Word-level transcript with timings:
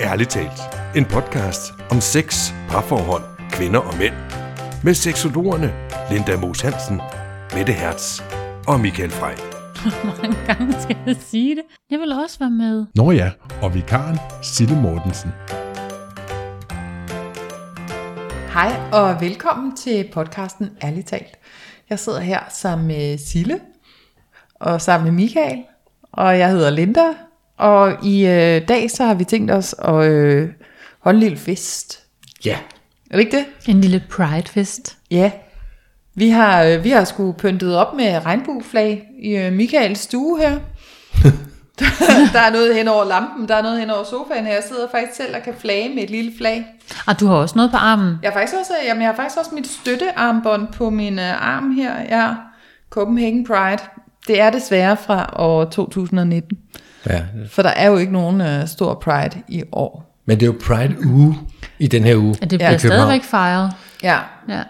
Ærligt 0.00 0.30
talt. 0.30 0.60
En 0.96 1.04
podcast 1.04 1.72
om 1.90 2.00
sex, 2.00 2.52
parforhold, 2.68 3.22
kvinder 3.50 3.80
og 3.80 3.98
mænd. 3.98 4.14
Med 4.84 4.94
seksologerne 4.94 5.74
Linda 6.10 6.36
Moos 6.36 6.60
Hansen, 6.60 7.00
Mette 7.54 7.72
Hertz 7.72 8.20
og 8.68 8.80
Michael 8.80 9.10
Frey. 9.10 9.36
Hvor 10.04 10.22
mange 10.22 10.36
gange 10.46 10.80
skal 10.82 10.96
jeg 11.06 11.16
sige 11.20 11.56
det? 11.56 11.62
Jeg 11.90 11.98
vil 11.98 12.12
også 12.12 12.38
være 12.38 12.50
med. 12.50 12.86
Nå 12.94 13.10
ja, 13.10 13.30
og 13.62 13.74
vikaren 13.74 14.18
Sille 14.42 14.76
Mortensen. 14.80 15.30
Hej 18.52 18.72
og 18.92 19.20
velkommen 19.20 19.76
til 19.76 20.08
podcasten 20.12 20.70
Ærligt 20.82 21.08
talt. 21.08 21.38
Jeg 21.90 21.98
sidder 21.98 22.20
her 22.20 22.40
sammen 22.50 22.86
med 22.86 23.18
Sille 23.18 23.60
og 24.54 24.80
sammen 24.80 25.04
med 25.04 25.22
Michael, 25.22 25.58
og 26.12 26.38
jeg 26.38 26.50
hedder 26.50 26.70
Linda, 26.70 27.06
og 27.58 28.04
i 28.04 28.26
øh, 28.26 28.68
dag 28.68 28.90
så 28.90 29.04
har 29.04 29.14
vi 29.14 29.24
tænkt 29.24 29.50
os 29.50 29.74
at 29.78 30.04
øh, 30.04 30.48
holde 31.00 31.16
en 31.16 31.22
lille 31.22 31.38
fest. 31.38 32.04
Ja. 32.44 32.58
Er 33.10 33.16
det 33.16 33.18
ikke 33.18 33.36
det? 33.36 33.46
En 33.68 33.80
lille 33.80 34.04
Pride-fest. 34.10 34.96
Ja. 35.10 35.30
Vi 36.14 36.28
har, 36.28 36.62
øh, 36.62 36.84
vi 36.84 36.90
har 36.90 37.04
sgu 37.04 37.32
pyntet 37.32 37.76
op 37.76 37.96
med 37.96 38.26
regnbueflag 38.26 39.04
i 39.22 39.36
øh, 39.36 39.52
Michaels 39.52 39.98
stue 39.98 40.38
her. 40.38 40.58
der 42.32 42.40
er 42.40 42.50
noget 42.50 42.74
hen 42.74 42.88
over 42.88 43.04
lampen, 43.04 43.48
der 43.48 43.54
er 43.54 43.62
noget 43.62 43.80
hen 43.80 43.90
over 43.90 44.04
sofaen 44.04 44.46
her. 44.46 44.52
Jeg 44.52 44.62
sidder 44.68 44.88
faktisk 44.90 45.16
selv 45.16 45.36
og 45.36 45.42
kan 45.42 45.54
flage 45.58 45.94
med 45.94 46.02
et 46.02 46.10
lille 46.10 46.32
flag. 46.38 46.66
Og 47.06 47.20
du 47.20 47.26
har 47.26 47.34
også 47.34 47.54
noget 47.56 47.70
på 47.70 47.76
armen. 47.76 48.16
Jeg 48.22 48.30
har 48.30 48.40
faktisk 48.40 48.56
også, 48.60 48.72
jamen 48.86 49.02
jeg 49.02 49.08
har 49.10 49.16
faktisk 49.16 49.38
også 49.38 49.54
mit 49.54 49.66
støttearmbånd 49.66 50.68
på 50.72 50.90
min 50.90 51.18
øh, 51.18 51.56
arm 51.56 51.70
her. 51.70 51.92
Ja, 52.08 52.34
Copenhagen 52.90 53.46
Pride. 53.46 53.82
Det 54.26 54.40
er 54.40 54.50
desværre 54.50 54.96
fra 54.96 55.34
år 55.36 55.64
2019. 55.64 56.58
Ja, 57.10 57.22
For 57.50 57.62
der 57.62 57.70
er 57.70 57.86
jo 57.86 57.96
ikke 57.96 58.12
nogen 58.12 58.40
øh, 58.40 58.68
stor 58.68 58.94
Pride 58.94 59.42
i 59.48 59.62
år. 59.72 60.20
men 60.26 60.40
det 60.40 60.46
er 60.46 60.52
jo 60.52 60.58
Pride 60.66 60.96
uge 61.06 61.38
i 61.78 61.86
den 61.86 62.04
her 62.04 62.16
uge. 62.16 62.34
At 62.42 62.50
det 62.50 62.60
Ja, 62.60 62.66
bliver 62.68 62.78
stadigvæk 62.78 63.22
fejret. 63.24 63.72
Ja, 64.02 64.18
Ja. 64.48 64.62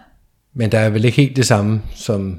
Men 0.54 0.72
der 0.72 0.78
er 0.78 0.88
vel 0.90 1.04
ikke 1.04 1.16
helt 1.16 1.36
det 1.36 1.46
samme, 1.46 1.82
som 1.94 2.38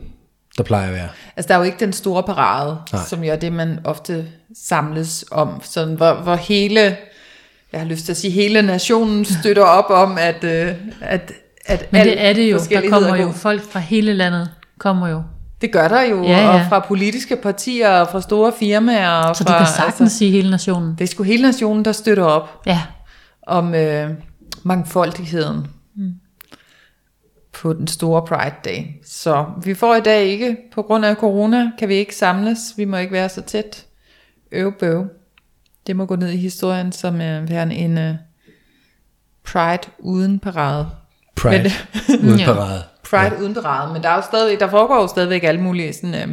der 0.58 0.64
plejer 0.64 0.88
at 0.88 0.94
være. 0.94 1.08
altså 1.36 1.48
der 1.48 1.53
er 1.53 1.58
jo 1.58 1.64
ikke 1.64 1.80
den 1.80 1.94
store 1.94 2.23
parade, 2.23 2.78
Nej. 2.94 3.02
som 3.08 3.23
jo 3.23 3.31
er 3.31 3.36
det, 3.36 3.53
man 3.53 3.80
ofte 3.84 4.25
samles 4.66 5.25
om. 5.31 5.62
Sådan, 5.64 5.94
hvor, 5.95 6.14
hvor 6.14 6.36
hele, 6.36 6.98
jeg 7.72 7.80
har 7.81 7.88
lyst 7.88 8.06
til 8.06 8.12
at 8.12 8.18
sige, 8.18 8.31
hele 8.31 8.62
nationen 8.62 9.25
støtter 9.25 9.64
op 9.80 9.90
om, 9.90 10.18
at, 10.18 10.44
øh, 10.44 10.73
at, 11.02 11.31
at 11.66 11.92
Men 11.92 12.06
det 12.06 12.25
er 12.25 12.34
det 12.34 12.52
jo. 12.52 12.58
Der 12.70 12.90
kommer 12.90 13.09
er 13.09 13.22
jo 13.22 13.31
folk 13.31 13.72
fra 13.72 13.80
hele 13.80 14.14
landet. 14.14 14.50
Kommer 14.80 15.08
jo. 15.08 15.23
Det 15.61 15.72
gør 15.72 15.88
der 15.88 16.02
jo, 16.02 16.23
Ja, 16.23 16.30
ja. 16.39 16.50
og 16.53 16.61
fra 16.69 16.80
politiske 16.88 17.36
partier, 17.36 17.89
og 17.89 18.08
fra 18.08 18.22
store 18.22 18.53
firmaer. 18.59 19.09
Og 19.09 19.36
Så 19.36 19.44
fra, 19.44 19.53
du 19.53 19.58
kan 19.58 19.67
sagtens 19.75 20.02
altså, 20.02 20.17
sige 20.17 20.31
hele 20.31 20.50
nationen. 20.50 20.91
det 20.95 21.02
er 21.02 21.08
sgu 21.08 21.23
hele 21.23 21.41
nationen, 21.44 21.86
der 21.86 21.91
støtter 21.91 22.23
op. 22.23 22.61
Ja. 22.66 22.81
om 23.47 23.75
øh, 23.75 24.09
mangfoldigheden 24.63 25.67
mm. 25.95 26.13
på 27.53 27.73
den 27.73 27.88
store 27.88 28.22
Pride 28.25 28.55
Day. 28.66 28.83
Så 29.05 29.45
vi 29.63 29.73
får 29.73 29.95
i 29.95 30.02
dag 30.02 30.23
ikke, 30.25 30.58
på 30.73 30.81
grund 30.81 31.05
af 31.05 31.16
corona, 31.16 31.72
kan 31.80 31.89
vi 31.89 31.94
ikke 31.95 32.16
samles. 32.16 32.59
Vi 32.78 32.85
må 32.85 32.97
ikke 32.97 33.13
være 33.13 33.30
så 33.30 33.41
tæt. 33.41 33.85
Øv 34.52 34.72
bøv. 34.80 35.05
Det 35.88 35.95
må 35.95 36.05
gå 36.05 36.16
ned 36.16 36.30
i 36.30 36.38
historien 36.38 36.91
som 36.91 37.22
øh, 37.22 37.50
værende 37.50 37.75
en 37.75 37.97
øh, 37.97 38.16
Pride 39.45 39.81
uden 40.00 40.39
parade. 40.39 40.89
Pride 41.35 41.72
Men- 42.09 42.25
uden 42.30 42.39
parade. 42.55 42.83
Pride 43.09 43.36
ja. 43.36 43.41
uden 43.41 43.53
parade, 43.53 43.94
men 43.94 44.03
der 44.03 44.09
er 44.09 44.16
jo 44.16 44.22
stadigvæk, 44.22 44.59
der 44.59 44.69
foregår 44.69 45.02
jo 45.02 45.08
stadigvæk 45.08 45.44
alle 45.44 45.61
mulige 45.61 45.94
sådan, 45.94 46.13
øh, 46.16 46.19
jeg 46.19 46.27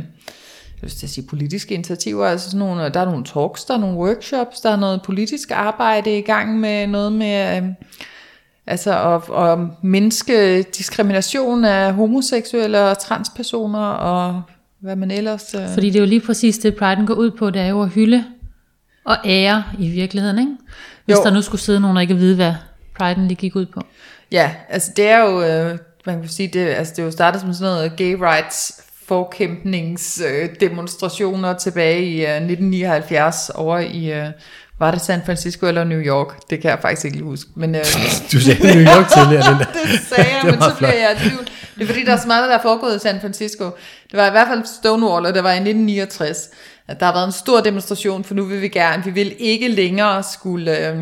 vil 0.81 0.91
sige 0.91 1.27
politiske 1.27 1.75
initiativer, 1.75 2.27
altså 2.27 2.51
sådan 2.51 2.59
nogle, 2.59 2.89
der 2.89 3.01
er 3.01 3.05
nogle 3.05 3.25
talks, 3.25 3.65
der 3.65 3.75
er 3.75 3.79
nogle 3.79 3.97
workshops, 3.97 4.61
der 4.61 4.71
er 4.71 4.77
noget 4.77 5.03
politisk 5.03 5.51
arbejde 5.51 6.19
i 6.19 6.23
gang 6.23 6.61
med 6.61 6.87
noget 6.87 7.13
med, 7.13 7.57
øh, 7.57 7.69
altså 8.67 9.15
at, 9.15 9.49
at 9.49 9.59
mindske 9.83 10.63
diskrimination 10.63 11.65
af 11.65 11.95
homoseksuelle 11.95 12.85
og 12.85 12.99
transpersoner 12.99 13.87
og 13.89 14.43
hvad 14.81 14.97
man 14.97 15.11
ellers... 15.11 15.55
Øh, 15.55 15.69
Fordi 15.75 15.87
det 15.91 15.97
er 15.97 16.01
jo 16.01 16.07
lige 16.07 16.21
præcis 16.21 16.59
det, 16.59 16.75
Pride'en 16.83 17.07
går 17.07 17.15
ud 17.15 17.31
på. 17.31 17.51
Det 17.51 17.63
er 17.63 17.67
jo 17.67 17.83
at 17.83 17.89
hylde 17.89 18.25
og 19.05 19.17
ære 19.25 19.65
i 19.79 19.89
virkeligheden, 19.89 20.39
ikke? 20.39 20.53
Hvis 21.05 21.17
Jo. 21.17 21.23
der 21.25 21.31
nu 21.31 21.43
skulle 21.43 21.61
sidde 21.61 21.81
nogen, 21.81 21.97
der 21.97 22.01
ikke 22.01 22.17
ved, 22.17 22.35
hvad 22.35 22.55
Pride'en 23.03 23.21
lige 23.21 23.35
gik 23.35 23.57
ud 23.57 23.67
på. 23.67 23.81
Ja, 24.33 24.51
altså 24.69 24.93
det 24.97 25.09
er 25.09 25.19
jo, 25.19 25.43
øh, 25.43 25.79
man 26.07 26.21
kan 26.21 26.29
sige, 26.29 26.49
det, 26.49 26.67
altså 26.69 26.93
det 26.97 27.03
er 27.03 27.07
jo 27.07 27.11
startet 27.11 27.41
som 27.41 27.55
sådan 27.55 27.73
noget 27.75 27.93
gay 27.97 28.17
rights 28.21 28.73
forkæmpningsdemonstrationer 29.09 31.51
øh, 31.51 31.59
tilbage 31.59 32.05
i 32.05 32.15
øh, 32.27 32.31
1979 32.31 33.51
over 33.55 33.79
i, 33.79 34.13
øh, 34.13 34.27
var 34.79 34.91
det 34.91 35.01
San 35.01 35.23
Francisco 35.27 35.67
eller 35.67 35.85
New 35.85 36.01
York? 36.01 36.51
Det 36.51 36.61
kan 36.61 36.71
jeg 36.71 36.79
faktisk 36.83 37.05
ikke 37.05 37.23
huske. 37.25 37.51
Men, 37.57 37.75
øh, 37.75 37.85
Du 38.33 38.41
sagde 38.41 38.75
New 38.75 38.85
York 38.97 39.09
tidligere, 39.09 39.43
den 39.51 39.59
der. 39.59 39.65
det 39.65 40.01
sagde 40.09 40.31
jeg, 40.35 40.41
Det 40.43 40.51
men 40.51 40.61
så 40.63 40.75
bliver 40.79 40.91
flot. 40.91 41.03
jeg 41.03 41.17
i 41.17 41.19
tvivl. 41.29 41.49
Det 41.75 41.83
er 41.83 41.87
fordi, 41.87 42.05
der 42.05 42.13
er 42.13 42.17
så 42.17 42.27
meget, 42.27 42.49
der 42.49 42.57
er 42.59 42.63
foregået 42.63 42.97
i 42.97 42.99
San 42.99 43.21
Francisco. 43.21 43.65
Det 44.11 44.19
var 44.19 44.27
i 44.27 44.31
hvert 44.31 44.49
fald 44.49 44.63
Stonewall, 44.81 45.27
og 45.27 45.35
det 45.35 45.45
var 45.45 45.51
i 45.53 45.57
1969. 45.57 46.49
At 46.89 47.01
der 47.01 47.07
har 47.07 47.13
været 47.13 47.27
en 47.27 47.33
stor 47.33 47.61
demonstration, 47.61 48.25
for 48.25 48.35
nu 48.35 48.45
vil 48.45 48.63
vi 48.63 48.69
gerne, 48.69 49.05
vi 49.05 49.11
vil 49.11 49.35
ikke 49.39 49.69
længere 49.69 50.23
skulle 50.23 50.89
øh, 50.89 50.99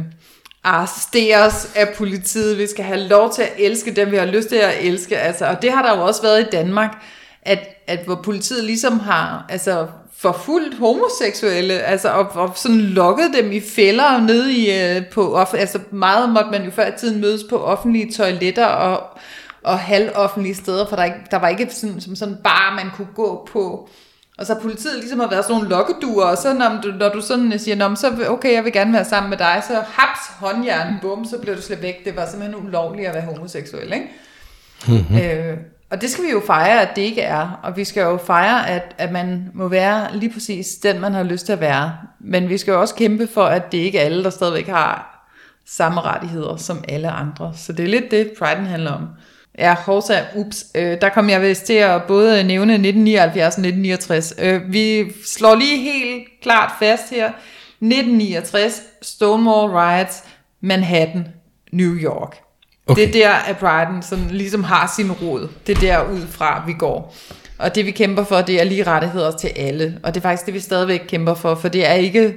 arresteres 0.65 1.73
af 1.75 1.95
politiet. 1.97 2.59
Vi 2.59 2.67
skal 2.67 2.85
have 2.85 3.01
lov 3.01 3.33
til 3.33 3.43
at 3.43 3.53
elske 3.59 3.91
dem, 3.91 4.11
vi 4.11 4.17
har 4.17 4.27
lyst 4.27 4.49
til 4.49 4.57
at 4.57 4.75
elske. 4.81 5.19
Altså, 5.19 5.47
og 5.47 5.63
det 5.63 5.73
har 5.73 5.83
der 5.83 5.97
jo 5.97 6.07
også 6.07 6.23
været 6.23 6.41
i 6.41 6.51
Danmark, 6.53 7.05
at, 7.43 7.59
at 7.87 8.05
hvor 8.05 8.21
politiet 8.25 8.65
ligesom 8.65 9.01
har 9.01 9.47
altså, 9.49 9.87
forfulgt 10.23 10.79
homoseksuelle, 10.79 11.75
altså 11.75 12.09
og, 12.09 12.27
og 12.35 12.53
sådan 12.57 12.81
lokket 12.81 13.31
dem 13.35 13.53
i 13.53 13.61
fælder 13.61 14.21
nede 14.21 14.53
i, 14.53 14.81
øh, 14.81 15.07
på, 15.07 15.37
altså 15.55 15.79
meget 15.91 16.31
måtte 16.31 16.51
man 16.51 16.65
jo 16.65 16.71
før 16.71 16.87
i 16.87 16.99
tiden 16.99 17.21
mødes 17.21 17.45
på 17.51 17.59
offentlige 17.59 18.13
toiletter 18.13 18.67
og, 18.67 19.19
og 19.63 19.79
halvoffentlige 19.79 20.55
steder, 20.55 20.89
for 20.89 20.97
der, 20.97 21.05
ikke, 21.05 21.17
der 21.31 21.37
var 21.37 21.49
ikke 21.49 21.69
sådan, 21.71 22.01
som 22.01 22.17
sådan 22.17 22.37
bare 22.45 22.75
man 22.75 22.91
kunne 22.97 23.09
gå 23.15 23.49
på. 23.53 23.89
Og 24.43 24.47
så 24.47 24.55
har 24.55 24.61
politiet 24.61 24.99
ligesom 24.99 25.21
har 25.21 25.29
været 25.29 25.45
sådan 25.45 25.57
nogle 25.57 25.69
lokkeduer, 25.69 26.25
og 26.25 26.37
så 26.37 26.55
når 26.55 26.81
du, 26.83 26.89
når 26.89 27.09
du 27.09 27.21
sådan 27.21 27.59
siger, 27.59 27.77
Nå, 27.77 27.95
så 27.95 28.27
okay, 28.29 28.55
jeg 28.55 28.65
vil 28.65 28.73
gerne 28.73 28.93
være 28.93 29.05
sammen 29.05 29.31
med 29.31 29.39
dig, 29.39 29.63
så 29.69 29.75
haps, 29.75 30.21
håndjern, 30.39 30.95
bum, 31.03 31.25
så 31.25 31.39
bliver 31.39 31.57
du 31.57 31.63
slet 31.63 31.83
væk. 31.83 32.05
Det 32.05 32.17
var 32.17 32.27
simpelthen 32.27 32.67
ulovligt 32.67 33.09
at 33.09 33.15
være 33.15 33.23
homoseksuel, 33.23 33.93
ikke? 33.93 34.07
Mm-hmm. 34.89 35.19
Øh, 35.19 35.57
og 35.91 36.01
det 36.01 36.11
skal 36.11 36.25
vi 36.25 36.31
jo 36.31 36.43
fejre, 36.47 36.83
at 36.83 36.97
det 36.97 37.03
ikke 37.03 37.21
er. 37.21 37.61
Og 37.63 37.77
vi 37.77 37.85
skal 37.85 38.01
jo 38.01 38.17
fejre, 38.17 38.69
at, 38.69 38.95
at 38.99 39.13
man 39.13 39.51
må 39.55 39.69
være 39.69 40.17
lige 40.17 40.33
præcis 40.33 40.69
den, 40.69 41.01
man 41.01 41.13
har 41.13 41.23
lyst 41.23 41.47
til 41.47 41.53
at 41.53 41.61
være. 41.61 41.93
Men 42.21 42.49
vi 42.49 42.59
skal 42.59 42.73
jo 42.73 42.81
også 42.81 42.95
kæmpe 42.95 43.27
for, 43.27 43.45
at 43.45 43.73
det 43.73 43.79
ikke 43.79 43.99
er 43.99 44.05
alle, 44.05 44.25
der 44.25 44.31
stadigvæk 44.31 44.69
har 44.69 45.25
samme 45.67 46.01
rettigheder 46.01 46.57
som 46.57 46.85
alle 46.89 47.11
andre. 47.11 47.53
Så 47.57 47.73
det 47.73 47.85
er 47.85 47.89
lidt 47.89 48.11
det, 48.11 48.33
Pride'en 48.43 48.67
handler 48.67 48.93
om. 48.93 49.09
Ja, 49.59 49.75
Horsa, 49.75 50.21
ups, 50.35 50.67
øh, 50.75 51.01
der 51.01 51.09
kom 51.09 51.31
jeg 51.31 51.43
vist 51.43 51.67
til 51.67 51.73
at 51.73 52.03
både 52.03 52.45
nævne 52.45 52.73
1979 52.73 53.55
og 53.55 53.61
1969. 53.61 54.35
Øh, 54.39 54.73
vi 54.73 55.13
slår 55.27 55.55
lige 55.55 55.77
helt 55.77 56.29
klart 56.43 56.73
fast 56.79 57.11
her. 57.11 57.27
1969, 57.81 58.83
Stonewall 59.03 59.73
Riots, 59.73 60.25
Manhattan, 60.61 61.29
New 61.73 61.95
York. 61.95 62.37
Okay. 62.87 63.03
Det 63.03 63.09
er 63.09 63.29
der, 63.29 63.35
at 63.35 63.59
Brighton 63.59 64.03
sådan 64.03 64.31
ligesom 64.31 64.65
har 64.65 64.93
sin 64.97 65.13
rod. 65.13 65.49
Det 65.67 65.77
er 65.77 65.81
der 65.81 66.11
ud 66.13 66.27
fra, 66.31 66.63
vi 66.67 66.73
går. 66.73 67.15
Og 67.59 67.75
det 67.75 67.87
vi 67.87 67.91
kæmper 67.91 68.25
for, 68.25 68.41
det 68.41 68.61
er 68.61 68.65
lige 68.65 68.83
rettigheder 68.83 69.37
til 69.37 69.51
alle. 69.57 70.01
Og 70.03 70.15
det 70.15 70.21
er 70.21 70.23
faktisk 70.23 70.47
det, 70.47 70.55
vi 70.55 70.61
stadigvæk 70.61 71.01
kæmper 71.09 71.35
for, 71.35 71.55
for 71.55 71.69
det 71.69 71.89
er 71.89 71.93
ikke 71.93 72.35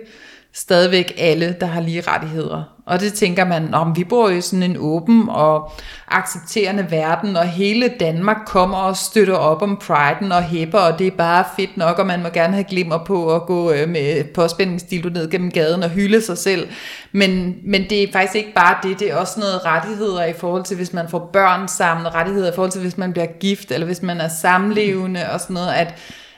stadigvæk 0.55 1.13
alle, 1.17 1.55
der 1.59 1.65
har 1.65 1.81
lige 1.81 2.01
rettigheder. 2.01 2.63
Og 2.85 2.99
det 2.99 3.13
tænker 3.13 3.45
man, 3.45 3.73
om 3.73 3.97
vi 3.97 4.03
bor 4.03 4.29
i 4.29 4.41
sådan 4.41 4.63
en 4.63 4.77
åben 4.79 5.29
og 5.29 5.71
accepterende 6.07 6.87
verden, 6.91 7.37
og 7.37 7.47
hele 7.47 7.93
Danmark 7.99 8.37
kommer 8.45 8.77
og 8.77 8.97
støtter 8.97 9.35
op 9.35 9.61
om 9.61 9.77
priden 9.77 10.31
og 10.31 10.43
hæpper, 10.43 10.79
og 10.79 10.99
det 10.99 11.07
er 11.07 11.11
bare 11.11 11.43
fedt 11.57 11.77
nok, 11.77 11.99
og 11.99 12.07
man 12.07 12.23
må 12.23 12.29
gerne 12.29 12.53
have 12.53 12.63
glimmer 12.63 12.97
på 12.97 13.35
at 13.35 13.45
gå 13.45 13.71
øh, 13.71 13.89
med 13.89 14.23
påspændingsdildo 14.23 15.09
ned 15.09 15.29
gennem 15.29 15.51
gaden 15.51 15.83
og 15.83 15.89
hylde 15.89 16.21
sig 16.21 16.37
selv. 16.37 16.67
Men, 17.11 17.55
men 17.63 17.89
det 17.89 18.03
er 18.03 18.11
faktisk 18.13 18.35
ikke 18.35 18.53
bare 18.53 18.77
det, 18.83 18.99
det 18.99 19.11
er 19.11 19.15
også 19.15 19.39
noget 19.39 19.65
rettigheder 19.65 20.25
i 20.25 20.33
forhold 20.33 20.63
til, 20.63 20.77
hvis 20.77 20.93
man 20.93 21.09
får 21.09 21.29
børn 21.33 21.67
sammen, 21.67 22.15
rettigheder 22.15 22.51
i 22.51 22.55
forhold 22.55 22.71
til, 22.71 22.81
hvis 22.81 22.97
man 22.97 23.11
bliver 23.11 23.27
gift, 23.39 23.71
eller 23.71 23.85
hvis 23.85 24.01
man 24.01 24.21
er 24.21 24.27
samlevende 24.27 25.29
og 25.33 25.39
sådan 25.39 25.53
noget, 25.53 25.73
at, 25.73 25.95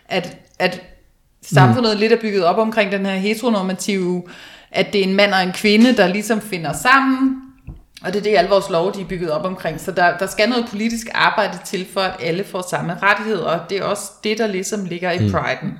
at, 0.09 0.37
at 0.59 0.81
samfundet 1.53 1.93
mm. 1.93 1.99
lidt 1.99 2.11
er 2.11 2.17
bygget 2.21 2.45
op 2.45 2.57
omkring 2.57 2.91
den 2.91 3.05
her 3.05 3.15
heteronormative, 3.15 4.23
at 4.71 4.93
det 4.93 5.01
er 5.01 5.05
en 5.05 5.15
mand 5.15 5.33
og 5.33 5.43
en 5.43 5.51
kvinde, 5.51 5.97
der 5.97 6.07
ligesom 6.07 6.41
finder 6.41 6.73
sammen, 6.73 7.35
og 8.01 8.13
det 8.13 8.19
er 8.19 8.23
det, 8.23 8.37
alle 8.37 8.49
vores 8.49 8.69
lov, 8.69 8.93
de 8.93 9.01
er 9.01 9.05
bygget 9.05 9.31
op 9.31 9.45
omkring. 9.45 9.79
Så 9.79 9.91
der, 9.91 10.17
der 10.17 10.27
skal 10.27 10.49
noget 10.49 10.65
politisk 10.69 11.07
arbejde 11.13 11.57
til, 11.65 11.85
for 11.93 12.01
at 12.01 12.13
alle 12.19 12.43
får 12.43 12.67
samme 12.69 12.97
rettigheder, 13.03 13.45
og 13.45 13.69
det 13.69 13.77
er 13.77 13.83
også 13.83 14.03
det, 14.23 14.37
der 14.37 14.47
ligesom 14.47 14.85
ligger 14.85 15.11
i 15.11 15.17
priden. 15.31 15.79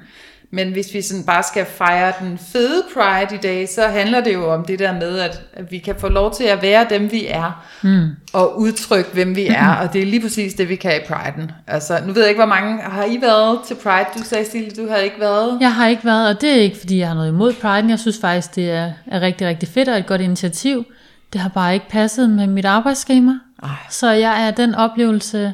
Men 0.51 0.71
hvis 0.71 0.94
vi 0.94 1.01
sådan 1.01 1.23
bare 1.23 1.44
skal 1.44 1.65
fejre 1.65 2.13
den 2.19 2.38
fede 2.38 2.83
Pride 2.94 3.35
i 3.35 3.38
dag, 3.38 3.69
så 3.69 3.88
handler 3.88 4.21
det 4.21 4.33
jo 4.33 4.53
om 4.53 4.65
det 4.65 4.79
der 4.79 4.94
med, 4.94 5.19
at, 5.19 5.41
at 5.53 5.71
vi 5.71 5.77
kan 5.77 5.95
få 5.97 6.09
lov 6.09 6.33
til 6.33 6.44
at 6.44 6.61
være 6.61 6.85
dem, 6.89 7.11
vi 7.11 7.25
er, 7.25 7.65
mm. 7.81 8.09
og 8.33 8.59
udtrykke, 8.59 9.09
hvem 9.13 9.35
vi 9.35 9.47
er, 9.47 9.75
og 9.75 9.94
det 9.94 10.01
er 10.01 10.05
lige 10.05 10.21
præcis 10.21 10.53
det, 10.53 10.69
vi 10.69 10.75
kan 10.75 10.91
i 10.91 10.99
Pride'en. 10.99 11.51
Altså, 11.67 11.99
nu 12.05 12.13
ved 12.13 12.21
jeg 12.21 12.29
ikke, 12.29 12.39
hvor 12.39 12.55
mange 12.55 12.81
har 12.81 13.05
I 13.05 13.21
været 13.21 13.59
til 13.67 13.75
Pride? 13.75 14.05
Du 14.17 14.23
sagde, 14.23 14.45
Stille, 14.45 14.71
du 14.71 14.89
har 14.89 14.97
ikke 14.97 15.19
været. 15.19 15.57
Jeg 15.61 15.73
har 15.73 15.88
ikke 15.88 16.05
været, 16.05 16.35
og 16.35 16.41
det 16.41 16.49
er 16.49 16.61
ikke, 16.61 16.77
fordi 16.77 16.99
jeg 16.99 17.07
har 17.07 17.15
noget 17.15 17.29
imod 17.29 17.53
Pride. 17.53 17.89
Jeg 17.89 17.99
synes 17.99 18.17
faktisk, 18.21 18.55
det 18.55 18.71
er, 18.71 18.91
er 19.07 19.21
rigtig, 19.21 19.47
rigtig 19.47 19.69
fedt 19.69 19.89
og 19.89 19.97
et 19.97 20.05
godt 20.05 20.21
initiativ. 20.21 20.85
Det 21.33 21.41
har 21.41 21.49
bare 21.49 21.73
ikke 21.73 21.89
passet 21.89 22.29
med 22.29 22.47
mit 22.47 22.65
arbejdsskema. 22.65 23.31
Ej. 23.63 23.69
Så 23.89 24.11
jeg 24.11 24.47
er 24.47 24.51
den 24.51 24.75
oplevelse, 24.75 25.53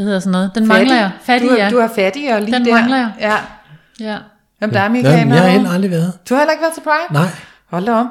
hvad 0.00 0.06
hedder 0.06 0.20
sådan 0.20 0.32
noget, 0.32 0.50
den 0.54 0.68
mangler 0.68 0.94
jeg. 0.96 1.10
Fattig, 1.24 1.48
du, 1.48 1.54
er, 1.54 1.64
ja. 1.64 1.70
du 1.70 1.76
er 1.78 1.88
fattig 1.94 2.34
og 2.34 2.40
lige 2.42 2.54
Den 2.54 2.64
der. 2.64 2.74
mangler 2.74 2.96
jeg. 2.96 3.10
Ja. 3.20 3.36
ja. 4.12 4.16
Hvem 4.58 4.70
der 4.70 4.80
er, 4.80 4.88
Michael? 4.88 5.26
men 5.26 5.34
jeg 5.34 5.42
har 5.42 5.48
heller 5.48 5.70
aldrig 5.70 5.90
været. 5.90 6.12
Du 6.28 6.34
har 6.34 6.40
heller 6.40 6.52
ikke 6.52 6.62
været 6.62 6.74
til 6.74 6.80
Pride? 6.80 7.12
Nej. 7.22 7.28
Hold 7.70 7.86
da 7.86 7.92
om. 7.92 8.08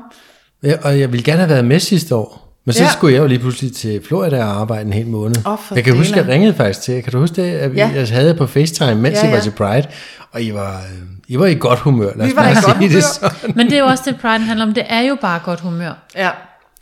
Ja, 0.63 0.73
og 0.83 0.99
jeg 0.99 1.11
ville 1.11 1.23
gerne 1.23 1.39
have 1.39 1.49
været 1.49 1.65
med 1.65 1.79
sidste 1.79 2.15
år. 2.15 2.45
Men 2.65 2.73
så 2.73 2.83
Ja. 2.83 2.89
skulle 2.89 3.13
jeg 3.15 3.21
jo 3.21 3.27
lige 3.27 3.39
pludselig 3.39 3.75
til 3.75 4.01
Florida 4.07 4.43
og 4.43 4.61
arbejde 4.61 4.85
en 4.85 4.93
hel 4.93 5.07
måned. 5.07 5.35
For 5.43 5.75
jeg 5.75 5.83
kan 5.83 5.95
huske, 5.97 6.13
dælen. 6.13 6.25
jeg 6.27 6.33
ringede 6.33 6.53
faktisk 6.53 6.81
til. 6.81 7.03
Kan 7.03 7.11
du 7.11 7.19
huske 7.19 7.35
det? 7.41 7.51
At 7.51 7.71
vi, 7.73 7.77
Ja. 7.77 7.91
Jeg 7.95 8.07
havde 8.07 8.33
på 8.35 8.47
FaceTime, 8.47 8.95
mens 8.95 9.15
Ja, 9.15 9.19
ja, 9.21 9.27
ja. 9.29 9.35
var 9.35 9.41
til 9.41 9.51
Pride. 9.51 9.83
Og 10.31 10.41
I 10.41 10.53
var, 10.53 10.75
øh, 10.77 11.07
I 11.27 11.39
var 11.39 11.45
i 11.45 11.55
godt 11.55 11.79
humør. 11.79 12.11
Lad 12.15 12.25
Vi 12.25 12.31
os 12.31 12.35
var 12.35 12.43
i 12.49 12.53
godt 12.53 12.77
det 12.79 12.89
humør. 12.89 13.01
sådan. 13.01 13.53
Men 13.55 13.65
det 13.69 13.73
er 13.73 13.79
jo 13.79 13.85
også 13.85 14.03
det, 14.05 14.19
Pride 14.21 14.39
handler 14.39 14.65
om. 14.65 14.73
Det 14.73 14.83
er 14.89 15.01
jo 15.01 15.17
bare 15.21 15.39
godt 15.45 15.59
humør. 15.59 15.91
Ja. 16.15 16.29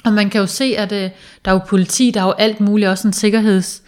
Og 0.05 0.13
man 0.13 0.29
kan 0.29 0.41
jo 0.41 0.47
se, 0.47 0.75
at 0.77 0.91
øh, 0.91 1.01
der 1.45 1.51
er 1.51 1.51
jo 1.51 1.57
politi, 1.67 2.11
der 2.13 2.21
er 2.21 2.25
jo 2.25 2.31
alt 2.31 2.59
muligt, 2.59 2.89
også 2.89 3.07
en 3.07 3.13
sikkerheds... 3.13 3.81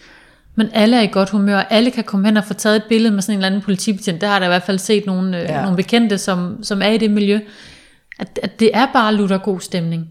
Men 0.60 0.70
alle 0.72 0.96
er 0.96 1.00
i 1.00 1.06
godt 1.06 1.30
humør, 1.30 1.58
alle 1.58 1.90
kan 1.90 2.04
komme 2.04 2.26
hen 2.26 2.36
og 2.36 2.44
få 2.44 2.54
taget 2.54 2.76
et 2.76 2.84
billede 2.88 3.14
med 3.14 3.22
sådan 3.22 3.32
en 3.32 3.38
eller 3.38 3.46
anden 3.46 3.60
politibetjent. 3.62 4.20
Der 4.20 4.26
har 4.26 4.38
der 4.38 4.46
i 4.46 4.48
hvert 4.48 4.62
fald 4.62 4.78
set 4.78 5.06
nogle, 5.06 5.36
øh, 5.38 5.42
Ja. 5.44 5.54
ja. 5.56 5.62
nogle 5.62 5.76
bekendte, 5.76 6.18
som, 6.18 6.58
som 6.64 6.82
er 6.82 6.88
i 6.88 6.98
det 6.98 7.10
miljø. 7.10 7.40
At, 8.18 8.38
at 8.42 8.60
det 8.60 8.70
er 8.74 8.86
bare 8.92 9.14
lutter 9.14 9.38
god 9.38 9.60
stemning. 9.60 10.08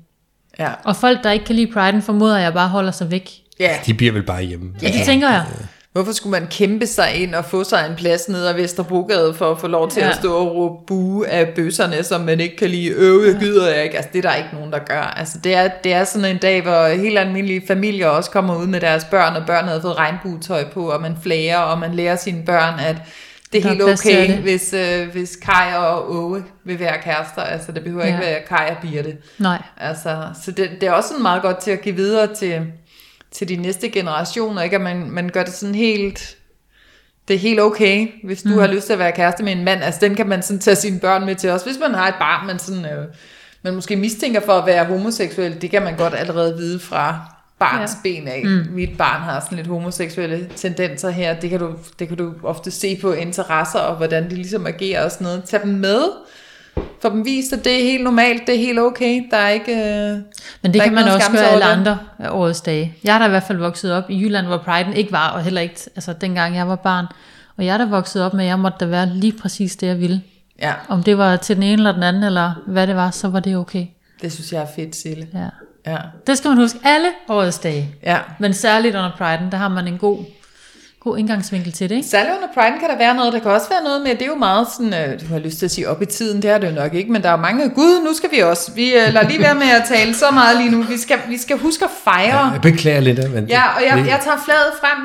Ja. 0.59 0.69
Og 0.85 0.95
folk, 0.95 1.23
der 1.23 1.31
ikke 1.31 1.45
kan 1.45 1.55
lide 1.55 1.71
priden, 1.71 2.01
formoder 2.01 2.37
jeg 2.37 2.53
bare 2.53 2.69
holder 2.69 2.91
sig 2.91 3.11
væk. 3.11 3.31
ja. 3.59 3.69
De 3.85 3.93
bliver 3.93 4.11
vel 4.13 4.23
bare 4.23 4.43
hjemme. 4.43 4.71
Ja, 4.81 4.87
det 4.87 5.01
tænker 5.05 5.29
jeg. 5.29 5.45
Hvorfor 5.91 6.12
skulle 6.12 6.31
man 6.31 6.47
kæmpe 6.47 6.88
sig 6.88 7.15
ind 7.15 7.36
og 7.36 7.45
få 7.45 7.63
sig 7.63 7.86
en 7.89 7.95
plads 7.95 8.30
nede 8.30 8.50
ad 8.50 8.53
Vesterbrogade 8.53 9.33
for 9.33 9.51
at 9.51 9.59
få 9.59 9.68
lov 9.68 9.89
til 9.89 10.01
ja. 10.01 10.09
At 10.09 10.15
stå 10.15 10.36
og 10.36 10.56
råbe 10.56 10.86
bue 10.88 11.27
af 11.27 11.47
bøsserne, 11.56 12.03
som 12.03 12.21
man 12.21 12.39
ikke 12.39 12.57
kan 12.57 12.69
lide? 12.69 12.89
Øv, 12.89 13.24
jeg 13.25 13.36
gider 13.39 13.69
jeg 13.74 13.83
ikke. 13.83 13.95
Altså, 13.95 14.09
det 14.13 14.25
er 14.25 14.30
der 14.30 14.36
ikke 14.36 14.50
nogen, 14.53 14.71
der 14.71 14.80
gør. 14.80 15.01
Altså, 15.01 15.38
det 15.44 15.56
er, 15.56 15.68
det 15.83 15.94
er 15.94 16.03
sådan 16.03 16.31
en 16.31 16.38
dag, 16.38 16.62
hvor 16.62 16.88
helt 16.88 17.19
almindelige 17.19 17.68
familier 17.68 18.07
også 18.07 18.31
kommer 18.31 18.57
ud 18.57 18.68
med 18.68 18.81
deres 18.81 19.06
børn, 19.06 19.36
og 19.36 19.44
børn 19.47 19.68
har 19.68 19.81
fået 19.81 19.97
regnbuetøj 19.97 20.69
på, 20.69 20.91
og 20.91 21.01
man 21.01 21.18
flager, 21.24 21.57
og 21.57 21.80
man 21.80 21.94
lærer 21.94 22.15
sine 22.15 22.45
børn, 22.45 22.80
at 22.80 22.95
det 23.53 23.65
er 23.65 23.69
helt 23.69 23.81
okay, 23.81 24.27
det. 24.27 24.38
hvis, 24.38 24.74
øh, 24.74 25.09
hvis 25.12 25.35
Kai 25.35 25.75
og 25.77 26.15
Åge 26.15 26.44
vil 26.63 26.80
være 26.80 26.97
kærester. 27.03 27.42
Altså, 27.42 27.71
det 27.71 27.83
behøver 27.83 28.06
ja. 28.06 28.07
ikke 28.07 28.25
være 28.25 28.39
Kai 28.47 28.69
og 28.69 28.77
Birte. 28.81 29.18
Nej. 29.38 29.62
Altså, 29.77 30.27
så 30.44 30.51
det, 30.51 30.69
det 30.81 30.88
er 30.89 30.92
også 30.92 31.09
sådan 31.09 31.21
meget 31.21 31.42
godt 31.42 31.57
til 31.57 31.71
at 31.71 31.81
give 31.81 31.95
videre 31.95 32.35
til, 32.35 32.62
til 33.31 33.49
de 33.49 33.55
næste 33.55 33.89
generationer, 33.89 34.61
ikke? 34.61 34.75
At 34.75 34.81
man, 34.81 35.11
man 35.11 35.29
gør 35.29 35.43
det 35.43 35.53
sådan 35.53 35.75
helt, 35.75 36.37
det 37.27 37.33
er 37.33 37.39
helt 37.39 37.59
okay, 37.59 38.07
hvis 38.23 38.43
du 38.43 38.49
mm. 38.49 38.57
har 38.57 38.67
lyst 38.67 38.85
til 38.85 38.93
at 38.93 38.99
være 38.99 39.11
kæreste 39.11 39.43
med 39.43 39.51
en 39.51 39.63
mand. 39.63 39.83
Altså, 39.83 39.99
den 40.01 40.15
kan 40.15 40.27
man 40.27 40.43
sådan 40.43 40.59
tage 40.59 40.75
sine 40.75 40.99
børn 40.99 41.25
med 41.25 41.35
til 41.35 41.49
også. 41.49 41.65
Hvis 41.65 41.79
man 41.79 41.93
har 41.93 42.07
et 42.07 42.15
barn, 42.19 42.47
man 42.47 42.59
sådan, 42.59 42.85
øh, 42.85 43.05
man 43.63 43.75
måske 43.75 43.95
mistænker 43.95 44.39
for 44.39 44.53
at 44.53 44.65
være 44.65 44.85
homoseksuel, 44.85 45.61
det 45.61 45.71
kan 45.71 45.81
man 45.81 45.97
godt 45.97 46.13
allerede 46.13 46.57
vide 46.57 46.79
fra 46.79 47.19
barns 47.59 47.91
ja. 47.91 47.97
ben 48.03 48.27
af. 48.27 48.41
Mm. 48.45 48.73
Mit 48.73 48.97
barn 48.97 49.21
har 49.21 49.39
sådan 49.39 49.55
lidt 49.55 49.67
homoseksuelle 49.67 50.49
tendenser 50.55 51.09
her. 51.09 51.39
Det 51.39 51.49
kan, 51.49 51.59
du, 51.59 51.75
det 51.99 52.07
kan 52.07 52.17
du 52.17 52.33
ofte 52.43 52.71
se 52.71 52.97
på 53.01 53.13
interesser 53.13 53.79
og 53.79 53.95
hvordan 53.95 54.29
de 54.29 54.35
ligesom 54.35 54.67
agerer 54.67 55.05
og 55.05 55.11
sådan 55.11 55.25
noget. 55.25 55.43
Tag 55.43 55.61
dem 55.61 55.69
med. 55.69 56.03
For 57.01 57.09
dem 57.09 57.25
vist, 57.25 57.53
at 57.53 57.65
det 57.65 57.79
er 57.79 57.83
helt 57.83 58.03
normalt, 58.03 58.47
det 58.47 58.55
er 58.55 58.59
helt 58.59 58.79
okay. 58.79 59.23
Der 59.31 59.37
er 59.37 59.49
ikke... 59.49 59.71
Øh, 59.71 60.17
Men 60.61 60.73
det 60.73 60.81
kan 60.81 60.93
man 60.93 61.03
også 61.07 61.31
gøre 61.31 61.47
alle 61.47 61.65
andre 61.65 61.97
af 62.19 62.29
årets 62.31 62.61
dage. 62.61 62.93
Jeg 63.03 63.15
er 63.15 63.19
da 63.19 63.25
i 63.25 63.29
hvert 63.29 63.43
fald 63.43 63.57
vokset 63.57 63.93
op 63.93 64.09
i 64.09 64.21
Jylland, 64.21 64.45
hvor 64.47 64.57
Pride'en 64.57 64.93
ikke 64.95 65.11
var, 65.11 65.29
og 65.29 65.43
heller 65.43 65.61
ikke 65.61 65.75
altså, 65.95 66.13
dengang 66.13 66.55
jeg 66.55 66.67
var 66.67 66.75
barn. 66.75 67.05
Og 67.57 67.65
jeg 67.65 67.73
er 67.73 67.77
da 67.77 67.85
vokset 67.85 68.23
op 68.23 68.33
med, 68.33 68.43
at 68.43 68.47
jeg 68.49 68.59
måtte 68.59 68.77
da 68.79 68.85
være 68.85 69.05
lige 69.09 69.33
præcis 69.41 69.75
det, 69.75 69.87
jeg 69.87 69.99
ville. 69.99 70.21
ja, 70.61 70.73
Om 70.89 71.03
det 71.03 71.17
var 71.17 71.35
til 71.35 71.55
den 71.55 71.63
ene 71.63 71.73
eller 71.73 71.91
den 71.91 72.03
anden, 72.03 72.23
eller 72.23 72.51
hvad 72.67 72.87
det 72.87 72.95
var, 72.95 73.11
så 73.11 73.27
var 73.29 73.39
det 73.39 73.55
okay. 73.57 73.85
det 74.21 74.31
synes 74.33 74.51
jeg 74.53 74.61
er 74.61 74.67
fedt, 74.75 74.95
Sille. 74.95 75.27
Ja. 75.33 75.47
Ja, 75.91 75.97
Det 76.27 76.37
skal 76.37 76.49
man 76.49 76.57
huske 76.57 76.79
alle 76.83 77.07
årets 77.29 77.59
dage. 77.59 77.95
ja. 78.03 78.17
Men 78.39 78.53
særligt 78.53 78.95
under 78.95 79.09
Pride'en, 79.11 79.51
der 79.51 79.57
har 79.57 79.67
man 79.67 79.87
en 79.87 79.97
god, 79.97 80.25
god 81.03 81.17
indgangsvinkel 81.17 81.71
til 81.71 81.89
det, 81.89 81.95
ikke? 81.95 82.07
Særligt 82.07 82.33
under 82.35 82.47
Pride 82.53 82.79
kan 82.79 82.89
der 82.89 82.97
være 82.97 83.15
noget, 83.15 83.33
der 83.33 83.39
kan 83.39 83.51
også 83.51 83.69
være 83.69 83.83
noget 83.83 84.01
med, 84.01 84.11
det 84.11 84.21
er 84.21 84.25
jo 84.25 84.35
meget 84.35 84.67
sådan, 84.77 84.93
øh, 84.93 85.19
du 85.21 85.25
har 85.33 85.39
lyst 85.39 85.57
til 85.59 85.65
at 85.65 85.71
sige 85.71 85.89
op 85.89 86.01
i 86.01 86.05
tiden, 86.05 86.41
det 86.41 86.49
er 86.51 86.57
det 86.57 86.67
jo 86.69 86.75
nok 86.75 86.93
ikke, 86.93 87.11
men 87.11 87.23
der 87.23 87.29
er 87.29 87.37
mange, 87.37 87.69
gud, 87.69 88.03
nu 88.07 88.13
skal 88.13 88.31
vi 88.31 88.39
også, 88.39 88.71
vi 88.71 88.93
øh, 88.93 89.13
lader 89.13 89.27
lige 89.27 89.39
være 89.41 89.55
med 89.55 89.69
at 89.69 89.83
tale 89.87 90.13
så 90.15 90.25
meget 90.33 90.57
lige 90.57 90.71
nu, 90.71 90.81
vi 90.81 90.97
skal, 90.97 91.17
vi 91.29 91.37
skal 91.37 91.57
huske 91.57 91.85
at 91.85 91.91
fejre. 92.03 92.51
Jeg 92.51 92.61
beklager 92.61 92.99
lidt, 92.99 93.33
men... 93.33 93.45
Ja, 93.49 93.61
og 93.75 93.81
jeg, 93.87 93.97
jeg 94.07 94.19
tager 94.23 94.37
flaget 94.45 94.71
frem, 94.81 94.99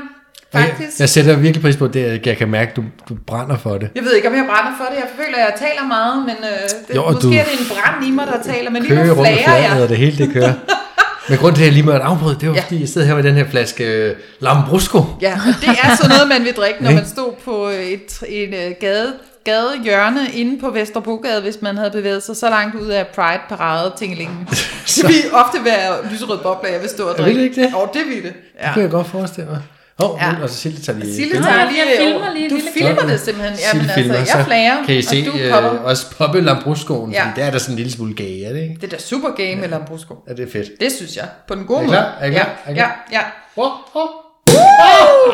og 0.52 0.61
jeg, 0.61 0.69
faktisk. 0.69 1.00
jeg 1.00 1.08
sætter 1.08 1.37
virkelig 1.37 1.62
pris 1.62 1.76
på 1.76 1.87
det, 1.87 2.05
at 2.05 2.26
jeg 2.26 2.37
kan 2.37 2.49
mærke, 2.49 2.70
at 2.70 2.76
du, 2.76 2.82
du 3.08 3.14
brænder 3.26 3.56
for 3.58 3.79
det. 3.79 3.88
Jeg 3.94 4.02
ved 4.05 4.12
ikke, 4.14 4.29
om 4.29 4.35
jeg 4.35 4.44
brænder 4.49 4.73
for 4.79 4.85
det. 4.91 4.96
Jeg 4.96 5.08
føler, 5.17 5.38
at 5.38 5.44
jeg 5.50 5.55
taler 5.69 5.87
meget, 5.88 6.19
men 6.26 6.37
øh, 6.43 6.69
det, 6.88 6.94
Jo, 6.94 7.11
måske 7.11 7.23
du- 7.29 7.32
er 7.32 7.44
det 7.44 7.61
en 7.61 7.67
brand 7.75 8.06
i 8.06 8.11
mig, 8.11 8.26
der 8.26 8.43
taler. 8.52 8.70
Men 8.70 8.82
lige 8.82 9.06
nu 9.06 9.14
flager 9.14 9.56
jeg. 9.56 9.82
og 9.82 9.88
det 9.88 9.96
hele 9.96 10.19
det 10.26 10.32
kører. 10.32 10.52
Men 11.29 11.38
grund 11.38 11.55
til, 11.55 11.62
at 11.62 11.67
jeg 11.67 11.73
lige 11.73 11.82
måtte 11.87 12.00
afbryde, 12.00 12.37
det 12.41 12.49
var 12.49 12.55
Ja. 12.55 12.61
fordi, 12.62 12.81
jeg 12.81 12.88
sidder 12.88 13.06
her 13.06 13.15
med 13.15 13.23
den 13.23 13.35
her 13.35 13.44
flaske 13.50 13.85
øh, 13.85 14.17
Lambrusco. 14.41 15.05
Ja, 15.21 15.32
og 15.49 15.55
det 15.61 15.69
er 15.82 15.97
sådan 15.97 16.11
noget, 16.11 16.29
man 16.29 16.44
vil 16.44 16.53
drikke, 16.55 16.82
når 16.85 16.91
man 17.00 17.06
stod 17.06 17.32
på 17.44 17.67
et, 17.69 18.23
en 18.29 18.55
øh, 18.55 18.71
gade, 18.81 19.12
gadehjørne 19.44 20.21
inde 20.35 20.61
på 20.61 20.71
Vesterbrogade, 20.71 21.41
hvis 21.43 21.62
man 21.62 21.76
havde 21.76 21.91
bevæget 21.91 22.23
sig 22.23 22.37
så 22.37 22.49
langt 22.50 22.75
ud 22.75 22.87
af 22.88 23.06
Pride-parade 23.06 23.93
tingelingen. 23.99 24.49
Det 24.97 25.09
vil 25.09 25.15
ofte 25.32 25.65
være 25.65 25.97
lyserød 26.12 26.38
bobler, 26.38 26.71
jeg 26.71 26.81
vil 26.81 26.88
stå 26.88 27.05
og 27.09 27.19
drikke. 27.19 27.38
det 27.41 27.44
ikke 27.44 27.62
det? 27.62 27.73
Jo, 27.73 27.88
det 27.94 28.03
vil 28.09 28.17
det. 28.17 28.23
Det 28.23 28.32
Ja. 28.61 28.73
kunne 28.73 28.82
jeg 28.82 28.91
godt 28.91 29.06
forestille 29.06 29.50
mig. 29.50 29.61
Åh, 29.99 30.11
oh, 30.11 30.19
Ja. 30.20 30.26
ja. 30.26 30.43
og 30.43 30.49
så 30.50 30.55
Silje 30.56 30.79
tager 30.81 30.99
lige... 30.99 31.14
Sille 31.14 31.31
billeder. 31.31 31.49
tager 31.52 31.58
jeg 31.64 31.73
lige 31.73 31.82
filmer 31.99 32.25
over. 32.26 32.35
lige 32.35 32.50
Du 32.50 32.55
lille 32.55 32.70
filmer 32.76 33.02
det 33.02 33.20
simpelthen. 33.20 33.58
Ja, 33.58 33.73
men 33.73 33.81
altså, 33.82 33.94
filmer, 33.94 34.14
jeg 34.14 34.44
flager, 34.46 34.85
Kan 34.87 34.94
I 34.94 35.02
se 35.02 35.25
og 35.29 35.32
du 35.35 35.38
øh, 35.38 35.52
popper. 35.52 35.70
også 35.70 36.17
poppe 36.19 36.41
Lambruscoen? 36.41 37.12
Ja. 37.12 37.25
Ja. 37.25 37.31
Det 37.37 37.44
er 37.44 37.50
da 37.50 37.58
sådan 37.58 37.73
en 37.73 37.76
lille 37.76 37.93
smule 37.93 38.14
gay, 38.14 38.44
er 38.49 38.52
det 38.52 38.62
ikke? 38.62 38.75
Det 38.81 38.85
er 38.93 38.96
da 38.96 39.02
super 39.02 39.29
gay 39.37 39.58
med 39.61 39.69
Lambrusco. 39.69 40.14
Ja, 40.29 40.32
det 40.35 40.49
er 40.49 40.52
fedt. 40.52 40.69
Det 40.81 40.93
synes 40.93 41.17
jeg. 41.17 41.29
På 41.49 41.55
den 41.55 41.64
gode 41.64 41.79
Er 41.79 41.82
I 41.82 41.87
måde. 41.87 41.96
klar? 41.96 42.17
Er 42.20 42.26
I 42.26 42.31
klar? 42.31 42.49
Er 42.67 42.70
I 42.70 42.75
Ja, 42.75 42.81
ja, 42.82 42.87
klar? 42.87 43.08
ja. 43.12 43.20
Oh, 43.56 43.73
oh. 43.94 44.08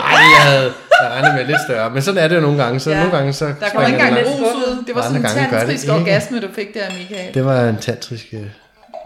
Ej, 0.05 0.21
jeg 0.37 0.43
havde 0.43 0.73
jeg 1.03 1.11
regnede 1.11 1.35
med 1.35 1.45
lidt 1.47 1.59
større, 1.69 1.91
men 1.91 2.03
sådan 2.03 2.25
er 2.25 2.29
det 2.29 2.37
jo 2.37 2.41
nogle 2.41 2.63
gange. 2.65 2.81
Så 2.81 2.91
Ja. 2.91 2.97
nogle 2.97 3.13
gange 3.17 3.33
så 3.33 3.45
Der 3.45 3.53
kommer 3.73 3.87
ikke 3.89 3.99
engang 4.01 4.17
det 4.17 4.27
lidt 4.27 4.37
ud. 4.41 4.85
Det 4.87 4.95
var 4.95 5.03
sådan 5.03 5.17
en 5.17 5.23
det 5.23 5.31
tantrisk 5.51 5.85
ikke. 5.85 5.95
orgasme, 5.95 6.41
du 6.41 6.49
fik 6.55 6.75
der, 6.75 6.81
Michael. 6.99 7.35
Det 7.35 7.45
var 7.45 7.61
en 7.69 7.77
tantrisk... 7.79 8.27
øh, 8.33 8.41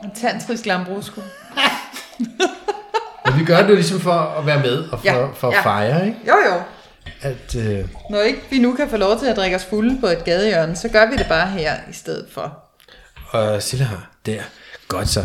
En 0.05 0.11
tantrisk 0.23 0.67
Lambrusco. 0.67 1.21
Men 3.27 3.39
vi 3.39 3.45
gør 3.45 3.63
det 3.63 3.69
jo 3.69 3.75
ligesom 3.75 4.01
for 4.01 4.13
at 4.39 4.47
være 4.47 4.59
med 4.63 4.79
og 4.93 4.99
for, 5.01 5.05
Ja. 5.07 5.27
for 5.35 5.49
at 5.49 5.55
Ja. 5.55 5.61
fejre, 5.63 6.07
ikke? 6.07 6.19
Jo, 6.29 6.35
jo. 6.55 6.61
At, 7.23 7.57
øh, 7.57 7.85
Når 8.11 8.21
ikke 8.21 8.41
vi 8.51 8.59
nu 8.59 8.73
kan 8.75 8.89
få 8.89 8.97
lov 8.97 9.19
til 9.19 9.27
at 9.27 9.37
drikke 9.37 9.57
os 9.57 9.65
fulde 9.65 10.01
på 10.01 10.07
et 10.07 10.25
gadehjørne, 10.25 10.77
så 10.77 10.89
gør 10.89 11.11
vi 11.11 11.17
det 11.17 11.27
bare 11.29 11.47
her 11.49 11.73
i 11.91 11.93
stedet 11.93 12.27
for. 12.33 12.59
og 13.31 13.63
Silla 13.63 13.85
har 13.85 14.11
der. 14.27 14.41
Godt 14.89 15.09
så. 15.09 15.25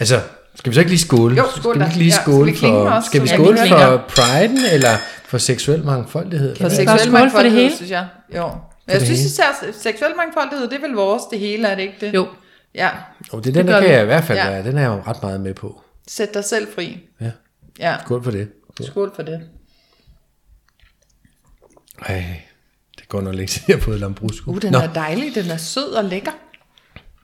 Altså, 0.00 0.20
skal 0.54 0.70
vi 0.70 0.74
så 0.74 0.80
ikke 0.80 0.90
lige 0.90 1.00
skåle? 1.00 1.36
Jo, 1.36 1.44
skål 1.56 1.74
Skal 1.74 1.80
vi 1.80 1.84
ikke 1.86 1.98
lige 1.98 2.06
Ja, 2.08 2.12
skal 2.14 2.22
skåle 2.32 2.50
vi 2.52 2.56
klinge 2.56 2.78
for... 2.78 2.90
også? 2.90 3.06
Skal 3.06 3.22
vi 3.22 3.26
Ja, 3.28 3.36
vi 3.36 3.42
skåle 3.42 3.58
klinger. 3.58 3.78
for 3.86 4.04
priden, 4.08 4.58
eller 4.72 4.90
for 5.24 5.38
seksuel 5.38 5.84
mangfoldighed? 5.84 6.56
For 6.56 6.68
seksuel 6.68 6.86
skåle 6.88 6.98
for 6.98 7.04
det 7.04 7.12
mangfoldighed, 7.12 7.60
hele? 7.62 7.76
synes 7.76 7.90
jeg. 7.90 8.06
Jo. 8.36 8.42
Men 8.42 8.52
jeg 8.92 9.00
det 9.00 9.06
synes 9.06 9.20
hele? 9.20 9.30
især, 9.30 9.44
at 9.68 9.74
seksuel 9.82 10.12
mangfoldighed, 10.16 10.68
det 10.68 10.76
er 10.76 10.80
vel 10.88 10.94
vores 10.96 11.22
det 11.30 11.38
hele, 11.38 11.68
er 11.68 11.74
det 11.74 11.82
ikke 11.82 11.96
det? 12.00 12.14
Jo. 12.14 12.26
Ja. 12.74 12.88
Oh, 13.32 13.42
det, 13.44 13.54
den 13.54 13.66
gør 13.66 13.72
der 13.72 13.80
kan 13.80 13.88
vi. 13.88 13.94
jeg 13.94 14.02
i 14.02 14.06
hvert 14.06 14.24
fald 14.24 14.38
Ja. 14.38 14.50
være. 14.50 14.62
Den 14.62 14.78
er 14.78 14.82
jeg 14.82 14.88
jo 14.88 15.02
ret 15.06 15.22
meget 15.22 15.40
med 15.40 15.54
på. 15.54 15.80
Sæt 16.08 16.34
dig 16.34 16.44
selv 16.44 16.74
fri. 16.74 16.98
Ja. 17.20 17.30
Ja. 17.78 17.96
Skål 18.04 18.24
for 18.24 18.30
det. 18.30 18.48
Skål 18.80 19.12
for 19.16 19.22
det. 19.22 19.48
Ej, 22.06 22.40
det 22.98 23.08
går 23.08 23.20
nok 23.20 23.34
længe 23.34 23.48
siden, 23.48 23.64
jeg 23.68 23.76
har 23.76 23.82
fået 23.82 24.00
Lambrusco. 24.00 24.50
Uh, 24.50 24.62
den 24.62 24.72
Nå, 24.72 24.78
er 24.78 24.92
dejlig. 24.92 25.34
Den 25.34 25.50
er 25.50 25.56
sød 25.56 25.92
og 25.92 26.04
lækker. 26.04 26.30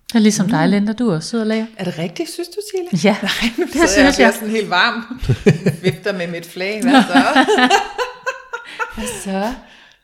Det 0.08 0.14
er 0.18 0.22
ligesom 0.22 0.48
dig, 0.48 0.68
Linda. 0.68 0.92
Du 0.92 1.08
er 1.10 1.14
også 1.14 1.28
sød 1.28 1.40
og 1.40 1.46
lækker. 1.46 1.66
Er 1.76 1.84
det 1.84 1.98
rigtigt, 1.98 2.30
synes 2.30 2.48
du, 2.48 2.60
Sille? 2.74 3.04
Ja, 3.04 3.16
Nej, 3.22 3.50
nu 3.58 3.64
det 3.64 3.72
synes 3.74 3.96
jeg, 3.96 4.04
jeg. 4.04 4.14
bliver 4.16 4.30
sådan 4.30 4.48
helt 4.48 4.70
varm. 4.70 5.20
Vifter 5.82 6.12
med 6.18 6.26
mit 6.26 6.46
flag. 6.46 6.82
Hvad 6.82 6.92
så? 7.02 7.46
Hvad 8.96 9.06
så? 9.24 9.54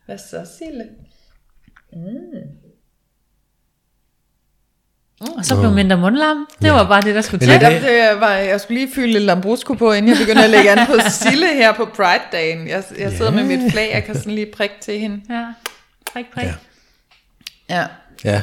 Hvad 0.06 0.18
så, 0.18 0.46
Sille? 0.58 0.84
Og 5.20 5.44
så 5.44 5.60
blev 5.60 5.70
mindre 5.72 5.96
mundlam. 5.96 6.46
Det 6.62 6.72
var 6.72 6.88
bare 6.88 7.02
det, 7.02 7.14
der 7.14 7.20
skulle 7.20 7.46
til. 7.46 7.60
det- 7.60 8.20
var, 8.20 8.32
jeg 8.32 8.60
skulle 8.60 8.78
lige 8.80 8.94
fylde 8.94 9.12
lidt 9.12 9.22
Lambrusco 9.24 9.74
på, 9.74 9.92
inden 9.92 10.08
jeg 10.10 10.18
begynder 10.18 10.42
at 10.44 10.50
lægge 10.50 10.70
an 10.70 10.86
på 10.86 10.92
Sille 11.10 11.46
her 11.54 11.72
på 11.74 11.84
Pride-dagen. 11.96 12.68
Jeg, 12.68 12.84
jeg 12.98 13.12
sidder 13.12 13.30
med 13.30 13.44
mit 13.44 13.72
flag, 13.72 13.90
jeg 13.94 14.04
kan 14.04 14.14
sådan 14.14 14.34
lige 14.34 14.46
prikke 14.56 14.74
til 14.80 14.98
hende. 15.00 15.20
Ja, 15.30 15.44
prik, 16.12 16.24
prik. 16.34 16.44
Ja. 16.46 16.54
Ja. 17.70 17.86
Ja, 18.24 18.42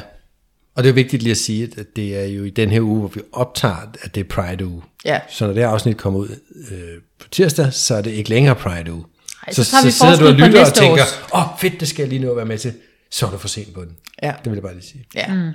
og 0.74 0.82
det 0.82 0.88
er 0.88 0.92
vigtigt 0.94 1.22
lige 1.22 1.30
at 1.30 1.36
sige, 1.36 1.70
at 1.78 1.86
det 1.96 2.16
er 2.20 2.24
jo 2.24 2.44
i 2.44 2.50
den 2.50 2.70
her 2.70 2.80
uge, 2.80 2.98
hvor 2.98 3.08
vi 3.08 3.20
optager, 3.32 3.76
at 4.02 4.14
det 4.14 4.20
er 4.20 4.24
Pride-uge. 4.28 4.82
Ja. 5.04 5.20
Så 5.28 5.46
når 5.46 5.52
det 5.52 5.62
her 5.62 5.68
afsnit 5.70 5.96
kommer 5.96 6.20
ud 6.20 6.28
øh, 6.72 6.78
på 7.20 7.28
tirsdag, 7.28 7.72
så 7.72 7.94
er 7.94 8.00
det 8.02 8.10
ikke 8.10 8.30
længere 8.30 8.54
Pride-uge. 8.54 9.04
Ej, 9.46 9.52
så 9.52 9.64
tager 9.64 9.84
vi 9.84 9.90
sidder 9.90 10.16
du 10.16 10.26
og 10.26 10.32
lytter 10.32 10.66
og 10.66 10.74
tænker, 10.74 11.02
åh 11.34 11.52
oh, 11.52 11.58
fedt, 11.60 11.80
det 11.80 11.88
skal 11.88 12.02
jeg 12.02 12.08
lige 12.08 12.18
nå 12.24 12.30
at 12.30 12.36
være 12.36 12.46
med 12.46 12.58
til. 12.58 12.74
så 13.10 13.26
er 13.26 13.30
du 13.30 13.38
for 13.38 13.48
sent 13.48 13.74
på 13.74 13.80
den. 13.80 13.96
Ja. 14.22 14.32
Det 14.44 14.50
vil 14.50 14.52
jeg 14.56 14.62
bare 14.62 14.74
lige 14.74 14.86
sige. 14.86 15.04
Ja. 15.14 15.34
Mm. 15.34 15.50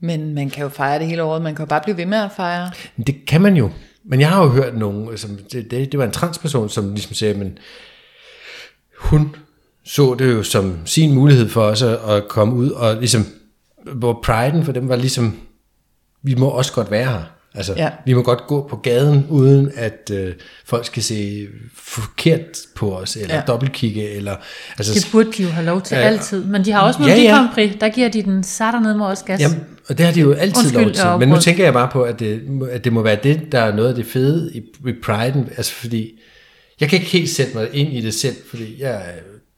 Men 0.00 0.34
man 0.34 0.50
kan 0.50 0.62
jo 0.62 0.68
fejre 0.68 0.98
det 0.98 1.06
hele 1.06 1.22
året. 1.22 1.42
Man 1.42 1.54
kan 1.54 1.62
jo 1.64 1.68
bare 1.68 1.80
blive 1.84 1.96
ved 1.96 2.06
med 2.06 2.18
at 2.18 2.30
fejre. 2.36 2.70
Det 3.06 3.26
kan 3.26 3.40
man 3.40 3.56
jo. 3.56 3.70
Men 4.04 4.20
jeg 4.20 4.28
har 4.28 4.42
jo 4.42 4.48
hørt 4.48 4.76
nogen, 4.76 5.18
som, 5.18 5.38
det, 5.52 5.70
det, 5.70 5.92
det 5.92 5.98
var 5.98 6.04
en 6.04 6.10
transperson, 6.10 6.68
som 6.68 6.90
ligesom 6.90 7.14
sagde, 7.14 7.34
men 7.34 7.58
hun 8.98 9.36
så 9.84 10.14
det 10.14 10.32
jo 10.32 10.42
som 10.42 10.78
sin 10.84 11.14
mulighed 11.14 11.48
for 11.48 11.62
os 11.62 11.82
at, 11.82 11.98
at 12.08 12.28
komme 12.28 12.54
ud, 12.54 12.70
og 12.70 12.96
ligesom, 12.96 13.26
hvor 13.92 14.20
priden 14.22 14.64
for 14.64 14.72
dem 14.72 14.88
var 14.88 14.96
ligesom, 14.96 15.40
vi 16.22 16.34
må 16.34 16.48
også 16.48 16.72
godt 16.72 16.90
være 16.90 17.10
her. 17.10 17.35
Altså, 17.56 17.74
Ja. 17.76 17.82
ja. 17.84 17.90
vi 18.06 18.12
må 18.12 18.22
godt 18.22 18.46
gå 18.46 18.66
på 18.70 18.76
gaden, 18.76 19.26
uden 19.30 19.72
at 19.76 20.10
øh, 20.12 20.32
folk 20.64 20.86
skal 20.86 21.02
se 21.02 21.46
forkert 21.74 22.40
på 22.74 22.96
os, 22.96 23.16
eller 23.16 23.28
Ja. 23.34 23.40
ja. 23.40 23.46
dobbeltkigge, 23.46 24.10
eller... 24.10 24.36
Altså, 24.78 24.94
Det 24.94 25.08
burde 25.12 25.32
de 25.32 25.42
jo 25.42 25.48
have 25.48 25.66
lov 25.66 25.82
til 25.82 25.94
Ja, 25.94 26.00
ja, 26.00 26.06
ja. 26.08 26.12
altid. 26.14 26.44
Men 26.44 26.64
de 26.64 26.72
har 26.72 26.80
også 26.80 27.00
Ja, 27.00 27.06
Melodi 27.06 27.22
ja. 27.22 27.34
Grand 27.36 27.48
Prix. 27.54 27.72
Der 27.80 27.88
giver 27.88 28.08
de 28.08 28.22
den 28.22 28.42
satter 28.44 28.80
ned 28.80 28.94
med 28.94 29.06
os 29.06 29.22
gas. 29.22 29.40
Jamen, 29.40 29.64
og 29.88 29.98
det 29.98 30.06
har 30.06 30.12
de 30.12 30.20
jo 30.20 30.32
altid 30.32 30.56
Undskyld, 30.64 30.82
lov 30.84 30.92
til. 30.92 31.04
Men 31.18 31.28
nu 31.28 31.36
tænker 31.40 31.64
jeg 31.64 31.72
bare 31.72 31.88
på, 31.92 32.02
at 32.02 32.20
det, 32.20 32.48
må- 32.48 32.64
at 32.64 32.84
det 32.84 32.92
må 32.92 33.02
være 33.02 33.18
det, 33.22 33.40
der 33.52 33.60
er 33.60 33.74
noget 33.74 33.88
af 33.88 33.94
det 33.94 34.06
fede 34.06 34.50
i, 34.54 34.58
i 34.88 34.92
Pride'en. 35.06 35.56
Altså 35.56 35.72
fordi, 35.72 36.18
jeg 36.80 36.88
kan 36.88 36.98
ikke 36.98 37.10
helt 37.10 37.30
sætte 37.30 37.54
mig 37.56 37.68
ind 37.72 37.92
i 37.92 38.00
det 38.00 38.14
selv, 38.14 38.36
fordi 38.50 38.82
jeg 38.82 38.90
er 38.94 39.00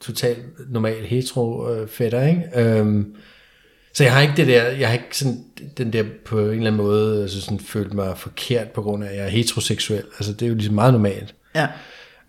totalt 0.00 0.38
normal 0.71 1.05
hetero 1.05 1.73
øh, 1.75 1.88
fætter, 1.88 2.26
ikke? 2.26 2.43
Øhm, 2.57 3.07
så 3.99 4.05
jeg 4.05 4.12
har 4.12 4.21
ikke 4.21 4.35
det 4.37 4.47
der, 4.47 4.64
jeg 4.64 4.88
har 4.88 4.95
ikke 4.95 5.07
sådan 5.19 5.45
den 5.78 5.93
der 5.93 6.05
på 6.25 6.38
en 6.38 6.45
eller 6.45 6.57
anden 6.57 6.76
måde 6.76 7.23
altså 7.23 7.40
sådan, 7.40 7.61
følt 7.61 7.95
mig 7.95 8.19
forkert 8.19 8.69
på 8.69 8.83
grund 8.83 9.05
af, 9.05 9.09
at 9.09 9.17
jeg 9.17 9.25
er 9.25 9.28
heteroseksuel. 9.28 10.02
Altså 10.19 10.33
det 10.33 10.43
er 10.43 10.49
jo 10.49 10.55
ligesom 10.55 10.75
meget 10.75 10.93
normalt. 10.93 11.35
Ja. 11.55 11.67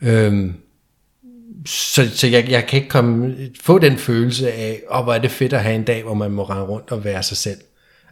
Øhm, 0.02 0.54
så 1.66 2.10
så 2.14 2.28
jeg, 2.28 2.50
jeg 2.50 2.68
kan 2.68 2.78
ikke 2.78 2.90
komme, 2.90 3.36
få 3.62 3.80
den 3.80 3.98
følelse 3.98 4.52
af, 4.52 4.82
åh, 4.92 5.04
hvor 5.04 5.14
er 5.14 5.20
det 5.20 5.32
fedt 5.32 5.54
at 5.54 5.64
have 5.64 5.76
en 5.76 5.84
dag, 5.84 6.04
hvor 6.04 6.14
man 6.14 6.32
må 6.32 6.44
rende 6.44 6.64
rundt 6.64 6.92
og 6.92 7.04
være 7.04 7.24
sig 7.24 7.38
selv. 7.38 7.58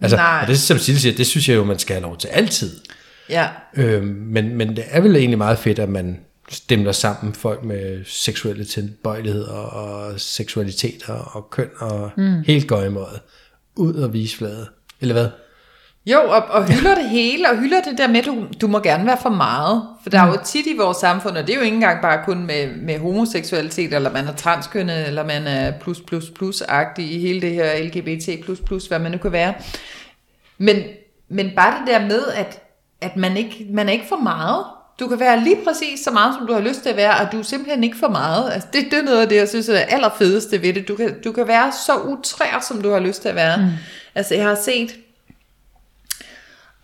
Altså, 0.02 0.18
Nej. 0.18 0.40
og 0.42 0.48
det, 0.48 0.60
som 0.60 0.78
Sille 0.78 1.00
siger, 1.00 1.16
det 1.16 1.28
synes 1.28 1.50
jeg 1.50 1.56
jo, 1.56 1.64
man 1.64 1.80
skal 1.80 1.94
have 1.94 2.04
lov 2.04 2.18
til 2.18 2.28
altid. 2.28 2.80
Ja. 3.30 3.48
Øhm, 3.76 4.08
men, 4.08 4.56
men 4.56 4.76
det 4.76 4.84
er 4.90 5.02
vel 5.02 5.16
egentlig 5.16 5.38
meget 5.38 5.60
fedt, 5.60 5.80
at 5.80 5.90
man 5.90 6.20
stemler 6.50 6.92
sammen 6.92 7.34
folk 7.34 7.64
med 7.64 8.06
seksuelle 8.06 8.66
tilbøjeligheder 8.66 9.54
og 9.54 10.20
seksualiteter 10.20 11.14
og 11.14 11.50
køn 11.50 11.70
og 11.80 12.12
mm. 12.18 12.44
helt 12.44 12.68
gøjemåret 12.68 13.20
ud 13.78 13.94
og 13.94 14.14
vise 14.14 14.38
flade. 14.38 14.68
Eller 15.02 15.14
hvad? 15.14 15.28
Jo, 16.06 16.20
og, 16.20 16.44
og 16.44 16.68
hylder 16.74 16.96
det 16.96 17.10
hele, 17.10 17.50
og 17.50 17.58
hylder 17.58 17.82
det 17.82 17.98
der 17.98 18.08
med, 18.08 18.24
du, 18.24 18.46
du 18.62 18.68
må 18.68 18.80
gerne 18.80 19.06
være 19.06 19.18
for 19.22 19.30
meget. 19.30 19.84
For 20.04 20.10
der 20.10 20.22
er 20.22 20.28
jo 20.28 20.38
tit 20.46 20.68
i 20.68 20.78
vores 20.78 20.98
samfund, 20.98 21.38
og 21.38 21.48
det 21.48 21.54
er 21.54 21.58
jo 21.58 21.64
ikke 21.64 21.76
engang 21.76 22.02
bare 22.02 22.24
kun 22.26 22.46
med, 22.46 22.76
med 22.76 23.00
homoseksualitet, 23.00 23.94
eller 23.94 24.12
man 24.12 24.28
er 24.28 24.34
transkønnet, 24.34 25.08
eller 25.08 25.26
man 25.26 25.48
er 25.48 25.80
plus 25.80 26.02
plus 26.02 26.30
plus-agtig 26.30 27.12
i 27.12 27.20
hele 27.20 27.42
det 27.42 27.52
her 27.52 27.84
LGBT 27.84 28.46
plus 28.46 28.60
plus, 28.60 28.88
hvad 28.88 29.00
man 29.00 29.12
nu 29.12 29.18
kan 29.18 29.32
være. 29.32 29.54
Men, 30.58 30.84
men 31.30 31.52
bare 31.56 31.80
det 31.80 31.88
der 31.88 32.06
med, 32.06 32.22
at, 32.36 32.62
at 33.02 33.18
man, 33.18 33.38
ikke, 33.38 33.68
man 33.70 33.88
er 33.90 33.94
ikke 33.94 34.08
for 34.10 34.20
meget. 34.24 34.66
Du 35.00 35.08
kan 35.08 35.20
være 35.20 35.44
lige 35.44 35.58
præcis 35.64 36.00
så 36.04 36.12
meget, 36.12 36.36
som 36.36 36.48
du 36.48 36.54
har 36.54 36.62
lyst 36.62 36.82
til 36.82 36.90
at 36.90 36.98
være, 36.98 37.18
og 37.18 37.32
du 37.32 37.40
er 37.40 37.44
simpelthen 37.44 37.84
ikke 37.84 37.98
for 37.98 38.10
meget. 38.10 38.52
Altså, 38.54 38.68
det, 38.74 38.86
det 38.92 39.00
er 39.00 39.04
noget 39.04 39.22
af 39.22 39.30
det, 39.30 39.36
jeg 39.36 39.50
synes 39.50 39.70
er 39.70 39.74
det 39.74 39.86
allerfedeste 39.90 40.62
ved 40.62 40.74
det. 40.74 40.88
Du 40.88 40.96
kan, 40.96 41.22
du 41.24 41.32
kan 41.32 41.48
være 41.48 41.72
så 41.86 41.98
utrær, 41.98 42.66
som 42.68 42.82
du 42.82 42.92
har 42.92 43.00
lyst 43.00 43.22
til 43.22 43.30
at 43.30 43.36
være. 43.36 43.58
Mm. 43.58 43.64
Altså, 44.16 44.36
jeg 44.36 44.44
har 44.44 44.58
set 44.66 44.96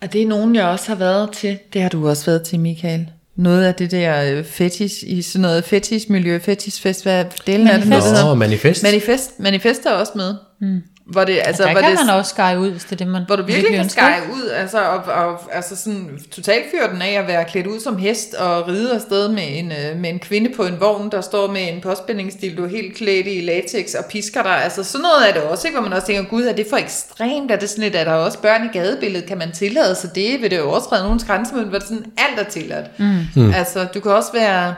og 0.04 0.12
det 0.12 0.22
er 0.22 0.26
nogen, 0.26 0.54
jeg 0.54 0.64
også 0.64 0.88
har 0.88 0.94
været 0.94 1.32
til. 1.32 1.58
Det 1.72 1.82
har 1.82 1.88
du 1.88 2.08
også 2.08 2.26
været 2.26 2.42
til, 2.42 2.60
Michael. 2.60 3.10
Noget 3.36 3.64
af 3.64 3.74
det 3.74 3.90
der 3.90 4.36
øh, 4.38 4.44
fetish, 4.44 5.04
i 5.06 5.22
sådan 5.22 5.42
noget 5.42 5.64
fetishmiljø, 5.64 6.38
fetishfest, 6.38 7.02
hvad 7.02 7.24
delen 7.46 7.68
er 7.68 7.78
det? 7.78 7.88
Nå, 8.24 8.34
manifest. 8.34 8.82
Manifest. 8.82 9.40
Manifest 9.40 9.86
er 9.86 9.90
også 9.90 10.12
med. 10.14 10.34
Mm. 10.60 10.82
Hvor 11.06 11.24
det, 11.24 11.32
altså, 11.32 11.46
Altså, 11.48 11.62
der 11.62 11.72
hvor 11.72 11.80
kan 11.80 11.90
det, 11.90 12.06
man 12.06 12.14
også 12.14 12.30
skære 12.30 12.60
ud, 12.60 12.70
hvis 12.70 12.84
det 12.84 12.92
er 12.92 12.96
det, 12.96 13.06
man 13.06 13.22
hvor 13.26 13.36
du 13.36 13.42
virkelig 13.42 13.76
kan 13.76 13.88
skære 13.88 14.22
ud, 14.34 14.48
altså, 14.48 14.78
og, 14.78 15.04
og 15.04 15.40
altså 15.52 15.76
sådan 15.76 16.18
totalt 16.30 16.64
fyre 16.70 16.92
den 16.92 17.02
af 17.02 17.12
at 17.12 17.26
være 17.26 17.44
klædt 17.44 17.66
ud 17.66 17.80
som 17.80 17.96
hest 17.96 18.34
og 18.34 18.68
ride 18.68 18.94
afsted 18.94 19.28
med 19.28 19.42
en, 19.46 19.72
øh, 19.72 19.96
med 19.96 20.10
en 20.10 20.18
kvinde 20.18 20.50
på 20.56 20.62
en 20.62 20.80
vogn, 20.80 21.10
der 21.10 21.20
står 21.20 21.46
med 21.50 21.72
en 21.72 21.80
påspændingsstil, 21.80 22.56
du 22.56 22.64
er 22.64 22.68
helt 22.68 22.96
klædt 22.96 23.26
i 23.26 23.40
latex 23.40 23.94
og 23.94 24.04
pisker 24.04 24.42
dig. 24.42 24.64
Altså 24.64 24.84
sådan 24.84 25.02
noget 25.02 25.28
er 25.28 25.32
det 25.32 25.42
også, 25.42 25.66
ikke? 25.66 25.78
hvor 25.78 25.88
man 25.88 25.96
også 25.96 26.06
tænker, 26.06 26.30
gud, 26.30 26.42
er 26.42 26.52
det 26.52 26.66
for 26.70 26.76
ekstremt? 26.76 27.50
Er 27.50 27.56
det 27.56 27.70
sådan 27.70 27.84
lidt, 27.84 27.96
er 27.96 28.04
der 28.04 28.12
også 28.12 28.38
børn 28.38 28.64
i 28.64 28.78
gadebilledet? 28.78 29.28
Kan 29.28 29.38
man 29.38 29.52
tillade 29.52 29.94
sig 29.94 30.10
det? 30.14 30.42
Vil 30.42 30.50
det 30.50 30.58
jo 30.58 30.68
overtræde 30.70 31.02
nogens 31.02 31.24
grænse? 31.24 31.54
Men 31.54 31.64
hvor 31.64 31.78
det 31.78 31.88
sådan, 31.88 32.04
alt 32.18 32.46
er 32.46 32.50
tilladt. 32.50 32.86
Mm. 32.98 33.52
Altså, 33.52 33.86
du 33.94 34.00
kan 34.00 34.12
også 34.12 34.32
være... 34.32 34.74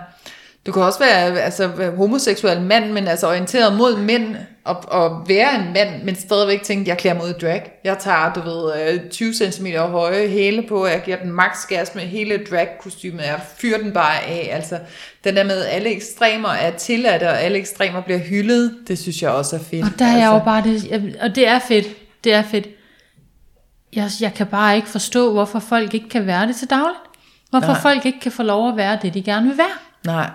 Du 0.66 0.72
kan 0.72 0.82
også 0.82 0.98
være 0.98 1.40
altså, 1.40 1.70
homoseksuel 1.96 2.60
mand, 2.60 2.92
men 2.92 3.08
altså 3.08 3.28
orienteret 3.28 3.76
mod 3.76 3.98
mænd, 3.98 4.36
og, 4.64 4.84
og 4.88 5.28
være 5.28 5.54
en 5.54 5.72
mand, 5.74 6.02
men 6.02 6.16
stadigvæk 6.16 6.62
tænke, 6.62 6.88
jeg 6.88 6.98
klæder 6.98 7.16
mig 7.16 7.24
ud 7.24 7.30
i 7.30 7.38
drag. 7.40 7.72
Jeg 7.84 7.96
tager, 7.98 8.32
du 8.32 8.40
ved, 8.40 8.72
øh, 8.92 9.10
20 9.10 9.34
cm 9.34 9.66
høje 9.66 10.28
hæle 10.28 10.62
på, 10.68 10.86
jeg 10.86 11.02
giver 11.04 11.16
den 11.16 11.32
max 11.32 11.66
gas 11.68 11.94
med 11.94 12.02
hele 12.02 12.44
drag-kostymet, 12.50 13.22
jeg 13.22 13.40
fyrer 13.56 13.78
den 13.78 13.92
bare 13.92 14.22
af. 14.22 14.50
Altså, 14.52 14.78
den 15.24 15.36
der 15.36 15.44
med, 15.44 15.64
at 15.64 15.74
alle 15.74 15.90
ekstremer 15.90 16.48
er 16.48 16.70
tilladt, 16.70 17.22
og 17.22 17.42
alle 17.42 17.58
ekstremer 17.58 18.00
bliver 18.00 18.18
hyldet, 18.18 18.74
det 18.88 18.98
synes 18.98 19.22
jeg 19.22 19.30
også 19.30 19.56
er 19.56 19.60
fedt. 19.60 19.84
Og 19.84 19.98
der 19.98 20.04
er 20.04 20.12
altså. 20.12 20.32
jo 20.32 20.38
bare 20.38 20.62
det, 20.62 21.16
og 21.20 21.34
det 21.34 21.48
er 21.48 21.58
fedt, 21.58 21.86
det 22.24 22.32
er 22.32 22.42
fedt. 22.42 22.68
Jeg, 23.92 24.10
jeg 24.20 24.34
kan 24.34 24.46
bare 24.46 24.76
ikke 24.76 24.88
forstå, 24.88 25.32
hvorfor 25.32 25.58
folk 25.58 25.94
ikke 25.94 26.08
kan 26.08 26.26
være 26.26 26.46
det 26.46 26.56
til 26.56 26.70
dagligt. 26.70 26.98
Hvorfor 27.50 27.72
Nej. 27.72 27.80
folk 27.80 28.06
ikke 28.06 28.20
kan 28.20 28.32
få 28.32 28.42
lov 28.42 28.68
at 28.68 28.76
være 28.76 28.98
det, 29.02 29.14
de 29.14 29.22
gerne 29.22 29.48
vil 29.48 29.58
være. 29.58 30.14
Nej. 30.14 30.30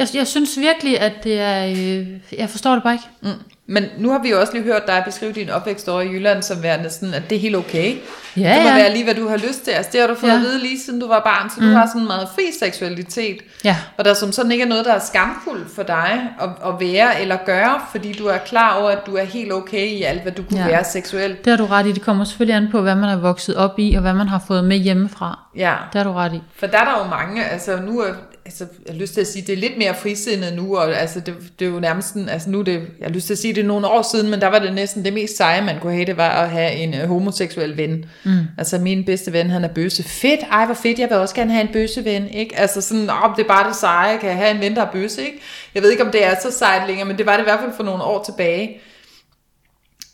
Jeg, 0.00 0.08
jeg 0.14 0.26
synes 0.26 0.58
virkelig, 0.58 1.00
at 1.00 1.12
det 1.24 1.40
er... 1.40 1.66
Øh, 1.66 2.06
jeg 2.38 2.50
forstår 2.50 2.74
det 2.74 2.82
bare 2.82 2.92
ikke. 2.92 3.04
Mm. 3.22 3.28
Men 3.66 3.84
nu 3.98 4.10
har 4.10 4.18
vi 4.18 4.30
jo 4.30 4.40
også 4.40 4.52
lige 4.52 4.62
hørt 4.62 4.86
dig 4.86 5.02
beskrive 5.06 5.32
din 5.32 5.50
opvækst 5.50 5.88
over 5.88 6.00
i 6.00 6.08
Jylland 6.08 6.42
som 6.42 6.62
værende 6.62 6.90
sådan, 6.90 7.14
at 7.14 7.22
det 7.30 7.36
er 7.36 7.40
helt 7.40 7.56
okay. 7.56 7.94
Ja, 8.36 8.54
det 8.54 8.62
må 8.62 8.68
ja. 8.68 8.74
være 8.74 8.92
lige, 8.92 9.04
hvad 9.04 9.14
du 9.14 9.28
har 9.28 9.36
lyst 9.36 9.64
til. 9.64 9.70
Altså, 9.70 9.90
det 9.92 10.00
har 10.00 10.08
du 10.08 10.14
fået 10.14 10.30
Ja. 10.30 10.34
at 10.34 10.40
vide 10.40 10.58
lige 10.58 10.80
siden 10.80 11.00
du 11.00 11.08
var 11.08 11.20
barn, 11.20 11.50
så 11.50 11.60
du 11.60 11.66
har 11.66 11.86
sådan 11.86 12.06
meget 12.06 12.28
fri 12.34 12.42
seksualitet. 12.60 13.36
Ja. 13.64 13.76
Og 13.98 14.04
der 14.04 14.14
som 14.14 14.32
sådan 14.32 14.52
ikke 14.52 14.64
er 14.64 14.68
noget, 14.68 14.84
der 14.84 14.92
er 14.94 14.98
skamfuldt 14.98 15.74
for 15.74 15.82
dig 15.82 16.28
at, 16.40 16.48
at 16.66 16.74
være 16.80 17.20
eller 17.22 17.36
gøre, 17.46 17.80
fordi 17.90 18.12
du 18.12 18.26
er 18.26 18.38
klar 18.38 18.76
over, 18.80 18.90
at 18.90 19.06
du 19.06 19.16
er 19.16 19.24
helt 19.24 19.52
okay 19.52 19.86
i 19.86 20.02
alt, 20.02 20.22
hvad 20.22 20.32
du 20.32 20.42
kunne 20.42 20.60
Ja. 20.60 20.66
være 20.66 20.84
seksuelt. 20.84 21.44
Det 21.44 21.50
har 21.50 21.56
du 21.56 21.66
ret 21.66 21.86
i. 21.86 21.92
Det 21.92 22.02
kommer 22.02 22.24
selvfølgelig 22.24 22.56
an 22.56 22.68
på, 22.70 22.80
hvad 22.80 22.94
man 22.94 23.08
er 23.10 23.16
vokset 23.16 23.56
op 23.56 23.78
i, 23.78 23.94
og 23.94 24.00
hvad 24.00 24.14
man 24.14 24.28
har 24.28 24.42
fået 24.46 24.64
med 24.64 24.76
hjemmefra. 24.76 25.38
Ja. 25.56 25.74
Det 25.92 26.02
har 26.02 26.04
du 26.04 26.12
ret 26.12 26.34
i. 26.34 26.42
For 26.56 26.66
der 26.66 26.78
er 26.78 26.84
der 26.84 27.04
jo 27.04 27.10
mange, 27.10 27.44
altså 27.44 27.76
nu 27.76 28.00
er, 28.00 28.12
altså, 28.44 28.66
jeg 28.86 28.94
har 28.94 29.00
lyst 29.00 29.14
til 29.14 29.20
at 29.20 29.26
sige, 29.26 29.46
det 29.46 29.52
er 29.52 29.56
lidt 29.56 29.78
mere 29.78 29.94
frisindet 29.94 30.54
nu, 30.54 30.76
og 30.76 31.00
altså, 31.00 31.20
det, 31.20 31.34
det 31.58 31.66
er 31.66 31.70
jo 31.70 31.80
nærmest 31.80 32.08
sådan, 32.08 32.28
altså 32.28 32.50
nu 32.50 32.62
det, 32.62 32.72
jeg 32.72 33.06
har 33.06 33.10
lyst 33.10 33.26
til 33.26 33.34
at 33.34 33.38
sige, 33.38 33.54
det 33.54 33.60
er 33.60 33.66
nogle 33.66 33.86
år 33.88 34.02
siden, 34.02 34.30
men 34.30 34.40
der 34.40 34.46
var 34.46 34.58
det 34.58 34.74
næsten 34.74 35.04
det 35.04 35.12
mest 35.12 35.36
seje, 35.36 35.62
man 35.62 35.80
kunne 35.80 35.92
have, 35.92 36.04
det 36.04 36.16
var 36.16 36.28
at 36.28 36.50
have 36.50 36.72
en 36.72 36.94
uh, 36.94 37.08
homoseksuel 37.08 37.76
ven. 37.76 38.04
Mm. 38.24 38.38
Altså 38.58 38.78
min 38.78 39.04
bedste 39.04 39.32
ven, 39.32 39.50
han 39.50 39.64
er 39.64 39.68
bøsse. 39.68 40.02
Fedt, 40.02 40.40
ej 40.50 40.64
hvor 40.64 40.74
fedt, 40.74 40.98
jeg 40.98 41.08
vil 41.10 41.16
også 41.18 41.34
gerne 41.34 41.52
have 41.52 41.66
en 41.66 41.72
bøsse 41.72 42.04
ven, 42.04 42.28
ikke? 42.28 42.58
Altså 42.58 42.80
sådan, 42.80 43.10
oh, 43.10 43.36
det 43.36 43.42
er 43.42 43.48
bare 43.48 43.68
det 43.68 43.76
seje, 43.76 44.18
kan 44.18 44.28
jeg 44.28 44.36
have 44.36 44.50
en 44.50 44.60
ven, 44.60 44.74
der 44.74 44.82
er 44.82 44.92
bøsse, 44.92 45.22
ikke? 45.22 45.40
Jeg 45.74 45.82
ved 45.82 45.90
ikke, 45.90 46.04
om 46.04 46.12
det 46.12 46.24
er 46.24 46.34
så 46.42 46.50
sejt 46.58 46.86
længere, 46.86 47.08
men 47.08 47.18
det 47.18 47.26
var 47.26 47.32
det 47.32 47.40
i 47.40 47.44
hvert 47.44 47.60
fald 47.60 47.72
for 47.76 47.84
nogle 47.84 48.02
år 48.02 48.24
tilbage. 48.24 48.80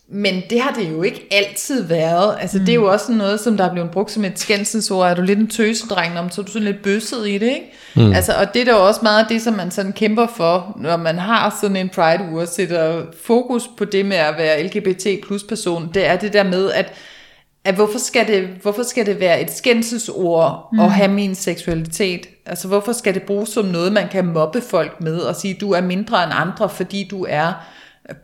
Men 0.09 0.43
det 0.51 0.61
har 0.61 0.73
det 0.73 0.91
jo 0.91 1.03
ikke 1.03 1.27
altid 1.31 1.83
været. 1.83 2.37
Altså, 2.41 2.59
mm. 2.59 2.65
det 2.65 2.73
er 2.73 2.77
jo 2.77 2.93
også 2.93 3.07
sådan 3.07 3.17
noget, 3.17 3.41
som 3.41 3.57
der 3.57 3.65
er 3.65 3.73
blevet 3.73 3.91
brugt 3.91 4.11
som 4.11 4.25
et 4.25 4.39
skændselsord. 4.39 5.11
Er 5.11 5.15
du 5.15 5.23
lidt 5.23 5.39
en 5.39 5.49
tøsedreng, 5.49 6.19
om, 6.19 6.31
så 6.31 6.41
er 6.41 6.45
du 6.45 6.53
sådan 6.53 6.67
lidt 6.67 6.83
bøsset 6.83 7.29
i 7.29 7.39
det, 7.39 7.47
ikke? 7.47 7.73
Mm. 7.97 8.13
Altså, 8.13 8.33
og 8.33 8.55
det 8.55 8.61
er 8.61 8.65
da 8.65 8.71
jo 8.71 8.87
også 8.87 9.01
meget 9.03 9.23
af 9.23 9.27
det, 9.29 9.43
som 9.43 9.55
man 9.55 9.71
sådan 9.71 9.93
kæmper 9.93 10.27
for, 10.37 10.77
når 10.81 10.97
man 10.97 11.19
har 11.19 11.59
sådan 11.61 11.77
en 11.77 11.89
Pride-uge 11.89 12.43
og 12.43 12.49
sætter 12.49 13.03
fokus 13.25 13.63
på 13.79 13.85
det 13.85 14.07
med 14.07 14.17
at 14.17 14.35
være 14.39 14.63
LGBT 14.63 15.07
plus 15.27 15.43
person. 15.43 15.91
Det 15.95 16.07
er 16.07 16.17
det 16.17 16.33
der 16.33 16.43
med, 16.43 16.71
at, 16.71 16.93
at 17.65 17.75
hvorfor, 17.75 17.99
skal 17.99 18.27
det, 18.27 18.49
hvorfor 18.63 18.83
skal 18.83 19.07
det 19.07 19.21
være 19.21 19.41
et 19.41 19.51
skændselsord 19.51 20.69
mm. 20.73 20.81
at 20.81 20.91
have 20.91 21.11
min 21.11 21.35
seksualitet? 21.35 22.27
Altså, 22.47 22.69
hvorfor 22.69 22.93
skal 22.93 23.15
det 23.15 23.23
bruges 23.23 23.49
som 23.49 23.65
noget, 23.65 23.93
man 23.93 24.09
kan 24.09 24.27
mobbe 24.27 24.61
folk 24.61 25.01
med 25.01 25.19
og 25.19 25.37
sige, 25.37 25.57
du 25.61 25.73
er 25.73 25.81
mindre 25.81 26.25
end 26.25 26.33
andre, 26.35 26.69
fordi 26.69 27.09
du 27.11 27.27
er 27.29 27.53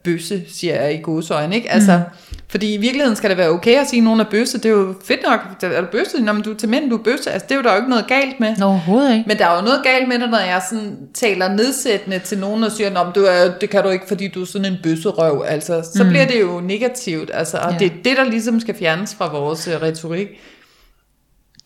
bøsse, 0.04 0.42
siger 0.48 0.82
jeg 0.82 0.94
i 0.94 1.00
godsøjne, 1.02 1.56
ikke? 1.56 1.70
Altså, 1.70 1.96
mm. 1.96 2.38
fordi 2.48 2.74
i 2.74 2.76
virkeligheden 2.76 3.16
skal 3.16 3.30
det 3.30 3.38
være 3.38 3.48
okay 3.48 3.80
at 3.80 3.88
sige, 3.88 3.98
at 4.00 4.04
nogen 4.04 4.20
er 4.20 4.24
bøsse. 4.30 4.58
Det 4.58 4.66
er 4.66 4.70
jo 4.70 4.94
fedt 5.04 5.20
nok. 5.28 5.40
Er 5.62 5.80
du 5.80 5.86
bøsse? 5.92 6.22
Nå, 6.22 6.32
men 6.32 6.42
du 6.42 6.50
er 6.52 6.56
til 6.56 6.68
mænd, 6.68 6.90
du 6.90 6.96
er 6.96 7.02
bøsse. 7.02 7.30
Altså, 7.30 7.46
det 7.48 7.54
er 7.54 7.58
jo 7.58 7.62
der 7.62 7.70
jo 7.70 7.76
ikke 7.76 7.90
noget 7.90 8.06
galt 8.06 8.40
med. 8.40 8.56
Nå, 8.58 8.66
overhovedet 8.66 9.12
ikke. 9.12 9.24
Men 9.26 9.38
der 9.38 9.46
er 9.46 9.56
jo 9.56 9.62
noget 9.62 9.80
galt 9.84 10.08
med 10.08 10.18
det, 10.18 10.30
når 10.30 10.38
jeg 10.38 10.62
sådan 10.70 10.96
taler 11.14 11.48
nedsættende 11.48 12.18
til 12.18 12.38
nogen 12.38 12.64
og 12.64 12.72
siger, 12.72 13.00
at 13.00 13.14
du 13.14 13.20
er, 13.24 13.50
det 13.60 13.70
kan 13.70 13.82
du 13.82 13.88
ikke, 13.88 14.04
fordi 14.08 14.28
du 14.28 14.42
er 14.42 14.46
sådan 14.46 14.72
en 14.72 14.78
bøsserøv. 14.82 15.44
Altså, 15.48 15.82
så 15.94 16.04
mm. 16.04 16.08
bliver 16.10 16.26
det 16.26 16.40
jo 16.40 16.60
negativt. 16.60 17.30
Altså, 17.34 17.56
og 17.56 17.72
Ja. 17.72 17.78
det 17.78 17.86
er 17.86 17.94
det, 18.04 18.16
der 18.16 18.24
ligesom 18.24 18.60
skal 18.60 18.74
fjernes 18.74 19.14
fra 19.14 19.38
vores 19.38 19.68
uh, 19.68 19.74
retorik. 19.74 20.28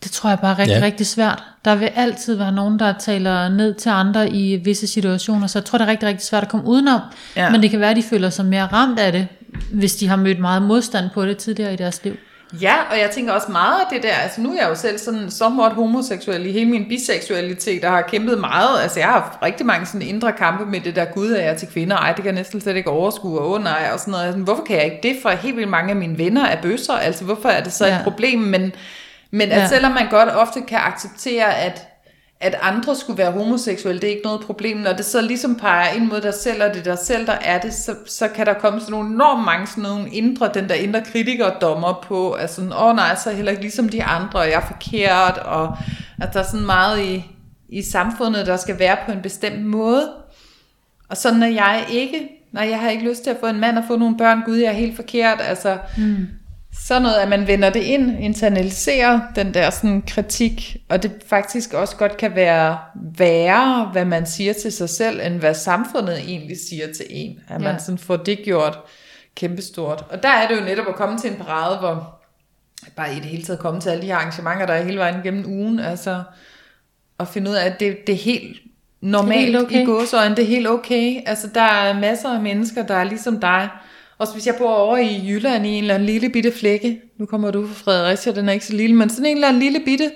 Det 0.03 0.11
tror 0.11 0.29
jeg 0.29 0.39
bare 0.39 0.51
er 0.53 0.59
rigtig, 0.59 0.77
Ja. 0.79 0.85
rigtig 0.85 1.07
svært. 1.07 1.43
Der 1.65 1.75
vil 1.75 1.89
altid 1.95 2.35
være 2.35 2.51
nogen, 2.51 2.79
der 2.79 2.93
taler 2.99 3.49
ned 3.49 3.73
til 3.73 3.89
andre 3.89 4.29
i 4.29 4.55
visse 4.55 4.87
situationer, 4.87 5.47
så 5.47 5.59
jeg 5.59 5.65
tror, 5.65 5.77
det 5.77 5.85
er 5.87 5.91
rigtig, 5.91 6.07
rigtig 6.09 6.27
svært 6.27 6.43
at 6.43 6.49
komme 6.49 6.65
udenom. 6.67 7.01
Ja. 7.35 7.49
Men 7.49 7.61
det 7.61 7.69
kan 7.69 7.79
være, 7.79 7.89
at 7.91 7.97
de 7.97 8.03
føler 8.03 8.29
sig 8.29 8.45
mere 8.45 8.65
ramt 8.65 8.99
af 8.99 9.11
det, 9.11 9.27
hvis 9.73 9.95
de 9.95 10.07
har 10.07 10.15
mødt 10.15 10.39
meget 10.39 10.61
modstand 10.61 11.05
på 11.13 11.25
det 11.25 11.37
tidligere 11.37 11.73
i 11.73 11.75
deres 11.75 12.03
liv. 12.03 12.15
Ja, 12.61 12.73
og 12.91 12.97
jeg 12.99 13.09
tænker 13.13 13.33
også 13.33 13.51
meget 13.51 13.79
af 13.79 13.85
det 13.93 14.03
der, 14.03 14.13
altså 14.23 14.41
nu 14.41 14.51
er 14.51 14.57
jeg 14.61 14.69
jo 14.69 14.75
selv 14.75 14.97
sådan 14.97 15.31
somewhat 15.31 15.71
homoseksuel 15.73 16.45
i 16.45 16.51
hele 16.51 16.69
min 16.69 16.85
biseksualitet, 16.89 17.83
og 17.85 17.91
har 17.91 18.01
kæmpet 18.01 18.39
meget, 18.39 18.81
altså 18.83 18.99
jeg 18.99 19.07
har 19.07 19.19
haft 19.21 19.33
rigtig 19.43 19.65
mange 19.65 19.85
sådan 19.85 20.01
indre 20.01 20.31
kampe 20.31 20.65
med 20.65 20.79
det 20.79 20.95
der, 20.95 21.05
gud 21.05 21.31
er 21.31 21.41
jeg 21.43 21.57
til 21.57 21.67
kvinder, 21.67 21.95
ej 21.97 22.07
det 22.07 22.15
kan 22.15 22.25
jeg 22.25 22.33
næsten 22.33 22.61
slet 22.61 22.75
ikke 22.75 22.89
overskue, 22.89 23.39
og 23.39 23.51
åh 23.51 23.63
nej, 23.63 23.89
og 23.93 23.99
sådan 23.99 24.11
noget, 24.11 24.25
altså, 24.25 24.39
hvorfor 24.39 24.63
kan 24.63 24.75
jeg 24.75 24.85
ikke 24.85 24.99
det, 25.03 25.15
for 25.21 25.29
helt 25.29 25.55
vildt 25.57 25.69
mange 25.69 25.89
af 25.89 25.95
mine 25.95 26.17
venner 26.17 26.45
er 26.45 26.61
bøsser, 26.61 26.93
altså 26.93 27.23
hvorfor 27.23 27.49
er 27.49 27.63
det 27.63 27.73
så 27.73 27.85
Ja. 27.85 27.97
et 27.97 28.03
problem, 28.03 28.39
men, 28.39 28.71
men 29.31 29.51
at 29.51 29.57
Ja. 29.57 29.67
selvom 29.67 29.91
man 29.91 30.09
godt 30.09 30.29
ofte 30.29 30.61
kan 30.61 30.79
acceptere, 30.79 31.55
at 31.55 31.87
at 32.39 32.55
andre 32.61 32.95
skulle 32.95 33.17
være 33.17 33.31
homoseksuelle, 33.31 34.01
det 34.01 34.07
er 34.07 34.11
ikke 34.11 34.25
noget 34.25 34.41
problem. 34.41 34.77
Når 34.77 34.93
det 34.93 35.05
så 35.05 35.21
ligesom 35.21 35.55
peger 35.55 35.93
ind 35.93 36.05
mod 36.05 36.21
dig 36.21 36.33
selv, 36.33 36.63
og 36.63 36.69
det 36.69 36.79
er 36.79 36.83
dig 36.83 36.97
selv, 36.99 37.27
der 37.27 37.33
er 37.33 37.59
det, 37.59 37.73
så, 37.73 37.95
så 38.05 38.27
kan 38.27 38.45
der 38.45 38.53
komme 38.53 38.79
sådan 38.79 38.91
nogle 38.91 39.09
enormt 39.09 39.45
mange 39.45 39.67
sådan 39.67 39.83
nogle 39.83 40.09
indre, 40.09 40.51
den 40.53 40.69
der 40.69 40.75
indre 40.75 41.01
kritikerdommer 41.11 42.03
på, 42.07 42.31
at 42.31 42.53
sådan, 42.53 42.73
åh 42.73 42.95
nej, 42.95 43.15
så 43.15 43.29
er 43.29 43.31
jeg 43.31 43.35
heller 43.35 43.51
ikke 43.51 43.61
ligesom 43.61 43.89
de 43.89 44.03
andre, 44.03 44.39
og 44.39 44.45
jeg 44.45 44.53
er 44.53 44.65
forkert, 44.67 45.37
og 45.37 45.77
at 46.21 46.33
der 46.33 46.39
er 46.39 46.43
sådan 46.43 46.65
meget 46.65 47.03
i, 47.03 47.25
i 47.69 47.81
samfundet, 47.81 48.47
der 48.47 48.57
skal 48.57 48.79
være 48.79 48.97
på 49.05 49.11
en 49.11 49.21
bestemt 49.21 49.65
måde. 49.65 50.09
Og 51.09 51.17
sådan 51.17 51.43
er 51.43 51.47
jeg 51.47 51.85
ikke. 51.89 52.29
Nej, 52.51 52.69
jeg 52.69 52.79
har 52.79 52.89
ikke 52.89 53.09
lyst 53.09 53.23
til 53.23 53.29
at 53.29 53.37
få 53.39 53.47
en 53.47 53.59
mand 53.59 53.77
og 53.77 53.83
få 53.87 53.97
nogle 53.97 54.17
børn. 54.17 54.41
Gud, 54.45 54.55
jeg 54.55 54.67
er 54.67 54.73
helt 54.73 54.95
forkert. 54.95 55.41
Altså, 55.41 55.77
mm. 55.97 56.27
Sådan 56.85 57.01
noget, 57.01 57.15
at 57.15 57.29
man 57.29 57.47
vender 57.47 57.69
det 57.69 57.79
ind, 57.83 58.19
internaliserer 58.19 59.19
den 59.35 59.53
der 59.53 59.69
sådan 59.69 60.03
kritik, 60.07 60.77
og 60.89 61.03
det 61.03 61.11
faktisk 61.27 61.73
også 61.73 61.95
godt 61.95 62.17
kan 62.17 62.35
være 62.35 62.77
værre, 63.17 63.89
hvad 63.91 64.05
man 64.05 64.25
siger 64.25 64.53
til 64.53 64.71
sig 64.71 64.89
selv, 64.89 65.19
end 65.25 65.33
hvad 65.33 65.53
samfundet 65.53 66.19
egentlig 66.19 66.57
siger 66.69 66.85
til 66.93 67.05
en. 67.09 67.39
At 67.47 67.61
man 67.61 67.71
Ja. 67.73 67.77
sådan 67.79 67.97
får 67.97 68.15
det 68.17 68.39
gjort 68.45 68.79
kæmpestort. 69.35 70.05
Og 70.09 70.23
der 70.23 70.29
er 70.29 70.47
det 70.47 70.55
jo 70.55 70.61
netop 70.65 70.87
at 70.87 70.95
komme 70.95 71.17
til 71.19 71.29
en 71.31 71.37
parade, 71.37 71.77
hvor 71.77 72.19
bare 72.95 73.11
i 73.13 73.15
det 73.15 73.25
hele 73.25 73.43
taget 73.43 73.59
komme 73.59 73.81
til 73.81 73.89
alle 73.89 74.01
de 74.01 74.07
her 74.07 74.15
arrangementer, 74.15 74.65
der 74.65 74.73
er 74.73 74.83
hele 74.83 74.99
vejen 74.99 75.23
gennem 75.23 75.45
ugen, 75.45 75.79
altså 75.79 76.23
at 77.19 77.27
finde 77.27 77.51
ud 77.51 77.55
af, 77.55 77.65
at 77.65 77.79
det, 77.79 77.97
det 78.07 78.13
er 78.15 78.19
helt 78.19 78.57
normalt 79.01 79.41
helt 79.41 79.57
okay. 79.57 79.81
i 79.81 79.85
gåsøjne, 79.85 80.35
det 80.35 80.43
er 80.43 80.47
helt 80.47 80.67
okay. 80.67 81.21
Altså 81.25 81.47
der 81.55 81.61
er 81.61 81.99
masser 81.99 82.29
af 82.35 82.41
mennesker, 82.41 82.83
der 82.85 82.95
er 82.95 83.03
ligesom 83.03 83.39
dig. 83.39 83.69
Også 84.19 84.33
hvis 84.33 84.45
jeg 84.47 84.55
bor 84.55 84.73
over 84.73 84.97
i 84.97 85.21
Jylland 85.27 85.65
i 85.65 85.69
en 85.69 85.83
eller 85.83 85.95
anden 85.95 86.05
lille 86.05 86.29
bitte 86.29 86.51
flække. 86.59 87.01
Nu 87.19 87.25
kommer 87.25 87.51
du 87.51 87.67
fra 87.67 87.73
Fredericia, 87.83 88.31
den 88.33 88.49
er 88.49 88.53
ikke 88.53 88.65
så 88.65 88.73
lille, 88.73 88.95
men 88.95 89.09
sådan 89.09 89.25
en 89.25 89.37
eller 89.37 89.47
anden 89.47 89.61
lille 89.61 89.79
bitte. 89.79 90.11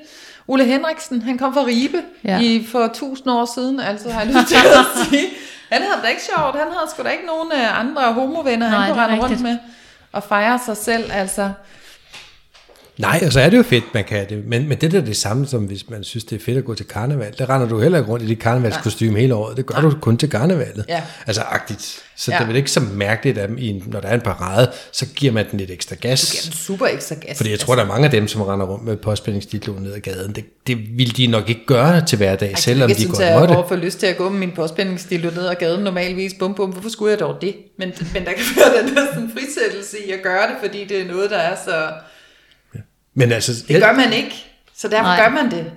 Ole 0.48 0.66
Henriksen, 0.66 1.22
han 1.22 1.38
kom 1.38 1.54
fra 1.54 1.66
Ribe 1.66 1.98
Ja. 2.24 2.40
i, 2.40 2.66
for 2.72 2.88
tusind 2.94 3.32
år 3.32 3.46
siden, 3.56 3.80
altså 3.80 4.10
har 4.10 4.22
jeg 4.22 4.34
lyst 4.34 4.48
til 4.48 4.56
at 4.56 4.86
sige. 5.10 5.28
Han 5.72 5.82
havde 5.82 6.02
det 6.04 6.10
ikke 6.10 6.22
sjovt, 6.36 6.56
han 6.56 6.68
havde 6.78 6.90
sgu 6.94 7.04
da 7.04 7.10
ikke 7.10 7.26
nogen 7.26 7.52
øh, 7.56 7.80
andre 7.80 8.14
homovenner, 8.14 8.70
Nej, 8.70 8.80
han 8.80 8.94
kunne 8.94 9.04
rende 9.06 9.24
rundt 9.24 9.42
med 9.42 9.58
og 10.12 10.24
fejre 10.24 10.60
sig 10.66 10.78
selv, 10.78 11.04
altså. 11.14 11.50
Nej, 13.02 13.24
og 13.26 13.32
så 13.34 13.40
er 13.40 13.50
det 13.50 13.58
jo 13.58 13.64
fedt, 13.64 13.84
man 13.94 14.04
kan 14.04 14.30
det. 14.30 14.46
Men, 14.46 14.68
men 14.70 14.78
det 14.78 14.94
er 14.94 15.02
det 15.02 15.18
samme, 15.18 15.48
som 15.48 15.64
hvis 15.64 15.90
man 15.90 16.04
synes, 16.04 16.24
det 16.24 16.42
er 16.42 16.46
fedt 16.46 16.58
at 16.58 16.66
gå 16.66 16.76
til 16.76 16.86
karneval. 16.88 17.34
Der 17.38 17.50
render 17.50 17.68
du 17.68 17.80
heller 17.82 17.98
ikke 17.98 18.12
rundt 18.12 18.26
i 18.26 18.28
dit 18.28 18.40
karnevalskostyme 18.40 19.20
hele 19.20 19.36
året. 19.36 19.58
Det 19.58 19.66
gør 19.66 19.82
du 19.82 19.92
kun 20.02 20.18
til 20.18 20.30
karnevalet. 20.30 20.86
Ja. 20.90 21.02
Altså 21.28 21.42
agtigt. 21.42 22.00
Så 22.16 22.32
Ja. 22.32 22.38
det 22.38 22.44
er 22.44 22.48
vel 22.48 22.56
ikke 22.56 22.72
så 22.72 22.80
mærkeligt, 22.80 23.38
at 23.38 23.50
i 23.58 23.68
en, 23.68 23.84
når 23.88 24.00
der 24.00 24.08
er 24.08 24.14
en 24.14 24.22
parade, 24.22 24.72
så 24.92 25.06
giver 25.16 25.34
man 25.34 25.46
den 25.52 25.60
lidt 25.60 25.72
ekstra 25.72 25.96
gas. 25.96 26.22
Det 26.22 26.40
er 26.44 26.48
en 26.48 26.54
super 26.54 26.86
ekstra 26.88 27.16
gas. 27.16 27.38
Fordi 27.38 27.52
jeg 27.52 27.60
tror, 27.60 27.76
der 27.76 27.84
er 27.84 27.88
mange 27.88 28.06
af 28.06 28.12
dem, 28.12 28.28
som 28.28 28.42
render 28.42 28.66
rundt 28.66 28.86
med 28.86 28.98
påspændingsditlo 28.98 29.74
ned 29.74 29.94
ad 29.94 30.00
gaden. 30.00 30.36
Det, 30.36 30.46
det 30.68 30.78
vil 30.98 31.18
de 31.18 31.28
nok 31.28 31.50
ikke 31.50 31.66
gøre 31.68 32.06
til 32.06 32.18
hverdag, 32.18 32.58
selvom 32.58 32.90
de 32.90 32.96
jeg 33.00 33.08
godt 33.10 33.20
jeg 33.20 33.40
måtte. 33.40 33.54
har 33.54 33.66
for 33.68 33.76
lyst 33.76 34.00
til 34.00 34.06
at 34.08 34.18
gå 34.18 34.30
med 34.30 34.40
min 34.40 34.52
påspændingsstil 34.56 35.22
ned 35.36 35.48
ad 35.48 35.56
gaden 35.56 35.84
normalvis. 35.84 36.34
Bum, 36.40 36.54
bum. 36.54 36.70
Hvorfor 36.70 36.90
skulle 36.90 37.12
jeg 37.12 37.20
dog 37.20 37.36
det? 37.42 37.56
Men, 37.80 37.94
men 38.14 38.26
der 38.26 38.32
kan 38.32 38.44
være 38.58 38.88
den 38.88 38.96
der 38.96 39.06
sådan 39.14 39.32
frisættelse 39.34 39.98
i 40.08 40.12
at 40.12 40.20
gøre 40.24 40.42
det, 40.48 40.56
fordi 40.64 40.86
det 40.86 41.02
er 41.02 41.06
noget, 41.08 41.30
der 41.30 41.38
er 41.38 41.56
så... 41.66 41.90
Men 43.14 43.32
altså, 43.32 43.52
Det 43.68 43.82
gør 43.82 43.94
man 43.94 44.14
ikke. 44.14 44.46
Så 44.78 44.88
derfor 44.88 45.04
Nej. 45.04 45.24
Gør 45.24 45.30
man 45.30 45.52
det. 45.52 45.72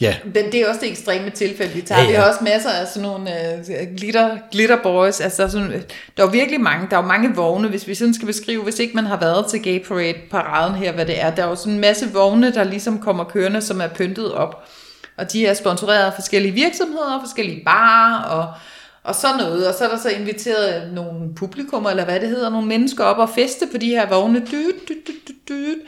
ja, 0.00 0.16
Men 0.24 0.52
det 0.52 0.54
er 0.54 0.68
også 0.68 0.80
det 0.80 0.90
ekstreme 0.90 1.30
tilfælde, 1.30 1.74
vi 1.74 1.80
tager. 1.80 2.00
Ja, 2.00 2.04
Ja. 2.04 2.10
Vi 2.10 2.16
har 2.16 2.28
også 2.28 2.44
masser 2.44 2.70
af 2.70 2.86
sådan 2.86 3.02
nogle 3.02 3.30
uh, 3.58 3.96
glitter, 3.96 4.38
glitter 4.52 4.76
boys. 4.82 5.20
Altså, 5.20 5.42
der, 5.42 5.48
er 5.48 5.52
sådan, 5.52 5.84
der 6.16 6.26
er 6.26 6.30
virkelig 6.30 6.60
mange, 6.60 6.86
der 6.90 6.96
er 6.96 7.02
jo 7.02 7.08
mange 7.08 7.34
vogne, 7.34 7.68
hvis 7.68 7.88
vi 7.88 7.94
sådan 7.94 8.14
skal 8.14 8.26
beskrive, 8.26 8.62
hvis 8.62 8.78
ikke 8.78 8.94
man 8.94 9.06
har 9.06 9.20
været 9.20 9.46
til 9.46 9.62
Gay 9.62 9.84
Parade 9.84 10.14
paraden 10.30 10.74
her, 10.74 10.92
hvad 10.92 11.06
det 11.06 11.20
er. 11.20 11.34
Der 11.34 11.44
er 11.44 11.48
jo 11.48 11.56
sådan 11.56 11.72
en 11.72 11.80
masse 11.80 12.12
vogne, 12.12 12.54
der 12.54 12.64
ligesom 12.64 12.98
kommer 12.98 13.24
kørende, 13.24 13.62
som 13.62 13.80
er 13.80 13.88
pyntet 13.88 14.32
op. 14.32 14.68
Og 15.16 15.32
de 15.32 15.46
er 15.46 15.54
sponsoreret 15.54 16.04
af 16.06 16.12
forskellige 16.14 16.52
virksomheder, 16.54 17.20
forskellige 17.26 17.62
barer 17.64 18.22
og, 18.22 18.54
og 19.02 19.14
sådan 19.14 19.36
noget. 19.36 19.68
Og 19.68 19.74
så 19.74 19.84
er 19.84 19.88
der 19.88 19.98
så 19.98 20.08
inviteret 20.08 20.92
nogle 20.92 21.34
publikummer, 21.34 21.90
eller 21.90 22.04
hvad 22.04 22.20
det 22.20 22.28
hedder, 22.28 22.50
nogle 22.50 22.66
mennesker 22.66 23.04
op 23.04 23.18
og 23.18 23.30
feste 23.30 23.66
på 23.72 23.78
de 23.78 23.88
her 23.88 24.08
vogne. 24.08 24.38
Dyt, 24.38 24.88
dyt, 24.88 25.06
dyt, 25.08 25.28
dyt, 25.28 25.48
dyt. 25.48 25.78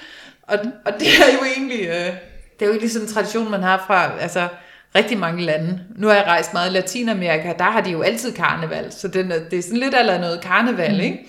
Og, 0.43 0.59
og 0.87 0.93
det 0.99 1.07
er 1.09 1.33
jo 1.33 1.45
egentlig... 1.57 1.81
Øh, 1.87 2.13
det 2.59 2.63
er 2.63 2.67
jo 2.67 2.73
egentlig 2.73 2.91
sådan 2.91 3.09
en 3.09 3.15
tradition, 3.15 3.51
man 3.51 3.63
har 3.63 3.85
fra 3.87 4.19
altså, 4.21 4.49
rigtig 4.95 5.19
mange 5.19 5.43
lande. 5.45 5.81
Nu 5.97 6.07
har 6.07 6.15
jeg 6.15 6.25
rejst 6.27 6.53
meget 6.53 6.71
i 6.71 6.75
Latinamerika, 6.75 7.53
der 7.59 7.65
har 7.65 7.81
de 7.81 7.91
jo 7.91 8.03
altid 8.03 8.33
karneval, 8.33 8.93
så 8.93 9.09
det, 9.09 9.33
er- 9.33 9.49
det 9.51 9.59
er 9.59 9.63
sådan 9.63 9.79
lidt 9.79 9.95
eller 9.95 10.21
noget 10.21 10.41
karneval, 10.41 10.95
mm. 10.95 11.01
ikke? 11.01 11.29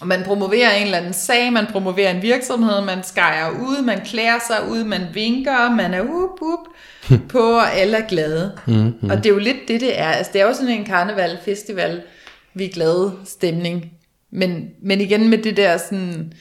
Og 0.00 0.06
man 0.06 0.22
promoverer 0.24 0.72
en 0.74 0.84
eller 0.84 0.98
anden 0.98 1.12
sag, 1.12 1.52
man 1.52 1.66
promoverer 1.66 2.10
en 2.10 2.22
virksomhed, 2.22 2.80
man 2.84 3.02
skærer 3.04 3.50
ud, 3.50 3.82
man 3.82 4.00
klæder 4.04 4.38
sig 4.46 4.68
ud, 4.70 4.84
man 4.84 5.00
vinker, 5.14 5.70
man 5.70 5.94
er 5.94 6.00
up, 6.02 6.38
up 6.42 6.58
på, 7.32 7.38
og 7.38 7.74
alle 7.74 7.96
er 7.96 8.06
glade. 8.08 8.58
Mm, 8.66 9.10
Og 9.10 9.16
det 9.16 9.26
er 9.26 9.30
jo 9.30 9.38
lidt 9.38 9.68
det, 9.68 9.80
det 9.80 10.00
er. 10.00 10.08
Altså, 10.08 10.32
det 10.32 10.40
er 10.40 10.46
jo 10.46 10.54
sådan 10.54 10.68
en 10.68 10.84
karneval, 10.84 11.38
festival, 11.44 12.02
vi 12.54 12.64
er 12.64 12.68
glade 12.72 13.12
stemning. 13.24 13.90
Men, 14.30 14.68
men 14.82 15.00
igen 15.00 15.28
med 15.28 15.38
det 15.38 15.56
der 15.56 15.76
sådan 15.76 16.32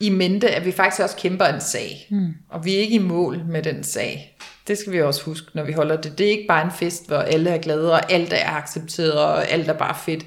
i 0.00 0.10
mente, 0.10 0.48
at 0.50 0.64
vi 0.64 0.72
faktisk 0.72 1.02
også 1.02 1.16
kæmper 1.16 1.44
en 1.44 1.60
sag. 1.60 2.06
Mm. 2.10 2.26
Og 2.50 2.64
vi 2.64 2.74
er 2.74 2.78
ikke 2.80 2.94
i 2.94 2.98
mål 2.98 3.42
med 3.48 3.62
den 3.62 3.84
sag. 3.84 4.36
Det 4.68 4.78
skal 4.78 4.92
vi 4.92 5.02
også 5.02 5.22
huske, 5.24 5.46
når 5.54 5.64
vi 5.64 5.72
holder 5.72 5.96
det. 6.00 6.18
Det 6.18 6.26
er 6.26 6.30
ikke 6.30 6.46
bare 6.48 6.64
en 6.64 6.70
fest, 6.78 7.08
hvor 7.08 7.16
alle 7.16 7.50
er 7.50 7.58
glade, 7.58 7.92
og 7.92 8.12
alt 8.12 8.32
er 8.32 8.50
accepteret, 8.50 9.12
og 9.12 9.48
alt 9.50 9.68
er 9.68 9.72
bare 9.72 9.94
fedt. 10.04 10.24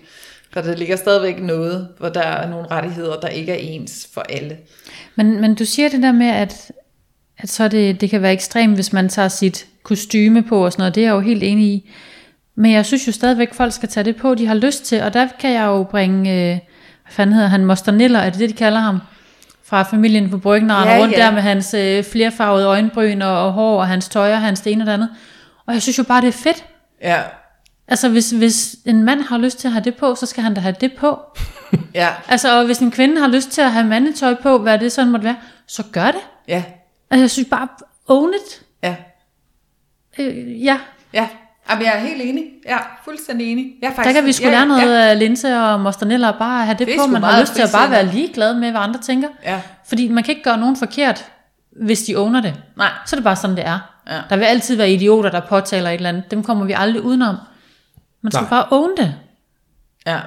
For 0.56 0.62
der 0.62 0.76
ligger 0.76 0.96
stadigvæk 0.96 1.42
noget, 1.42 1.88
hvor 1.98 2.10
der 2.10 2.22
er 2.22 2.50
nogle 2.50 2.68
rettigheder, 2.72 3.20
der 3.20 3.28
ikke 3.28 3.52
er 3.52 3.56
ens 3.56 4.08
for 4.14 4.22
alle. 4.30 4.58
Men, 5.16 5.42
men 5.42 5.56
du 5.56 5.66
siger 5.66 5.90
det 5.90 6.04
der 6.04 6.12
med, 6.12 6.28
at, 6.28 6.72
at 7.38 7.50
så 7.50 7.68
det, 7.68 8.02
det 8.02 8.10
kan 8.10 8.22
være 8.22 8.34
ekstremt, 8.34 8.76
hvis 8.76 8.94
man 8.94 9.10
tager 9.10 9.28
sit 9.28 9.66
kostyme 9.84 10.44
på 10.44 10.66
og 10.66 10.72
sådan 10.72 10.82
noget. 10.82 10.96
Det 10.96 11.02
er 11.02 11.08
jeg 11.08 11.14
jo 11.16 11.20
helt 11.20 11.44
enig 11.44 11.66
i. 11.68 11.92
Men 12.56 12.72
jeg 12.72 12.86
synes 12.86 13.08
jo 13.08 13.12
stadigvæk, 13.12 13.54
folk 13.54 13.74
skal 13.74 13.90
tage 13.90 14.04
det 14.04 14.16
på, 14.16 14.36
de 14.36 14.48
har 14.48 14.56
lyst 14.56 14.86
til. 14.86 15.04
Og 15.04 15.14
der 15.14 15.28
kan 15.40 15.52
jeg 15.52 15.66
jo 15.66 15.84
bringe, 15.84 16.32
øh, 16.32 16.48
hvad 16.48 16.60
fanden 17.10 17.34
hedder 17.36 17.50
han, 17.50 17.66
Moster 17.66 17.92
Niller, 17.92 18.20
er 18.20 18.30
det 18.30 18.40
det, 18.40 18.50
de 18.50 18.56
kalder 18.56 18.80
ham? 18.80 19.00
Fra 19.64 19.84
familien 19.84 20.30
på 20.30 20.38
bryggen, 20.38 20.72
og 20.72 20.86
Ja, 20.86 21.00
rundt 21.00 21.18
ja. 21.18 21.22
der 21.22 21.32
med 21.32 21.42
hans 21.42 21.74
øh, 21.74 22.04
flerfarvede 22.04 22.66
øjenbryn 22.66 23.22
og, 23.22 23.46
og 23.46 23.52
hår, 23.54 23.80
og 23.80 23.88
hans 23.88 24.10
tøj 24.10 24.32
og 24.32 24.42
hans 24.42 24.62
det 24.62 24.74
ene 24.74 24.84
og 24.84 24.86
det 24.86 24.94
andet. 24.94 25.10
Og 25.66 25.74
jeg 25.74 25.82
synes 25.82 25.98
jo 25.98 26.04
bare, 26.04 26.22
det 26.22 26.28
er 26.28 26.32
fedt. 26.32 26.66
Ja, 27.02 27.22
Altså, 27.88 28.10
hvis, 28.10 28.32
hvis 28.32 28.76
en 28.86 29.04
mand 29.04 29.22
har 29.22 29.38
lyst 29.38 29.60
til 29.60 29.68
at 29.68 29.72
have 29.72 29.84
det 29.84 29.96
på, 29.96 30.16
så 30.16 30.26
skal 30.26 30.44
han 30.44 30.54
da 30.54 30.62
have 30.62 30.76
det 30.82 30.94
på. 30.94 31.20
ja, 31.94 32.10
Altså, 32.28 32.60
og 32.60 32.66
hvis 32.66 32.78
en 32.80 32.92
kvinde 32.92 33.22
har 33.22 33.28
lyst 33.28 33.50
til 33.52 33.62
at 33.62 33.72
have 33.72 33.86
mandetøj 33.86 34.36
på, 34.36 34.58
hvad 34.58 34.80
det 34.80 34.92
sådan 34.92 35.12
måtte 35.12 35.24
være, 35.24 35.36
så 35.68 35.84
gør 35.92 36.06
det. 36.06 36.22
ja, 36.48 36.64
Altså, 37.10 37.22
jeg 37.24 37.30
synes 37.32 37.50
bare, 37.50 37.68
own 38.08 38.34
it. 38.34 38.62
ja, 38.84 38.96
Øh, 40.20 40.64
ja, 40.66 40.78
ja. 41.14 41.28
Jamen, 41.70 41.86
jeg 41.86 41.96
er 41.96 42.00
helt 42.00 42.22
enig. 42.22 42.44
Er 42.66 42.78
fuldstændig 43.06 43.52
enig. 43.52 43.74
Jeg 43.82 43.88
er 43.88 43.90
der 43.92 43.96
faktisk, 43.96 44.16
kan 44.16 44.26
vi 44.26 44.32
sgu 44.32 44.46
ja, 44.46 44.52
lære 44.52 44.66
noget 44.66 44.82
Ja, 44.82 45.10
af 45.10 45.20
Linse 45.20 45.58
og 45.58 45.80
Mostanella, 45.80 46.30
og 46.32 46.36
bare 46.40 46.66
have 46.66 46.78
det, 46.78 46.88
Det 46.88 46.96
på. 47.00 47.08
Man 47.08 47.24
har 47.24 47.42
lyst 47.42 47.54
til 47.54 47.62
at 47.62 47.70
bare 47.74 47.92
være 47.92 48.06
ligeglad 48.06 48.54
med, 48.56 48.72
hvad 48.72 48.82
andre 48.82 49.00
tænker. 49.02 49.28
ja. 49.44 49.62
Fordi 49.88 50.08
man 50.08 50.24
kan 50.24 50.32
ikke 50.32 50.44
gøre 50.44 50.58
nogen 50.58 50.76
forkert, 50.76 51.26
hvis 51.86 52.04
de 52.04 52.16
owner 52.16 52.42
det. 52.42 52.54
Nej. 52.78 52.90
Så 53.06 53.16
er 53.16 53.18
det 53.18 53.24
bare 53.24 53.36
sådan, 53.36 53.56
det 53.56 53.66
er. 53.66 53.80
Ja. 54.10 54.22
Der 54.30 54.38
vil 54.38 54.46
altid 54.46 54.76
være 54.76 54.92
idioter, 54.92 55.30
der 55.30 55.40
påtaler 55.40 55.90
et 55.90 55.94
eller 55.96 56.10
andet. 56.10 56.32
Dem 56.32 56.44
kommer 56.44 56.66
vi 56.66 56.74
aldrig 56.78 57.02
udenom. 57.02 57.36
Man 58.26 58.32
skal 58.32 58.42
Nej. 58.42 58.50
bare 58.50 58.68
own 58.72 58.98
det. 58.98 59.16
Ja. 60.06 60.20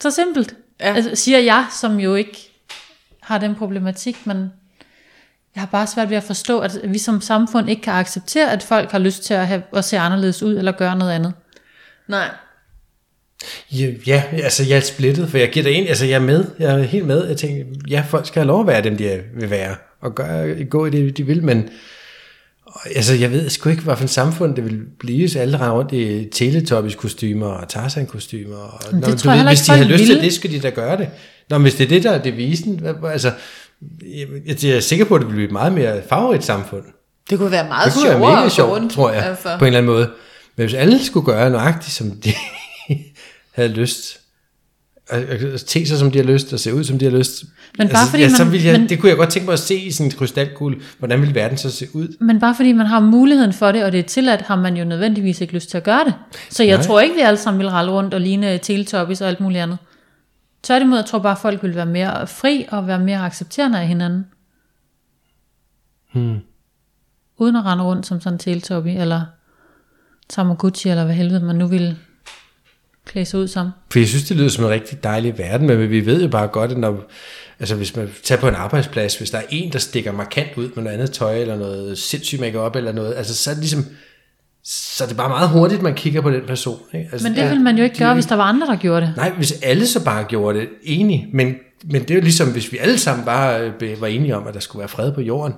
Så 0.00 0.10
simpelt. 0.10 0.54
Ja. 0.80 0.94
Altså, 0.94 1.16
siger 1.16 1.38
jeg, 1.38 1.66
som 1.80 2.00
jo 2.00 2.14
ikke 2.14 2.52
har 3.22 3.38
den 3.38 3.54
problematik, 3.54 4.26
men 4.26 4.36
jeg 5.54 5.60
har 5.60 5.66
bare 5.66 5.86
svært 5.86 6.10
ved 6.10 6.16
at 6.16 6.22
forstå, 6.22 6.60
at 6.60 6.80
vi 6.84 6.98
som 6.98 7.20
samfund 7.20 7.70
ikke 7.70 7.82
kan 7.82 7.92
acceptere, 7.92 8.52
at 8.52 8.62
folk 8.62 8.90
har 8.90 8.98
lyst 8.98 9.22
til 9.22 9.34
at, 9.34 9.46
have, 9.46 9.62
at 9.72 9.84
se 9.84 9.98
anderledes 9.98 10.42
ud, 10.42 10.56
eller 10.56 10.72
gøre 10.72 10.96
noget 10.96 11.12
andet. 11.12 11.34
Nej. 12.08 12.30
Ja, 13.72 13.92
ja, 14.06 14.22
altså 14.32 14.64
jeg 14.64 14.76
er 14.76 14.80
splittet, 14.80 15.28
for 15.28 15.38
jeg 15.38 15.50
giver 15.50 15.64
det 15.64 15.70
ind, 15.70 15.88
altså 15.88 16.06
jeg 16.06 16.14
er 16.14 16.20
med, 16.20 16.44
jeg 16.58 16.80
er 16.80 16.82
helt 16.82 17.06
med, 17.06 17.26
jeg 17.26 17.36
tænker, 17.36 17.64
ja, 17.88 18.04
folk 18.08 18.26
skal 18.26 18.40
have 18.40 18.46
lov 18.46 18.60
at 18.60 18.66
være 18.66 18.82
dem, 18.82 18.96
de 18.96 19.22
vil 19.34 19.50
være, 19.50 19.76
og 20.00 20.14
gøre, 20.14 20.64
gå 20.64 20.86
i 20.86 20.90
det, 20.90 21.16
de 21.16 21.26
vil, 21.26 21.44
men 21.44 21.70
altså 22.96 23.14
jeg 23.14 23.30
ved 23.30 23.50
sgu 23.50 23.68
ikke, 23.68 23.82
hvilken 23.82 24.08
samfund 24.08 24.56
det 24.56 24.64
vil 24.64 24.80
blive, 24.98 25.28
så 25.28 25.38
alle 25.38 25.56
render 25.56 25.70
rundt 25.70 25.92
i 25.92 26.28
teletubbies 26.32 26.94
kostymer 26.94 27.46
og 27.46 27.68
Tarzan 27.68 28.06
kostymer, 28.06 28.56
og, 28.56 28.80
det 28.92 29.00
Nå, 29.00 29.14
tror 29.14 29.30
jeg 29.30 29.38
heller 29.38 29.50
hvis 29.50 29.60
de 29.60 29.72
har 29.72 29.84
lyst 29.84 30.04
til 30.04 30.20
det, 30.20 30.32
skal 30.32 30.50
de 30.52 30.60
da 30.60 30.70
gøre 30.70 30.96
det. 30.96 31.08
Nå, 31.50 31.58
men 31.58 31.62
hvis 31.62 31.74
det 31.74 31.84
er 31.84 31.88
det, 31.88 32.02
der 32.02 32.10
er 32.10 32.22
devisen, 32.22 32.78
hvad- 32.80 33.10
altså, 33.12 33.32
jeg, 34.46 34.64
jeg 34.64 34.70
er 34.76 34.80
sikker 34.80 35.04
på, 35.04 35.14
at 35.14 35.20
det 35.20 35.28
vil 35.28 35.34
blive 35.34 35.46
et 35.46 35.52
meget 35.52 35.72
mere 35.72 36.02
farverigt 36.08 36.44
samfund. 36.44 36.82
Det 37.30 37.38
kunne 37.38 37.50
være 37.50 37.68
meget 37.68 37.86
Det 37.86 37.94
kunne 37.94 38.04
være 38.04 38.12
sjovere 38.18 38.30
mega 38.32 38.40
at 38.44 38.50
gå 38.50 38.54
sjovt, 38.54 38.92
tror 38.92 39.10
jeg, 39.10 39.24
Altså. 39.26 39.48
på 39.58 39.64
en 39.64 39.66
eller 39.66 39.78
anden 39.78 39.92
måde. 39.92 40.10
Men 40.56 40.66
hvis 40.66 40.74
alle 40.74 41.04
skulle 41.04 41.26
gøre 41.26 41.50
nøjagtigt, 41.50 41.94
som 41.94 42.10
de 42.10 42.32
havde 43.56 43.68
lyst, 43.68 44.19
te 45.66 45.86
sig, 45.86 45.98
som 45.98 46.10
de 46.10 46.18
har 46.18 46.24
lyst, 46.24 46.52
og 46.52 46.60
se 46.60 46.74
ud, 46.74 46.84
som 46.84 46.98
de 46.98 47.04
har 47.04 47.12
lyst. 47.18 47.44
Men 47.78 47.88
bare 47.88 48.06
fordi 48.10 48.22
ja, 48.22 48.28
så 48.28 48.44
man- 48.44 48.52
vil 48.52 48.62
jeg, 48.62 48.80
men- 48.80 48.88
det 48.88 49.00
kunne 49.00 49.08
jeg 49.08 49.16
godt 49.16 49.30
tænke 49.30 49.46
mig 49.46 49.52
at 49.52 49.58
se 49.58 49.74
i 49.76 49.90
sådan 49.90 50.12
en 50.12 50.16
krystalkugle. 50.18 50.76
Hvordan 50.98 51.20
vil 51.22 51.34
verden 51.34 51.58
så 51.58 51.70
se 51.70 51.86
ud? 51.94 52.16
Men 52.20 52.40
bare 52.40 52.54
fordi 52.54 52.72
man 52.72 52.86
har 52.86 53.00
muligheden 53.00 53.52
for 53.52 53.72
det, 53.72 53.84
og 53.84 53.92
det 53.92 54.00
er 54.00 54.04
tilladt, 54.04 54.42
har 54.42 54.56
man 54.56 54.76
jo 54.76 54.84
nødvendigvis 54.84 55.40
ikke 55.40 55.54
lyst 55.54 55.70
til 55.70 55.76
at 55.76 55.84
gøre 55.84 56.04
det. 56.04 56.14
Så 56.50 56.64
jeg 56.64 56.76
Nej. 56.76 56.86
tror 56.86 57.00
ikke, 57.00 57.14
vi 57.14 57.20
alle 57.20 57.36
sammen 57.36 57.60
vil 57.60 57.68
ralle 57.70 57.90
rundt 57.92 58.14
og 58.14 58.20
ligne 58.20 58.58
teletubbies 58.58 59.20
og 59.20 59.28
alt 59.28 59.40
muligt 59.40 59.62
andet. 59.62 59.78
Tværtimod, 60.62 60.98
jeg 60.98 61.06
tror 61.06 61.18
bare, 61.18 61.32
at 61.32 61.38
folk 61.38 61.62
vil 61.62 61.74
være 61.74 61.86
mere 61.86 62.26
fri 62.26 62.66
og 62.70 62.86
være 62.86 62.98
mere 63.00 63.18
accepterende 63.18 63.78
af 63.80 63.86
hinanden. 63.88 64.24
Hmm. 66.12 66.36
Uden 67.38 67.56
at 67.56 67.64
rende 67.64 67.84
rundt 67.84 68.06
som 68.06 68.20
sådan 68.20 68.34
en 68.34 68.38
teletubby, 68.38 68.88
eller 68.88 69.22
Tamagotchi, 70.28 70.90
eller 70.90 71.04
hvad 71.04 71.14
helvede 71.14 71.40
man 71.44 71.56
nu 71.56 71.66
vil 71.66 71.96
klæde 73.06 73.26
sig 73.26 73.40
ud 73.40 73.48
som. 73.48 73.70
For 73.92 73.98
jeg 73.98 74.08
synes, 74.08 74.24
det 74.24 74.36
lyder 74.36 74.48
som 74.48 74.64
en 74.64 74.70
rigtig 74.70 75.04
dejlig 75.04 75.38
verden, 75.38 75.66
men 75.66 75.90
vi 75.90 76.06
ved 76.06 76.22
jo 76.22 76.28
bare 76.28 76.46
godt, 76.48 76.70
at 76.70 76.78
når, 76.78 77.04
altså 77.60 77.74
hvis 77.74 77.96
man 77.96 78.10
tager 78.24 78.40
på 78.40 78.48
en 78.48 78.54
arbejdsplads, 78.54 79.16
hvis 79.16 79.30
der 79.30 79.38
er 79.38 79.42
en, 79.50 79.72
der 79.72 79.78
stikker 79.78 80.12
markant 80.12 80.48
ud 80.56 80.70
med 80.74 80.84
noget 80.84 80.96
andet 80.96 81.10
tøj, 81.10 81.38
eller 81.38 81.56
noget 81.56 81.98
sindssygt 81.98 82.40
makeup 82.40 82.76
eller 82.76 82.92
noget, 82.92 83.14
altså 83.16 83.36
så 83.36 83.50
er 83.50 83.54
det 83.54 83.62
ligesom, 83.62 83.84
så 84.64 85.04
er 85.04 85.08
det 85.08 85.16
bare 85.16 85.28
meget 85.28 85.48
hurtigt, 85.48 85.82
man 85.82 85.94
kigger 85.94 86.20
på 86.20 86.30
den 86.30 86.42
person. 86.46 86.78
Ikke? 86.94 87.08
Altså, 87.12 87.28
Men 87.28 87.36
det 87.38 87.48
ville 87.48 87.62
man 87.62 87.76
jo 87.76 87.84
ikke 87.84 87.94
de- 87.94 87.98
gøre, 87.98 88.14
hvis 88.14 88.26
der 88.26 88.34
var 88.36 88.44
andre, 88.44 88.66
der 88.66 88.76
gjorde 88.76 89.06
det. 89.06 89.12
Nej, 89.16 89.30
hvis 89.30 89.52
alle 89.62 89.86
så 89.86 90.04
bare 90.04 90.24
gjorde 90.24 90.58
det, 90.58 90.68
enig, 90.82 91.28
men, 91.32 91.54
men 91.84 92.02
det 92.02 92.10
er 92.10 92.14
jo 92.14 92.20
ligesom, 92.20 92.52
hvis 92.52 92.72
vi 92.72 92.78
alle 92.78 92.98
sammen 92.98 93.24
bare 93.24 93.72
øh, 93.80 94.00
var 94.00 94.06
enige 94.06 94.36
om, 94.36 94.46
at 94.46 94.54
der 94.54 94.60
skulle 94.60 94.80
være 94.80 94.88
fred 94.88 95.12
på 95.12 95.20
jorden, 95.20 95.54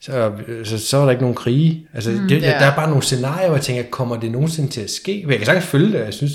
så, 0.00 0.32
så, 0.64 0.78
så 0.78 0.96
var 0.96 1.04
der 1.04 1.10
ikke 1.10 1.22
nogen 1.22 1.36
krige. 1.36 1.86
Altså, 1.94 2.10
mm, 2.10 2.28
det, 2.28 2.42
ja. 2.42 2.46
der 2.46 2.54
er 2.54 2.76
bare 2.76 2.88
nogle 2.88 3.02
scenarier, 3.02 3.46
hvor 3.46 3.56
jeg 3.56 3.64
tænker, 3.64 3.82
kommer 3.90 4.16
det 4.16 4.30
nogensinde 4.30 4.68
til 4.68 4.80
at 4.80 4.90
ske? 4.90 5.20
Men 5.22 5.30
jeg 5.30 5.38
kan 5.38 5.46
sagtens 5.46 5.66
følge 5.66 5.92
det, 5.98 6.04
jeg 6.04 6.14
synes, 6.14 6.32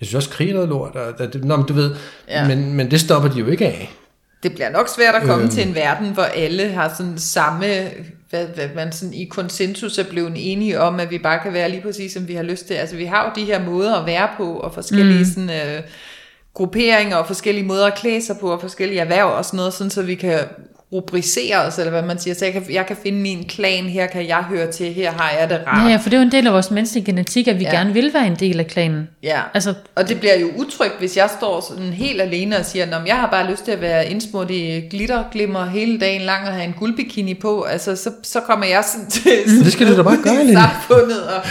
jeg 0.00 0.06
synes 0.06 0.14
også, 0.14 0.30
krig 0.30 0.50
er 0.50 0.54
noget 0.54 0.68
lort, 0.68 0.96
og, 0.96 1.14
og 1.18 1.32
det, 1.32 1.44
nå, 1.44 1.56
men 1.56 1.66
du 1.66 1.72
ved, 1.72 1.94
Ja. 2.28 2.48
men, 2.48 2.74
men 2.74 2.90
det 2.90 3.00
stopper 3.00 3.28
de 3.28 3.38
jo 3.38 3.46
ikke 3.46 3.66
af. 3.66 3.90
Det 4.42 4.52
bliver 4.52 4.70
nok 4.70 4.88
svært 4.88 5.14
at 5.14 5.22
komme 5.22 5.34
Øhm. 5.34 5.44
øh. 5.44 5.50
til 5.50 5.68
en 5.68 5.74
verden, 5.74 6.10
hvor 6.12 6.22
alle 6.22 6.68
har 6.68 6.94
sådan 6.98 7.18
samme, 7.18 7.66
hvad, 8.30 8.46
hvad 8.46 8.68
man 8.74 8.92
sådan 8.92 9.14
i 9.14 9.24
konsensus 9.24 9.98
er 9.98 10.04
blevet 10.10 10.32
enige 10.36 10.80
om, 10.80 11.00
at 11.00 11.10
vi 11.10 11.18
bare 11.18 11.38
kan 11.42 11.52
være 11.52 11.68
lige 11.70 11.82
præcis, 11.82 12.12
som 12.12 12.28
vi 12.28 12.34
har 12.34 12.42
lyst 12.42 12.66
til. 12.66 12.74
Altså 12.74 12.96
vi 12.96 13.04
har 13.04 13.24
jo 13.24 13.42
de 13.42 13.46
her 13.46 13.64
måder 13.64 13.94
at 13.96 14.06
være 14.06 14.28
på, 14.36 14.52
og 14.52 14.74
forskellige 14.74 15.18
mm. 15.18 15.24
sådan, 15.24 15.50
øh, 15.50 15.82
grupperinger, 16.54 17.16
og 17.16 17.26
forskellige 17.26 17.64
måder 17.66 17.86
at 17.86 17.94
klæde 17.94 18.22
sig 18.26 18.36
på, 18.40 18.52
og 18.52 18.60
forskellige 18.60 19.00
erhverv 19.00 19.26
og 19.26 19.44
sådan 19.44 19.56
noget, 19.56 19.72
sådan 19.74 19.90
så 19.90 20.02
vi 20.02 20.14
kan 20.14 20.38
rubricere 20.92 21.56
os, 21.66 21.78
eller 21.78 21.90
hvad 21.90 22.02
man 22.02 22.18
siger. 22.18 22.34
Så 22.34 22.44
jeg 22.44 22.52
kan, 22.54 22.64
jeg 22.70 22.86
kan 22.86 22.96
finde 23.02 23.18
min 23.18 23.44
klan, 23.48 23.84
her 23.84 24.06
kan 24.06 24.28
jeg 24.28 24.36
høre 24.36 24.72
til, 24.72 24.86
her 24.92 25.12
har 25.12 25.30
jeg 25.40 25.50
det 25.50 25.60
rart. 25.66 25.84
Ja, 25.84 25.90
ja, 25.90 25.96
for 25.96 26.10
det 26.10 26.16
er 26.16 26.20
jo 26.20 26.26
en 26.26 26.32
del 26.32 26.46
af 26.46 26.52
vores 26.52 26.70
menneskelige 26.70 27.04
genetik, 27.06 27.48
at 27.48 27.58
vi 27.58 27.64
Ja. 27.64 27.70
gerne 27.70 27.92
vil 27.92 28.10
være 28.14 28.26
en 28.26 28.34
del 28.34 28.58
af 28.60 28.66
klanen. 28.66 29.08
Ja. 29.22 29.40
Altså, 29.54 29.74
Og 29.96 30.08
det 30.08 30.20
bliver 30.20 30.38
jo 30.38 30.48
utrygt, 30.56 30.94
hvis 30.98 31.16
jeg 31.16 31.30
står 31.38 31.60
sådan 31.68 31.92
helt 31.92 32.20
alene 32.22 32.58
og 32.58 32.64
siger, 32.64 32.84
at 32.96 33.06
jeg 33.06 33.16
har 33.16 33.26
bare 33.30 33.50
lyst 33.50 33.64
til 33.64 33.72
at 33.72 33.80
være 33.80 34.10
indsmurt 34.10 34.50
i 34.50 34.80
glitterglimmer 34.90 35.66
hele 35.66 35.98
dagen 36.00 36.22
lang 36.22 36.46
og 36.48 36.52
have 36.52 36.64
en 36.64 36.74
guldbikini 36.78 37.34
på. 37.34 37.62
Altså, 37.62 37.96
så, 37.96 38.10
så 38.22 38.40
kommer 38.40 38.66
jeg 38.66 38.84
sådan 38.92 39.10
til 39.22 39.32
sådan 39.46 39.64
Det 39.64 39.72
skal 39.72 39.86
du 39.92 39.96
da 39.96 40.02
bare 40.02 40.18
gøre, 40.22 40.44
Lene. 40.44 40.52
samfundet 40.60 41.22
og, 41.22 41.42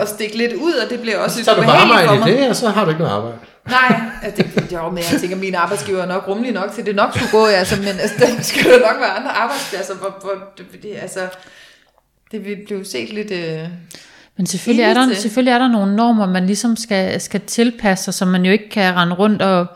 og 0.00 0.08
stikke 0.08 0.36
lidt 0.38 0.52
ud, 0.52 0.72
og 0.84 0.90
det 0.90 1.00
bliver 1.00 1.18
også 1.18 1.36
lidt 1.38 1.44
Så 1.44 1.50
er 1.52 1.56
du 1.56 1.62
bare 1.62 1.84
ubehageligt 1.86 2.10
arbejde 2.10 2.36
i 2.38 2.40
det, 2.40 2.48
og 2.50 2.56
så 2.56 2.68
har 2.68 2.84
du 2.84 2.90
ikke 2.90 3.00
noget 3.02 3.14
arbejde. 3.16 3.36
Nej, 3.68 4.00
altså, 4.22 4.42
det, 4.42 4.72
jo, 4.72 4.88
men 4.90 4.98
jeg 4.98 5.20
tænker, 5.20 5.36
at 5.36 5.40
mine 5.40 5.58
arbejdsgiver 5.58 6.02
er 6.02 6.06
nok 6.06 6.28
rummelig 6.28 6.52
nok 6.52 6.72
til, 6.74 6.86
det 6.86 6.96
nok 6.96 7.10
skulle 7.14 7.30
gå, 7.30 7.46
altså, 7.46 7.76
men 7.76 7.88
altså, 7.88 8.14
der 8.18 8.42
skal 8.42 8.64
der 8.64 8.78
nok 8.78 9.00
være 9.00 9.10
andre 9.10 9.30
arbejdspladser, 9.30 9.94
hvor, 9.94 10.18
hvor 10.20 10.32
det, 10.58 10.82
det, 10.82 10.90
altså, 11.02 11.20
det 12.32 12.44
vil 12.44 12.56
blive 12.66 12.84
set 12.84 13.12
lidt... 13.12 13.30
Øh, 13.30 13.68
Men 14.36 14.46
selvfølgelig 14.46 14.84
er, 14.84 14.94
der, 14.94 15.14
selvfølgelig 15.14 15.52
er 15.52 15.58
der 15.58 15.68
nogle 15.68 15.96
normer, 15.96 16.26
man 16.26 16.46
ligesom 16.46 16.76
skal, 16.76 17.20
skal 17.20 17.40
tilpasse 17.40 18.04
sig, 18.04 18.14
så 18.14 18.24
man 18.24 18.44
jo 18.44 18.52
ikke 18.52 18.70
kan 18.70 18.96
rende 18.96 19.14
rundt 19.14 19.42
og, 19.42 19.66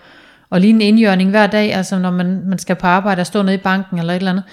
og 0.51 0.61
ligne 0.61 0.85
en 0.85 0.95
indjørning 0.95 1.31
hver 1.31 1.47
dag, 1.47 1.75
altså 1.75 1.99
når 1.99 2.11
man, 2.11 2.43
man 2.47 2.59
skal 2.59 2.77
på 2.77 2.87
arbejde 2.87 3.21
og 3.21 3.27
stå 3.27 3.43
nede 3.43 3.55
i 3.55 3.59
banken 3.59 3.99
eller 3.99 4.13
et 4.13 4.17
eller 4.17 4.31
andet. 4.31 4.45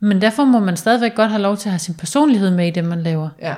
Men 0.00 0.20
derfor 0.20 0.44
må 0.44 0.58
man 0.58 0.76
stadigvæk 0.76 1.14
godt 1.14 1.30
have 1.30 1.42
lov 1.42 1.56
til 1.56 1.68
at 1.68 1.72
have 1.72 1.78
sin 1.78 1.94
personlighed 1.94 2.50
med 2.50 2.66
i 2.66 2.70
det, 2.70 2.84
man 2.84 3.02
laver. 3.02 3.28
ja. 3.42 3.54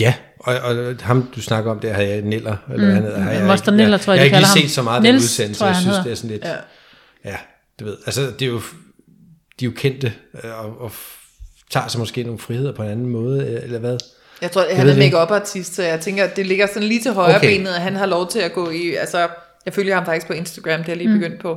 Ja, 0.00 0.14
og, 0.40 0.54
og 0.58 0.94
ham 1.02 1.30
du 1.34 1.42
snakker 1.42 1.70
om, 1.70 1.80
der 1.80 1.92
har 1.92 2.02
jeg 2.02 2.22
Niller, 2.22 2.56
eller 2.72 2.84
hvad 2.84 2.94
han 2.94 3.02
hedder. 3.04 3.20
har 3.20 3.30
jeg 3.32 3.46
Moster 3.46 3.72
ikke- 3.72 3.76
Niller, 3.82 3.98
tror 3.98 4.12
jeg, 4.12 4.20
jeg, 4.20 4.30
de 4.30 4.36
jeg 4.36 4.46
har 4.46 4.54
ikke 4.54 4.60
lige 4.60 4.68
set 4.68 4.74
så 4.74 4.82
meget 4.82 4.96
af 4.96 5.02
Niels, 5.02 5.16
den 5.16 5.24
udsendelse, 5.24 5.58
tror 5.58 5.66
jeg, 5.66 5.74
jeg 5.74 5.80
synes, 5.80 5.96
hedder. 5.96 6.02
det 6.02 6.12
er 6.12 6.16
sådan 6.16 6.30
lidt, 6.30 6.44
Ja. 6.44 7.30
ja, 7.30 7.36
du 7.80 7.84
ved, 7.84 7.96
altså 8.06 8.20
det 8.38 8.42
er 8.42 8.46
jo, 8.46 8.60
de 9.60 9.64
er 9.64 9.66
jo 9.68 9.72
kendte, 9.76 10.12
øh, 10.44 10.64
og, 10.64 10.80
og 10.80 10.92
tager 11.70 11.88
sig 11.88 11.98
måske 11.98 12.22
nogle 12.22 12.38
friheder 12.38 12.72
på 12.72 12.82
en 12.82 12.88
anden 12.90 13.08
måde, 13.08 13.44
øh, 13.46 13.62
eller 13.64 13.78
hvad? 13.78 13.98
Jeg 14.42 14.50
tror, 14.50 14.62
Jeg 14.64 14.76
han 14.76 14.88
er 14.88 14.94
det 14.94 15.02
ikke. 15.02 15.16
make 15.16 15.32
artist 15.34 15.74
så 15.74 15.82
jeg 15.82 16.00
tænker, 16.00 16.24
at 16.24 16.36
det 16.36 16.46
ligger 16.46 16.66
sådan 16.66 16.82
lige 16.82 17.02
til 17.02 17.12
højre 17.12 17.36
Okay. 17.36 17.56
benet, 17.58 17.70
at 17.74 17.80
han 17.80 17.96
har 17.96 18.06
lov 18.06 18.30
til 18.30 18.38
at 18.38 18.52
gå 18.52 18.70
i, 18.70 18.94
altså, 18.94 19.28
jeg 19.66 19.74
følger 19.74 19.94
ham 19.94 20.04
faktisk 20.04 20.26
på 20.26 20.32
Instagram, 20.32 20.78
det 20.78 20.88
er 20.88 20.92
jeg 20.92 20.96
lige 20.96 21.08
Mm. 21.08 21.18
begyndt 21.20 21.42
på. 21.42 21.50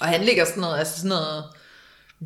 Og 0.00 0.06
han 0.06 0.20
ligger 0.20 0.44
sådan 0.44 0.60
noget, 0.60 0.78
altså 0.78 0.96
sådan 0.96 1.08
noget, 1.08 1.44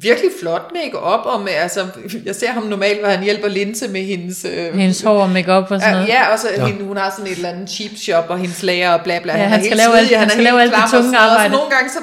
virkelig 0.01 0.31
flot 0.41 0.73
make-up, 0.75 1.21
og 1.27 1.41
med, 1.41 1.53
altså, 1.53 1.85
jeg 2.25 2.35
ser 2.35 2.51
ham 2.51 2.63
normalt, 2.63 3.01
hvor 3.01 3.09
han 3.09 3.23
hjælper 3.23 3.49
Linse 3.49 3.89
med 3.89 4.03
hendes... 4.05 4.45
Øh, 4.45 4.79
Hendes 4.79 5.01
hår 5.03 5.23
og 5.23 5.31
makeup 5.31 5.71
og 5.71 5.81
sådan 5.81 5.83
Ja, 5.83 5.93
noget. 5.93 6.09
ja, 6.09 6.33
og 6.33 6.39
så 6.39 6.49
ja. 6.57 6.67
Hende, 6.67 6.85
hun 6.85 6.97
har 6.97 7.11
sådan 7.11 7.27
et 7.33 7.37
eller 7.37 7.49
andet 7.49 7.71
cheap 7.71 7.91
shop, 7.97 8.25
og 8.31 8.39
hendes 8.39 8.63
lager 8.63 8.91
og 8.91 9.01
bla 9.05 9.19
bla. 9.23 9.33
Ja, 9.37 9.43
er 9.45 9.49
han 9.49 9.65
skal 9.65 9.77
lave 9.77 9.99
alt- 9.99 10.17
han 10.17 10.27
er 10.27 10.31
skal 10.31 10.45
lave 10.45 10.63
alt 10.63 10.73
det 10.73 10.79
tunge 10.91 11.13
noget, 11.13 11.17
og 11.27 11.33
arbejde. 11.33 11.53
Så 11.55 11.59
nogle 11.59 11.71
gange 11.75 11.91
så 11.91 11.99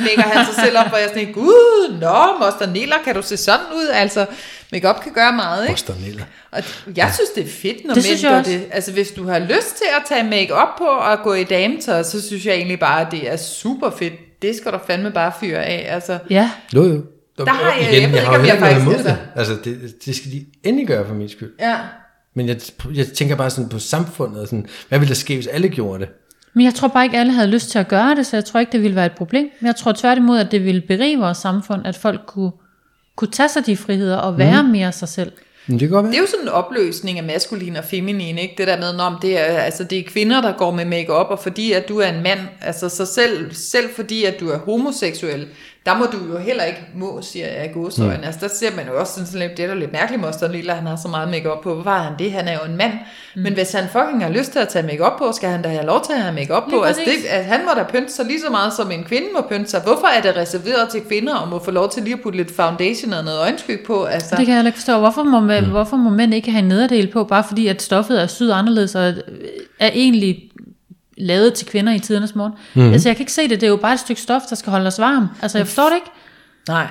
lægger 0.00 0.22
han 0.22 0.46
sig 0.46 0.64
selv 0.64 0.78
op, 0.78 0.86
og 0.92 0.98
jeg 0.98 1.04
er 1.04 1.08
sådan, 1.08 1.32
gud, 1.32 1.96
nå, 2.00 2.44
Moster 2.46 2.72
Niller, 2.72 2.96
kan 3.04 3.14
du 3.14 3.22
se 3.22 3.36
sådan 3.36 3.66
ud? 3.76 3.88
Altså, 3.94 4.26
makeup 4.72 5.00
kan 5.02 5.12
gøre 5.12 5.32
meget, 5.32 5.62
ikke? 5.62 5.72
Moster 5.72 5.94
Niller. 6.06 6.24
Og 6.52 6.62
jeg 6.96 7.10
synes, 7.14 7.30
det 7.34 7.44
er 7.44 7.50
fedt, 7.62 7.86
når 7.86 7.94
Det 7.94 8.06
mænd 8.10 8.32
gør 8.34 8.42
det. 8.42 8.62
Altså, 8.72 8.92
hvis 8.92 9.08
du 9.10 9.28
har 9.28 9.38
lyst 9.38 9.76
til 9.76 9.86
at 9.96 10.02
tage 10.08 10.22
make-up 10.24 10.68
på 10.78 10.84
og 10.84 11.18
gå 11.22 11.32
i 11.34 11.44
dametøj, 11.44 12.02
så 12.02 12.26
synes 12.26 12.46
jeg 12.46 12.54
egentlig 12.54 12.80
bare, 12.80 13.00
at 13.00 13.06
det 13.10 13.32
er 13.32 13.36
super 13.36 13.90
fedt. 13.98 14.12
Det 14.42 14.56
skal 14.56 14.72
du 14.72 14.78
fandme 14.86 15.10
bare 15.10 15.32
fyre 15.40 15.64
af. 15.64 15.94
Altså, 15.94 16.18
Ja, 16.30 16.50
Jo, 16.74 16.82
jo. 16.84 17.02
Der 17.38 17.50
har 17.50 17.72
jeg- 17.74 17.82
Igen, 17.92 18.02
jeg 18.02 18.10
ved 18.10 18.18
ikke, 18.18 18.26
har 18.26 18.34
jo 18.34 18.40
om 18.40 18.46
jeg 18.46 18.54
ikke 18.54 18.66
faktisk- 18.66 18.86
imod 18.86 18.98
det. 19.04 19.16
Altså, 19.36 19.52
det, 19.64 19.94
det 20.04 20.16
skal 20.16 20.30
de 20.32 20.44
endelig 20.62 20.86
gøre 20.88 21.06
for 21.06 21.14
min 21.14 21.28
skyld. 21.28 21.52
ja. 21.60 21.76
Men 22.36 22.48
jeg, 22.48 22.56
jeg 22.94 23.06
tænker 23.06 23.36
bare 23.36 23.50
sådan 23.50 23.68
på 23.68 23.78
samfundet, 23.78 24.40
og 24.40 24.46
sådan, 24.46 24.66
hvad 24.88 24.98
ville 24.98 25.08
der 25.08 25.14
ske, 25.14 25.34
hvis 25.34 25.46
alle 25.46 25.68
gjorde 25.68 26.00
det? 26.00 26.08
men 26.56 26.64
jeg 26.64 26.74
tror 26.74 26.88
bare 26.88 27.04
ikke, 27.04 27.18
alle 27.18 27.32
havde 27.32 27.48
lyst 27.48 27.70
til 27.70 27.78
at 27.78 27.88
gøre 27.88 28.14
det, 28.14 28.26
så 28.26 28.36
jeg 28.36 28.44
tror 28.44 28.60
ikke, 28.60 28.72
det 28.72 28.82
ville 28.82 28.96
være 28.96 29.06
et 29.06 29.12
problem. 29.12 29.48
Men 29.60 29.66
jeg 29.66 29.76
tror 29.76 29.92
tværtimod, 29.92 30.38
at 30.38 30.50
det 30.50 30.64
ville 30.64 30.80
berige 30.80 31.18
vores 31.18 31.38
samfund, 31.38 31.86
at 31.86 31.96
folk 31.96 32.20
kunne, 32.26 32.50
kunne 33.16 33.30
tage 33.30 33.48
sig 33.48 33.66
de 33.66 33.76
friheder 33.76 34.16
og 34.16 34.38
være 34.38 34.62
mm. 34.62 34.68
mere 34.68 34.92
sig 34.92 35.08
selv. 35.08 35.32
Men 35.66 35.80
det 35.80 35.90
godt. 35.90 36.06
Det 36.06 36.14
er 36.14 36.18
jo 36.18 36.26
sådan 36.26 36.44
en 36.44 36.48
opløsning 36.48 37.18
af 37.18 37.24
maskulin 37.24 37.76
og 37.76 37.84
feminin, 37.84 38.38
ikke? 38.38 38.54
Det 38.58 38.66
der 38.66 38.76
med, 38.76 39.00
om 39.00 39.18
det 39.22 39.38
er, 39.40 39.44
altså, 39.44 39.84
det 39.84 39.98
er 39.98 40.02
kvinder, 40.06 40.40
der 40.40 40.52
går 40.52 40.70
med 40.70 40.84
makeup 40.84 41.26
og 41.30 41.38
fordi 41.38 41.72
at 41.72 41.88
du 41.88 41.98
er 41.98 42.06
en 42.08 42.22
mand, 42.22 42.40
altså 42.60 42.88
så 42.88 43.06
selv, 43.06 43.54
selv 43.54 43.88
fordi 43.96 44.24
at 44.24 44.40
du 44.40 44.48
er 44.50 44.58
homoseksuel, 44.58 45.46
der 45.86 45.98
må 45.98 46.04
du 46.04 46.18
jo 46.32 46.38
heller 46.38 46.64
ikke 46.64 46.80
må, 46.94 47.22
siger 47.22 47.46
jeg 47.46 47.70
i 47.70 47.72
gåsøjne. 47.72 48.16
Mm. 48.16 48.24
Altså 48.24 48.40
der 48.40 48.48
ser 48.48 48.76
man 48.76 48.86
jo 48.86 49.00
også 49.00 49.12
sådan, 49.12 49.26
sådan 49.26 49.48
lidt, 49.48 49.56
det 49.56 49.64
er 49.64 49.68
da 49.68 49.74
lidt 49.74 49.92
mærkeligt, 49.92 50.22
Moster 50.22 50.48
Lille, 50.48 50.72
at 50.72 50.78
han 50.78 50.86
har 50.86 50.96
så 50.96 51.08
meget 51.08 51.28
makeup 51.30 51.62
på. 51.62 51.82
Har 51.82 52.02
han 52.02 52.12
det? 52.18 52.32
Han 52.32 52.48
er 52.48 52.52
jo 52.52 52.70
en 52.70 52.76
mand. 52.76 52.92
Mm. 53.36 53.42
Men 53.42 53.52
hvis 53.54 53.72
han 53.72 53.84
fucking 53.92 54.22
har 54.22 54.30
lyst 54.30 54.52
til 54.52 54.58
at 54.58 54.68
tage 54.68 54.86
makeup 54.86 55.12
på, 55.18 55.32
skal 55.32 55.48
han 55.50 55.62
da 55.62 55.68
have 55.68 55.86
lov 55.86 56.04
til 56.04 56.12
at 56.12 56.20
have 56.20 56.34
makeup 56.34 56.62
på. 56.62 56.70
Lige 56.70 56.86
Altså 56.86 57.02
det, 57.04 57.28
at 57.28 57.44
han 57.44 57.60
må 57.64 57.70
da 57.76 57.82
pynte 57.82 58.12
sig 58.12 58.26
lige 58.26 58.40
så 58.40 58.50
meget, 58.50 58.72
som 58.72 58.90
en 58.90 59.04
kvinde 59.04 59.26
må 59.34 59.40
pynte 59.50 59.70
sig. 59.70 59.80
Hvorfor 59.80 60.06
er 60.06 60.22
det 60.22 60.36
reserveret 60.36 60.88
til 60.88 61.00
kvinder, 61.00 61.34
og 61.34 61.48
må 61.48 61.64
få 61.64 61.70
lov 61.70 61.90
til 61.90 62.02
lige 62.02 62.14
at 62.14 62.20
putte 62.22 62.38
lidt 62.38 62.56
foundation 62.56 63.12
og 63.12 63.24
noget 63.24 63.38
øjenskyg 63.40 63.84
på? 63.86 64.04
Altså, 64.04 64.36
Det 64.36 64.46
kan 64.46 64.56
jeg 64.56 64.66
ikke 64.66 64.78
forstå. 64.78 64.98
Hvorfor 64.98 65.22
må, 65.22 65.40
man, 65.40 65.64
mm. 65.64 65.70
hvorfor 65.70 65.96
må 65.96 66.10
mænd 66.10 66.34
ikke 66.34 66.50
have 66.50 66.62
en 66.62 66.68
nederdel 66.68 67.06
på, 67.12 67.24
bare 67.24 67.44
fordi 67.48 67.66
at 67.66 67.82
stoffet 67.82 68.22
er 68.22 68.26
syet 68.26 68.52
anderledes, 68.52 68.94
og 68.94 69.02
er 69.78 69.90
egentlig 69.94 70.50
lavet 71.16 71.54
til 71.54 71.66
kvinder 71.66 71.92
i 71.94 71.98
tidernes 71.98 72.34
morgen? 72.34 72.52
Mm. 72.74 72.92
Altså 72.92 73.08
jeg 73.08 73.16
kan 73.16 73.22
ikke 73.22 73.32
se 73.32 73.42
det, 73.48 73.60
det 73.60 73.62
er 73.66 73.70
jo 73.70 73.76
bare 73.76 73.92
et 73.94 74.00
stykke 74.00 74.20
stof, 74.22 74.42
der 74.50 74.56
skal 74.56 74.70
holde 74.70 74.86
os 74.86 74.98
varm. 74.98 75.28
Altså 75.42 75.58
jeg 75.58 75.66
forstår 75.66 75.84
det 75.88 75.94
ikke. 75.94 76.10
nej. 76.68 76.86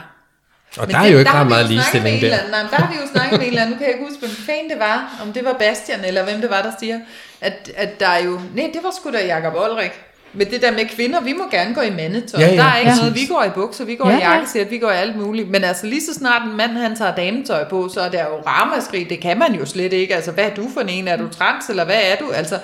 Og 0.77 0.87
Men 0.87 0.95
der 0.95 1.01
er 1.01 1.07
jo 1.07 1.19
ikke 1.19 1.31
ret 1.31 1.47
meget 1.47 1.69
ligestilling 1.69 2.21
der. 2.21 2.25
eller 2.27 2.37
anden- 2.37 2.51
Nej, 2.51 2.61
men 2.61 2.71
der 2.71 2.77
har 2.77 2.91
vi 2.93 2.97
jo 3.01 3.07
snakket 3.13 3.31
med 3.39 3.47
en 3.47 3.47
eller 3.53 3.61
anden, 3.61 3.73
nu 3.73 3.77
kan 3.77 3.87
jeg 3.87 3.93
ikke 3.95 4.05
huske, 4.09 4.19
hvem 4.19 4.29
fanden 4.45 4.69
det 4.69 4.79
var, 4.79 5.19
om 5.21 5.33
det 5.33 5.45
var 5.45 5.53
Bastian, 5.53 5.99
eller 6.05 6.23
hvem 6.23 6.41
det 6.41 6.49
var, 6.49 6.61
der 6.61 6.71
siger, 6.79 6.99
at, 7.41 7.71
at 7.75 7.99
der 7.99 8.07
er 8.07 8.23
jo, 8.23 8.39
nej, 8.55 8.69
det 8.73 8.81
var 8.83 8.91
sgu 8.99 9.11
da 9.11 9.25
Jacob 9.25 9.53
Olrik, 9.55 9.91
men 10.33 10.51
det 10.51 10.61
der 10.61 10.71
med 10.71 10.85
kvinder, 10.95 11.21
vi 11.21 11.33
må 11.33 11.43
gerne 11.51 11.75
gå 11.75 11.81
i 11.81 11.89
mandetøj. 11.89 12.41
Ja, 12.41 12.47
ja, 12.47 12.55
der 12.57 12.63
er 12.63 12.77
ikke 12.77 12.91
ja. 12.91 12.97
noget, 12.97 13.15
vi 13.15 13.25
går 13.25 13.43
i 13.43 13.49
bukser, 13.49 13.85
vi 13.85 13.95
går 13.95 14.09
Ja, 14.09 14.17
i 14.17 14.19
ja. 14.21 14.31
jakkesæt, 14.31 14.71
vi 14.71 14.77
går 14.77 14.91
i 14.91 14.95
alt 14.95 15.15
muligt. 15.15 15.49
Men 15.49 15.63
altså 15.63 15.85
lige 15.87 16.01
så 16.01 16.13
snart 16.13 16.41
en 16.47 16.57
mand 16.57 16.71
han 16.71 16.95
tager 16.95 17.15
dametøj 17.15 17.63
på, 17.69 17.89
så 17.93 18.01
er 18.01 18.09
der 18.09 18.23
jo 18.23 18.41
ramaskrig. 18.47 19.09
Det 19.09 19.19
kan 19.21 19.39
man 19.39 19.55
jo 19.55 19.65
slet 19.65 19.93
ikke. 19.93 20.15
Altså 20.15 20.31
hvad 20.31 20.43
er 20.45 20.53
du 20.55 20.69
for 20.73 20.81
en? 20.81 21.07
Er 21.07 21.17
du 21.17 21.27
trans, 21.29 21.69
eller 21.69 21.85
hvad 21.85 21.99
er 22.11 22.15
du? 22.15 22.31
Altså 22.31 22.59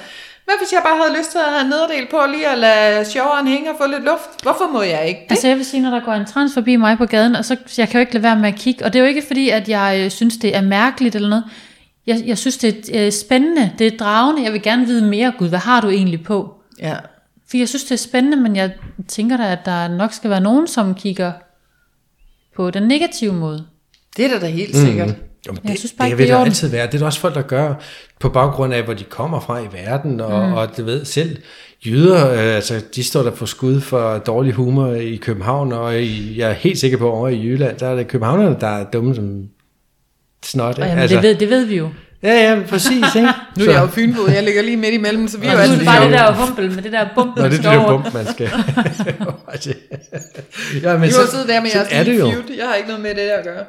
hvad 0.49 0.57
hvis 0.61 0.73
jeg 0.73 0.81
bare 0.85 0.97
havde 1.01 1.17
lyst 1.19 1.31
til 1.31 1.37
at 1.37 1.49
have 1.53 1.61
en 1.61 1.69
nederdel 1.69 2.05
på, 2.11 2.17
lige 2.35 2.47
at 2.47 2.57
lade 2.57 3.05
sjoveren 3.05 3.47
hænge 3.47 3.69
og 3.71 3.75
få 3.81 3.87
lidt 3.87 4.03
luft? 4.03 4.41
Hvorfor 4.43 4.67
må 4.73 4.81
jeg 4.81 5.07
ikke 5.07 5.21
det? 5.23 5.31
Altså 5.31 5.47
jeg 5.47 5.57
vil 5.57 5.65
sige, 5.65 5.81
når 5.81 5.89
der 5.89 6.05
går 6.05 6.11
en 6.11 6.25
trans 6.25 6.53
forbi 6.53 6.75
mig 6.75 6.97
på 6.97 7.05
gaden, 7.05 7.35
og 7.35 7.45
så 7.45 7.55
jeg 7.77 7.89
kan 7.89 7.99
jo 7.99 7.99
ikke 7.99 8.13
lade 8.13 8.23
være 8.23 8.35
med 8.35 8.49
at 8.49 8.55
kigge, 8.55 8.85
og 8.85 8.93
det 8.93 8.99
er 8.99 9.03
jo 9.03 9.09
ikke 9.09 9.23
fordi, 9.27 9.49
at 9.49 9.69
jeg 9.69 10.01
øh, 10.03 10.11
synes, 10.11 10.37
det 10.37 10.55
er 10.55 10.61
mærkeligt 10.61 11.15
eller 11.15 11.29
noget. 11.29 11.43
Jeg, 12.07 12.23
jeg 12.25 12.37
synes, 12.37 12.57
det 12.57 12.89
er 12.95 13.05
øh, 13.05 13.11
spændende, 13.11 13.71
det 13.79 13.87
er 13.87 13.97
dragende, 13.97 14.43
jeg 14.43 14.53
vil 14.53 14.61
gerne 14.61 14.85
vide 14.85 15.05
mere. 15.05 15.33
Gud, 15.37 15.49
hvad 15.49 15.59
har 15.59 15.81
du 15.81 15.89
egentlig 15.89 16.23
på? 16.23 16.53
Ja. 16.79 16.95
For 17.49 17.57
jeg 17.57 17.69
synes, 17.69 17.83
det 17.83 17.91
er 17.91 17.95
spændende, 17.97 18.37
men 18.37 18.55
jeg 18.55 18.71
tænker 19.07 19.37
da, 19.37 19.51
at 19.51 19.65
der 19.65 19.87
nok 19.87 20.13
skal 20.13 20.29
være 20.29 20.41
nogen, 20.41 20.67
som 20.67 20.95
kigger 20.95 21.31
på 22.55 22.71
den 22.71 22.83
negative 22.83 23.33
måde. 23.33 23.65
Det 24.17 24.25
er 24.25 24.29
da 24.29 24.39
da 24.39 24.47
helt 24.47 24.75
sikkert. 24.75 25.15
Jamen, 25.45 25.59
Jeg 25.63 25.71
det, 25.71 25.79
synes 25.79 25.93
bare 25.97 26.09
det 26.09 26.17
vil 26.17 26.27
det 26.27 26.33
er 26.33 26.37
der 26.37 26.45
altid 26.45 26.67
være. 26.67 26.87
Det 26.87 26.93
er 26.93 26.97
der 26.97 27.05
også 27.05 27.19
folk, 27.19 27.35
der 27.35 27.41
gør 27.41 27.73
på 28.19 28.29
baggrund 28.29 28.73
af, 28.73 28.83
hvor 28.83 28.93
de 28.93 29.03
kommer 29.03 29.39
fra 29.39 29.59
i 29.59 29.67
verden, 29.73 30.21
og, 30.21 30.47
mm. 30.47 30.53
og 30.53 30.77
du 30.77 30.83
ved, 30.83 31.05
selv 31.05 31.37
jyder, 31.85 32.31
øh, 32.31 32.55
altså, 32.55 32.81
de 32.95 33.03
står 33.03 33.23
der 33.23 33.31
på 33.31 33.45
skud 33.45 33.81
for 33.81 34.17
dårlig 34.17 34.53
humor 34.53 34.87
i 34.87 35.15
København, 35.15 35.71
og 35.71 36.01
i, 36.01 36.39
jeg 36.39 36.49
er 36.49 36.53
helt 36.53 36.79
sikker 36.79 36.97
på, 36.97 37.11
over 37.11 37.27
i 37.27 37.43
Jylland, 37.43 37.77
der 37.77 37.87
er 37.87 37.95
det 37.95 38.07
københavnerne, 38.07 38.57
der 38.59 38.67
er 38.67 38.83
dumme 38.83 39.15
som 39.15 39.43
snot. 40.45 40.65
Og 40.65 40.71
ikke? 40.77 40.85
jamen, 40.85 41.01
altså, 41.01 41.15
det, 41.15 41.23
ved, 41.23 41.35
det 41.35 41.49
ved 41.49 41.65
vi 41.65 41.77
jo. 41.77 41.89
Ja, 42.23 42.33
ja, 42.33 42.61
præcis, 42.69 43.15
ikke? 43.15 43.29
Nu 43.57 43.65
er 43.65 43.71
jeg 43.71 43.81
jo 43.81 43.87
fynbo, 43.87 44.27
jeg 44.27 44.43
ligger 44.43 44.61
lige 44.61 44.77
midt 44.77 44.93
imellem, 44.93 45.27
så 45.27 45.39
vi 45.39 45.47
er 45.47 45.51
jo 45.51 45.57
nu 45.57 45.59
er 45.59 45.63
altid 45.63 45.77
det 45.77 45.85
bare 45.85 46.03
det 46.03 46.11
der 46.13 46.33
humpel 46.33 46.71
med 46.71 46.83
det 46.83 46.91
der 46.91 47.07
bump, 47.15 47.37
Nå, 47.37 47.43
det 47.43 47.45
er 47.45 47.49
det 47.55 47.63
der 47.63 47.87
bump, 47.87 48.13
man 48.13 48.27
skal. 48.27 48.45
ja, 50.83 50.93
men 50.93 51.01
Vi 51.01 51.07
må 51.07 51.25
sidde 51.31 51.47
der 51.47 51.61
med 51.61 51.69
jeres 51.75 51.87
er 51.91 52.03
det 52.03 52.19
jo. 52.19 52.31
feud. 52.31 52.43
Jeg 52.57 52.67
har 52.67 52.75
ikke 52.75 52.87
noget 52.87 53.01
med 53.03 53.09
det 53.09 53.17
der 53.17 53.37
at 53.37 53.43
gøre. 53.43 53.63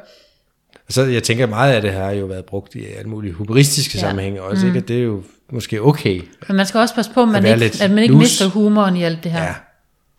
Så 0.90 1.04
jeg 1.04 1.22
tænker, 1.22 1.46
meget 1.46 1.72
af 1.72 1.82
det 1.82 1.92
her 1.92 2.04
har 2.04 2.10
jo 2.10 2.26
været 2.26 2.44
brugt 2.44 2.74
i 2.74 2.84
alle 2.86 3.10
mulige 3.10 3.32
humoristiske 3.32 3.98
Ja. 3.98 4.00
sammenhænge 4.00 4.42
også, 4.42 4.66
mm. 4.66 4.68
ikke? 4.68 4.84
Og 4.84 4.88
det 4.88 4.98
er 4.98 5.02
jo 5.02 5.22
måske 5.52 5.82
okay. 5.82 6.22
Men 6.48 6.56
man 6.56 6.66
skal 6.66 6.80
også 6.80 6.94
passe 6.94 7.10
på, 7.14 7.22
at 7.22 7.28
man, 7.28 7.44
ikke, 7.44 7.82
at 7.82 7.90
man 7.90 8.02
ikke 8.02 8.16
mister 8.16 8.48
humoren 8.48 8.96
i 8.96 9.02
alt 9.02 9.24
det 9.24 9.32
her. 9.32 9.42
Ja. 9.42 9.54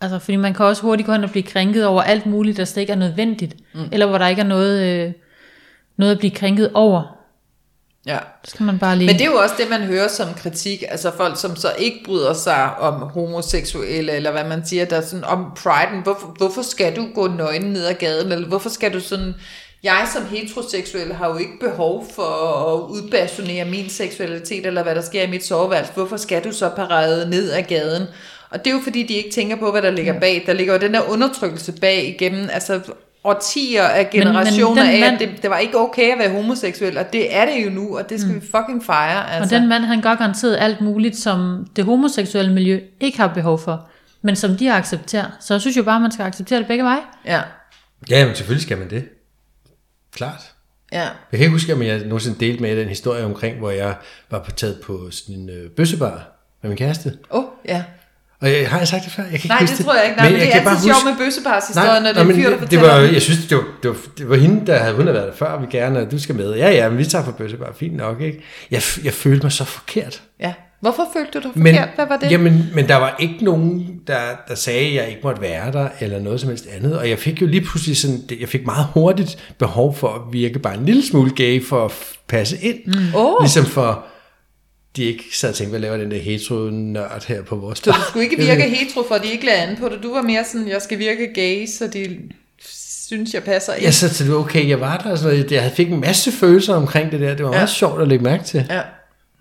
Altså, 0.02 0.20
fordi 0.20 0.36
man 0.36 0.54
kan 0.54 0.66
også 0.66 0.82
hurtigt 0.82 1.06
gå 1.06 1.12
hen 1.12 1.24
og 1.24 1.32
blive 1.32 1.44
krænket 1.44 1.86
over 1.86 2.02
alt 2.02 2.26
muligt, 2.26 2.58
der 2.58 2.66
slet 2.66 2.82
ikke 2.82 2.94
er 2.94 2.98
nødvendigt. 2.98 3.56
Mm. 3.74 3.82
Eller 3.92 4.06
hvor 4.06 4.18
der 4.18 4.28
ikke 4.28 4.42
er 4.42 4.46
noget, 4.46 5.06
øh, 5.08 5.14
noget 5.98 6.12
at 6.12 6.20
blive 6.20 6.32
krænket 6.32 6.72
over. 6.74 7.18
Ja. 8.06 8.18
Så 8.44 8.52
skal 8.52 8.66
man 8.66 8.80
bare 8.80 8.96
lige... 8.98 9.08
Men 9.08 9.16
det 9.16 9.22
er 9.22 9.32
jo 9.32 9.38
også 9.38 9.56
det, 9.58 9.70
man 9.70 9.82
hører 9.82 10.08
som 10.08 10.28
kritik, 10.34 10.84
altså 10.90 11.12
folk, 11.18 11.40
som 11.40 11.56
så 11.56 11.68
ikke 11.80 11.98
bryder 12.06 12.34
sig 12.34 12.78
om 12.78 12.94
homoseksuelle, 12.94 14.12
eller 14.12 14.32
hvad 14.32 14.44
man 14.44 14.66
siger, 14.66 14.86
der 14.86 14.98
er 14.98 15.02
sådan 15.02 15.24
om 15.26 15.46
priden, 15.58 16.04
hvorfor, 16.04 16.36
hvorfor 16.38 16.62
skal 16.62 16.96
du 16.96 17.08
gå 17.16 17.28
nøgen 17.28 17.62
ned 17.62 17.86
ad 17.86 17.94
gaden, 17.94 18.32
eller 18.32 18.48
hvorfor 18.48 18.70
skal 18.70 18.94
du 18.94 19.00
sådan, 19.00 19.34
jeg 19.84 20.08
som 20.14 20.26
heteroseksuel 20.26 21.14
har 21.14 21.28
jo 21.30 21.38
ikke 21.38 21.60
behov 21.60 22.06
for 22.16 22.24
at 22.24 22.90
udbasonere 22.90 23.66
min 23.66 23.90
seksualitet, 23.90 24.66
eller 24.66 24.84
hvad 24.84 24.96
der 24.96 25.02
sker 25.02 25.24
i 25.24 25.30
mit 25.30 25.46
soveværelse, 25.46 25.94
hvorfor 25.94 26.18
skal 26.18 26.44
du 26.44 26.52
så 26.52 26.70
parade 26.70 27.30
ned 27.30 27.52
ad 27.52 27.62
gaden? 27.64 28.04
Og 28.50 28.66
det 28.66 28.72
er 28.72 28.76
jo 28.76 28.82
fordi, 28.84 29.04
de 29.04 29.14
ikke 29.14 29.32
tænker 29.32 29.56
på, 29.56 29.72
hvad 29.72 29.82
der 29.82 29.92
ligger 29.92 30.20
bag. 30.20 30.44
Der 30.46 30.54
ligger 30.54 30.74
jo 30.74 30.80
den 30.80 30.94
der 30.94 31.10
undertrykkelse 31.10 31.72
bag 31.72 32.08
igennem, 32.08 32.50
altså 32.52 32.80
årtier 33.24 33.84
af 33.84 34.10
men 34.14 34.22
generationer 34.22 34.84
den 34.84 34.92
af, 34.92 35.00
mand- 35.00 35.14
at 35.14 35.20
det, 35.20 35.42
det 35.42 35.50
var 35.50 35.58
ikke 35.58 35.78
okay 35.78 36.12
at 36.12 36.20
være 36.20 36.30
homoseksuel, 36.30 36.98
og 36.98 37.14
det 37.14 37.36
er 37.36 37.46
det 37.46 37.66
jo 37.66 37.70
nu, 37.70 37.98
og 37.98 38.10
det 38.10 38.20
skal 38.20 38.34
mm. 38.34 38.42
vi 38.42 38.48
fucking 38.52 38.86
fejre. 38.86 39.20
Og 39.26 39.34
Altså. 39.36 39.56
den 39.56 39.68
mand, 39.70 39.84
han 39.84 40.02
gør 40.02 40.16
garanteret 40.16 40.58
alt 40.60 40.82
muligt, 40.82 41.18
som 41.18 41.68
det 41.76 41.86
homoseksuelle 41.86 42.54
miljø 42.54 42.80
ikke 43.00 43.18
har 43.18 43.28
behov 43.28 43.60
for, 43.60 43.88
men 44.22 44.36
som 44.36 44.58
de 44.58 44.72
accepterer. 44.72 45.26
Så 45.40 45.54
jeg 45.54 45.62
synes 45.62 45.78
jo 45.78 45.84
bare, 45.84 46.00
man 46.00 46.12
skal 46.12 46.24
acceptere 46.24 46.60
det 46.60 46.68
begge 46.68 46.84
veje. 46.84 47.02
Ja, 47.26 47.42
Ja, 48.10 48.26
men 48.26 48.36
selvfølgelig 48.36 48.64
skal 48.64 48.78
man 48.78 48.90
det. 48.90 49.04
Klart. 50.16 50.42
ja. 50.92 51.02
Jeg 51.02 51.12
kan 51.32 51.40
ikke 51.40 51.52
huske, 51.52 51.74
om 51.74 51.82
jeg 51.82 51.98
nogensinde 52.00 52.40
delte 52.40 52.62
med 52.62 52.78
den 52.78 52.88
historie 52.88 53.26
omkring, 53.26 53.58
hvor 53.58 53.72
jeg 53.72 53.96
var 54.32 54.40
på 54.40 54.52
taget 54.52 54.82
på 54.84 55.12
sådan 55.12 55.36
en 55.36 55.50
øh, 55.50 55.70
bøssebar 55.70 56.28
med 56.62 56.70
min 56.70 56.78
kæreste. 56.78 57.14
Åh, 57.32 57.40
oh, 57.40 57.46
ja. 57.68 57.84
Og 58.42 58.52
jeg, 58.52 58.70
har 58.70 58.78
jeg 58.78 58.88
sagt 58.88 59.04
det 59.04 59.12
før? 59.12 59.24
Jeg 59.24 59.32
kan 59.32 59.38
ikke 59.38 59.48
Nej, 59.48 59.62
huske 59.62 59.78
det 59.78 59.86
tror 59.86 59.96
jeg 59.96 60.06
ikke. 60.06 60.18
Nej, 60.18 60.30
men, 60.30 60.40
men 60.40 60.48
det 60.48 60.56
er 60.56 60.70
altid 60.70 60.84
sjovt 60.90 61.06
med 61.06 61.26
bøsseparshistorien, 61.26 62.04
når 62.04 62.10
det 62.10 62.22
er 62.22 62.26
en 62.26 62.36
fyr, 62.36 62.50
der 62.50 62.60
det, 62.60 62.72
det 62.72 62.82
var, 62.82 63.00
det. 63.00 63.14
jeg 63.14 63.22
synes, 63.22 63.48
det 63.48 63.58
var, 63.58 63.64
det, 63.84 63.90
var, 63.90 63.98
det 64.18 64.30
var 64.30 64.36
hende, 64.36 64.68
der 64.68 64.78
havde 64.78 64.96
hun 64.96 65.02
havde 65.04 65.14
været 65.14 65.28
der 65.28 65.38
før, 65.38 65.46
og 65.46 65.62
vi 65.62 65.68
gerne, 65.72 66.00
og 66.00 66.12
du 66.12 66.20
skal 66.20 66.36
med. 66.36 66.56
Ja, 66.56 66.70
ja, 66.72 66.90
men 66.90 66.98
vi 66.98 67.06
tager 67.06 67.26
på 67.26 67.32
bøssebar, 67.32 67.74
fint 67.76 67.96
nok, 67.96 68.22
ikke? 68.22 68.44
Jeg, 68.72 68.82
jeg 69.04 69.14
følte 69.14 69.46
mig 69.46 69.52
så 69.52 69.66
forkert. 69.66 70.22
Ja. 70.40 70.54
Hvorfor 70.82 71.08
følte 71.14 71.32
du 71.40 71.48
dig 71.48 71.52
Men, 71.56 71.76
forkert? 71.76 71.90
Hvad 71.96 72.06
var 72.08 72.18
det? 72.18 72.32
Jamen, 72.32 72.66
men 72.76 72.88
der 72.88 72.96
var 72.96 73.16
ikke 73.20 73.36
nogen, 73.46 74.00
der, 74.08 74.20
der 74.48 74.56
sagde, 74.56 74.88
at 74.88 74.94
jeg 74.96 75.08
ikke 75.10 75.20
måtte 75.24 75.42
være 75.42 75.72
der, 75.72 75.88
eller 76.00 76.20
noget 76.20 76.40
som 76.40 76.50
helst 76.50 76.68
andet. 76.78 76.98
Og 77.00 77.10
jeg 77.10 77.20
fik 77.20 77.42
jo 77.42 77.48
lige 77.48 77.62
pludselig 77.62 77.98
sådan, 77.98 78.20
jeg 78.40 78.50
fik 78.50 78.66
meget 78.66 78.86
hurtigt 78.94 79.54
behov 79.60 79.96
for 79.96 80.08
at 80.08 80.22
virke 80.34 80.60
bare 80.60 80.76
en 80.78 80.86
lille 80.86 81.06
smule 81.06 81.32
gay, 81.36 81.64
for 81.66 81.86
at 81.86 81.92
passe 82.28 82.58
ind. 82.62 82.78
Mm. 82.86 83.16
Åh. 83.16 83.36
Ligesom 83.42 83.66
for, 83.66 84.04
de 84.96 85.04
ikke 85.04 85.24
sad 85.34 85.50
og 85.50 85.56
tænkte, 85.56 85.70
hvad 85.70 85.80
laver 85.80 85.98
den 85.98 86.12
der 86.12 86.18
hetero-nørd 86.20 87.26
her 87.28 87.42
på 87.44 87.56
vores 87.56 87.80
Så 87.80 87.86
bar? 87.86 87.92
du 87.94 88.02
skulle 88.10 88.24
ikke 88.24 88.38
virke 88.38 88.62
hetero, 88.64 89.04
for 89.08 89.16
de 89.16 89.32
ikke 89.32 89.46
lagde 89.46 89.62
an 89.62 89.78
på 89.80 89.90
det. 89.90 90.00
Du 90.04 90.14
var 90.14 90.22
mere 90.22 90.44
sådan, 90.52 90.68
jeg 90.68 90.82
skal 90.82 91.00
virke 91.00 91.28
gay, 91.36 91.66
så 91.68 91.88
de 91.94 92.18
synes, 93.08 93.34
jeg 93.34 93.44
passer 93.44 93.74
ind. 93.74 93.84
Jeg 93.84 93.94
så 93.94 94.10
til, 94.10 94.34
okay, 94.34 94.70
jeg 94.70 94.80
var 94.82 94.98
der, 94.98 95.12
og 95.12 95.18
sådan 95.18 95.36
noget. 95.38 95.52
jeg 95.52 95.72
fik 95.76 95.92
en 95.92 96.00
masse 96.00 96.32
følelser 96.32 96.74
omkring 96.76 97.12
det 97.12 97.20
der. 97.20 97.36
Det 97.36 97.46
var 97.46 97.52
Ja. 97.52 97.58
meget 97.58 97.70
sjovt 97.70 98.02
at 98.02 98.08
lægge 98.08 98.24
mærke 98.24 98.44
til. 98.44 98.66
Ja. 98.70 98.82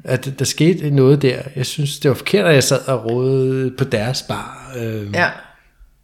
At 0.05 0.29
der 0.39 0.45
skete 0.45 0.91
noget 0.91 1.23
der. 1.23 1.39
Jeg 1.57 1.67
synes, 1.67 1.99
det 1.99 2.09
var 2.09 2.15
forkert, 2.15 2.47
at 2.47 2.55
jeg 2.55 2.63
sad 2.65 2.89
og 2.89 3.05
rådede 3.11 3.71
på 3.79 3.85
deres 3.85 4.23
bar. 4.23 4.73
Øh, 4.79 5.07
ja. 5.15 5.29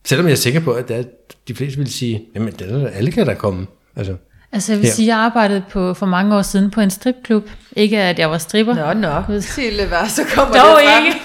Selvom 0.04 0.26
jeg 0.26 0.32
er 0.32 0.36
sikker 0.36 0.60
på, 0.60 0.72
at 0.72 0.88
der, 0.88 1.02
de 1.48 1.54
fleste 1.54 1.78
ville 1.78 1.92
sige, 1.92 2.22
jamen 2.34 2.48
er 2.48 2.66
der, 2.66 2.88
alle 2.88 3.12
kan 3.12 3.26
der 3.26 3.34
komme. 3.34 3.66
Altså, 3.96 4.14
Altså 4.52 4.72
jeg 4.72 4.78
vil 4.80 4.86
Ja. 4.86 4.92
sige, 4.92 5.06
jeg 5.08 5.16
arbejdede 5.16 5.62
på, 5.70 5.94
for 5.94 6.06
mange 6.06 6.36
år 6.36 6.42
siden 6.42 6.70
på 6.70 6.80
en 6.80 6.90
stripklub. 6.90 7.50
Ikke 7.76 7.98
at 7.98 8.18
jeg 8.18 8.30
var 8.30 8.38
stripper. 8.38 8.74
Nå, 8.94 9.00
nå. 9.32 9.40
Sille, 9.40 9.86
hvad, 9.86 10.08
så 10.08 10.22
kommer 10.34 10.54
Dog 10.54 10.78
det 10.80 10.88
frem. 10.88 11.06
ikke. 11.06 11.18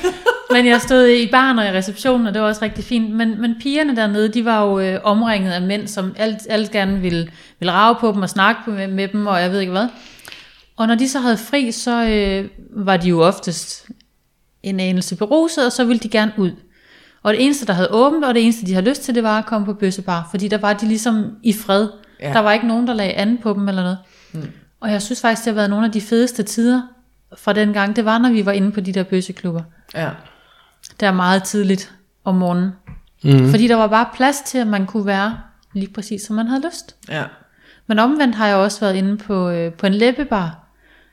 Men 0.52 0.66
jeg 0.68 0.82
stod 0.82 1.08
i 1.08 1.30
baren 1.32 1.60
og 1.60 1.66
i 1.66 1.70
receptionen, 1.72 2.28
og 2.28 2.34
det 2.34 2.42
var 2.42 2.48
også 2.48 2.62
rigtig 2.66 2.84
fint. 2.84 3.16
Men, 3.16 3.42
men 3.42 3.56
pigerne 3.62 3.96
dernede, 3.96 4.30
de 4.34 4.46
var 4.46 4.64
jo 4.66 4.80
øh, 4.80 5.00
omringet 5.04 5.52
af 5.52 5.62
mænd, 5.62 5.88
som 5.88 6.14
alt, 6.18 6.38
alt 6.50 6.72
gerne 6.72 7.00
ville, 7.02 7.28
ville 7.60 7.72
rave 7.72 7.96
på 8.00 8.12
dem 8.12 8.22
og 8.22 8.30
snakke 8.30 8.62
med, 8.68 8.88
med 8.88 9.08
dem, 9.08 9.28
og 9.28 9.42
jeg 9.42 9.52
ved 9.52 9.60
ikke 9.60 9.72
hvad. 9.72 9.88
Og 10.78 10.88
når 10.88 10.96
de 10.96 11.10
så 11.10 11.20
havde 11.20 11.38
fri, 11.38 11.72
så 11.72 12.06
øh, 12.06 12.50
var 12.86 12.98
de 12.98 13.10
jo 13.10 13.22
oftest 13.22 13.88
en 14.64 14.80
anelse 14.80 15.16
beruset, 15.16 15.66
og 15.66 15.72
så 15.72 15.86
ville 15.86 16.00
de 16.00 16.10
gerne 16.10 16.34
ud. 16.38 16.52
Og 17.24 17.34
det 17.34 17.46
eneste, 17.46 17.66
der 17.66 17.74
havde 17.74 17.92
åbent, 17.92 18.26
og 18.26 18.34
det 18.34 18.44
eneste, 18.44 18.66
de 18.66 18.74
havde 18.74 18.90
lyst 18.90 19.02
til, 19.02 19.16
det 19.16 19.24
var 19.24 19.40
at 19.40 19.46
komme 19.46 19.66
på 19.66 19.74
bøssebar, 19.74 20.28
fordi 20.32 20.48
der 20.48 20.58
var 20.58 20.74
de 20.74 20.88
ligesom 20.88 21.38
i 21.44 21.54
fred. 21.54 21.88
Ja. 22.20 22.34
Der 22.34 22.40
var 22.40 22.52
ikke 22.52 22.68
nogen, 22.68 22.88
der 22.88 22.94
lagde 22.94 23.14
an 23.14 23.38
på 23.44 23.54
dem 23.54 23.68
eller 23.68 23.82
noget. 23.82 23.98
Mm. 24.32 24.52
Og 24.80 24.92
jeg 24.92 25.02
synes 25.02 25.22
faktisk, 25.22 25.46
det 25.46 25.54
har 25.54 25.56
været 25.56 25.70
nogle 25.70 25.86
af 25.86 25.92
de 25.92 26.02
fedeste 26.02 26.44
tider 26.44 26.82
fra 27.38 27.54
den 27.54 27.74
gang. 27.74 27.96
Det 27.96 28.06
var, 28.06 28.18
når 28.18 28.30
vi 28.30 28.46
var 28.46 28.52
inde 28.52 28.72
på 28.72 28.82
de 28.82 28.92
der 28.92 29.04
bøsseklubber. 29.04 29.62
Ja. 29.96 30.10
Der 31.00 31.12
meget 31.12 31.44
tidligt 31.44 31.92
om 32.24 32.36
morgenen. 32.36 32.72
Mm. 33.24 33.50
Fordi 33.50 33.68
der 33.68 33.76
var 33.76 33.88
bare 33.88 34.06
plads 34.14 34.42
til, 34.42 34.58
at 34.58 34.68
man 34.68 34.86
kunne 34.86 35.06
være 35.06 35.38
lige 35.74 35.94
præcis, 35.94 36.22
som 36.22 36.36
man 36.36 36.48
havde 36.48 36.62
lyst. 36.66 36.96
Ja. 37.10 37.24
Men 37.88 38.00
omvendt 38.00 38.36
har 38.36 38.48
jeg 38.48 38.56
også 38.56 38.80
været 38.80 38.96
inde 38.96 39.18
på, 39.18 39.50
øh, 39.50 39.74
på 39.74 39.86
en 39.86 39.94
læbebar. 39.94 40.61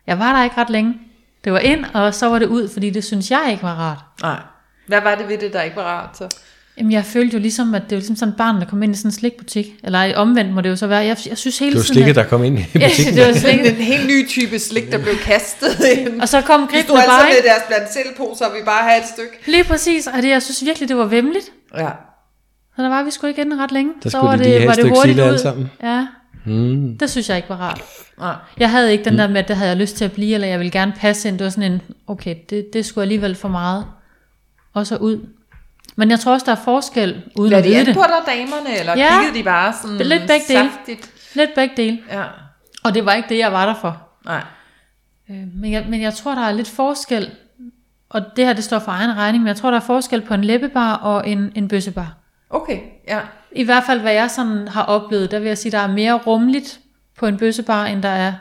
Jeg 0.08 0.18
var 0.18 0.36
der 0.36 0.44
ikke 0.44 0.56
ret 0.58 0.70
længe. 0.70 0.94
Det 1.44 1.52
var 1.52 1.58
ind, 1.58 1.84
og 1.94 2.14
så 2.14 2.28
var 2.28 2.38
det 2.38 2.46
ud, 2.46 2.68
fordi 2.72 2.90
det 2.90 3.04
synes 3.04 3.30
jeg 3.30 3.48
ikke 3.50 3.62
var 3.62 3.74
rart. 3.74 3.98
Nej. 4.22 4.36
Hvad 4.86 5.00
var 5.00 5.14
det 5.14 5.28
ved 5.28 5.38
det, 5.38 5.52
der 5.52 5.62
ikke 5.62 5.76
var 5.76 5.82
rart 5.82 6.18
så? 6.18 6.28
Jamen, 6.78 6.92
jeg 6.92 7.04
følte 7.04 7.34
jo 7.36 7.40
ligesom, 7.40 7.74
at 7.74 7.82
det 7.82 7.90
var 7.90 7.96
ligesom 7.96 8.16
sådan 8.16 8.32
et 8.32 8.36
barn, 8.36 8.56
der 8.60 8.64
kom 8.66 8.82
ind 8.82 8.94
i 8.94 8.96
sådan 8.96 9.08
en 9.08 9.12
slikbutik. 9.12 9.66
Eller 9.84 10.16
omvendt 10.16 10.54
må 10.54 10.60
det 10.60 10.68
jo 10.68 10.76
så 10.76 10.86
være. 10.86 10.98
Jeg, 10.98 11.16
jeg 11.28 11.38
synes 11.38 11.58
hele 11.58 11.70
det 11.72 11.78
var 11.78 11.82
tiden... 11.82 11.94
slikket, 11.94 12.10
at- 12.10 12.16
der 12.16 12.24
kom 12.24 12.44
ind 12.44 12.58
i 12.58 12.62
Ja, 12.74 12.88
butikken. 12.88 13.14
det 13.16 13.26
var 13.26 13.32
slikket. 13.32 13.68
en 13.70 13.74
helt 13.76 14.06
ny 14.06 14.28
type 14.28 14.58
slik, 14.58 14.92
der 14.92 14.98
blev 14.98 15.14
kastet 15.18 15.68
ind. 15.98 16.20
Og 16.20 16.28
så 16.28 16.40
kom 16.40 16.60
gribene 16.60 16.82
stod 16.82 16.96
altså 16.98 17.10
bare, 17.10 17.24
med 17.28 17.42
deres 17.50 17.62
blandt 17.68 17.92
selvposer, 17.92 18.46
og 18.46 18.52
vi 18.54 18.64
bare 18.64 18.88
have 18.90 18.98
et 19.02 19.08
stykke. 19.14 19.32
Lige 19.46 19.64
præcis, 19.64 20.06
og 20.06 20.22
det, 20.22 20.28
jeg 20.28 20.42
synes 20.42 20.64
virkelig, 20.64 20.88
det 20.88 20.96
var 20.96 21.04
vemmeligt. 21.04 21.46
Ja. 21.76 21.88
Så 22.76 22.82
der 22.82 22.88
var 22.88 23.02
vi 23.02 23.10
sgu 23.10 23.26
ikke 23.26 23.40
inde 23.42 23.62
ret 23.62 23.72
længe. 23.72 23.92
Der 24.02 24.10
så 24.10 24.18
skulle 24.18 24.28
var 24.30 24.36
de 24.36 24.42
lige 24.42 24.52
det, 24.52 24.60
have 24.60 24.66
var 24.66 24.72
et 24.72 24.76
det 24.76 24.82
stykke 24.84 24.94
hurtigt 24.96 25.12
sille 25.14 25.22
ud. 25.22 25.28
alle 25.28 25.38
sammen. 25.40 25.70
Ja, 25.82 26.06
Mm. 26.44 26.98
det 26.98 27.10
synes 27.10 27.28
jeg 27.28 27.36
ikke 27.36 27.48
var 27.48 27.56
rart. 27.56 27.82
Nej. 28.18 28.34
Jeg 28.58 28.70
havde 28.70 28.92
ikke 28.92 29.04
den 29.04 29.18
der 29.18 29.28
med, 29.28 29.36
at 29.36 29.48
det 29.48 29.56
havde 29.56 29.70
jeg 29.70 29.76
lyst 29.78 29.96
til 29.96 30.04
at 30.04 30.12
blive, 30.12 30.34
eller 30.34 30.46
jeg 30.48 30.58
ville 30.58 30.70
gerne 30.70 30.92
passe 30.98 31.28
ind. 31.28 31.38
Det 31.38 31.44
var 31.44 31.50
sådan 31.50 31.72
en, 31.72 31.82
okay, 32.06 32.36
det, 32.50 32.66
det 32.72 32.86
skulle 32.86 33.02
alligevel 33.02 33.34
for 33.34 33.48
meget. 33.48 33.86
Og 34.74 34.86
så 34.86 34.96
ud. 34.96 35.26
Men 35.96 36.10
jeg 36.10 36.20
tror 36.20 36.32
også, 36.32 36.46
der 36.46 36.52
er 36.52 36.56
forskel, 36.64 37.22
uden 37.36 37.50
Lad 37.50 37.58
at 37.58 37.64
de 37.64 37.68
vide 37.70 37.86
det. 37.86 37.94
på 37.94 38.02
dig, 38.08 38.34
damerne, 38.36 38.78
eller 38.78 38.96
Ja. 38.96 39.08
kiggede 39.20 39.38
de 39.38 39.44
bare 39.44 39.74
sådan 39.82 39.96
Lidt 39.96 40.20
begge 40.20 40.44
dele. 40.48 40.70
saftigt? 40.70 41.10
Lidt 41.34 41.50
begge 41.54 41.76
dele. 41.76 41.98
Ja. 42.10 42.24
Og 42.84 42.94
det 42.94 43.04
var 43.04 43.12
ikke 43.14 43.28
det, 43.28 43.38
jeg 43.38 43.52
var 43.52 43.66
der 43.66 43.74
for. 43.74 44.02
Nej. 44.24 44.42
Øh, 45.30 45.36
Men 45.54 45.72
jeg, 45.72 45.86
men 45.88 46.02
jeg 46.02 46.14
tror, 46.14 46.34
der 46.34 46.42
er 46.42 46.52
lidt 46.52 46.68
forskel, 46.68 47.30
og 48.10 48.22
det 48.36 48.46
her 48.46 48.52
det 48.52 48.64
står 48.64 48.78
for 48.78 48.92
egen 48.92 49.16
regning, 49.16 49.42
men 49.42 49.48
jeg 49.48 49.56
tror, 49.56 49.70
der 49.70 49.76
er 49.76 49.82
forskel 49.82 50.20
på 50.20 50.34
en 50.34 50.44
læbebar 50.44 50.94
og 50.94 51.28
en, 51.28 51.52
en 51.54 51.68
bøssebar. 51.68 52.14
Okay, 52.50 52.78
ja. 53.08 53.18
I 53.52 53.64
hvert 53.64 53.82
fald, 53.86 54.00
hvad 54.00 54.12
jeg 54.12 54.30
sådan 54.30 54.68
har 54.68 54.82
oplevet, 54.82 55.30
der 55.30 55.38
vil 55.38 55.48
jeg 55.48 55.58
sige, 55.58 55.72
der 55.72 55.78
er 55.78 55.86
mere 55.86 56.12
rummeligt 56.14 56.78
på 57.18 57.26
en 57.26 57.38
bøssebar, 57.38 57.86
end 57.86 58.02
der 58.02 58.08
er 58.08 58.32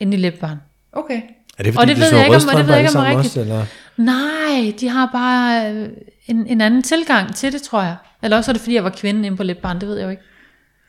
inde 0.00 0.16
i 0.16 0.20
læbebaren. 0.20 0.58
Okay. 0.92 1.20
Er 1.58 1.62
det 1.62 1.74
fordi, 1.74 1.82
Og 1.82 1.86
det 1.88 1.96
de 1.96 2.00
ved 2.00 2.08
så 2.08 2.16
jeg 2.16 2.24
ikke, 2.24 2.36
om- 2.36 2.48
og 2.52 2.56
det 2.58 2.66
ved 2.68 2.74
jeg 2.74 2.84
ikke, 2.84 2.98
om 2.98 3.04
rigtigt. 3.04 3.26
også, 3.26 3.40
eller? 3.40 3.64
Nej, 3.96 4.72
de 4.80 4.88
har 4.88 5.08
bare 5.12 5.72
øh, 5.72 5.88
en, 6.26 6.46
en 6.46 6.60
anden 6.60 6.82
tilgang 6.82 7.34
til 7.36 7.52
det, 7.52 7.62
tror 7.62 7.82
jeg. 7.82 7.96
Eller 8.22 8.36
også 8.36 8.50
er 8.50 8.52
det, 8.52 8.60
fordi 8.62 8.74
jeg 8.74 8.84
var 8.84 8.90
kvinde 8.90 9.26
inde 9.26 9.36
på 9.36 9.42
læbebaren, 9.42 9.80
det 9.80 9.88
ved 9.88 9.96
jeg 9.96 10.04
jo 10.04 10.10
ikke. 10.10 10.22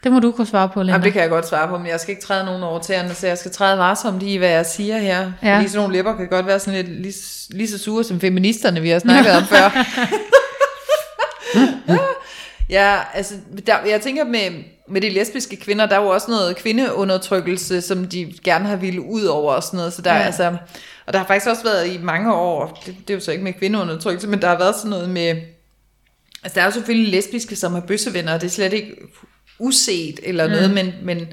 Det 0.03 0.11
må 0.11 0.19
du 0.19 0.31
kunne 0.31 0.47
svare 0.47 0.69
på, 0.69 0.79
Linda. 0.81 0.93
Jamen, 0.93 1.05
det 1.05 1.13
kan 1.13 1.21
jeg 1.21 1.29
godt 1.29 1.47
svare 1.47 1.67
på, 1.67 1.77
men 1.77 1.87
jeg 1.87 1.99
skal 1.99 2.11
ikke 2.11 2.23
træde 2.25 2.45
nogen 2.45 2.63
over 2.63 2.79
tæerne, 2.79 3.13
så 3.13 3.27
jeg 3.27 3.37
skal 3.37 3.51
træde 3.51 3.77
varsomt 3.77 4.23
i, 4.23 4.35
hvad 4.35 4.49
jeg 4.49 4.65
siger 4.65 4.97
her. 4.97 5.31
Ja. 5.43 5.55
Fordi 5.55 5.67
sådan 5.67 5.79
nogle 5.79 5.93
læber 5.93 6.15
kan 6.17 6.27
godt 6.27 6.45
være 6.45 6.59
sådan 6.59 6.85
lidt 6.85 7.01
lige, 7.01 7.13
lige 7.49 7.67
så 7.67 7.77
sure 7.77 8.03
som 8.03 8.19
feministerne, 8.19 8.81
vi 8.81 8.89
har 8.89 8.99
snakket 8.99 9.31
om 9.37 9.43
før. 9.43 9.69
ja, 12.69 12.99
altså, 13.13 13.33
der, 13.67 13.77
jeg 13.85 14.01
tænker 14.01 14.23
med, 14.25 14.63
med 14.89 15.01
de 15.01 15.09
lesbiske 15.09 15.55
kvinder, 15.55 15.85
der 15.85 15.95
er 15.95 16.01
jo 16.03 16.07
også 16.09 16.31
noget 16.31 16.55
kvindeundertrykkelse, 16.55 17.81
som 17.81 18.05
de 18.07 18.33
gerne 18.43 18.67
har 18.67 18.75
ville 18.75 19.01
ud 19.01 19.23
over 19.23 19.53
og 19.53 19.63
sådan 19.63 19.77
noget. 19.77 19.93
Så 19.93 20.01
der, 20.01 20.13
ja. 20.13 20.21
Altså, 20.21 20.57
og 21.05 21.13
der 21.13 21.19
har 21.19 21.25
faktisk 21.27 21.49
også 21.49 21.63
været 21.63 21.87
i 21.93 21.97
mange 21.97 22.33
år, 22.33 22.81
det, 22.85 22.95
det 23.07 23.09
er 23.09 23.13
jo 23.13 23.19
så 23.19 23.31
ikke 23.31 23.43
med 23.43 23.53
kvindeundertrykkelse, 23.53 24.27
men 24.27 24.41
der 24.41 24.47
har 24.47 24.57
været 24.57 24.75
sådan 24.75 24.89
noget 24.89 25.09
med, 25.09 25.27
altså 26.43 26.55
der 26.55 26.61
er 26.61 26.65
jo 26.65 26.71
selvfølgelig 26.71 27.11
lesbiske, 27.11 27.55
som 27.55 27.73
har 27.73 27.79
bøssevenner, 27.81 28.33
og 28.33 28.41
det 28.41 28.47
er 28.47 28.51
slet 28.51 28.73
ikke 28.73 28.95
uset 29.59 30.19
eller 30.23 30.47
noget, 30.47 30.69
Mm. 30.69 30.73
men, 30.75 30.93
men 31.03 31.27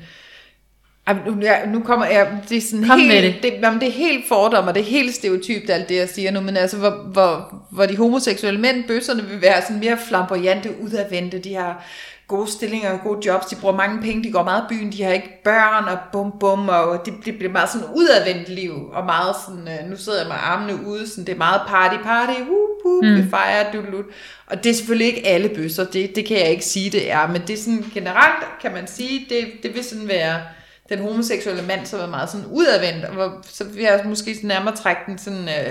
Ej, 1.07 1.17
nu, 1.27 1.43
jeg, 1.43 1.69
nu 1.73 1.81
kommer 1.81 2.07
jeg, 2.07 2.43
det 2.49 2.57
er 2.57 2.61
sådan 2.61 2.87
Kom 2.87 2.99
helt, 2.99 3.13
med 3.13 3.23
det. 3.23 3.43
det, 3.43 3.53
jamen, 3.63 3.81
det 3.81 3.89
er 3.89 3.93
helt 3.93 4.29
fordom, 4.29 4.69
og 4.69 4.75
det 4.75 4.81
er 4.81 4.85
helt 4.85 5.15
stereotypt, 5.15 5.71
alt 5.71 5.89
det, 5.89 5.97
jeg 5.97 6.09
siger 6.09 6.31
nu, 6.31 6.41
men 6.41 6.57
altså, 6.57 6.77
hvor, 6.77 6.91
hvor, 6.91 7.55
hvor 7.71 7.87
de 7.87 7.97
homoseksuelle 7.97 8.61
mænd, 8.61 8.85
bøsserne, 8.85 9.23
vil 9.23 9.43
være 9.43 9.63
sådan 9.63 9.81
mere 9.81 9.99
flamboyante, 10.09 10.71
udadvendte, 10.83 11.39
de 11.39 11.55
har 11.55 11.85
gode 12.29 12.51
stillinger 12.51 12.91
og 12.91 13.01
gode 13.05 13.27
jobs, 13.27 13.47
de 13.47 13.57
bruger 13.57 13.77
mange 13.77 14.03
penge, 14.03 14.25
de 14.25 14.33
går 14.33 14.43
meget 14.43 14.63
i 14.63 14.75
byen, 14.75 14.93
de 14.93 15.03
har 15.03 15.13
ikke 15.13 15.41
børn, 15.45 15.85
og 15.85 15.99
bum 16.13 16.33
bum, 16.41 16.69
og 16.69 17.03
det, 17.05 17.15
det 17.25 17.39
bliver 17.39 17.53
meget 17.53 17.71
sådan 17.71 17.87
udadvendt 17.95 18.49
liv, 18.49 18.91
og 18.93 19.05
meget 19.05 19.37
sådan, 19.47 19.69
øh, 19.69 19.91
nu 19.91 19.97
sidder 19.97 20.19
jeg 20.19 20.29
med 20.29 20.37
armene 20.41 20.87
ude, 20.87 21.09
sådan, 21.09 21.25
det 21.25 21.33
er 21.33 21.39
meget 21.39 21.61
party, 21.69 21.97
party, 22.03 22.41
whoop, 22.41 22.71
whoop, 22.85 23.05
mm. 23.05 23.17
vi 23.17 23.31
fejrer, 23.31 23.73
dudelut. 23.73 24.05
Og 24.47 24.65
det 24.65 24.71
er 24.71 24.75
selvfølgelig 24.75 25.07
ikke 25.07 25.27
alle 25.29 25.49
bøsser, 25.49 25.85
det, 25.85 26.17
det 26.17 26.27
kan 26.27 26.37
jeg 26.39 26.51
ikke 26.51 26.65
sige, 26.65 26.91
det 26.91 27.11
er, 27.13 27.27
men 27.27 27.43
det 27.47 27.51
er 27.51 27.63
sådan 27.63 27.85
generelt, 27.95 28.45
kan 28.63 28.73
man 28.73 28.87
sige, 28.87 29.27
det, 29.29 29.47
det 29.63 29.75
vil 29.75 29.85
sådan 29.85 30.09
være, 30.09 30.41
den 30.89 30.99
homoseksuelle 30.99 31.63
mand, 31.63 31.87
som 31.87 31.99
var 31.99 32.07
meget 32.07 32.31
sådan 32.31 32.47
udadvendt, 32.47 33.05
og 33.05 33.15
hvor, 33.15 33.45
så 33.51 33.65
vil 33.65 33.83
jeg 33.83 34.03
måske 34.05 34.37
nærmere 34.43 34.77
trække 34.77 35.03
den 35.07 35.19
sådan 35.19 35.49
øh, 35.49 35.71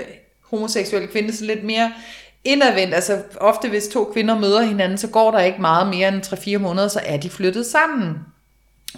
homoseksuelle 0.50 1.08
kvinde 1.08 1.32
sådan 1.32 1.46
lidt 1.46 1.64
mere 1.64 1.92
indadvendt. 2.44 2.94
Altså 2.94 3.22
ofte 3.36 3.68
hvis 3.68 3.88
to 3.88 4.10
kvinder 4.12 4.38
møder 4.38 4.62
hinanden, 4.62 4.98
så 4.98 5.08
går 5.08 5.30
der 5.30 5.40
ikke 5.40 5.60
meget 5.60 5.86
mere 5.86 6.08
end 6.08 6.56
3-4 6.56 6.58
måneder, 6.58 6.88
så 6.88 7.00
er 7.04 7.16
de 7.16 7.30
flyttet 7.30 7.66
sammen. 7.66 8.18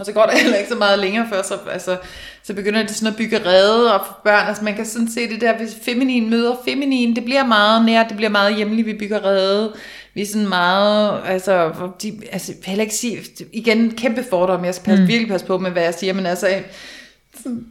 Og 0.00 0.06
så 0.06 0.12
går 0.12 0.26
der 0.26 0.36
heller 0.36 0.56
ikke 0.56 0.70
så 0.70 0.76
meget 0.76 0.98
længere 0.98 1.26
før, 1.28 1.42
så, 1.42 1.58
altså, 1.70 1.96
så 2.42 2.54
begynder 2.54 2.82
de 2.82 2.94
sådan 2.94 3.12
at 3.12 3.16
bygge 3.16 3.46
rede 3.46 3.94
og 3.94 4.06
få 4.06 4.12
børn. 4.24 4.48
Altså 4.48 4.64
man 4.64 4.74
kan 4.74 4.86
sådan 4.86 5.10
se 5.10 5.28
det 5.28 5.40
der, 5.40 5.56
hvis 5.56 5.76
feminin 5.82 6.30
møder 6.30 6.56
feminin, 6.64 7.16
det 7.16 7.24
bliver 7.24 7.46
meget 7.46 7.84
nært, 7.84 8.08
det 8.08 8.16
bliver 8.16 8.30
meget 8.30 8.56
hjemligt, 8.56 8.86
vi 8.86 8.94
bygger 8.94 9.24
rede. 9.24 9.74
Vi 10.14 10.22
er 10.22 10.26
sådan 10.26 10.48
meget, 10.48 11.20
altså, 11.26 11.72
de, 12.02 12.20
altså 12.32 12.52
heller 12.64 12.82
ikke 12.82 12.94
sige, 12.94 13.20
igen, 13.52 13.90
kæmpe 13.90 14.24
fordom, 14.30 14.64
jeg 14.64 14.74
skal 14.74 14.84
passe, 14.84 15.02
mm. 15.02 15.08
virkelig 15.08 15.28
passe 15.28 15.46
på 15.46 15.58
med, 15.58 15.70
hvad 15.70 15.82
jeg 15.82 15.94
siger, 15.94 16.12
men 16.12 16.26
altså, 16.26 16.48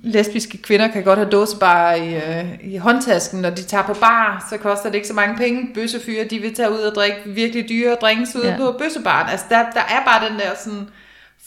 lesbiske 0.03 0.58
kvinder 0.58 0.88
kan 0.88 1.03
godt 1.03 1.19
have 1.19 1.29
dåsebarer 1.29 1.95
i, 1.95 2.15
øh, 2.15 2.73
i 2.73 2.77
håndtasken, 2.77 3.41
når 3.41 3.49
de 3.49 3.63
tager 3.63 3.84
på 3.84 3.93
bar, 3.93 4.47
så 4.49 4.58
koster 4.58 4.89
det 4.89 4.95
ikke 4.95 5.08
så 5.08 5.13
mange 5.13 5.38
penge. 5.38 5.67
Bøssefyre, 5.73 6.23
de 6.23 6.39
vil 6.39 6.56
tage 6.56 6.71
ud 6.71 6.79
og 6.79 6.95
drikke 6.95 7.17
virkelig 7.25 7.69
dyre 7.69 7.95
drinks 7.95 8.36
ude 8.36 8.51
ja. 8.51 8.58
på 8.58 8.71
bøssebaren. 8.71 9.29
Altså, 9.29 9.45
der, 9.49 9.58
der 9.58 9.82
er 9.82 10.06
bare 10.06 10.29
den 10.29 10.39
der 10.39 10.49
sådan 10.63 10.88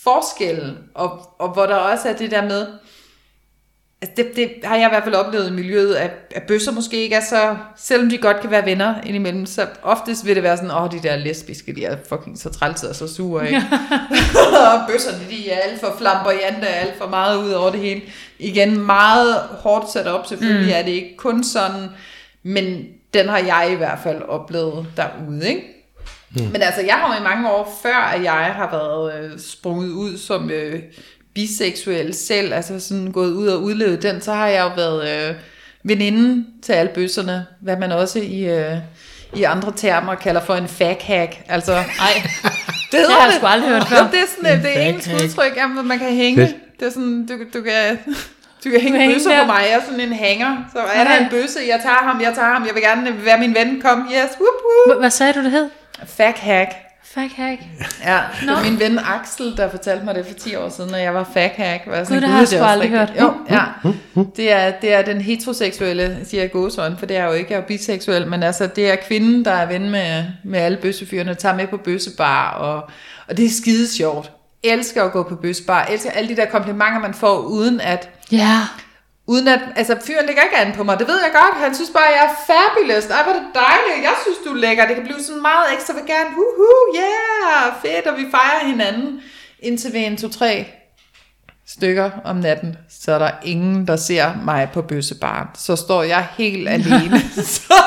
forskel, 0.03 0.77
og, 0.95 1.35
og 1.39 1.49
hvor 1.49 1.67
der 1.67 1.75
også 1.75 2.09
er 2.09 2.13
det 2.13 2.31
der 2.31 2.43
med, 2.43 2.67
Altså 4.07 4.23
det, 4.25 4.37
det 4.37 4.51
har 4.65 4.77
jeg 4.77 4.87
i 4.87 4.89
hvert 4.89 5.05
fald 5.05 5.15
oplevet 5.15 5.49
i 5.49 5.53
miljøet, 5.53 5.95
at, 5.95 6.11
at 6.35 6.43
bøsser 6.43 6.73
måske 6.73 6.97
ikke 6.97 7.15
er 7.15 7.21
så, 7.21 7.57
selvom 7.77 8.11
de 8.11 8.19
godt 8.19 8.41
kan 8.41 8.51
være 8.51 8.65
venner 8.65 8.95
indimellem, 9.07 9.47
så 9.47 9.67
oftest 9.83 10.27
vil 10.27 10.35
det 10.35 10.43
være 10.43 10.57
sådan, 10.57 10.71
åh, 10.71 10.93
de 10.93 11.03
der 11.03 11.17
lesbiske, 11.17 11.75
de 11.75 11.85
er 11.85 11.97
fucking 12.09 12.39
så 12.39 12.51
trælse 12.51 12.89
og 12.89 12.95
så 12.95 13.15
sure, 13.15 13.47
ikke? 13.47 13.63
og 14.73 14.81
bøsserne, 14.89 15.25
de 15.31 15.51
er 15.51 15.59
alt 15.59 15.81
for 15.81 15.95
flamboyante, 15.99 16.67
alt 16.67 16.99
for 16.99 17.09
meget 17.09 17.45
ud 17.45 17.51
over 17.51 17.71
det 17.71 17.81
hele. 17.81 18.01
Igen, 18.39 18.81
meget 18.81 19.35
hårdt 19.41 19.93
sat 19.93 20.07
op, 20.07 20.27
selvfølgelig 20.27 20.67
mm. 20.67 20.79
er 20.79 20.83
det 20.83 20.93
ikke 20.93 21.17
kun 21.17 21.45
sådan, 21.45 21.89
men 22.43 22.85
den 23.15 23.29
har 23.29 23.39
jeg 23.39 23.69
i 23.73 23.75
hvert 23.75 23.99
fald 24.03 24.23
oplevet 24.23 24.87
derude, 24.97 25.49
ikke? 25.49 25.63
Mm. 26.37 26.43
Men 26.43 26.63
altså, 26.63 26.81
jeg 26.81 26.95
har 26.95 27.15
jo 27.15 27.21
i 27.21 27.25
mange 27.25 27.51
år 27.51 27.79
før, 27.83 27.97
at 27.97 28.23
jeg 28.23 28.33
har 28.33 28.71
været 28.71 29.25
øh, 29.25 29.39
sprunget 29.39 29.89
ud 29.89 30.19
som 30.19 30.51
øh, 30.51 30.83
biseksuel 31.37 32.15
selv, 32.15 32.55
altså 32.55 32.81
sådan 32.81 33.13
gået 33.13 33.33
ud 33.33 33.49
og 33.49 33.63
udlevet 33.63 34.03
den, 34.03 34.21
så 34.21 34.33
har 34.33 34.47
jeg 34.47 34.63
jo 34.63 34.71
været 34.77 35.29
øh, 35.29 35.35
veninde 35.85 36.45
til 36.63 36.73
alle 36.73 36.93
bøsserne, 36.95 37.47
hvad 37.61 37.77
man 37.77 37.93
også 37.93 38.19
i, 38.19 38.45
øh, 38.45 38.77
i 39.35 39.43
andre 39.43 39.73
termer 39.77 40.15
kalder 40.15 40.41
for 40.41 40.55
en 40.55 40.69
fag-hack. 40.69 41.37
Altså, 41.49 41.73
ej, 41.73 41.83
det 42.93 43.01
hedder 43.01 43.15
har 43.15 43.27
jeg 43.27 43.35
sgu 43.37 43.47
aldrig 43.47 43.71
hørt 43.71 43.89
før. 43.93 44.11
Det 44.11 44.21
er 44.21 44.27
sådan 44.37 44.59
et, 44.59 44.65
det 44.65 44.77
er 44.77 44.81
engelsk 44.81 45.11
udtryk, 45.25 45.57
jamen, 45.57 45.89
man 45.89 45.99
kan 45.99 46.13
hænge. 46.13 46.47
Fedt. 46.47 46.57
Det 46.81 46.87
er 46.87 46.91
sådan, 46.91 47.27
du, 47.27 47.59
du 47.59 47.63
kan... 47.65 47.99
Du 48.65 48.71
kan 48.71 48.81
hænge 48.81 48.99
hænge 48.99 49.15
bøsser 49.15 49.31
der. 49.31 49.41
på 49.41 49.47
mig, 49.47 49.63
jeg 49.71 49.73
er 49.73 49.85
sådan 49.85 50.01
en 50.01 50.13
hænger. 50.13 50.57
Så 50.73 50.79
er 50.79 51.05
der 51.05 51.17
en 51.17 51.31
bøsse, 51.31 51.59
jeg 51.69 51.81
tager 51.83 51.97
ham, 51.97 52.21
jeg 52.21 52.33
tager 52.35 52.49
ham, 52.49 52.67
jeg 52.67 52.75
vil 52.75 52.83
gerne 52.83 53.25
være 53.25 53.39
min 53.39 53.55
ven, 53.55 53.81
kom, 53.81 53.99
yes, 53.99 54.31
whoop, 54.41 54.63
whoop. 54.87 55.01
Hvad 55.01 55.11
sagde 55.11 55.33
du, 55.33 55.43
det 55.43 55.51
hed? 55.51 55.69
Fag 56.07 56.35
Fuck 57.21 57.33
hack. 57.37 57.59
Ja, 58.05 58.21
Nå. 58.43 58.53
det 58.53 58.57
var 58.57 58.71
min 58.71 58.81
ven 58.81 58.99
Axel, 58.99 59.57
der 59.57 59.71
fortalte 59.71 60.05
mig 60.05 60.15
det 60.15 60.27
for 60.27 60.35
10 60.35 60.57
år 60.57 60.69
siden, 60.69 60.91
når 60.91 60.99
jeg 60.99 61.15
var 61.15 61.31
faghack. 61.35 61.87
Var 61.87 62.05
sådan, 62.05 62.17
Gud, 62.17 62.21
det 62.21 62.29
har 62.29 62.39
jeg 62.39 62.49
sgu 62.49 62.59
aldrig 62.65 62.93
rigtigt." 63.01 63.21
hørt. 63.21 63.21
Jo, 63.21 63.35
ja. 63.51 63.63
Det 64.37 64.53
er, 64.53 64.71
det 64.83 64.95
er 64.95 65.03
den 65.03 65.21
heteroseksuelle, 65.21 66.19
siger 66.25 66.43
jeg 66.43 66.53
gåsøjne, 66.53 66.97
for 66.99 67.07
det 67.07 67.17
er 67.17 67.25
jo 67.25 67.33
ikke, 67.33 67.51
jeg 67.51 67.57
er 67.57 67.61
jo 67.61 67.67
biseksuel, 67.67 68.27
men 68.27 68.43
altså, 68.43 68.67
det 68.67 68.91
er 68.91 68.97
kvinden, 68.97 69.45
der 69.45 69.51
er 69.51 69.67
ven 69.67 69.91
med, 69.91 70.25
med 70.45 70.61
alle 70.61 70.79
bøssefyrene, 70.83 71.35
tager 71.35 71.57
med 71.57 71.67
på 71.67 71.77
bøssebar, 71.77 72.51
og, 72.51 72.91
og 73.29 73.37
det 73.37 73.45
er 73.45 73.51
skide 73.51 73.89
sjovt. 73.97 74.31
Elsker 74.63 75.03
at 75.05 75.13
gå 75.13 75.23
på 75.23 75.35
bøssebar, 75.35 75.85
elsker 75.85 76.11
alle 76.11 76.29
de 76.29 76.37
der 76.37 76.47
komplimenter, 76.47 76.99
man 77.01 77.15
får, 77.15 77.39
uden 77.39 77.81
at 77.81 78.09
Ja. 78.33 78.61
Uden 79.29 79.49
at, 79.49 79.61
altså 79.77 79.97
fyren 80.07 80.27
lægger 80.27 80.43
ikke 80.43 80.57
an 80.57 80.73
på 80.77 80.83
mig, 80.85 80.99
det 80.99 81.09
ved 81.09 81.21
jeg 81.23 81.33
godt. 81.33 81.55
Han 81.65 81.75
synes 81.75 81.91
bare, 81.91 82.09
jeg 82.17 82.25
er 82.31 82.35
fabulous. 82.51 83.07
Ej, 83.07 83.23
hvor 83.23 83.33
er 83.33 83.39
det 83.39 83.49
dejligt. 83.55 84.05
Jeg 84.09 84.17
synes, 84.23 84.39
du 84.45 84.51
er 84.55 84.61
lækker. 84.65 84.87
Det 84.87 84.97
kan 84.97 85.05
blive 85.05 85.23
sådan 85.23 85.43
meget 85.43 85.67
ekstravagant. 85.75 86.31
Woohoo, 86.39 86.83
yeah, 86.97 87.73
fedt. 87.83 88.07
Og 88.07 88.17
vi 88.21 88.27
fejrer 88.31 88.67
hinanden. 88.71 89.23
Indtil 89.59 89.93
ved 89.93 90.01
en, 90.01 90.17
to, 90.17 90.29
tre 90.29 90.67
stykker 91.67 92.11
om 92.25 92.37
natten, 92.37 92.77
så 92.89 93.13
er 93.13 93.19
der 93.19 93.31
ingen, 93.45 93.87
der 93.87 93.97
ser 93.97 94.33
mig 94.45 94.71
på 94.73 94.83
bøssebaren. 94.83 95.49
Så 95.55 95.77
står 95.77 96.03
jeg 96.03 96.27
helt 96.37 96.69
alene. 96.69 97.21
så 97.57 97.83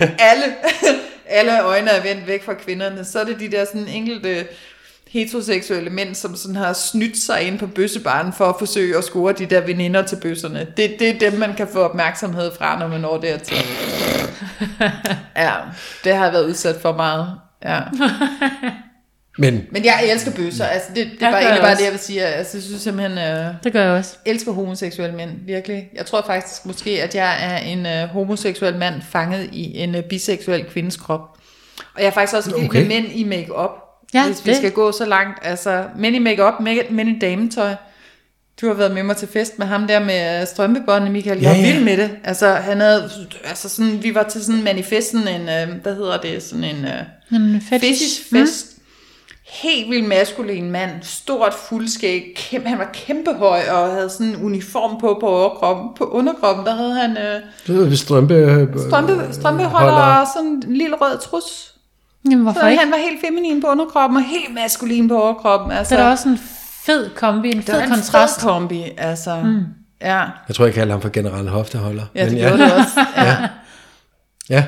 alle, 0.00 0.44
alle 1.26 1.62
øjne 1.62 1.90
er 1.90 2.02
vendt 2.02 2.26
væk 2.26 2.44
fra 2.44 2.54
kvinderne. 2.54 3.04
Så 3.04 3.20
er 3.20 3.24
det 3.24 3.40
de 3.40 3.50
der 3.50 3.64
sådan 3.64 3.88
enkelte 3.88 4.46
heteroseksuelle 5.14 5.90
mænd, 5.90 6.14
som 6.14 6.36
sådan 6.36 6.56
har 6.56 6.72
snydt 6.72 7.18
sig 7.22 7.42
ind 7.42 7.58
på 7.58 7.66
bøssebaren 7.66 8.32
for 8.32 8.44
at 8.44 8.54
forsøge 8.58 8.96
at 8.98 9.04
score 9.04 9.32
de 9.32 9.46
der 9.46 9.60
veninder 9.60 10.02
til 10.02 10.16
bøsserne. 10.22 10.66
Det, 10.76 10.96
det 10.98 11.08
er 11.22 11.30
dem, 11.30 11.38
man 11.38 11.54
kan 11.54 11.68
få 11.72 11.78
opmærksomhed 11.78 12.50
fra, 12.58 12.78
når 12.78 12.88
man 12.88 13.00
når 13.00 13.16
dertil. 13.18 13.56
Ja, 15.36 15.52
det 16.04 16.14
har 16.16 16.24
jeg 16.24 16.32
været 16.32 16.46
udsat 16.46 16.76
for 16.82 16.92
meget. 16.92 17.26
Ja. 17.64 17.80
Men 19.38 19.66
Men 19.70 19.84
jeg 19.84 20.08
elsker 20.12 20.30
bøsser. 20.32 20.64
Altså, 20.64 20.88
det, 20.94 21.06
det 21.20 21.22
er 21.22 21.30
bare 21.30 21.42
egentlig 21.42 21.60
bare 21.62 21.70
også. 21.72 21.78
det, 21.78 21.84
jeg 21.84 21.92
vil 21.92 22.00
sige. 22.00 22.24
Altså, 22.24 22.56
jeg 22.56 22.62
synes 22.62 22.82
simpelthen, 22.82 23.18
øh, 23.18 23.54
Det 23.64 23.72
gør 23.72 23.82
jeg 23.82 23.92
også. 23.92 24.16
elsker 24.26 24.52
homoseksuelle 24.52 25.16
mænd, 25.16 25.30
virkelig. 25.46 25.88
Jeg 25.94 26.06
tror 26.06 26.22
faktisk 26.26 26.66
måske, 26.66 27.02
at 27.02 27.14
jeg 27.14 27.36
er 27.40 27.58
en 27.58 27.86
øh, 27.86 28.08
homoseksuel 28.08 28.76
mand 28.76 28.94
fanget 29.10 29.48
i 29.52 29.78
en 29.78 29.94
øh, 29.94 30.02
biseksuel 30.02 30.64
kvindes 30.64 30.96
krop. 30.96 31.20
Og 31.94 32.00
jeg 32.00 32.06
er 32.06 32.10
faktisk 32.10 32.36
også 32.36 32.54
vild 32.56 32.66
Okay. 32.68 32.78
med 32.80 32.88
mænd 32.88 33.06
i 33.12 33.24
make-up. 33.24 33.70
Ja, 34.14 34.26
hvis 34.26 34.46
vi 34.46 34.50
det- 34.50 34.56
skal 34.58 34.72
gå 34.72 34.92
så 34.92 35.04
langt. 35.04 35.38
Altså, 35.42 35.84
mænd 35.96 36.16
i 36.16 36.18
make-up, 36.18 36.60
mænd 36.90 37.08
i 37.08 37.18
dametøj. 37.18 37.74
Du 38.60 38.66
har 38.66 38.74
været 38.74 38.94
med 38.94 39.02
mig 39.02 39.16
til 39.16 39.28
fest 39.28 39.58
med 39.58 39.66
ham 39.66 39.86
der 39.86 40.00
med 40.00 40.40
øh, 40.40 40.46
strømpebåndene, 40.46 41.10
Michael. 41.12 41.40
Jeg 41.40 41.42
Ja, 41.42 41.48
var 41.60 41.66
ja. 41.66 41.72
vild 41.72 41.84
med 41.84 41.96
det. 41.96 42.10
Altså, 42.24 42.46
han 42.48 42.80
havde, 42.80 43.10
altså 43.44 43.68
sådan, 43.68 44.02
vi 44.02 44.14
var 44.14 44.22
til 44.22 44.44
sådan 44.44 44.58
en 44.58 44.64
manifesten, 44.64 45.28
en, 45.28 45.40
øh, 45.48 45.82
hvad 45.82 45.94
hedder 45.94 46.16
det, 46.20 46.42
sådan 46.42 46.64
en... 46.64 46.84
Øh, 46.84 47.38
En 47.40 47.62
fetish 47.70 48.22
fest. 48.32 48.66
Mm. 48.66 48.80
Helt 49.62 49.90
vildt 49.90 50.08
maskulin 50.08 50.70
mand, 50.70 50.90
stort 51.02 51.54
fuldskæg, 51.54 52.22
kæmpe, 52.36 52.68
han 52.68 52.78
var 52.78 52.90
kæmpe 52.92 53.32
høj 53.32 53.60
og 53.70 53.90
havde 53.92 54.10
sådan 54.10 54.26
en 54.26 54.36
uniform 54.42 55.00
på 55.00 55.16
på 55.20 55.26
overkroppen. 55.28 55.88
På 55.98 56.04
underkroppen, 56.04 56.66
der 56.66 56.74
havde 56.74 56.94
han 56.94 57.10
øh, 57.10 57.40
det 57.66 57.92
er 57.92 57.96
strømpe... 57.96 58.34
øh, 58.34 58.68
strømpe, 58.88 59.28
strømpeholder 59.32 59.92
og 59.92 60.26
sådan 60.36 60.48
en 60.50 60.76
lille 60.76 60.96
rød 60.96 61.18
trus. 61.18 61.73
Jamen, 62.30 62.38
Så 62.38 62.42
hvorfor 62.52 62.66
ikke? 62.68 62.82
han 62.82 62.90
var 62.92 62.96
helt 62.98 63.20
feminin 63.26 63.60
på 63.60 63.66
underkroppen 63.66 64.16
og 64.16 64.22
helt 64.24 64.54
maskulin 64.54 65.08
på 65.08 65.22
overkroppen. 65.22 65.72
Altså, 65.72 65.88
Så 65.88 65.98
er 65.98 66.02
der 66.04 66.10
også 66.10 66.28
en 66.28 66.38
fed 66.84 67.10
kombi, 67.16 67.48
en 67.50 67.56
det 67.56 67.64
fed 67.64 67.74
var 67.74 67.82
en 67.82 67.88
kontrast. 67.88 68.40
fed 68.40 68.48
kombi, 68.48 68.82
altså. 68.98 69.36
Mm. 69.44 69.60
Ja, 70.00 70.20
Jeg 70.48 70.56
tror, 70.56 70.64
jeg 70.64 70.74
kalder 70.74 70.94
ham 70.94 71.02
for 71.02 71.08
general 71.08 71.48
hofteholder. 71.48 72.02
ja, 72.14 72.24
det 72.24 72.32
Men 72.32 72.40
gjorde 72.40 72.58
det 72.58 72.72
også. 72.72 73.00
Ja. 73.16 73.36
Ja. 74.50 74.64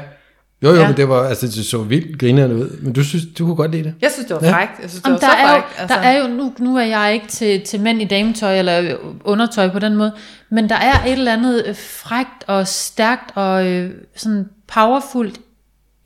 Jo, 0.62 0.69
jo, 0.69 0.75
Ja. 0.75 0.81
ja. 0.81 0.87
men 0.88 0.97
det 0.97 1.09
var, 1.09 1.23
altså, 1.29 1.47
det 1.47 1.66
så 1.66 1.79
vildt 1.79 2.19
grinerende 2.21 2.57
ud. 2.57 2.71
Men 2.83 2.92
du 2.92 3.05
synes, 3.05 3.25
du 3.38 3.45
kunne 3.47 3.57
godt 3.57 3.71
lide 3.71 3.85
det? 3.85 3.95
Jeg 4.03 4.11
synes, 4.11 4.27
det 4.27 4.37
var 4.40 4.47
Ja. 4.47 4.53
frækt. 4.53 4.73
Jeg 4.83 4.90
synes, 4.90 5.03
det 5.03 5.09
Jamen, 5.09 5.21
var 5.23 5.29
der, 5.29 5.37
så 5.37 5.42
er 5.42 5.42
jo, 5.55 5.61
frækt. 5.61 5.81
Altså. 5.81 5.97
der 5.97 6.03
er 6.03 6.19
jo 6.23 6.29
nu, 6.29 6.53
nu 6.59 6.77
er 6.77 6.83
jeg 6.85 7.14
ikke 7.14 7.27
til, 7.27 7.61
til 7.62 7.81
mænd 7.81 8.03
i 8.03 8.05
dametøj 8.05 8.59
eller 8.59 8.97
undertøj 9.25 9.69
på 9.71 9.79
den 9.79 9.97
måde, 9.97 10.12
men 10.51 10.69
der 10.69 10.75
er 10.77 11.05
et 11.07 11.12
eller 11.12 11.33
andet 11.33 11.77
frægt 11.77 12.45
og 12.47 12.69
stærkt 12.69 13.31
og 13.35 13.66
øh, 13.66 13.90
sådan 14.16 14.49
powerfult 14.75 15.40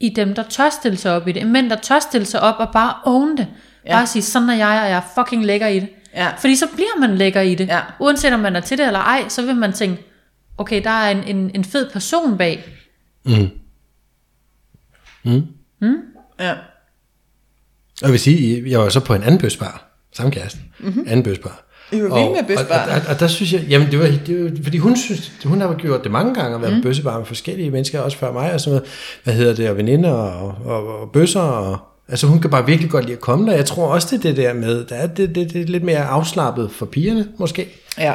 i 0.00 0.08
dem, 0.08 0.34
der 0.34 0.42
tør 0.42 0.70
stille 0.70 0.98
sig 0.98 1.12
op 1.12 1.28
i 1.28 1.32
det. 1.32 1.46
Mænd, 1.46 1.70
der 1.70 1.76
tør 1.76 1.98
stille 1.98 2.26
sig 2.26 2.40
op 2.40 2.54
og 2.58 2.68
bare 2.72 2.94
own 3.04 3.36
det. 3.36 3.46
Ja. 3.86 3.96
Bare 3.96 4.06
sige, 4.06 4.22
sådan 4.22 4.50
er 4.50 4.54
jeg, 4.54 4.82
og 4.82 4.90
jeg 4.90 4.96
er 4.96 5.02
fucking 5.14 5.44
lækker 5.44 5.66
i 5.66 5.80
det. 5.80 5.88
Ja. 6.14 6.32
Fordi 6.38 6.56
så 6.56 6.66
bliver 6.74 7.00
man 7.00 7.14
lækker 7.14 7.40
i 7.40 7.54
det. 7.54 7.68
Ja. 7.68 7.80
Uanset 8.00 8.32
om 8.32 8.40
man 8.40 8.56
er 8.56 8.60
til 8.60 8.78
det 8.78 8.86
eller 8.86 9.00
ej, 9.00 9.28
så 9.28 9.46
vil 9.46 9.56
man 9.56 9.72
tænke, 9.72 10.02
okay, 10.58 10.84
der 10.84 10.90
er 10.90 11.10
en, 11.10 11.36
en, 11.36 11.50
en 11.54 11.64
fed 11.64 11.90
person 11.90 12.38
bag. 12.38 12.64
Ja. 16.38 16.52
Og 18.02 18.06
jeg 18.06 18.12
vil 18.12 18.20
sige, 18.20 18.70
jeg 18.70 18.80
var 18.80 18.88
så 18.88 19.00
på 19.00 19.14
en 19.14 19.22
anden 19.22 19.40
bøsbar. 19.40 19.86
Samme 20.12 20.32
kæreste. 20.32 20.58
Mm-hmm. 20.78 21.04
Anden 21.06 21.22
bøsbar. 21.22 21.64
I 21.92 22.02
var 22.02 22.14
vilde 22.14 22.30
med 22.30 22.40
og, 22.40 22.46
bøssebarne. 22.46 22.92
og, 22.92 22.96
og, 22.96 23.02
og, 23.08 23.20
der 23.20 23.26
synes 23.28 23.52
jeg, 23.52 23.60
jamen 23.68 23.90
det 23.90 23.98
var, 23.98 24.06
det 24.26 24.44
var, 24.44 24.50
fordi 24.62 24.78
hun 24.78 24.96
synes, 24.96 25.32
hun 25.44 25.60
har 25.60 25.74
gjort 25.74 26.04
det 26.04 26.12
mange 26.12 26.34
gange 26.34 26.54
at 26.54 26.62
være 26.62 26.70
mm. 26.70 26.76
på 26.76 26.88
bøssebar 26.88 27.18
med 27.18 27.26
forskellige 27.26 27.70
mennesker, 27.70 28.00
også 28.00 28.18
før 28.18 28.32
mig 28.32 28.52
og 28.52 28.60
sådan 28.60 28.76
noget. 28.76 28.88
Hvad 29.24 29.34
hedder 29.34 29.54
det, 29.54 29.70
og 29.70 29.76
veninder 29.76 30.12
og, 30.12 30.54
og, 30.64 31.00
og 31.00 31.10
bøsser 31.10 31.40
og 31.40 31.78
Altså 32.10 32.26
hun 32.26 32.40
kan 32.40 32.50
bare 32.50 32.66
virkelig 32.66 32.90
godt 32.90 33.04
lide 33.04 33.16
at 33.16 33.20
komme 33.20 33.50
der. 33.50 33.56
Jeg 33.56 33.66
tror 33.66 33.86
også, 33.86 34.08
det 34.10 34.16
er 34.16 34.22
det 34.22 34.36
der 34.36 34.54
med, 34.54 34.84
der 34.84 34.94
er 34.94 35.06
det, 35.06 35.34
det, 35.34 35.52
det 35.52 35.62
er 35.62 35.66
lidt 35.66 35.82
mere 35.84 36.04
afslappet 36.04 36.70
for 36.72 36.86
pigerne, 36.86 37.28
måske. 37.38 37.68
Ja. 37.98 38.14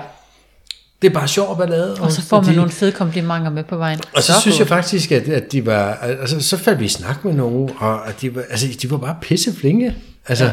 Det 1.01 1.09
er 1.09 1.13
bare 1.13 1.27
sjov 1.27 1.57
ballade. 1.57 1.97
Og 1.99 2.11
så 2.11 2.21
får 2.21 2.41
man 2.41 2.49
de, 2.49 2.55
nogle 2.55 2.71
fede 2.71 2.91
komplimenter 2.91 3.49
med 3.49 3.63
på 3.63 3.77
vejen. 3.77 3.99
Og 4.13 4.23
så, 4.23 4.33
Så 4.33 4.41
synes 4.41 4.59
jeg 4.59 4.67
faktisk, 4.67 5.11
at, 5.11 5.27
at 5.27 5.51
de 5.51 5.65
var, 5.65 5.93
altså 5.93 6.39
så 6.39 6.57
faldt 6.57 6.79
vi 6.79 6.85
i 6.85 6.87
snak 6.87 7.25
med 7.25 7.33
nogen, 7.33 7.69
og 7.77 8.07
at 8.07 8.21
de 8.21 8.35
var, 8.35 8.43
altså, 8.49 8.67
de 8.81 8.91
var 8.91 8.97
bare 8.97 9.15
pisseflinke. 9.21 9.95
Altså, 10.27 10.45
ja. 10.45 10.51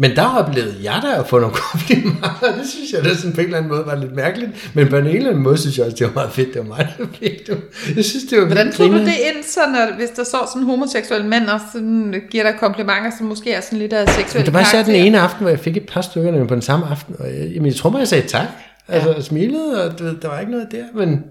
Men 0.00 0.16
der 0.16 0.38
oplevede 0.38 0.76
jeg 0.82 1.00
da 1.02 1.20
at 1.20 1.26
få 1.26 1.38
nogle 1.38 1.54
komplimenter, 1.54 2.52
det 2.58 2.68
synes 2.68 2.92
jeg 2.92 3.04
da 3.04 3.14
sådan 3.14 3.32
på 3.32 3.40
en 3.40 3.46
eller 3.46 3.58
anden 3.58 3.72
måde 3.72 3.86
var 3.86 3.94
lidt 3.96 4.14
mærkeligt, 4.14 4.70
men 4.74 4.88
på 4.88 4.96
en 4.96 5.06
eller 5.06 5.30
anden 5.30 5.42
måde 5.42 5.58
synes 5.58 5.78
jeg 5.78 5.86
også, 5.86 5.96
det 5.96 6.06
var 6.06 6.12
meget 6.12 6.32
fedt, 6.32 6.48
det 6.54 6.58
var 6.62 6.68
meget 6.68 6.88
fedt. 7.18 7.48
Jeg 7.96 8.04
synes, 8.04 8.24
det 8.30 8.38
var 8.38 8.46
Hvordan 8.46 8.72
tog 8.72 8.88
du 8.88 8.98
det 8.98 9.06
ind, 9.06 9.44
så 9.44 9.60
når, 9.72 9.96
hvis 9.96 10.10
der 10.10 10.24
står 10.24 10.46
sådan 10.46 10.62
en 10.62 10.66
homoseksuel 10.66 11.24
mand, 11.24 11.48
og 11.48 11.60
sådan 11.72 12.22
giver 12.30 12.44
dig 12.44 12.54
komplimenter, 12.60 13.10
som 13.18 13.26
måske 13.26 13.52
er 13.52 13.60
sådan 13.60 13.78
lidt 13.78 13.92
af 13.92 14.08
seksuel 14.08 14.46
Det 14.46 14.54
var 14.54 14.60
især 14.60 14.82
den 14.82 14.94
ene 14.94 15.20
aften, 15.20 15.40
hvor 15.40 15.50
jeg 15.50 15.60
fik 15.60 15.76
et 15.76 15.86
par 15.88 16.00
stykker 16.00 16.46
på 16.46 16.54
den 16.54 16.62
samme 16.62 16.86
aften, 16.86 17.16
og 17.18 17.26
jeg, 17.26 17.48
jamen, 17.48 17.66
jeg 17.66 17.74
tror 17.74 17.90
bare, 17.90 17.98
jeg 17.98 18.08
sagde 18.08 18.28
tak, 18.28 18.46
altså 18.88 19.12
og 19.12 19.22
smilede, 19.22 19.84
og 19.84 20.00
ved, 20.00 20.16
der 20.22 20.28
var 20.28 20.40
ikke 20.40 20.52
noget 20.52 20.68
der, 20.72 20.84
men 20.94 21.24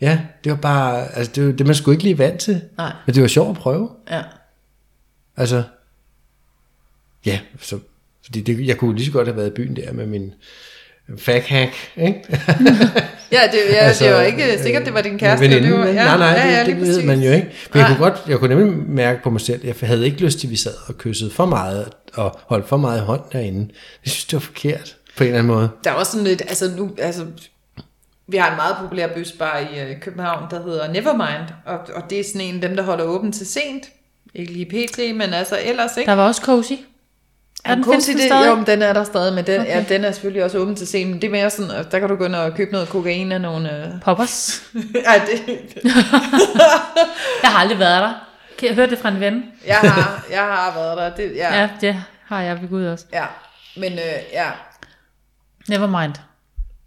ja, 0.00 0.20
det 0.44 0.52
var 0.52 0.58
bare, 0.58 1.16
altså 1.16 1.32
det 1.34 1.46
var 1.46 1.52
det, 1.52 1.66
man 1.66 1.74
skulle 1.74 1.94
ikke 1.94 2.04
lige 2.04 2.18
vant 2.18 2.40
til, 2.40 2.60
Nej. 2.78 2.92
men 3.06 3.14
det 3.14 3.22
var 3.22 3.28
sjovt 3.28 3.50
at 3.50 3.56
prøve. 3.56 3.88
Ja. 4.10 4.22
Altså, 5.36 5.62
ja, 7.26 7.40
så, 7.60 7.78
fordi 8.24 8.40
det, 8.40 8.66
jeg 8.66 8.76
kunne 8.76 8.96
lige 8.96 9.06
så 9.06 9.12
godt 9.12 9.28
have 9.28 9.36
været 9.36 9.46
i 9.46 9.54
byen 9.54 9.76
der 9.76 9.92
med 9.92 10.06
min 10.06 10.34
faghack, 11.18 11.72
ikke? 11.96 12.22
Ja, 13.32 13.40
det, 13.52 13.58
ja, 13.70 13.76
altså, 13.76 14.04
det 14.04 14.14
var 14.14 14.22
ikke 14.22 14.52
øh, 14.52 14.62
sikkert, 14.62 14.84
det 14.84 14.94
var 14.94 15.00
din 15.00 15.18
kæreste. 15.18 15.44
veninde, 15.44 15.68
det 15.68 15.78
var, 15.78 15.84
men 15.84 15.94
ja, 15.94 16.04
nej, 16.04 16.16
nej, 16.16 16.28
ja, 16.28 16.58
ja, 16.58 16.64
det, 16.64 16.80
ved 16.80 17.02
man 17.02 17.20
jo 17.20 17.32
ikke. 17.32 17.48
For 17.70 17.78
jeg 17.78 17.86
kunne 17.86 17.98
godt, 17.98 18.14
jeg 18.28 18.38
kunne 18.38 18.54
nemlig 18.54 18.88
mærke 18.88 19.22
på 19.22 19.30
mig 19.30 19.40
selv, 19.40 19.68
at 19.68 19.80
jeg 19.80 19.88
havde 19.88 20.04
ikke 20.04 20.20
lyst 20.20 20.38
til, 20.38 20.46
at 20.46 20.50
vi 20.50 20.56
sad 20.56 20.72
og 20.86 20.98
kyssede 20.98 21.30
for 21.30 21.46
meget, 21.46 21.88
og 22.14 22.38
holdt 22.46 22.68
for 22.68 22.76
meget 22.76 23.00
hånd 23.00 23.20
derinde. 23.32 23.74
Jeg 24.04 24.12
synes, 24.12 24.24
det 24.24 24.32
var 24.34 24.40
forkert, 24.40 24.96
på 25.16 25.24
en 25.24 25.28
eller 25.28 25.38
anden 25.38 25.54
måde. 25.54 25.68
Der 25.84 25.90
er 25.90 25.94
også 25.94 26.12
sådan 26.12 26.26
lidt, 26.26 26.42
altså 26.42 26.70
nu, 26.76 26.90
altså, 26.98 27.26
vi 28.28 28.36
har 28.36 28.50
en 28.50 28.56
meget 28.56 28.76
populær 28.80 29.08
bøsbar 29.14 29.58
i 29.58 29.80
øh, 29.80 30.00
København, 30.00 30.50
der 30.50 30.62
hedder 30.62 30.92
Nevermind, 30.92 31.48
og, 31.66 31.78
og 31.94 32.10
det 32.10 32.20
er 32.20 32.24
sådan 32.24 32.40
en 32.40 32.54
af 32.54 32.60
dem, 32.60 32.76
der 32.76 32.82
holder 32.82 33.04
åben 33.04 33.32
til 33.32 33.46
sent. 33.46 33.84
Ikke 34.34 34.52
lige 34.52 34.66
pt, 34.66 34.98
men 34.98 35.32
altså 35.32 35.58
ellers, 35.64 35.96
ikke? 35.96 36.08
Der 36.08 36.16
var 36.16 36.26
også 36.26 36.42
cozy. 36.42 36.72
Er 37.64 37.74
den, 37.74 37.84
findes 37.84 38.06
den 38.06 38.16
det, 38.16 38.24
stadig? 38.24 38.46
Jo, 38.48 38.54
men 38.54 38.66
den 38.66 38.82
er 38.82 38.92
der 38.92 39.04
stadig, 39.04 39.34
men 39.34 39.46
den, 39.46 39.60
okay. 39.60 39.70
Ja, 39.70 39.84
den 39.88 40.04
er 40.04 40.12
selvfølgelig 40.12 40.44
også 40.44 40.58
åben 40.58 40.76
til 40.76 40.86
scenen. 40.86 41.14
Det 41.14 41.24
er 41.24 41.30
mere 41.30 41.50
sådan, 41.50 41.70
at 41.70 41.92
der 41.92 41.98
kan 41.98 42.08
du 42.08 42.16
gå 42.16 42.24
ind 42.24 42.34
og 42.34 42.54
købe 42.54 42.72
noget 42.72 42.88
kokain 42.88 43.32
af 43.32 43.40
nogle... 43.40 43.76
Øh... 43.76 44.00
Poppers. 44.02 44.62
Ej, 45.06 45.20
det, 45.30 45.58
Jeg 47.42 47.50
har 47.50 47.58
aldrig 47.58 47.78
været 47.78 48.02
der. 48.02 48.14
Kan 48.58 48.68
jeg 48.68 48.74
høre 48.74 48.90
det 48.90 48.98
fra 48.98 49.08
en 49.08 49.20
ven? 49.20 49.44
jeg, 49.66 49.76
har, 49.76 50.24
jeg 50.30 50.40
har 50.40 50.72
været 50.74 50.96
der. 50.98 51.24
Det, 51.24 51.36
ja, 51.36 51.54
Ja, 51.54 51.60
ja. 51.60 51.68
det 51.80 52.02
har 52.26 52.40
jeg 52.42 52.62
ved 52.62 52.68
Gud 52.68 52.84
også. 52.86 53.04
ja. 53.12 53.24
Men 53.76 53.92
øh, 53.92 53.98
ja, 54.32 54.46
Never 55.68 56.00
mind. 56.00 56.14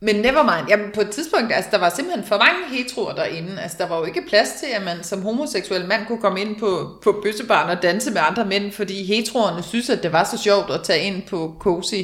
Men 0.04 0.16
nevermind, 0.16 0.70
jamen 0.70 0.86
på 0.94 1.02
et 1.02 1.10
tidspunkt, 1.10 1.54
altså 1.54 1.70
der 1.72 1.78
var 1.78 1.90
simpelthen 1.96 2.26
for 2.26 2.38
mange 2.38 2.78
heteroer 2.78 3.14
derinde. 3.14 3.62
Altså 3.62 3.78
der 3.80 3.88
var 3.88 3.98
jo 3.98 4.04
ikke 4.04 4.22
plads 4.30 4.50
til, 4.60 4.68
at 4.76 4.84
man 4.86 5.04
som 5.04 5.22
homoseksuel 5.22 5.86
mand 5.86 6.06
kunne 6.08 6.22
komme 6.22 6.42
ind 6.42 6.56
på, 6.60 6.90
på 7.04 7.20
bøssebaren 7.24 7.78
og 7.78 7.84
danse 7.84 8.12
med 8.12 8.22
andre 8.30 8.46
mænd, 8.46 8.72
fordi 8.72 9.04
heteroerne 9.04 9.64
synes, 9.64 9.90
at 9.90 10.04
det 10.04 10.12
var 10.14 10.24
så 10.24 10.38
sjovt 10.38 10.72
at 10.72 10.84
tage 10.84 11.04
ind 11.04 11.22
på 11.30 11.56
Cozy, 11.60 11.96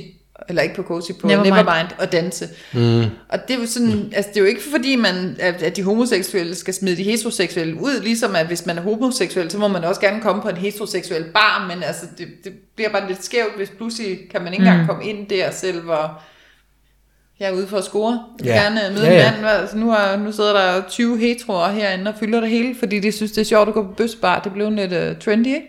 eller 0.49 0.61
ikke 0.61 0.75
på 0.75 0.83
Cozy, 0.83 1.11
på 1.21 1.27
Nevermind. 1.27 1.53
Nevermind, 1.55 1.87
og 1.99 2.11
danse. 2.11 2.49
Mm. 2.73 3.03
Og 3.29 3.47
det 3.47 3.55
er 3.55 3.59
jo 3.59 3.65
sådan, 3.67 4.11
altså 4.15 4.29
det 4.33 4.37
er 4.37 4.41
jo 4.41 4.47
ikke 4.47 4.61
fordi, 4.71 4.95
man, 4.95 5.35
at, 5.39 5.63
at 5.63 5.75
de 5.75 5.83
homoseksuelle 5.83 6.55
skal 6.55 6.73
smide 6.73 6.97
de 6.97 7.03
heteroseksuelle 7.03 7.75
ud, 7.81 7.99
ligesom 8.01 8.35
at 8.35 8.45
hvis 8.47 8.65
man 8.65 8.77
er 8.77 8.81
homoseksuel, 8.81 9.51
så 9.51 9.57
må 9.57 9.67
man 9.67 9.83
også 9.83 10.01
gerne 10.01 10.21
komme 10.21 10.41
på 10.41 10.49
en 10.49 10.57
heteroseksuel 10.57 11.23
bar, 11.33 11.65
men 11.73 11.83
altså 11.83 12.05
det, 12.17 12.27
det 12.43 12.53
bliver 12.75 12.89
bare 12.89 13.07
lidt 13.07 13.25
skævt, 13.25 13.55
hvis 13.57 13.69
pludselig 13.77 14.19
kan 14.31 14.41
man 14.41 14.53
ikke 14.53 14.65
engang 14.65 14.81
Mm. 14.81 14.87
komme 14.87 15.05
ind 15.05 15.27
der 15.27 15.51
selv, 15.51 15.81
hvor 15.81 16.21
jeg 17.39 17.49
er 17.49 17.53
ude 17.53 17.67
for 17.67 17.77
at 17.77 17.83
score. 17.83 18.11
Jeg 18.39 18.45
vil 18.45 18.51
Ja. 18.53 18.61
gerne 18.63 18.87
øh, 18.87 18.93
møde 18.93 19.05
Ja, 19.05 19.13
ja, 19.13 19.17
ja. 19.19 19.35
en 19.35 19.41
mand. 19.41 19.57
Altså, 19.57 19.77
nu, 19.77 19.89
har, 19.91 20.17
nu 20.17 20.31
sidder 20.31 20.53
der 20.53 20.81
20 20.89 21.17
heteroer 21.17 21.67
herinde 21.69 22.09
og 22.11 22.15
fylder 22.19 22.39
det 22.39 22.49
hele, 22.49 22.75
fordi 22.79 22.99
de 22.99 23.11
synes, 23.11 23.31
det 23.31 23.41
er 23.41 23.45
sjovt 23.45 23.67
at 23.67 23.73
gå 23.73 23.83
på 23.83 23.91
bøsbar. 23.97 24.39
Det 24.39 24.53
blev 24.53 24.71
lidt 24.71 24.93
uh, 24.93 25.19
trendy, 25.23 25.47
ikke? 25.47 25.67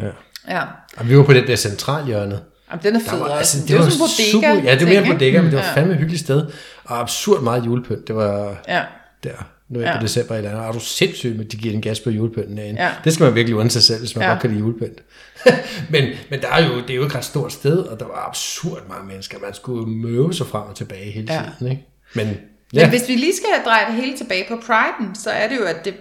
Ja. 0.00 0.06
Ja. 0.48 0.62
Og 0.96 1.08
vi 1.08 1.16
var 1.18 1.22
på 1.24 1.32
det 1.32 1.48
der 1.48 1.56
centralhjørne. 1.56 2.40
Jamen, 2.70 2.82
den 2.82 2.96
er 2.96 3.00
Der 3.00 3.10
fed 3.10 3.18
var, 3.18 3.26
altså, 3.28 3.58
det, 3.60 3.68
det, 3.68 3.74
er 3.74 3.78
var 3.78 3.88
sådan 3.90 4.26
en 4.26 4.40
bodega. 4.40 4.54
super, 4.58 4.70
ja, 4.70 4.74
det 4.78 4.80
var 4.86 4.92
mere 4.92 5.02
ting, 5.02 5.12
bodega, 5.14 5.36
men 5.42 5.50
det 5.50 5.56
var 5.58 5.62
ikke? 5.64 5.74
fandme 5.74 5.92
et 5.92 5.98
hyggeligt 5.98 6.24
sted. 6.24 6.46
Og 6.84 7.00
absurd 7.00 7.42
meget 7.42 7.66
julepynt. 7.66 8.08
Det 8.08 8.16
var 8.16 8.56
Ja. 8.68 8.82
der, 9.24 9.30
november, 9.68 9.90
Ja. 9.90 9.96
ja. 9.96 10.02
december 10.02 10.34
eller 10.34 10.50
andet. 10.50 10.64
Er 10.64 10.72
du 10.72 10.80
sindssygt, 10.80 11.40
at 11.40 11.52
de 11.52 11.56
giver 11.56 11.74
en 11.74 11.80
gas 11.82 12.00
på 12.00 12.10
julepynten. 12.10 12.58
Ja. 12.58 12.90
Det 13.04 13.12
skal 13.14 13.24
man 13.24 13.34
virkelig 13.34 13.56
undre 13.56 13.70
sig 13.70 13.82
selv, 13.82 13.98
hvis 13.98 14.16
man 14.16 14.24
Ja. 14.24 14.28
godt 14.30 14.40
kan 14.40 14.50
lide 14.50 14.60
julepynt. 14.60 15.02
men, 15.92 16.04
men 16.30 16.40
der 16.40 16.48
er 16.48 16.64
jo, 16.68 16.76
det 16.80 16.90
er 16.90 16.94
jo 16.94 17.02
et 17.02 17.14
ret 17.14 17.24
stort 17.24 17.52
sted, 17.52 17.78
og 17.78 18.00
der 18.00 18.06
var 18.06 18.26
absurd 18.28 18.88
mange 18.88 19.06
mennesker. 19.08 19.38
Man 19.38 19.54
skulle 19.54 19.88
møve 19.88 20.34
sig 20.34 20.46
frem 20.46 20.62
og 20.62 20.76
tilbage 20.76 21.10
hele 21.10 21.32
Ja. 21.32 21.42
tiden. 21.58 21.72
Ikke? 21.72 21.86
Men, 22.14 22.26
Men 22.26 22.36
ja, 22.74 22.88
hvis 22.88 23.08
vi 23.08 23.14
lige 23.14 23.36
skal 23.36 23.48
dreje 23.64 23.86
det 23.86 23.94
hele 23.94 24.16
tilbage 24.16 24.44
på 24.48 24.54
Pride'en, 24.54 25.22
så 25.22 25.30
er 25.30 25.48
det 25.48 25.56
jo, 25.56 25.64
at 25.64 25.84
det, 25.84 25.94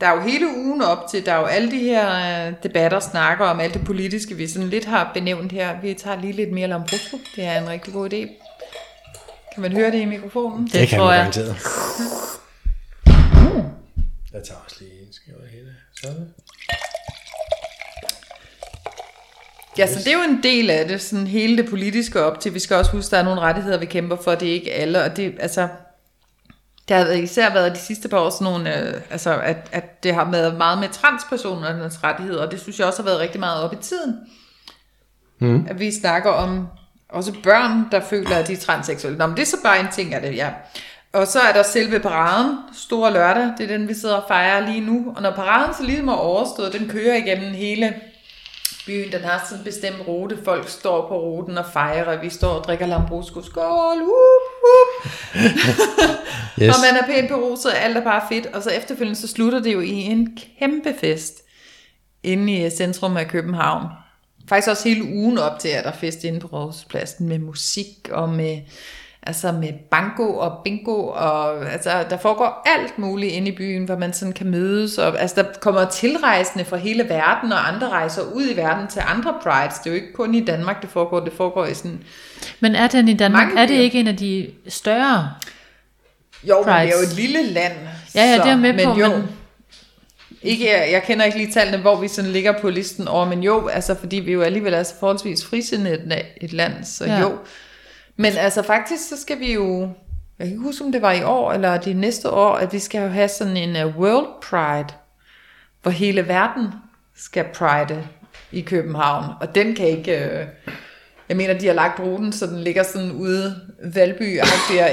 der 0.00 0.06
er 0.06 0.14
jo 0.14 0.20
hele 0.20 0.46
ugen 0.56 0.82
op 0.82 0.98
til, 1.10 1.26
der 1.26 1.32
er 1.32 1.38
jo 1.38 1.44
alle 1.44 1.70
de 1.70 1.78
her 1.78 2.46
øh, 2.48 2.52
debatter, 2.62 3.00
snakker 3.00 3.44
om 3.44 3.60
alt 3.60 3.74
det 3.74 3.84
politiske, 3.84 4.34
vi 4.36 4.46
sådan 4.46 4.68
lidt 4.68 4.84
har 4.84 5.10
benævnt 5.14 5.52
her. 5.52 5.80
Vi 5.82 5.94
tager 5.94 6.20
lige 6.20 6.32
lidt 6.32 6.52
mere 6.52 6.68
Lambrusco. 6.68 7.18
Det 7.36 7.44
er 7.44 7.60
en 7.62 7.68
rigtig 7.68 7.92
god 7.92 8.12
idé. 8.12 8.16
Kan 9.54 9.62
man 9.62 9.72
høre 9.72 9.90
det 9.90 9.98
i 10.00 10.04
mikrofonen? 10.04 10.64
Det, 10.64 10.72
det 10.72 10.88
kan 10.88 10.98
man 10.98 11.08
jeg. 11.08 11.16
garanteret. 11.16 11.56
Jeg 14.32 14.42
tager 14.44 14.60
også 14.64 14.76
lige 14.80 15.00
en 15.00 15.12
skæver 15.12 15.46
hele. 15.50 15.76
Sådan. 16.02 16.34
Ja, 19.78 19.86
så 19.86 19.98
det 19.98 20.06
er 20.06 20.12
jo 20.12 20.34
en 20.34 20.42
del 20.42 20.70
af 20.70 20.88
det, 20.88 21.02
sådan 21.02 21.26
hele 21.26 21.56
det 21.56 21.70
politiske 21.70 22.22
op 22.22 22.40
til. 22.40 22.54
Vi 22.54 22.58
skal 22.58 22.76
også 22.76 22.90
huske, 22.92 23.06
at 23.06 23.10
der 23.10 23.18
er 23.18 23.22
nogle 23.22 23.40
rettigheder, 23.40 23.78
vi 23.78 23.86
kæmper 23.86 24.16
for, 24.16 24.34
det 24.34 24.48
er 24.48 24.52
ikke 24.52 24.72
alle, 24.72 25.02
og 25.02 25.16
det, 25.16 25.34
altså, 25.40 25.68
det 26.88 26.96
har 26.96 27.06
især 27.06 27.52
været 27.52 27.72
de 27.72 27.78
sidste 27.80 28.08
par 28.08 28.18
år 28.18 28.30
sådan 28.30 28.44
nogle, 28.44 28.78
øh, 28.78 29.00
altså, 29.10 29.40
at, 29.40 29.68
at 29.72 30.02
det 30.02 30.14
har 30.14 30.30
været 30.30 30.56
meget 30.56 30.78
med 30.78 30.88
transpersonernes 30.88 32.04
rettigheder, 32.04 32.46
og 32.46 32.52
det 32.52 32.60
synes 32.60 32.78
jeg 32.78 32.86
også 32.86 33.02
har 33.02 33.08
været 33.08 33.20
rigtig 33.20 33.40
meget 33.40 33.62
op 33.62 33.72
i 33.72 33.76
tiden. 33.76 34.16
Mm. 35.38 35.66
At 35.68 35.78
vi 35.78 35.92
snakker 35.92 36.30
om 36.30 36.68
også 37.08 37.32
børn, 37.42 37.90
der 37.92 38.00
føler, 38.00 38.36
at 38.36 38.48
de 38.48 38.52
er 38.52 38.56
transseksuelle. 38.56 39.18
Nå, 39.18 39.26
men 39.26 39.36
det 39.36 39.42
er 39.42 39.46
så 39.46 39.62
bare 39.64 39.80
en 39.80 39.88
ting 39.92 40.14
af 40.14 40.20
det, 40.20 40.36
ja. 40.36 40.50
Og 41.12 41.26
så 41.26 41.40
er 41.40 41.52
der 41.52 41.62
selve 41.62 42.00
paraden, 42.00 42.56
store 42.72 43.12
lørdag, 43.12 43.52
det 43.58 43.64
er 43.64 43.76
den, 43.78 43.88
vi 43.88 43.94
sidder 43.94 44.14
og 44.14 44.24
fejrer 44.28 44.66
lige 44.66 44.80
nu. 44.80 45.12
Og 45.16 45.22
når 45.22 45.30
paraden 45.30 45.74
så 45.74 45.82
ligesom 45.82 46.08
er 46.08 46.12
overstået, 46.14 46.72
den 46.72 46.88
kører 46.88 47.16
igennem 47.16 47.52
hele 47.52 47.94
byen, 48.86 49.12
den 49.12 49.20
har 49.20 49.44
sådan 49.44 49.58
en 49.58 49.64
bestemt 49.64 50.08
rute. 50.08 50.38
Folk 50.44 50.68
står 50.68 51.08
på 51.08 51.20
ruten 51.20 51.58
og 51.58 51.66
fejrer. 51.72 52.20
Vi 52.20 52.30
står 52.30 52.48
og 52.48 52.64
drikker 52.64 52.86
Lambrusco. 52.86 53.42
Skål! 53.42 53.96
Whoop, 53.96 54.46
whoop. 54.64 55.12
Yes. 56.62 56.76
Og 56.76 56.80
man 56.82 57.02
er 57.02 57.06
pænt 57.06 57.28
beruset, 57.28 57.72
alt 57.76 57.96
er 57.96 58.04
bare 58.04 58.22
fedt. 58.28 58.46
Og 58.46 58.62
så 58.62 58.70
efterfølgende, 58.70 59.20
så 59.20 59.28
slutter 59.28 59.60
det 59.60 59.72
jo 59.72 59.80
i 59.80 59.92
en 59.92 60.38
kæmpe 60.58 60.94
fest 61.00 61.34
inde 62.22 62.66
i 62.66 62.70
centrum 62.70 63.16
af 63.16 63.28
København. 63.28 63.86
Faktisk 64.48 64.68
også 64.68 64.88
hele 64.88 65.04
ugen 65.04 65.38
op 65.38 65.58
til, 65.58 65.68
at 65.68 65.84
der 65.84 65.90
er 65.90 65.96
fest 65.96 66.24
inde 66.24 66.40
på 66.40 66.46
Rådhuspladsen 66.46 67.28
med 67.28 67.38
musik 67.38 68.08
og 68.12 68.28
med, 68.28 68.58
altså 69.22 69.52
med 69.52 69.72
banko 69.90 70.36
og 70.36 70.60
bingo. 70.64 71.06
Og, 71.06 71.72
altså, 71.72 72.04
der 72.10 72.16
foregår 72.18 72.62
alt 72.78 72.98
muligt 72.98 73.32
inde 73.32 73.48
i 73.48 73.56
byen, 73.56 73.84
hvor 73.84 73.96
man 73.96 74.12
sådan 74.12 74.32
kan 74.32 74.46
mødes. 74.50 74.98
Og, 74.98 75.20
altså, 75.20 75.42
der 75.42 75.48
kommer 75.60 75.84
tilrejsende 75.84 76.64
fra 76.64 76.76
hele 76.76 77.08
verden, 77.08 77.52
og 77.52 77.68
andre 77.68 77.88
rejser 77.88 78.22
ud 78.22 78.46
i 78.52 78.56
verden 78.56 78.88
til 78.88 79.02
andre 79.06 79.34
prides. 79.42 79.78
Det 79.78 79.86
er 79.86 79.90
jo 79.90 80.00
ikke 80.02 80.12
kun 80.12 80.34
i 80.34 80.44
Danmark, 80.44 80.82
det 80.82 80.90
foregår. 80.90 81.20
Det 81.20 81.32
foregår 81.32 81.66
i 81.66 81.74
sådan... 81.74 82.00
Men 82.60 82.74
er 82.74 82.88
den 82.88 83.08
i 83.08 83.14
Danmark, 83.14 83.46
Mange 83.46 83.62
er 83.62 83.66
det 83.66 83.74
ikke 83.74 84.00
en 84.00 84.06
af 84.08 84.16
de 84.16 84.50
større? 84.68 85.30
Jo, 86.44 86.54
men 86.58 86.68
det 86.68 86.74
er 86.74 86.82
jo 86.82 86.88
Prides. 86.96 87.10
et 87.12 87.16
lille 87.16 87.42
land. 87.42 87.72
Ja, 88.14 88.24
ja, 88.24 88.34
det 88.42 88.50
er 88.50 88.56
med 88.56 88.72
men 88.72 88.84
på, 88.84 88.94
Jo, 89.00 89.08
men- 89.08 89.28
Ikke, 90.42 90.92
jeg, 90.92 91.02
kender 91.06 91.24
ikke 91.24 91.38
lige 91.38 91.52
tallene, 91.52 91.78
hvor 91.78 91.96
vi 92.00 92.08
sådan 92.08 92.30
ligger 92.30 92.52
på 92.60 92.70
listen 92.70 93.08
over, 93.08 93.24
men 93.24 93.42
jo, 93.42 93.68
altså 93.68 93.94
fordi 93.94 94.16
vi 94.16 94.32
jo 94.32 94.42
alligevel 94.42 94.74
er 94.74 94.82
så 94.82 94.94
forholdsvis 95.00 95.44
frisindede 95.44 96.22
et, 96.40 96.52
land, 96.52 96.84
så 96.84 97.04
ja. 97.04 97.20
jo. 97.20 97.32
Men 98.20 98.32
altså 98.36 98.62
faktisk, 98.62 99.08
så 99.08 99.20
skal 99.20 99.38
vi 99.38 99.52
jo, 99.52 99.80
jeg 100.38 100.46
kan 100.46 100.46
ikke 100.46 100.62
huske, 100.62 100.84
om 100.84 100.92
det 100.92 101.02
var 101.02 101.12
i 101.12 101.22
år, 101.22 101.52
eller 101.52 101.76
det 101.76 101.96
næste 101.96 102.30
år, 102.30 102.54
at 102.54 102.72
vi 102.72 102.78
skal 102.78 103.02
jo 103.02 103.08
have 103.08 103.28
sådan 103.28 103.56
en 103.56 103.86
uh, 103.86 103.98
World 103.98 104.26
Pride, 104.42 104.94
hvor 105.82 105.90
hele 105.90 106.28
verden 106.28 106.68
skal 107.16 107.44
pride 107.54 108.06
i 108.52 108.60
København, 108.60 109.24
og 109.40 109.54
den 109.54 109.74
kan 109.74 109.86
ikke... 109.86 110.18
Øh, 110.18 110.46
jeg 111.28 111.36
mener, 111.36 111.58
de 111.58 111.66
har 111.66 111.74
lagt 111.74 112.00
ruten, 112.00 112.32
så 112.32 112.46
den 112.46 112.60
ligger 112.60 112.82
sådan 112.82 113.12
ude 113.12 113.56
Valby, 113.94 114.40
og 114.40 114.46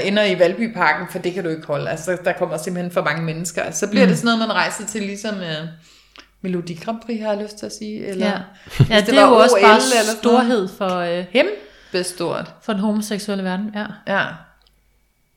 ender 0.04 0.24
i 0.24 0.38
Valbyparken, 0.38 1.06
for 1.10 1.18
det 1.18 1.34
kan 1.34 1.44
du 1.44 1.50
ikke 1.50 1.66
holde. 1.66 1.90
Altså, 1.90 2.18
der 2.24 2.32
kommer 2.32 2.56
simpelthen 2.56 2.92
for 2.92 3.02
mange 3.02 3.22
mennesker. 3.22 3.70
Så 3.70 3.88
bliver 3.88 4.04
mm. 4.04 4.08
det 4.08 4.18
sådan 4.18 4.26
noget, 4.26 4.48
man 4.48 4.56
rejser 4.56 4.86
til, 4.86 5.02
ligesom 5.02 5.34
uh, 5.36 5.68
Melodi 6.42 6.74
Grand 6.84 6.98
Prix, 7.06 7.20
har 7.20 7.32
jeg 7.32 7.42
lyst 7.42 7.58
til 7.58 7.66
at 7.66 7.72
sige. 7.72 8.06
Eller, 8.06 8.26
Ja, 8.26 8.32
ja 8.90 8.96
det 8.96 9.06
det, 9.06 9.18
er 9.18 9.22
var 9.22 9.28
jo 9.28 9.36
også 9.36 9.56
bare 9.62 9.80
storhed 10.20 10.68
for, 10.78 10.96
øh, 10.96 11.24
Kæmpe 11.32 11.52
stort. 12.06 12.54
for 12.62 12.72
den 12.72 12.82
homoseksuelle 12.82 13.44
verden. 13.44 13.70
Ja. 13.74 13.86
Ja. 14.06 14.24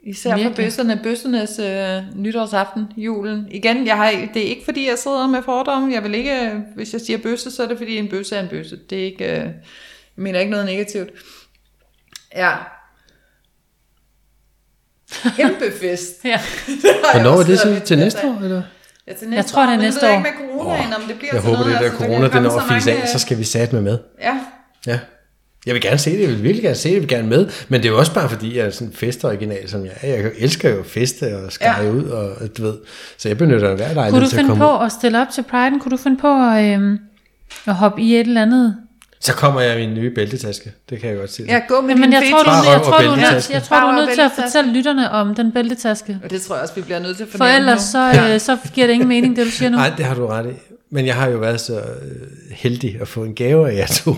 Især 0.03 0.29
for 0.31 0.37
Virkelig. 0.37 0.55
bøsserne, 0.65 0.99
bøssernes 1.03 1.59
øh, 1.59 2.17
nytårsaften, 2.19 2.87
julen. 2.97 3.47
Igen, 3.51 3.87
jeg 3.87 3.97
har, 3.97 4.11
det 4.33 4.37
er 4.45 4.47
ikke 4.49 4.65
fordi, 4.65 4.89
jeg 4.89 4.97
sidder 4.97 5.27
med 5.27 5.43
fordomme. 5.43 5.93
Jeg 5.93 6.03
vil 6.03 6.15
ikke, 6.15 6.45
øh, 6.45 6.59
hvis 6.75 6.93
jeg 6.93 7.01
siger 7.01 7.17
bøsse, 7.17 7.51
så 7.51 7.63
er 7.63 7.67
det 7.67 7.77
fordi 7.77 7.97
en 7.97 8.09
bøsse 8.09 8.35
er 8.35 8.39
en 8.43 8.47
bøsse. 8.47 8.79
Det 8.89 8.99
er 8.99 9.05
ikke, 9.05 9.25
øh, 9.25 9.37
jeg 9.37 9.53
mener 10.15 10.39
ikke 10.39 10.51
noget 10.51 10.65
negativt. 10.65 11.09
Ja. 12.35 12.51
Kæmpe 15.35 15.71
fest. 15.81 16.15
Ja. 16.25 16.39
Hvornår 17.13 17.39
er 17.39 17.43
det 17.43 17.59
så? 17.59 17.79
Til 17.85 17.97
næste 17.97 18.27
år, 18.27 18.39
eller? 18.43 18.61
Ja, 19.07 19.13
til 19.13 19.29
næste 19.29 19.35
Jeg 19.37 19.45
tror, 19.45 19.65
det 19.65 19.73
er 19.73 19.77
næste 19.77 20.01
ved 20.01 20.09
jeg 20.09 20.19
år. 20.21 20.25
ikke 20.25 20.39
med 20.39 20.49
coronaen, 20.59 20.93
om 20.93 21.01
det 21.07 21.17
bliver 21.17 21.29
Jeg 21.33 21.41
sådan 21.41 21.55
håber, 21.55 21.69
det 21.69 21.79
noget. 21.81 21.91
der 21.91 22.05
altså, 22.05 22.05
corona, 22.05 22.59
den 22.69 22.75
fise 22.79 22.89
mange- 22.89 23.03
af, 23.03 23.07
så 23.09 23.19
skal 23.19 23.37
vi 23.37 23.43
sat 23.43 23.73
med 23.73 23.81
med. 23.81 23.97
Ja, 24.21 24.39
Ja. 24.87 24.99
Jeg 25.65 25.73
vil 25.73 25.81
gerne 25.81 25.97
se 25.97 26.11
det, 26.11 26.19
jeg 26.21 26.29
vil 26.29 26.43
virkelig 26.43 26.63
gerne 26.63 26.75
se 26.75 26.87
det, 26.89 26.93
jeg 26.93 27.01
vil 27.01 27.09
gerne 27.09 27.27
med, 27.27 27.47
men 27.69 27.81
det 27.81 27.87
er 27.87 27.91
jo 27.91 27.99
også 27.99 28.13
bare 28.13 28.29
fordi, 28.29 28.57
jeg 28.57 28.65
er 28.65 28.69
sådan 28.69 28.87
en 28.87 28.93
festoriginal, 28.93 29.69
som 29.69 29.83
jeg 29.85 29.91
er. 30.01 30.07
Jeg 30.21 30.31
elsker 30.37 30.69
jo 30.69 30.83
feste 30.83 31.37
og 31.37 31.51
skære 31.51 31.83
Ja. 31.83 31.91
ud, 31.91 32.03
og 32.03 32.57
du 32.57 32.63
ved, 32.63 32.73
så 33.17 33.27
jeg 33.29 33.37
benytter 33.37 33.75
hver 33.75 33.85
Kunne 33.87 33.93
lejlighed 33.95 34.21
du 34.21 34.29
til 34.29 34.35
at 34.35 34.45
finde 34.45 34.55
på 34.57 34.71
ud. 34.79 34.85
at 34.85 34.91
stille 34.91 35.21
op 35.21 35.27
til 35.33 35.41
Pride'en? 35.41 35.79
Kunne 35.79 35.91
du 35.91 35.97
finde 35.97 36.17
på 36.17 36.27
at, 36.27 36.73
øhm, 36.73 36.97
at 37.65 37.75
hoppe 37.75 38.01
i 38.01 38.13
et 38.15 38.19
eller 38.27 38.41
andet? 38.41 38.75
Så 39.19 39.33
kommer 39.33 39.61
jeg 39.61 39.79
i 39.81 39.87
min 39.87 39.95
nye 39.95 40.09
bæltetaske, 40.15 40.71
det 40.89 40.99
kan 40.99 41.09
jeg 41.09 41.17
godt 41.17 41.31
se. 41.33 41.43
ja 41.47 41.61
gå 41.67 41.81
med 41.81 41.95
Men 41.95 42.13
jeg 42.13 42.23
tror, 42.31 42.43
du, 42.43 42.49
jeg, 42.71 42.81
tror, 42.83 42.97
du, 42.97 43.03
er 43.11 43.15
nødt, 43.15 43.49
jeg 43.49 43.63
tror, 43.63 43.79
du 43.81 43.87
er 43.87 43.95
nødt 43.95 44.09
til 44.13 44.21
at 44.21 44.31
fortælle 44.43 44.73
lytterne 44.73 45.11
om 45.11 45.35
den 45.35 45.51
bæltetaske. 45.51 46.19
Og 46.23 46.29
det 46.29 46.41
tror 46.41 46.55
jeg 46.55 46.61
også, 46.61 46.75
vi 46.75 46.81
bliver 46.81 46.99
nødt 46.99 47.17
til 47.17 47.23
at 47.23 47.29
For 47.37 47.45
ellers 47.45 47.79
nu. 47.79 47.91
så, 47.91 48.33
øh, 48.33 48.39
så 48.39 48.57
giver 48.73 48.87
det 48.87 48.93
ingen 48.93 49.09
mening, 49.09 49.35
det 49.35 49.45
du 49.45 49.51
siger 49.51 49.69
nu. 49.69 49.77
Nej, 49.77 49.91
det 49.97 50.05
har 50.05 50.15
du 50.15 50.27
ret 50.27 50.45
i. 50.45 50.70
Men 50.93 51.05
jeg 51.05 51.15
har 51.15 51.27
jo 51.29 51.37
været 51.37 51.61
så 51.61 51.75
øh, 51.79 51.81
heldig 52.51 52.97
at 53.01 53.07
få 53.07 53.23
en 53.23 53.33
gave 53.35 53.71
af 53.71 53.75
jer 53.75 53.85
to. 53.87 54.13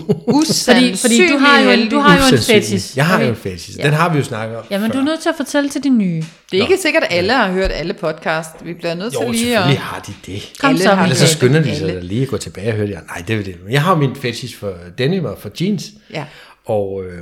Fordi, 0.64 0.96
fordi 0.96 1.28
du 1.32 1.38
har 1.38 1.60
jo 1.60 1.70
en, 1.70 1.90
du 1.90 1.98
har 1.98 2.16
jo 2.30 2.36
en 2.36 2.42
fetish. 2.42 2.96
Jeg 2.96 3.06
har 3.06 3.14
Okay. 3.14 3.24
jo 3.24 3.30
en 3.30 3.36
fetish. 3.36 3.78
Den 3.82 3.92
har 3.92 4.12
vi 4.12 4.18
jo 4.18 4.24
snakket 4.24 4.56
om 4.58 4.64
Jamen, 4.70 4.90
du 4.90 4.94
før. 4.94 5.00
er 5.00 5.04
nødt 5.04 5.20
til 5.20 5.28
at 5.28 5.34
fortælle 5.36 5.70
til 5.70 5.84
de 5.84 5.88
nye. 5.88 6.22
Det 6.50 6.58
er 6.58 6.62
ikke 6.62 6.76
sikkert, 6.82 7.02
at 7.02 7.08
alle 7.18 7.32
har 7.32 7.52
hørt 7.52 7.70
alle 7.74 7.94
podcast. 7.94 8.50
Vi 8.64 8.74
bliver 8.74 8.94
nødt 8.94 9.14
Jo, 9.14 9.18
til 9.20 9.30
lige 9.30 9.38
selvfølgelig 9.38 9.76
at... 9.76 9.82
har 9.82 10.00
de 10.06 10.12
det. 10.26 10.52
Kom 10.60 10.68
Alle 10.70 10.82
så, 10.82 10.94
har. 10.94 11.02
Ellers 11.02 11.18
så 11.18 11.26
skynder 11.26 11.62
de 11.62 11.76
sig 11.76 12.02
lige 12.02 12.22
at 12.22 12.28
gå 12.28 12.36
tilbage 12.36 12.68
og 12.68 12.74
høre 12.76 12.86
det. 12.86 12.94
Nej, 12.94 13.24
det 13.28 13.38
er 13.38 13.42
det. 13.42 13.56
Men 13.64 13.72
Jeg 13.72 13.82
har 13.82 13.94
min 13.96 14.16
fetish 14.16 14.58
for 14.58 14.74
denim 14.98 15.24
og 15.24 15.36
for 15.40 15.50
jeans. 15.60 15.84
Ja, 16.12 16.24
Og, 16.66 17.02
øh, 17.04 17.18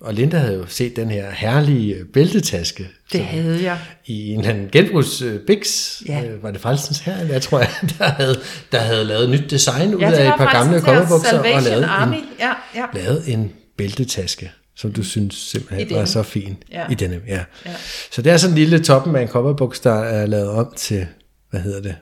og 0.00 0.14
Linda 0.14 0.36
havde 0.38 0.54
jo 0.56 0.66
set 0.66 0.96
den 0.96 1.10
her 1.10 1.30
herlige 1.30 1.94
øh, 1.94 2.04
bæltetaske. 2.06 2.88
det 3.12 3.20
havde 3.24 3.62
jeg. 3.62 3.78
I 4.06 4.28
en 4.32 4.38
eller 4.38 4.50
anden 4.54 4.68
genbrugs 4.72 5.22
øh, 5.22 5.40
Bix, 5.46 5.66
Ja. 6.08 6.22
øh, 6.24 6.42
var 6.42 6.50
det 6.50 6.60
Frelsens 6.60 6.98
her, 6.98 7.16
jeg 7.26 7.42
tror 7.42 7.58
jeg, 7.64 7.68
der 7.98 8.04
havde, 8.04 8.40
der 8.72 8.78
havde 8.78 9.04
lavet 9.04 9.30
nyt 9.30 9.50
design 9.50 9.94
ud 9.94 10.00
Ja, 10.00 10.10
af 10.12 10.26
et 10.28 10.34
par 10.38 10.52
gamle 10.52 10.80
kommerbukser 10.80 11.38
og 11.38 11.62
lavet 11.62 11.84
Army. 11.84 12.14
en, 12.14 12.24
Ja, 12.40 12.52
ja. 12.74 12.84
lavet 12.94 13.22
en 13.32 13.52
bæltetaske, 13.78 14.50
som 14.76 14.92
du 14.92 15.02
synes 15.02 15.34
simpelthen 15.34 15.90
I 15.90 15.94
var 15.94 16.04
så 16.04 16.22
fin 16.22 16.56
Ja. 16.72 16.82
i 16.90 16.94
denne. 16.94 17.20
Ja. 17.28 17.40
Ja. 17.66 17.70
Så 18.12 18.22
det 18.22 18.32
er 18.32 18.36
sådan 18.36 18.52
en 18.52 18.58
lille 18.58 18.78
toppen 18.78 19.16
af 19.16 19.22
en 19.22 19.28
kommerbuks, 19.28 19.80
der 19.80 19.94
er 19.94 20.26
lavet 20.26 20.48
om 20.50 20.72
til, 20.76 21.06
hvad 21.50 21.60
hedder 21.60 21.80
det? 21.82 21.94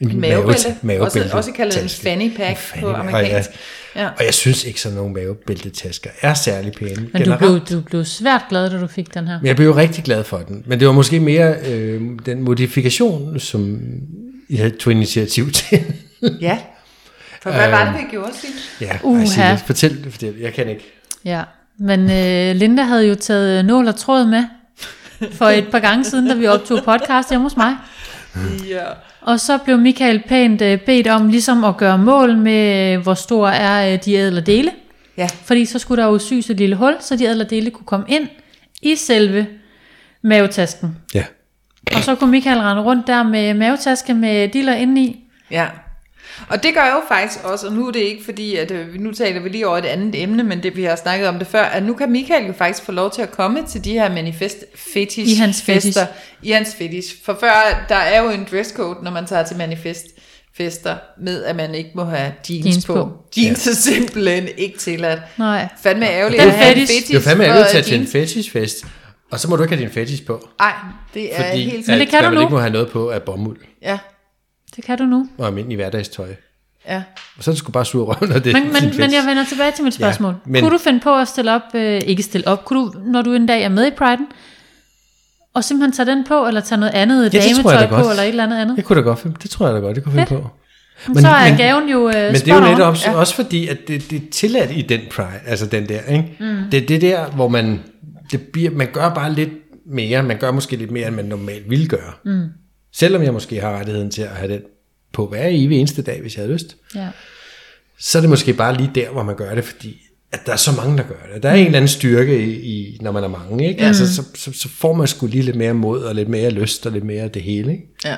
En 0.00 0.20
Mavebælte. 0.20 0.76
mavebælte. 0.82 1.24
Også, 1.24 1.36
også 1.36 1.52
kaldet 1.52 1.82
en 1.82 1.88
fanny 1.88 2.36
pack 2.36 2.50
En 2.50 2.56
fanny 2.56 2.80
på 2.82 2.92
amerikansk. 2.92 3.50
Og 3.50 3.56
Ja. 3.96 4.00
jeg, 4.00 4.12
og 4.18 4.24
jeg 4.24 4.34
synes 4.34 4.64
ikke, 4.64 4.80
sådan 4.80 4.96
nogle 4.98 5.14
mavebæltetasker 5.14 6.10
er 6.20 6.34
særlig 6.34 6.72
pæne. 6.72 6.94
Men 6.96 7.06
du 7.12 7.18
generelt. 7.18 7.38
blev, 7.38 7.60
du 7.78 7.80
blev 7.84 8.04
svært 8.04 8.42
glad, 8.48 8.70
da 8.70 8.78
du 8.80 8.86
fik 8.86 9.14
den 9.14 9.28
her. 9.28 9.38
Men 9.40 9.46
jeg 9.46 9.56
blev 9.56 9.66
jo 9.68 9.76
rigtig 9.76 10.04
glad 10.04 10.24
for 10.24 10.38
den. 10.38 10.62
Men 10.66 10.80
det 10.80 10.86
var 10.88 10.94
måske 10.94 11.20
mere 11.20 11.54
øh, 11.68 12.00
den 12.26 12.42
modifikation, 12.42 13.40
som 13.40 13.80
havde 14.56 14.70
tog 14.70 14.92
initiativ 14.92 15.50
til. 15.60 15.84
ja. 16.40 16.58
For 17.42 17.50
hvad 17.50 17.70
var 17.70 17.84
det, 17.84 17.94
vi 17.94 18.06
gjorde, 18.10 18.30
Signe? 18.40 18.54
ja, 18.80 18.98
Uha. 19.02 19.20
ej, 19.20 19.26
Signe, 19.26 19.58
fortæl, 19.66 20.06
fortæl. 20.10 20.34
Jeg 20.40 20.52
kan 20.54 20.68
ikke. 20.68 20.92
Ja, 21.24 21.42
men 21.78 22.00
øh, 22.10 22.56
Linda 22.56 22.82
havde 22.82 23.06
jo 23.08 23.14
taget 23.14 23.64
nål 23.64 23.88
og 23.88 23.96
tråd 23.96 24.26
med 24.26 24.44
for 25.32 25.46
et 25.46 25.68
par 25.70 25.78
gange 25.80 26.04
siden, 26.04 26.26
da 26.28 26.34
vi 26.34 26.46
optog 26.46 26.78
podcast 26.84 27.28
hjemme 27.28 27.44
hos 27.44 27.56
mig. 27.56 27.74
Ja. 28.68 28.84
Og 29.22 29.40
så 29.40 29.58
blev 29.58 29.78
Michael 29.78 30.22
pænt 30.28 30.62
øh, 30.62 30.78
bedt 30.78 31.06
om 31.06 31.28
ligesom 31.28 31.64
at 31.64 31.76
gøre 31.76 31.98
mål 31.98 32.36
med, 32.36 32.92
øh, 32.94 33.02
hvor 33.02 33.14
stor 33.14 33.48
er 33.48 33.92
øh, 33.92 33.98
de 34.04 34.14
ædle 34.14 34.40
dele. 34.40 34.70
Ja. 35.16 35.26
Fordi 35.44 35.64
så 35.64 35.78
skulle 35.78 36.02
der 36.02 36.08
jo 36.08 36.18
syes 36.18 36.50
et 36.50 36.56
lille 36.56 36.76
hul, 36.76 36.96
så 37.00 37.16
de 37.16 37.24
ædle 37.24 37.44
dele 37.44 37.70
kunne 37.70 37.86
komme 37.86 38.06
ind 38.08 38.28
i 38.82 38.96
selve 38.96 39.46
mavetasken. 40.22 40.96
Ja. 41.14 41.24
Og 41.96 42.02
så 42.02 42.14
kunne 42.14 42.30
Michael 42.30 42.58
rende 42.58 42.82
rundt 42.82 43.06
der 43.06 43.22
med 43.22 43.54
mavetaske 43.54 44.14
med 44.14 44.48
diller 44.48 44.74
indeni. 44.74 45.24
Ja. 45.50 45.66
Og 46.48 46.62
det 46.62 46.74
gør 46.74 46.80
jeg 46.80 46.92
jo 46.96 47.14
faktisk 47.14 47.44
også, 47.44 47.66
og 47.66 47.72
nu 47.72 47.86
er 47.88 47.92
det 47.92 48.00
ikke 48.00 48.24
fordi, 48.24 48.56
at 48.56 48.70
øh, 48.70 48.94
nu 48.94 49.12
taler 49.12 49.40
vi 49.40 49.48
lige 49.48 49.68
over 49.68 49.78
et 49.78 49.84
andet 49.84 50.22
emne, 50.22 50.42
men 50.42 50.62
det 50.62 50.76
vi 50.76 50.84
har 50.84 50.96
snakket 50.96 51.28
om 51.28 51.38
det 51.38 51.46
før, 51.46 51.62
at 51.62 51.82
nu 51.82 51.94
kan 51.94 52.10
Michael 52.12 52.46
jo 52.46 52.52
faktisk 52.52 52.84
få 52.84 52.92
lov 52.92 53.10
til 53.10 53.22
at 53.22 53.30
komme 53.30 53.66
til 53.68 53.84
de 53.84 53.92
her 53.92 54.10
manifest 54.14 54.56
fetish 54.74 55.32
I 55.32 55.34
hans 55.34 55.62
fetish. 55.62 55.86
fester. 55.86 56.06
I 56.42 56.50
hans 56.50 56.74
fetish. 56.78 57.14
For 57.24 57.36
før, 57.40 57.84
der 57.88 57.94
er 57.96 58.22
jo 58.22 58.30
en 58.30 58.46
dresscode, 58.50 58.96
når 59.04 59.10
man 59.10 59.26
tager 59.26 59.42
til 59.42 59.56
manifest 59.56 60.06
fester, 60.56 60.96
med 61.20 61.44
at 61.44 61.56
man 61.56 61.74
ikke 61.74 61.90
må 61.94 62.04
have 62.04 62.32
jeans, 62.50 62.66
Jeans 62.66 62.86
på. 62.86 62.94
på. 62.94 63.10
Jeans 63.36 63.66
er 63.66 63.74
simpelthen 63.74 64.48
ikke 64.56 64.78
tilladt. 64.78 65.20
Nej. 65.38 65.68
Fandme 65.82 66.06
ærgerligt 66.10 66.42
at 66.42 66.50
have 66.52 66.68
en 66.74 66.80
fetish. 66.80 66.92
fetish. 66.92 67.12
Det 67.12 67.16
er 67.16 67.20
fandme 67.30 67.44
ærgerligt 67.44 67.66
at 67.66 67.72
tage 67.72 67.82
til 67.84 68.00
en 68.00 68.06
fetishfest, 68.06 68.84
og 69.30 69.40
så 69.40 69.48
må 69.48 69.56
du 69.56 69.62
ikke 69.62 69.74
have 69.76 69.84
din 69.86 69.94
fetish 69.94 70.24
på. 70.26 70.48
Nej, 70.60 70.72
det 71.14 71.36
er 71.38 71.44
Fordi 71.50 71.62
helt 71.64 71.88
Men 71.88 71.96
det 72.00 72.02
at 72.06 72.08
kan 72.08 72.22
man 72.22 72.32
du 72.32 72.34
nu. 72.34 72.40
ikke 72.40 72.54
må 72.54 72.60
have 72.60 72.72
noget 72.72 72.90
på 72.90 73.10
af 73.10 73.22
bomuld 73.22 73.56
Ja, 73.82 73.98
Det 74.76 74.84
kan 74.84 74.98
du 74.98 75.04
nu. 75.04 75.28
og 75.38 75.46
almindelig 75.46 75.76
hverdagstøj. 75.76 76.28
ja. 76.88 77.02
Og 77.38 77.44
så 77.44 77.50
er 77.50 77.52
det 77.52 77.58
sgu 77.58 77.72
bare 77.72 77.84
sur 77.84 78.04
røv, 78.04 78.28
når 78.28 78.38
det 78.38 78.52
Men, 78.52 78.62
men, 78.62 78.72
men 78.98 79.12
jeg 79.12 79.24
vender 79.28 79.44
tilbage 79.44 79.72
til 79.72 79.84
mit 79.84 79.94
spørgsmål. 79.94 80.30
Ja, 80.32 80.50
men- 80.50 80.62
Kunne 80.62 80.72
du 80.72 80.78
finde 80.78 81.00
på 81.00 81.14
at 81.16 81.28
stille 81.28 81.54
op, 81.54 81.62
øh, 81.74 82.00
ikke 82.06 82.22
stille 82.22 82.46
op, 82.48 82.64
kunne 82.64 82.78
du, 82.80 82.92
når 83.04 83.22
du 83.22 83.32
en 83.32 83.46
dag 83.46 83.62
er 83.62 83.68
med 83.68 83.86
i 83.86 83.90
Pride'en, 83.90 84.32
og 85.54 85.64
simpelthen 85.64 85.92
tage 85.92 86.16
den 86.16 86.24
på, 86.28 86.46
eller 86.46 86.60
tage 86.60 86.78
noget 86.80 86.92
andet 86.94 87.34
Ja, 87.34 87.40
dametøj 87.40 87.74
da 87.76 87.86
på, 87.86 87.94
godt. 87.94 88.06
eller 88.10 88.22
et 88.22 88.28
eller 88.28 88.44
andet 88.44 88.56
andet? 88.58 88.76
Det 88.76 88.84
kunne 88.84 88.96
da 88.96 89.00
godt 89.02 89.18
finde, 89.18 89.36
det 89.42 89.50
tror 89.50 89.66
jeg 89.66 89.74
da 89.74 89.80
godt, 89.80 89.96
det 89.96 90.04
kunne 90.04 90.12
finde 90.12 90.26
Fedt. 90.26 90.42
på. 90.42 90.48
Men, 91.06 91.14
Men- 91.14 91.22
så 91.22 91.28
er 91.28 91.48
men- 91.48 91.56
gaven 91.56 91.88
jo 91.88 92.08
øh, 92.08 92.14
Men 92.14 92.34
det 92.34 92.48
er 92.48 92.54
jo 92.54 92.60
netop 92.60 92.88
også, 92.90 93.10
ja. 93.10 93.16
også 93.16 93.34
fordi, 93.34 93.68
at 93.68 93.78
det, 93.88 94.10
det 94.10 94.16
er 94.16 94.30
tilladt 94.32 94.70
i 94.70 94.82
den 94.82 95.00
pride, 95.10 95.28
altså 95.46 95.66
den 95.66 95.88
der, 95.88 96.00
ikke? 96.08 96.36
Mm. 96.40 96.56
Det 96.70 96.82
er 96.82 96.86
det 96.86 97.00
der, 97.00 97.26
hvor 97.26 97.48
man, 97.48 97.80
det 98.32 98.40
bliver, 98.40 98.70
man 98.70 98.88
gør 98.92 99.14
bare 99.14 99.32
lidt 99.32 99.50
mere, 99.86 100.22
man 100.22 100.38
gør 100.38 100.50
måske 100.50 100.76
lidt 100.76 100.90
mere, 100.90 101.06
end 101.08 101.16
man 101.16 101.24
normalt 101.24 101.70
ville 101.70 101.86
gøre. 101.88 102.12
Mm. 102.24 102.46
Selvom 102.94 103.22
jeg 103.22 103.32
måske 103.32 103.60
har 103.60 103.78
rettigheden 103.78 104.10
til 104.10 104.22
at 104.22 104.28
have 104.28 104.52
den 104.52 104.60
på 105.12 105.26
hver 105.26 105.46
evig 105.48 105.78
eneste 105.78 106.02
dag, 106.02 106.20
hvis 106.20 106.36
jeg 106.36 106.42
havde 106.42 106.52
lyst. 106.52 106.76
Ja. 106.94 107.08
Så 107.98 108.18
er 108.18 108.20
det 108.20 108.30
måske 108.30 108.52
bare 108.52 108.76
lige 108.76 108.90
der, 108.94 109.10
hvor 109.10 109.22
man 109.22 109.36
gør 109.36 109.54
det, 109.54 109.64
fordi 109.64 109.96
at 110.32 110.40
der 110.46 110.52
er 110.52 110.56
så 110.56 110.72
mange, 110.72 110.96
der 110.98 111.02
gør 111.04 111.14
det. 111.34 111.42
Der 111.42 111.48
er 111.48 111.54
en 111.54 111.66
eller 111.66 111.76
anden 111.78 111.88
styrke 111.88 112.44
i, 112.46 112.52
i 112.60 112.98
når 113.00 113.12
man 113.12 113.24
er 113.24 113.28
mange, 113.28 113.68
ikke? 113.68 113.84
Altså, 113.84 114.14
så, 114.14 114.22
så, 114.34 114.52
så 114.52 114.68
får 114.68 114.92
man 114.92 115.06
sgu 115.06 115.26
lige 115.26 115.42
lidt 115.42 115.56
mere 115.56 115.74
mod, 115.74 116.02
og 116.02 116.14
lidt 116.14 116.28
mere 116.28 116.50
lyst, 116.50 116.86
og 116.86 116.92
lidt 116.92 117.04
mere 117.04 117.22
af 117.22 117.30
det 117.30 117.42
hele, 117.42 117.72
ikke? 117.72 117.84
ja. 118.04 118.16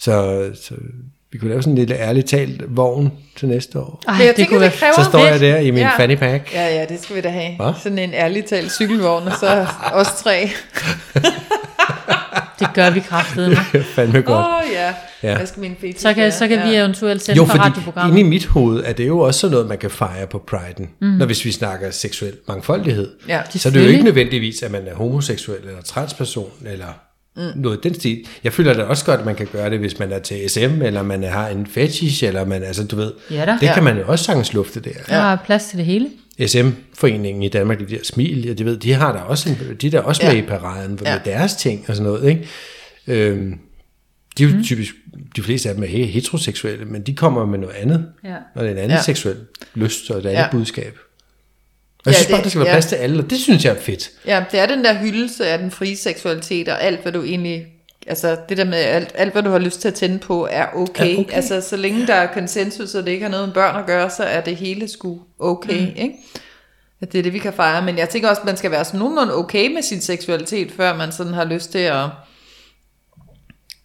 Så, 0.00 0.44
så 0.62 0.74
vi 1.32 1.38
kunne 1.38 1.50
lave 1.50 1.62
sådan 1.62 1.72
en 1.72 1.78
lille 1.78 1.94
ærligt 1.96 2.28
talt 2.28 2.76
vogn 2.76 3.12
til 3.36 3.48
næste 3.48 3.78
år. 3.78 4.02
Ej, 4.08 4.14
det 4.26 4.34
tænker, 4.36 4.50
kunne 4.50 4.60
være 4.60 4.70
det 4.70 4.78
kræver 4.78 4.94
Så 4.94 5.04
står 5.04 5.26
jeg 5.26 5.40
der 5.40 5.56
i 5.58 5.70
min 5.70 5.80
Ja. 5.80 5.98
fanny 5.98 6.16
pack. 6.16 6.54
Ja, 6.54 6.66
ja, 6.80 6.86
det 6.88 7.00
skal 7.02 7.16
vi 7.16 7.20
da 7.20 7.28
have. 7.28 7.56
Hva? 7.56 7.72
Sådan 7.82 7.98
en 7.98 8.14
ærligt 8.14 8.46
talt 8.46 8.72
cykelvogn, 8.72 9.26
og 9.28 9.32
så 9.40 9.66
os 10.00 10.08
tre. 10.22 10.48
Det 12.60 12.68
gør 12.74 12.90
vi 12.90 13.00
kraftedeme. 13.00 13.56
Fandme 13.94 14.20
godt. 14.22 14.46
Åh, 14.46 14.54
oh, 14.54 14.62
ja. 14.72 14.94
Ja. 15.22 15.36
Hvad 15.36 15.46
skal 15.46 15.60
min 15.60 15.76
fetish 15.80 16.02
Så 16.02 16.14
kan, 16.14 16.32
så 16.32 16.48
kan 16.48 16.58
vi 16.58 16.72
ja. 16.72 16.78
eventuelt 16.80 17.22
sende 17.22 17.36
Jo, 17.36 17.44
fordi 17.44 17.58
radioprogrammet. 17.58 18.18
inde 18.18 18.20
i 18.28 18.30
mit 18.30 18.46
hoved 18.46 18.82
er 18.84 18.92
det 18.92 19.06
jo 19.06 19.18
også 19.18 19.40
sådan 19.40 19.52
noget, 19.52 19.68
man 19.68 19.78
kan 19.78 19.90
fejre 19.90 20.26
på 20.26 20.38
priden. 20.46 20.88
Mm. 21.00 21.08
Når 21.08 21.26
hvis 21.26 21.44
vi 21.44 21.52
snakker 21.52 21.90
seksuel 21.90 22.32
mangfoldighed. 22.48 23.10
Ja. 23.28 23.40
Så 23.50 23.68
er 23.68 23.72
det 23.72 23.84
jo 23.84 23.88
ikke 23.88 24.04
nødvendigvis, 24.04 24.62
at 24.62 24.70
man 24.70 24.86
er 24.86 24.94
homoseksuel 24.94 25.58
eller 25.66 25.82
transperson 25.82 26.50
eller 26.66 26.86
mm. 27.36 27.42
noget 27.62 27.76
i 27.76 27.88
den 27.88 27.94
stil. 27.94 28.26
Jeg 28.44 28.52
føler 28.52 28.74
da 28.74 28.82
også 28.82 29.04
godt, 29.04 29.20
at 29.20 29.26
man 29.26 29.34
kan 29.34 29.48
gøre 29.52 29.70
det, 29.70 29.78
hvis 29.78 29.98
man 29.98 30.12
er 30.12 30.18
til 30.18 30.50
SM, 30.50 30.82
eller 30.82 31.02
man 31.02 31.22
har 31.22 31.48
en 31.48 31.66
fetish, 31.66 32.24
eller 32.24 32.44
man, 32.44 32.62
altså 32.62 32.84
du 32.84 32.96
ved, 32.96 33.12
Ja 33.30 33.40
det 33.60 33.66
Ja. 33.66 33.74
kan 33.74 33.84
man 33.84 33.96
jo 33.98 34.04
også 34.06 34.24
sagtens 34.24 34.52
lufte 34.52 34.80
der. 34.80 34.90
Der 35.08 35.16
er 35.16 35.36
plads 35.46 35.64
til 35.64 35.78
det 35.78 35.86
hele. 35.86 36.08
SM-foreningen 36.46 37.42
i 37.42 37.48
Danmark, 37.48 37.78
de 37.78 37.86
der 37.86 37.98
smil, 38.02 38.44
ja, 38.46 38.52
de 38.52 38.64
ved, 38.64 38.76
de 38.76 38.92
har 38.92 39.12
der 39.12 39.20
også, 39.20 39.48
en, 39.50 39.76
de 39.80 39.86
er 39.86 39.90
der 39.90 40.00
også 40.00 40.22
Ja. 40.26 40.32
med 40.34 40.42
i 40.42 40.46
paraden 40.46 40.90
med 40.90 40.98
Ja. 41.04 41.18
deres 41.24 41.54
ting 41.56 41.84
og 41.88 41.96
sådan 41.96 42.12
noget, 42.12 42.28
ikke? 42.30 42.48
Øhm, 43.06 43.58
de 44.38 44.44
er 44.44 44.48
jo 44.48 44.56
mm. 44.56 44.64
typisk, 44.64 44.94
de 45.36 45.42
fleste 45.42 45.68
af 45.68 45.74
dem 45.74 45.84
er 45.84 45.88
he- 45.88 46.06
heteroseksuelle, 46.10 46.84
men 46.84 47.02
de 47.02 47.14
kommer 47.16 47.46
med 47.46 47.58
noget 47.58 47.74
andet, 47.74 48.06
Ja. 48.24 48.34
når 48.54 48.62
det 48.62 48.68
er 48.68 48.72
en 48.72 48.78
anden 48.78 48.96
Ja. 48.96 49.02
seksuel 49.02 49.36
lyst 49.74 50.10
og 50.10 50.18
et 50.18 50.26
andet 50.26 50.38
Ja. 50.40 50.48
budskab. 50.50 50.98
Og 51.98 52.06
jeg 52.06 52.12
Ja, 52.12 52.16
synes 52.18 52.26
bare, 52.26 52.36
det- 52.36 52.44
der 52.44 52.50
skal 52.50 52.58
være 52.60 52.68
ja. 52.68 52.74
plads 52.74 52.86
til 52.86 52.96
alle, 52.96 53.22
og 53.24 53.30
det 53.30 53.38
synes 53.38 53.64
jeg 53.64 53.76
er 53.76 53.80
fedt. 53.80 54.10
Ja, 54.26 54.44
det 54.52 54.60
er 54.60 54.66
den 54.66 54.84
der 54.84 54.98
hyldelse 54.98 55.46
af 55.46 55.58
den 55.58 55.70
frie 55.70 55.96
seksualitet, 55.96 56.68
og 56.68 56.82
alt, 56.82 57.02
hvad 57.02 57.12
du 57.12 57.22
egentlig... 57.22 57.66
Altså, 58.08 58.36
det 58.48 58.56
der 58.56 58.64
med, 58.64 58.78
alt, 58.78 59.12
alt 59.14 59.32
hvad 59.32 59.42
du 59.42 59.50
har 59.50 59.58
lyst 59.58 59.80
til 59.80 59.88
at 59.88 59.94
tænde 59.94 60.18
på, 60.18 60.48
er 60.50 60.66
okay. 60.74 61.16
Er 61.16 61.20
okay. 61.20 61.34
Altså, 61.34 61.60
så 61.60 61.76
længe 61.76 62.06
der 62.06 62.14
er 62.14 62.26
konsensus, 62.32 62.94
og 62.94 63.04
det 63.06 63.12
ikke 63.12 63.22
har 63.24 63.30
noget 63.30 63.48
med 63.48 63.54
børn 63.54 63.76
at 63.76 63.86
gøre, 63.86 64.10
så 64.10 64.22
er 64.22 64.40
det 64.40 64.56
hele 64.56 64.88
sgu 64.88 65.20
okay, 65.38 65.80
mm. 65.80 65.92
ikke? 65.96 66.14
At 67.00 67.12
det 67.12 67.18
er 67.18 67.22
det, 67.22 67.32
vi 67.32 67.38
kan 67.38 67.52
fejre. 67.52 67.82
Men 67.82 67.98
jeg 67.98 68.08
tænker 68.08 68.28
også, 68.28 68.40
at 68.40 68.46
man 68.46 68.56
skal 68.56 68.70
være 68.70 68.84
sådan 68.84 69.00
nogenlunde 69.00 69.34
okay 69.34 69.74
med 69.74 69.82
sin 69.82 70.00
seksualitet, 70.00 70.72
før 70.72 70.96
man 70.96 71.12
sådan 71.12 71.34
har 71.34 71.44
lyst 71.44 71.72
til 71.72 71.78
at, 71.78 72.04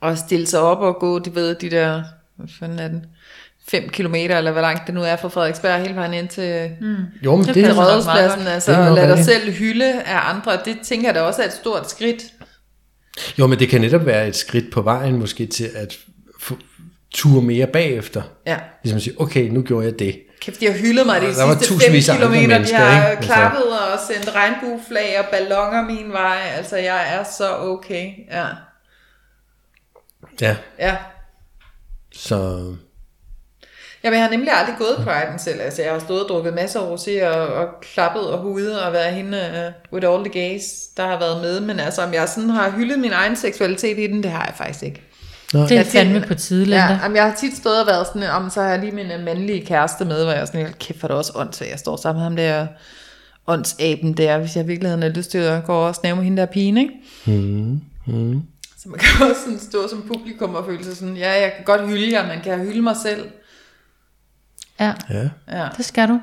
at 0.02 0.18
stille 0.18 0.48
sig 0.48 0.60
op 0.60 0.80
og 0.80 0.96
gå, 1.00 1.20
de 1.20 1.36
ved, 1.36 1.56
de 1.56 1.70
der, 1.70 2.04
hvad 2.38 2.48
fanden 2.60 2.80
er 2.80 2.88
den, 2.88 3.06
5 3.68 3.90
kilometer, 3.90 4.38
eller 4.38 4.52
hvor 4.52 4.62
langt 4.62 4.88
det 4.88 4.96
nu 4.96 5.02
er 5.04 5.16
fra 5.16 5.28
Frederiksberg, 5.28 5.82
hele 5.82 5.96
vejen 5.96 6.14
ind 6.14 6.28
til, 6.28 6.72
mm. 6.82 6.96
Jo, 7.26 7.36
men 7.36 7.46
Det 7.46 7.56
det, 7.56 7.64
det 7.64 7.76
nok. 7.76 7.86
Rådhuspladsen, 7.86 8.48
altså 8.48 8.72
Det 8.72 8.80
er 8.80 8.86
at 8.86 8.94
lade 8.94 9.08
dig 9.08 9.18
rigtigt. 9.18 9.44
selv 9.44 9.52
hylde 9.52 10.02
af 10.02 10.30
andre, 10.30 10.60
det 10.66 10.78
tænker 10.84 11.08
jeg 11.08 11.16
da 11.16 11.22
også 11.22 11.42
er 11.42 11.46
et 11.46 11.54
stort 11.54 11.90
skridt 11.92 12.24
Jo, 13.40 13.48
men 13.48 13.60
det 13.60 13.70
kan 13.70 13.82
netop 13.82 14.06
være 14.06 14.28
et 14.28 14.36
skridt 14.36 14.72
på 14.72 14.82
vejen 14.82 15.20
måske 15.20 15.46
til 15.46 15.70
at 15.76 15.98
ture 17.12 17.42
mere 17.42 17.68
bagefter. 17.68 18.22
Ja. 18.48 18.60
Ligesom 18.84 18.96
at 18.98 19.04
sige, 19.04 19.22
okay, 19.22 19.48
nu 19.50 19.62
gjorde 19.62 19.86
jeg 19.86 20.00
det. 20.00 20.20
Kæft, 20.42 20.60
de 20.60 20.66
har 20.66 20.74
hyldet 20.74 21.06
mig 21.06 21.22
de 21.22 21.26
Der 21.28 21.34
sidste 21.34 21.74
5 21.74 21.78
tusindvis 21.78 22.10
af 22.10 22.14
andre 22.14 22.28
kilometer. 22.40 22.66
De 22.66 22.74
har 22.74 22.96
ikke? 22.96 23.18
Altså. 23.18 23.34
klappet 23.34 23.64
og 23.64 24.00
sendt 24.08 24.36
regnbueflag 24.36 25.20
og 25.20 25.26
ballonger 25.32 25.82
min 25.86 26.12
vej. 26.12 26.40
Altså, 26.56 26.78
jeg 26.78 27.14
er 27.16 27.24
så 27.24 27.58
okay. 27.58 28.10
Ja. 28.32 28.48
Ja, 30.42 30.56
Ja. 30.80 30.96
så 32.14 32.66
Jamen, 34.04 34.18
jeg 34.20 34.26
har 34.26 34.32
nemlig 34.32 34.50
aldrig 34.54 34.76
gået 34.78 34.96
Pride'en 35.08 35.38
selv. 35.38 35.62
Altså, 35.62 35.82
jeg 35.82 35.92
har 35.92 36.00
stået 36.00 36.24
og 36.24 36.30
drukket 36.30 36.54
masser 36.54 36.80
af 36.80 36.96
rosé 36.96 37.26
og, 37.28 37.48
og 37.48 37.68
klappet 37.82 38.22
og 38.28 38.40
hudet 38.40 38.82
og 38.82 38.94
været 38.94 39.14
hende 39.14 39.38
uh, 39.92 39.94
with 39.94 40.08
all 40.14 40.24
the 40.26 40.34
gays, 40.42 40.64
der 40.98 41.08
har 41.08 41.20
været 41.20 41.42
med. 41.42 41.60
Men 41.62 41.80
altså, 41.80 42.02
om 42.02 42.14
jeg 42.14 42.30
sådan 42.30 42.50
har 42.50 42.70
hyldet 42.72 43.00
min 43.00 43.12
egen 43.12 43.36
seksualitet 43.36 44.00
i 44.00 44.08
den, 44.08 44.24
det 44.24 44.32
har 44.32 44.46
jeg 44.46 44.54
faktisk 44.58 44.84
ikke. 44.84 45.02
Det 45.52 45.72
er 45.72 45.76
Jeg 45.76 45.86
tit- 45.86 45.92
fandme 45.92 46.22
på 46.28 46.34
Linda. 46.50 46.76
Ja, 46.76 47.00
jamen, 47.04 47.16
jeg 47.16 47.24
har 47.24 47.36
tit 47.40 47.58
stået 47.58 47.82
og 47.82 47.88
været 47.88 48.08
sådan, 48.08 48.30
om 48.30 48.50
så 48.50 48.62
har 48.62 48.70
jeg 48.70 48.80
lige 48.80 48.92
min 48.92 49.12
øh, 49.12 49.24
mandlige 49.26 49.66
kæreste 49.66 50.06
med, 50.06 50.24
hvor 50.24 50.32
jeg 50.32 50.42
er 50.42 50.46
sådan, 50.46 50.62
"Hold 50.62 50.74
kæft, 50.74 51.04
er 51.04 51.08
det 51.08 51.18
også 51.18 51.32
ondt, 51.36 51.56
så 51.56 51.66
jeg 51.66 51.80
står 51.80 51.96
sammen 51.96 52.20
med 52.20 52.24
ham 52.24 52.36
der 52.36 52.68
åndsaben 53.48 54.14
der, 54.14 54.38
hvis 54.38 54.56
jeg 54.56 54.68
virkelig 54.68 54.92
har 54.92 55.10
lyst 55.10 55.32
til 55.32 55.38
at 55.38 55.64
gå 55.66 55.74
over 55.74 55.88
og 55.88 55.96
snave 55.96 56.16
med 56.16 56.24
hende 56.24 56.38
der 56.42 56.46
pigen, 56.48 56.78
ikke? 56.78 56.94
mm, 57.26 57.82
mm. 58.08 58.42
Så 58.78 58.90
man 58.90 59.00
kan 59.00 59.10
også 59.30 59.42
sådan 59.44 59.60
stå 59.60 59.88
som 59.90 60.02
publikum 60.08 60.56
og 60.56 60.66
føle 60.66 60.84
sig 60.84 60.98
sådan, 60.98 61.18
ja, 61.18 61.32
jeg 61.42 61.54
kan 61.56 61.66
godt 61.66 61.88
hylde 61.90 62.12
jer, 62.14 62.28
men 62.28 62.40
kan 62.44 62.52
jeg 62.52 62.60
hylde 62.60 62.82
mig 62.82 62.96
selv? 63.04 63.26
Ja, 64.80 64.94
ja. 65.10 65.30
Ja, 65.52 65.68
det 65.78 65.86
skal 65.86 66.08
du. 66.10 66.20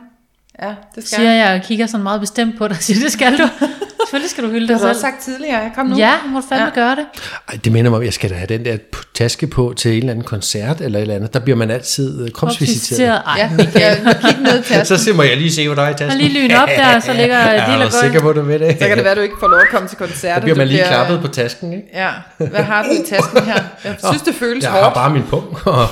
ja 0.62 0.74
det 0.94 1.06
skal 1.06 1.16
Siger 1.18 1.32
jeg. 1.32 1.54
og 1.60 1.62
kigger 1.66 1.86
sådan 1.86 2.02
meget 2.02 2.20
bestemt 2.20 2.58
på 2.58 2.68
dig 2.68 2.76
og 2.76 2.82
siger, 2.82 3.00
det 3.00 3.12
skal 3.12 3.38
du. 3.38 3.48
Selvfølgelig 4.10 4.30
skal 4.30 4.44
du 4.44 4.48
hylde 4.50 4.60
Det 4.60 4.68
dig 4.68 4.76
har 4.76 4.82
du 4.82 4.88
også 4.88 5.00
selv. 5.00 5.12
sagt 5.12 5.22
tidligere, 5.24 5.70
kom 5.74 5.86
nu. 5.86 5.96
Ja, 5.96 6.12
må 6.26 6.40
du 6.40 6.46
fandme 6.48 6.66
Ja. 6.66 6.74
gøre 6.74 6.96
det. 6.96 7.04
Ej, 7.48 7.58
det 7.64 7.72
minder 7.72 7.90
mig 7.90 7.96
om, 7.96 8.02
at 8.02 8.06
jeg 8.06 8.12
skal 8.14 8.30
da 8.30 8.34
have 8.34 8.46
den 8.46 8.64
der 8.64 8.76
taske 9.14 9.46
på 9.46 9.74
til 9.76 9.90
en 9.90 9.96
eller 9.98 10.10
anden 10.10 10.24
koncert 10.24 10.80
eller 10.80 10.98
et 10.98 11.02
eller 11.02 11.14
andet. 11.14 11.34
Der 11.34 11.40
bliver 11.40 11.56
man 11.56 11.70
altid 11.70 12.24
øh, 12.24 12.30
kropsvisiteret. 12.30 13.22
Ej, 13.26 13.34
Ja, 13.38 13.50
ja, 13.80 13.94
kig 14.20 14.36
ned 14.40 14.62
til 14.84 14.86
Så 14.86 14.96
siger 14.96 15.14
må 15.14 15.22
jeg 15.22 15.36
lige 15.36 15.52
se, 15.52 15.66
hvor 15.66 15.74
der 15.74 15.82
er 15.82 15.88
i 15.90 15.94
tasken. 15.94 16.10
Og 16.10 16.16
lige 16.16 16.48
lyn 16.48 16.54
op 16.56 16.68
der, 16.68 17.00
så 17.00 17.12
ligger 17.20 17.38
jeg 17.38 17.66
del 17.72 17.80
er 17.80 17.84
af 17.86 17.92
sikker 17.92 18.20
på, 18.20 18.30
at 18.30 18.36
du 18.36 18.42
ved 18.42 18.58
det. 18.58 18.76
Så 18.80 18.86
kan 18.88 18.96
det 18.96 19.04
være, 19.04 19.14
du 19.14 19.20
ikke 19.20 19.34
får 19.40 19.48
lov 19.48 19.60
at 19.60 19.68
komme 19.72 19.88
til 19.88 19.98
koncerter. 19.98 20.34
Der 20.34 20.40
bliver 20.40 20.56
man 20.56 20.68
lige 20.68 20.84
klappet 20.86 21.20
på 21.20 21.28
tasken, 21.28 21.72
ikke? 21.72 21.86
Ja, 21.94 22.08
hvad 22.36 22.62
har 22.62 22.82
du 22.82 22.88
i 22.90 23.04
tasken 23.08 23.42
her? 23.42 23.62
Jeg 23.84 23.94
synes, 24.10 24.22
det 24.22 24.34
føles 24.34 24.64
Jeg 24.64 24.70
hårdt. 24.72 24.84
har 24.84 24.94
bare 24.94 25.10
min 25.10 25.22
pung 25.30 25.44
og, 25.64 25.86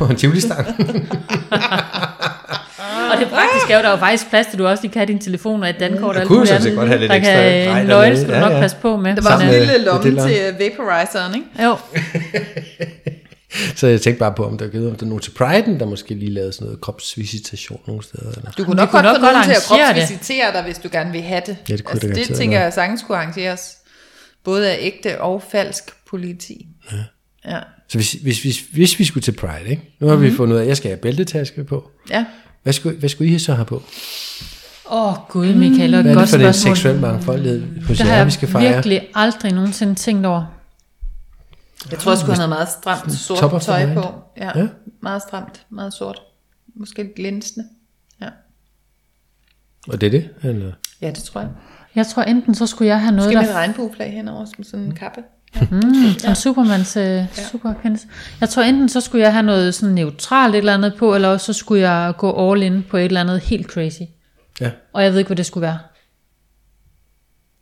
og 0.00 0.10
en 0.10 0.16
tivoli-stang. 0.16 0.66
Og 3.12 3.18
det 3.20 3.28
praktiske 3.28 3.72
er 3.72 3.76
jo, 3.76 3.82
der 3.82 3.88
er 3.88 3.92
jo 3.92 3.96
faktisk 3.98 4.28
plads 4.30 4.46
til, 4.46 4.52
at 4.52 4.58
du 4.58 4.66
også 4.66 4.82
lige 4.82 4.92
kan 4.92 5.00
have 5.00 5.06
din 5.06 5.18
telefon 5.18 5.62
og 5.62 5.68
et 5.70 5.80
dankort 5.80 6.02
og 6.02 6.14
Jeg 6.14 6.20
alt 6.20 6.28
kunne 6.28 6.46
sådan 6.46 6.74
godt 6.74 6.88
have 6.88 7.00
lidt 7.00 7.10
der 7.10 7.16
ekstra 7.16 7.32
kan 7.32 7.52
en 7.52 7.68
dernede. 7.68 7.88
nøgle, 7.88 8.16
skal 8.16 8.28
du 8.28 8.34
Ja, 8.34 8.40
nok 8.40 8.52
ja. 8.52 8.60
passe 8.60 8.76
på 8.82 8.96
med. 8.96 9.16
Det 9.16 9.24
var 9.24 9.38
en 9.38 9.48
lille 9.48 9.78
lomme 9.78 10.02
til 10.02 10.38
øh, 10.52 10.60
vaporizeren, 10.60 11.34
ikke? 11.34 11.64
Jo, 11.64 11.76
Så 13.76 13.86
jeg 13.86 14.00
tænkte 14.00 14.18
bare 14.18 14.32
på, 14.36 14.46
om 14.46 14.58
der, 14.58 14.68
givet, 14.68 14.90
om 14.90 14.96
der 14.96 15.06
er 15.06 15.08
nogen 15.08 15.22
til 15.22 15.30
Pride'en, 15.30 15.78
der 15.78 15.86
måske 15.86 16.14
lige 16.14 16.30
lavede 16.30 16.52
sådan 16.52 16.64
noget 16.64 16.80
kropsvisitation 16.80 17.80
nogle 17.86 18.02
steder. 18.02 18.30
Eller. 18.36 18.50
Du 18.50 18.64
kunne 18.64 18.76
nok 18.76 18.88
kunne 18.88 19.02
godt 19.02 19.16
få 19.16 19.22
nogen 19.22 19.34
godt 19.34 19.44
til 19.44 19.50
at 19.50 19.66
arrangere 19.70 19.94
det. 19.94 20.02
kropsvisitere 20.02 20.52
dig, 20.52 20.62
hvis 20.62 20.78
du 20.78 20.88
gerne 20.92 21.12
vil 21.12 21.22
have 21.22 21.42
det. 21.46 21.56
Ja, 21.68 21.76
det 21.76 21.84
kunne 21.84 21.92
altså, 21.92 22.08
det 22.08 22.28
det 22.28 22.36
tænker 22.36 22.60
jeg 22.60 22.72
sagtens 22.72 23.02
kunne 23.02 23.18
arrangeres. 23.18 23.76
Både 24.44 24.70
af 24.70 24.76
ægte 24.80 25.20
og 25.20 25.42
falsk 25.50 25.84
politi. 26.10 26.66
Ja. 26.92 26.96
Ja. 27.52 27.58
Så 27.88 27.98
hvis, 27.98 28.12
hvis, 28.12 28.42
hvis, 28.42 28.60
hvis 28.72 28.98
vi 28.98 29.04
skulle 29.04 29.22
til 29.22 29.32
Pride, 29.32 29.68
ikke? 29.70 29.82
nu 30.00 30.06
har 30.06 30.14
mm-hmm. 30.14 30.30
vi 30.30 30.36
fundet 30.36 30.54
ud 30.54 30.58
af, 30.58 30.62
at 30.62 30.68
jeg 30.68 30.76
skal 30.76 30.90
have 30.90 30.98
bæltetaske 30.98 31.64
på. 31.64 31.90
ja. 32.10 32.24
Hvad 32.66 32.72
skulle, 32.72 32.98
hvad 32.98 33.08
skulle 33.08 33.34
I 33.34 33.38
så 33.38 33.54
have 33.54 33.64
på? 33.64 33.82
Åh 34.90 35.08
oh, 35.08 35.14
gud 35.28 35.54
Michael, 35.54 35.94
og 35.94 36.00
et 36.00 36.04
Hvad 36.04 36.12
er 36.12 36.18
godt 36.18 36.22
det 36.22 36.30
for 36.30 36.38
spørgsmål. 36.38 36.76
seksuelle 36.76 37.00
mangfoldighed 37.00 37.82
hos 37.86 37.98
Det 37.98 38.06
har 38.06 38.12
jer, 38.12 38.16
jeg 38.16 38.26
vi 38.26 38.30
skal 38.30 38.48
fejre? 38.48 38.74
virkelig 38.74 39.08
aldrig 39.14 39.52
nogensinde 39.52 39.94
tænkt 39.94 40.26
over. 40.26 40.44
Jeg 41.90 41.98
tror, 41.98 42.12
jeg 42.12 42.18
skulle 42.18 42.36
have 42.36 42.48
noget 42.48 42.58
meget 42.58 42.68
stramt 42.68 43.12
sort 43.12 43.62
tøj 43.62 43.94
på. 43.94 44.14
Ja. 44.36 44.58
Ja. 44.58 44.68
Meget 45.02 45.22
stramt, 45.22 45.66
meget 45.70 45.92
sort. 45.92 46.22
Måske 46.74 47.02
lidt 47.02 47.14
glinsende. 47.14 47.68
Ja. 48.20 48.28
Og 49.88 50.00
det 50.00 50.06
er 50.06 50.10
det? 50.10 50.30
Eller? 50.42 50.72
ja, 51.00 51.10
det 51.10 51.22
tror 51.22 51.40
jeg. 51.40 51.50
Jeg 51.94 52.06
tror 52.06 52.22
enten 52.22 52.54
så 52.54 52.66
skulle 52.66 52.88
jeg 52.88 53.00
have 53.00 53.12
noget, 53.16 53.28
Måske 53.28 53.36
med 53.36 53.42
et 53.42 53.48
der 53.48 53.54
regnbueflag 53.54 54.12
henover, 54.12 54.44
som 54.44 54.64
sådan 54.64 54.86
en 54.86 54.94
kappe. 54.94 55.20
En 56.28 56.34
Supermans 56.34 56.96
øh, 56.96 57.24
superkendelse. 57.52 58.06
Jeg 58.40 58.48
tror 58.48 58.62
enten 58.62 58.88
så 58.88 59.00
skulle 59.00 59.24
jeg 59.24 59.32
have 59.32 59.42
noget 59.42 59.74
sådan 59.74 59.94
neutralt 59.94 60.54
et 60.54 60.58
eller 60.58 60.74
andet 60.74 60.94
på, 60.98 61.14
eller 61.14 61.28
også 61.28 61.46
så 61.46 61.52
skulle 61.52 61.90
jeg 61.90 62.12
gå 62.18 62.50
all 62.52 62.62
in 62.62 62.84
på 62.90 62.96
et 62.96 63.04
eller 63.04 63.20
andet 63.20 63.40
helt 63.40 63.66
crazy. 63.66 64.02
Ja, 64.60 64.70
Og 64.92 65.02
jeg 65.04 65.12
ved 65.12 65.18
ikke, 65.18 65.28
hvad 65.28 65.36
det 65.36 65.46
skulle 65.46 65.62
være. 65.62 65.78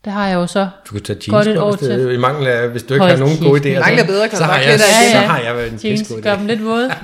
Det 0.04 0.12
har 0.12 0.28
jeg 0.28 0.34
jo 0.34 0.46
så. 0.46 0.68
du 0.88 0.92
kan 0.92 1.02
tage 1.02 1.30
Godt 1.30 1.46
jeans 1.46 1.56
et 1.56 1.60
på, 1.60 1.64
år 1.64 1.70
det, 1.70 1.78
til. 1.78 2.14
i 2.14 2.16
mangel 2.16 2.46
af, 2.46 2.68
hvis 2.68 2.82
du 2.82 2.94
ikke 2.94 3.06
Hold 3.06 3.18
har 3.18 3.18
nogen 3.18 3.38
gode 3.38 3.60
idéer. 3.60 3.80
Mangler 3.80 4.02
så, 4.02 4.06
bedre, 4.06 4.28
kan 4.28 4.38
så 4.38 4.44
du 4.44 4.50
har 4.50 4.56
jeg, 4.56 4.64
klæde 4.64 4.78
dig 4.78 5.10
så 5.12 5.18
har 5.18 5.38
jeg 5.38 5.56
været 5.56 5.72
en 5.72 5.80
Jeans 5.84 6.00
pissegod 6.00 6.22
gør 6.22 6.34
idé. 6.34 6.38
dem 6.38 6.46
lidt 6.46 6.64
våde. 6.64 6.90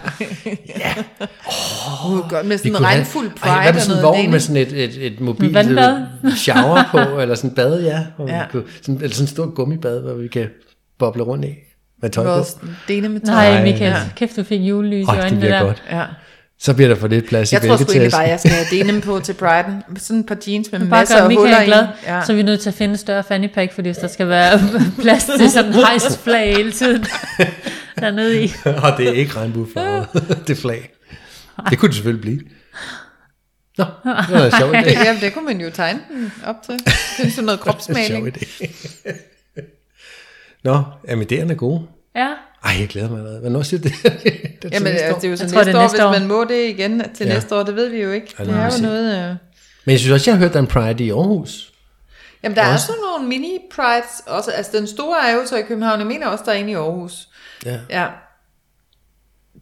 Uh, 2.07 2.31
godt 2.31 2.47
med 2.47 2.57
Vi 2.57 2.59
sådan 2.59 2.73
en 2.73 2.85
regnfuld 2.85 3.31
pride 3.31 3.55
Ej, 3.55 3.63
hvad 3.63 3.73
med 3.73 3.81
sådan 3.81 3.99
en 3.99 4.05
og 4.05 4.15
vogn 4.17 4.31
med 4.31 4.41
sådan 4.41 4.57
et, 4.57 4.73
et, 4.73 5.07
et 5.07 5.21
øh, 5.21 6.33
shower 6.37 6.83
på, 6.91 7.21
eller 7.21 7.35
sådan 7.35 7.51
et 7.51 7.57
bad, 7.57 7.83
ja. 7.83 8.07
Hvor 8.17 8.29
ja. 8.29 8.37
Ja. 8.37 8.43
Vi 8.43 8.47
kunne, 8.53 8.63
sådan, 8.83 8.95
eller 8.95 9.15
sådan 9.15 9.25
et 9.25 9.31
stort 9.31 9.55
gummibad, 9.55 10.01
hvor 10.01 10.15
vi 10.15 10.29
kan 10.29 10.49
boble 11.01 11.23
rundt 11.23 11.45
i 11.45 11.55
med 12.03 12.11
tøj 12.11 12.25
på. 12.25 12.45
Dele 12.89 13.09
med 13.09 13.21
tøj. 13.21 13.35
Nej. 13.35 13.63
Michael, 13.63 13.91
Ja. 13.91 13.97
kæft 14.17 14.37
du 14.37 14.43
fik 14.43 14.61
julelys 14.61 15.09
Åh, 15.09 15.15
i 15.15 15.17
det 15.17 15.23
øjnene 15.23 15.41
bliver 15.41 15.59
der. 15.59 15.65
godt. 15.67 15.83
Ja. 15.91 16.05
Så 16.59 16.75
bliver 16.75 16.89
der 16.89 16.95
for 16.97 17.09
lidt 17.09 17.29
plads 17.29 17.53
Jeg 17.53 17.65
i 17.65 17.69
tror 17.69 17.77
sgu 17.77 17.93
egentlig 17.93 18.11
bare, 18.13 18.21
jeg 18.21 18.41
skal 18.41 18.51
have 18.53 18.67
denim 18.71 19.01
på 19.01 19.21
til 19.21 19.33
Brighton. 19.33 19.83
Sådan 19.99 20.21
et 20.21 20.27
par 20.27 20.37
jeans 20.49 20.73
med 20.73 20.81
masser 20.81 21.17
af 21.17 21.23
huller 21.23 21.41
Michael 21.45 21.63
i. 21.63 21.67
glad, 21.67 21.87
Ja. 22.07 22.23
så 22.25 22.33
er 22.33 22.37
vi 22.37 22.43
nødt 22.43 22.61
til 22.61 22.69
at 22.69 22.75
finde 22.75 22.93
en 22.93 22.99
større 22.99 23.25
fanny 23.25 23.49
pack, 23.55 23.73
fordi 23.73 23.89
hvis 23.89 23.97
der 23.97 24.09
skal 24.09 24.29
være 24.29 24.61
plads 25.03 25.25
til 25.39 25.51
sådan 25.51 25.71
en 25.73 25.75
hejsflag 25.75 26.57
hele 26.57 26.73
tiden 26.73 27.05
dernede 28.01 28.45
i. 28.45 28.53
Og 28.65 28.93
det 28.99 29.09
er 29.09 29.13
ikke 29.13 29.33
regnbuefarvet, 29.37 30.07
det 30.47 30.59
flag. 30.59 30.91
Det 31.71 31.79
kunne 31.79 31.89
det 31.89 31.95
selvfølgelig 31.97 32.23
blive. 32.23 32.41
Nå, 33.79 33.85
det 34.05 34.35
var 34.35 34.45
en 34.45 34.51
sjov 34.59 34.71
idé. 34.75 35.05
Ja, 35.05 35.17
det 35.21 35.35
kunne 35.35 35.45
man 35.45 35.61
jo 35.61 35.71
tegne 35.71 36.01
den 36.13 36.33
op 36.47 36.57
til. 36.67 36.75
Finde 37.17 37.31
sådan 37.31 37.45
noget 37.45 37.61
Sjov 37.65 37.73
kropsmaling. 37.73 38.37
idé. 38.37 38.67
Nå, 40.65 40.83
jamen 41.09 41.27
idéerne 41.33 41.51
er 41.51 41.55
gode. 41.55 41.83
Ja, 42.17 42.29
Ej, 42.65 42.73
jeg 42.81 42.89
glæder 42.89 43.09
mig 43.11 43.19
allerede. 43.19 43.41
Hvornår 43.41 43.63
siger 43.63 43.81
det? 43.81 43.93
det 44.03 44.13
er 44.13 44.21
til 44.61 44.71
Jamen, 44.73 44.93
næste 44.93 45.05
altså, 45.05 45.15
år. 45.17 45.19
det 45.21 45.25
er 45.27 45.31
jo 45.31 45.37
så 45.37 45.43
Jeg 45.43 45.47
næste, 45.47 45.57
tror, 45.57 45.65
det 45.65 45.75
er 45.75 45.79
år, 45.79 45.83
næste 45.83 46.09
hvis 46.09 46.21
man 46.21 46.29
må 46.29 46.45
det 46.45 46.69
igen 46.69 47.03
til 47.15 47.27
Ja. 47.27 47.35
næste 47.35 47.57
år. 47.57 47.63
Det 47.63 47.77
ved 47.77 47.89
vi 47.89 48.03
jo 48.03 48.11
ikke. 48.13 48.35
Ja, 48.39 48.45
det 48.45 48.53
det 48.53 48.61
er 48.61 48.77
jo 48.77 48.83
noget... 48.83 49.31
Øh... 49.31 49.37
Men 49.85 49.93
jeg 49.93 49.99
synes 50.01 50.13
også, 50.13 50.31
jeg 50.31 50.39
har 50.39 50.45
hørt, 50.45 50.53
der 50.53 50.59
er 50.59 50.63
en 50.63 50.67
Pride 50.69 51.05
i 51.05 51.11
Aarhus. 51.11 51.73
Jamen, 52.43 52.57
der 52.57 52.63
er 52.63 52.73
Også. 52.73 52.87
sådan 52.87 53.01
nogle 53.13 53.29
mini-prides 53.29 54.23
også. 54.27 54.51
Altså, 54.51 54.73
den 54.79 54.87
store 54.87 55.29
er 55.29 55.35
jo 55.35 55.47
så 55.47 55.57
i 55.57 55.63
København. 55.63 55.99
Jeg 56.01 56.07
mener 56.07 56.27
også, 56.27 56.45
der 56.47 56.53
er 56.53 56.57
en 56.57 56.69
i 56.69 56.75
Aarhus. 56.75 57.29
Ja. 57.67 57.79
Ja. 57.91 58.07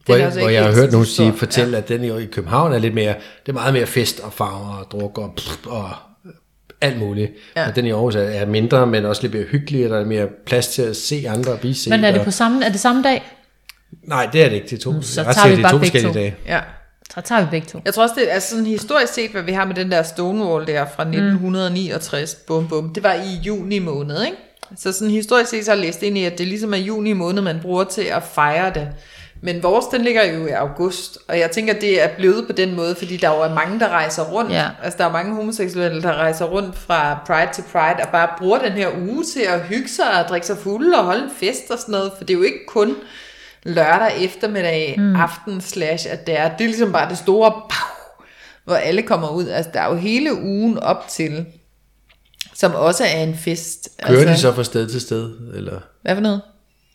Hvor, 0.05 0.14
er 0.14 0.18
jeg, 0.18 0.26
altså 0.26 0.40
hvor 0.40 0.49
jeg 0.49 0.64
har 0.64 0.72
hørt 0.72 0.92
nogen 0.92 1.07
sige, 1.07 1.32
fortælle, 1.32 1.72
ja. 1.72 1.82
at 1.82 1.88
den 1.88 2.05
i, 2.05 2.22
i 2.22 2.26
København 2.26 2.72
er 2.72 2.78
lidt 2.78 2.94
mere, 2.94 3.14
det 3.46 3.49
er 3.49 3.53
meget 3.53 3.72
mere 3.72 3.86
fest 3.86 4.20
og 4.20 4.32
farver 4.32 4.76
og 4.76 4.90
druk 4.92 5.18
og, 5.18 5.32
pff, 5.36 5.66
og 5.66 5.90
alt 6.80 6.98
muligt. 6.98 7.32
Ja. 7.56 7.68
Og 7.68 7.76
den 7.76 7.86
i 7.86 7.90
Aarhus 7.90 8.14
er, 8.14 8.20
er 8.20 8.46
mindre, 8.46 8.86
men 8.86 9.04
også 9.04 9.22
lidt 9.22 9.34
mere 9.34 9.42
hyggelig, 9.44 9.84
og 9.84 9.90
der 9.90 10.00
er 10.00 10.04
mere 10.04 10.26
plads 10.46 10.68
til 10.68 10.82
at 10.82 10.96
se 10.96 11.24
andre 11.28 11.52
og 11.52 11.60
blive 11.60 11.74
set. 11.74 11.90
men 11.90 12.04
er 12.04 12.10
det 12.10 12.22
på 12.22 12.30
samme, 12.30 12.64
er 12.64 12.68
det 12.70 12.80
samme 12.80 13.02
dag? 13.02 13.32
Nej, 14.02 14.28
det 14.32 14.44
er 14.44 14.48
det 14.48 14.56
ikke. 14.56 14.66
Det 14.66 14.78
er 14.78 14.80
to, 14.82 15.02
Så 15.02 15.20
er 15.20 15.24
ret 15.24 15.34
tager 15.34 15.48
vi 15.48 15.52
det 15.52 15.58
er 15.58 15.62
bare 15.62 15.72
to 15.72 15.78
begge 15.78 15.90
forskellige 15.90 16.12
to. 16.14 16.18
dage. 16.20 16.36
Ja. 16.46 16.60
Så 17.14 17.20
tager 17.20 17.40
vi 17.44 17.46
begge 17.50 17.66
to. 17.66 17.80
Jeg 17.84 17.94
tror 17.94 18.02
også, 18.02 18.14
det 18.18 18.28
er 18.30 18.34
altså 18.34 18.50
sådan 18.50 18.66
historisk 18.66 19.14
set, 19.14 19.30
hvad 19.30 19.42
vi 19.42 19.52
har 19.52 19.64
med 19.64 19.74
den 19.74 19.90
der 19.90 20.02
Stonewall 20.02 20.66
der 20.66 20.86
fra 20.96 21.02
1969, 21.02 22.34
bum 22.34 22.68
bum, 22.68 22.94
det 22.94 23.02
var 23.02 23.12
i 23.14 23.40
juni 23.46 23.78
måned, 23.78 24.22
ikke? 24.24 24.36
Så 24.76 24.92
sådan 24.92 25.10
historisk 25.10 25.50
set 25.50 25.64
så 25.64 25.70
har 25.70 25.76
jeg 25.76 25.84
læst 25.86 26.02
ind 26.02 26.18
i, 26.18 26.24
at 26.24 26.38
det 26.38 26.46
ligesom 26.46 26.72
er 26.74 26.78
juni 26.78 27.12
måned, 27.12 27.42
man 27.42 27.58
bruger 27.62 27.84
til 27.84 28.02
at 28.02 28.22
fejre 28.34 28.74
det. 28.74 28.88
Men 29.41 29.62
vores, 29.62 29.86
den 29.86 30.03
ligger 30.03 30.24
jo 30.24 30.47
i 30.47 30.51
august, 30.51 31.18
og 31.28 31.39
jeg 31.39 31.51
tænker, 31.51 31.72
det 31.72 32.03
er 32.03 32.09
blevet 32.16 32.47
på 32.47 32.53
den 32.53 32.74
måde, 32.74 32.95
fordi 32.95 33.16
der 33.16 33.28
jo 33.28 33.41
er 33.41 33.55
mange, 33.55 33.80
der 33.80 33.89
rejser 33.89 34.24
rundt. 34.24 34.53
Ja. 34.53 34.68
Altså, 34.82 34.99
der 34.99 35.05
er 35.05 35.12
mange 35.12 35.34
homoseksuelle, 35.34 36.03
der 36.03 36.12
rejser 36.12 36.45
rundt 36.45 36.78
fra 36.78 37.18
Pride 37.26 37.53
til 37.55 37.64
Pride, 37.72 38.03
og 38.05 38.09
bare 38.12 38.28
bruger 38.39 38.59
den 38.59 38.72
her 38.72 38.89
uge 39.09 39.24
til 39.24 39.41
at 39.41 39.61
hygge 39.61 39.89
sig 39.89 40.22
og 40.22 40.28
drikke 40.28 40.47
sig 40.47 40.59
fulde 40.59 40.99
og 40.99 41.05
holde 41.05 41.24
en 41.24 41.30
fest 41.41 41.70
og 41.70 41.78
sådan 41.78 41.93
noget, 41.93 42.12
for 42.16 42.24
det 42.24 42.34
er 42.34 42.39
jo 42.39 42.45
ikke 42.45 42.66
kun 42.68 42.97
lørdag 43.62 44.24
eftermiddag, 44.24 44.95
mm. 44.99 45.16
aften 45.16 45.61
slash, 45.61 46.07
at 46.11 46.26
det 46.26 46.39
er, 46.39 46.57
det 46.57 46.64
er 46.64 46.68
ligesom 46.68 46.93
bare 46.93 47.11
det 47.11 47.18
store 47.18 47.51
pow, 47.51 48.24
hvor 48.64 48.74
alle 48.74 49.03
kommer 49.03 49.28
ud. 49.28 49.49
Altså, 49.49 49.70
der 49.74 49.80
er 49.80 49.89
jo 49.89 49.95
hele 49.95 50.34
ugen 50.34 50.78
op 50.78 51.09
til, 51.09 51.47
som 52.55 52.74
også 52.74 53.05
er 53.05 53.22
en 53.22 53.36
fest. 53.36 53.89
Kører 54.03 54.20
altså, 54.20 54.32
de 54.32 54.39
så 54.39 54.53
fra 54.55 54.64
sted 54.64 54.89
til 54.89 55.01
sted? 55.01 55.30
Eller 55.55 55.80
Hvad 56.03 56.14
for 56.14 56.22
noget? 56.22 56.41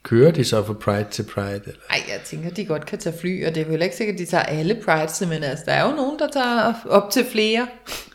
Kører 0.03 0.31
de 0.31 0.43
så 0.43 0.65
fra 0.65 0.73
Pride 0.73 1.05
til 1.11 1.23
Pride? 1.23 1.61
Eller? 1.65 1.79
Ej, 1.89 2.01
jeg 2.07 2.19
tænker, 2.25 2.49
de 2.49 2.65
godt 2.65 2.85
kan 2.85 2.99
tage 2.99 3.15
fly, 3.21 3.45
og 3.47 3.55
det 3.55 3.67
er 3.67 3.71
jo 3.73 3.79
ikke 3.81 3.95
sikkert, 3.95 4.13
at 4.13 4.19
de 4.19 4.25
tager 4.25 4.43
alle 4.43 4.75
prides, 4.85 5.21
men 5.29 5.43
altså, 5.43 5.63
der 5.67 5.71
er 5.73 5.89
jo 5.89 5.95
nogen, 5.95 6.19
der 6.19 6.27
tager 6.33 6.73
op 6.89 7.11
til 7.11 7.25
flere, 7.31 7.67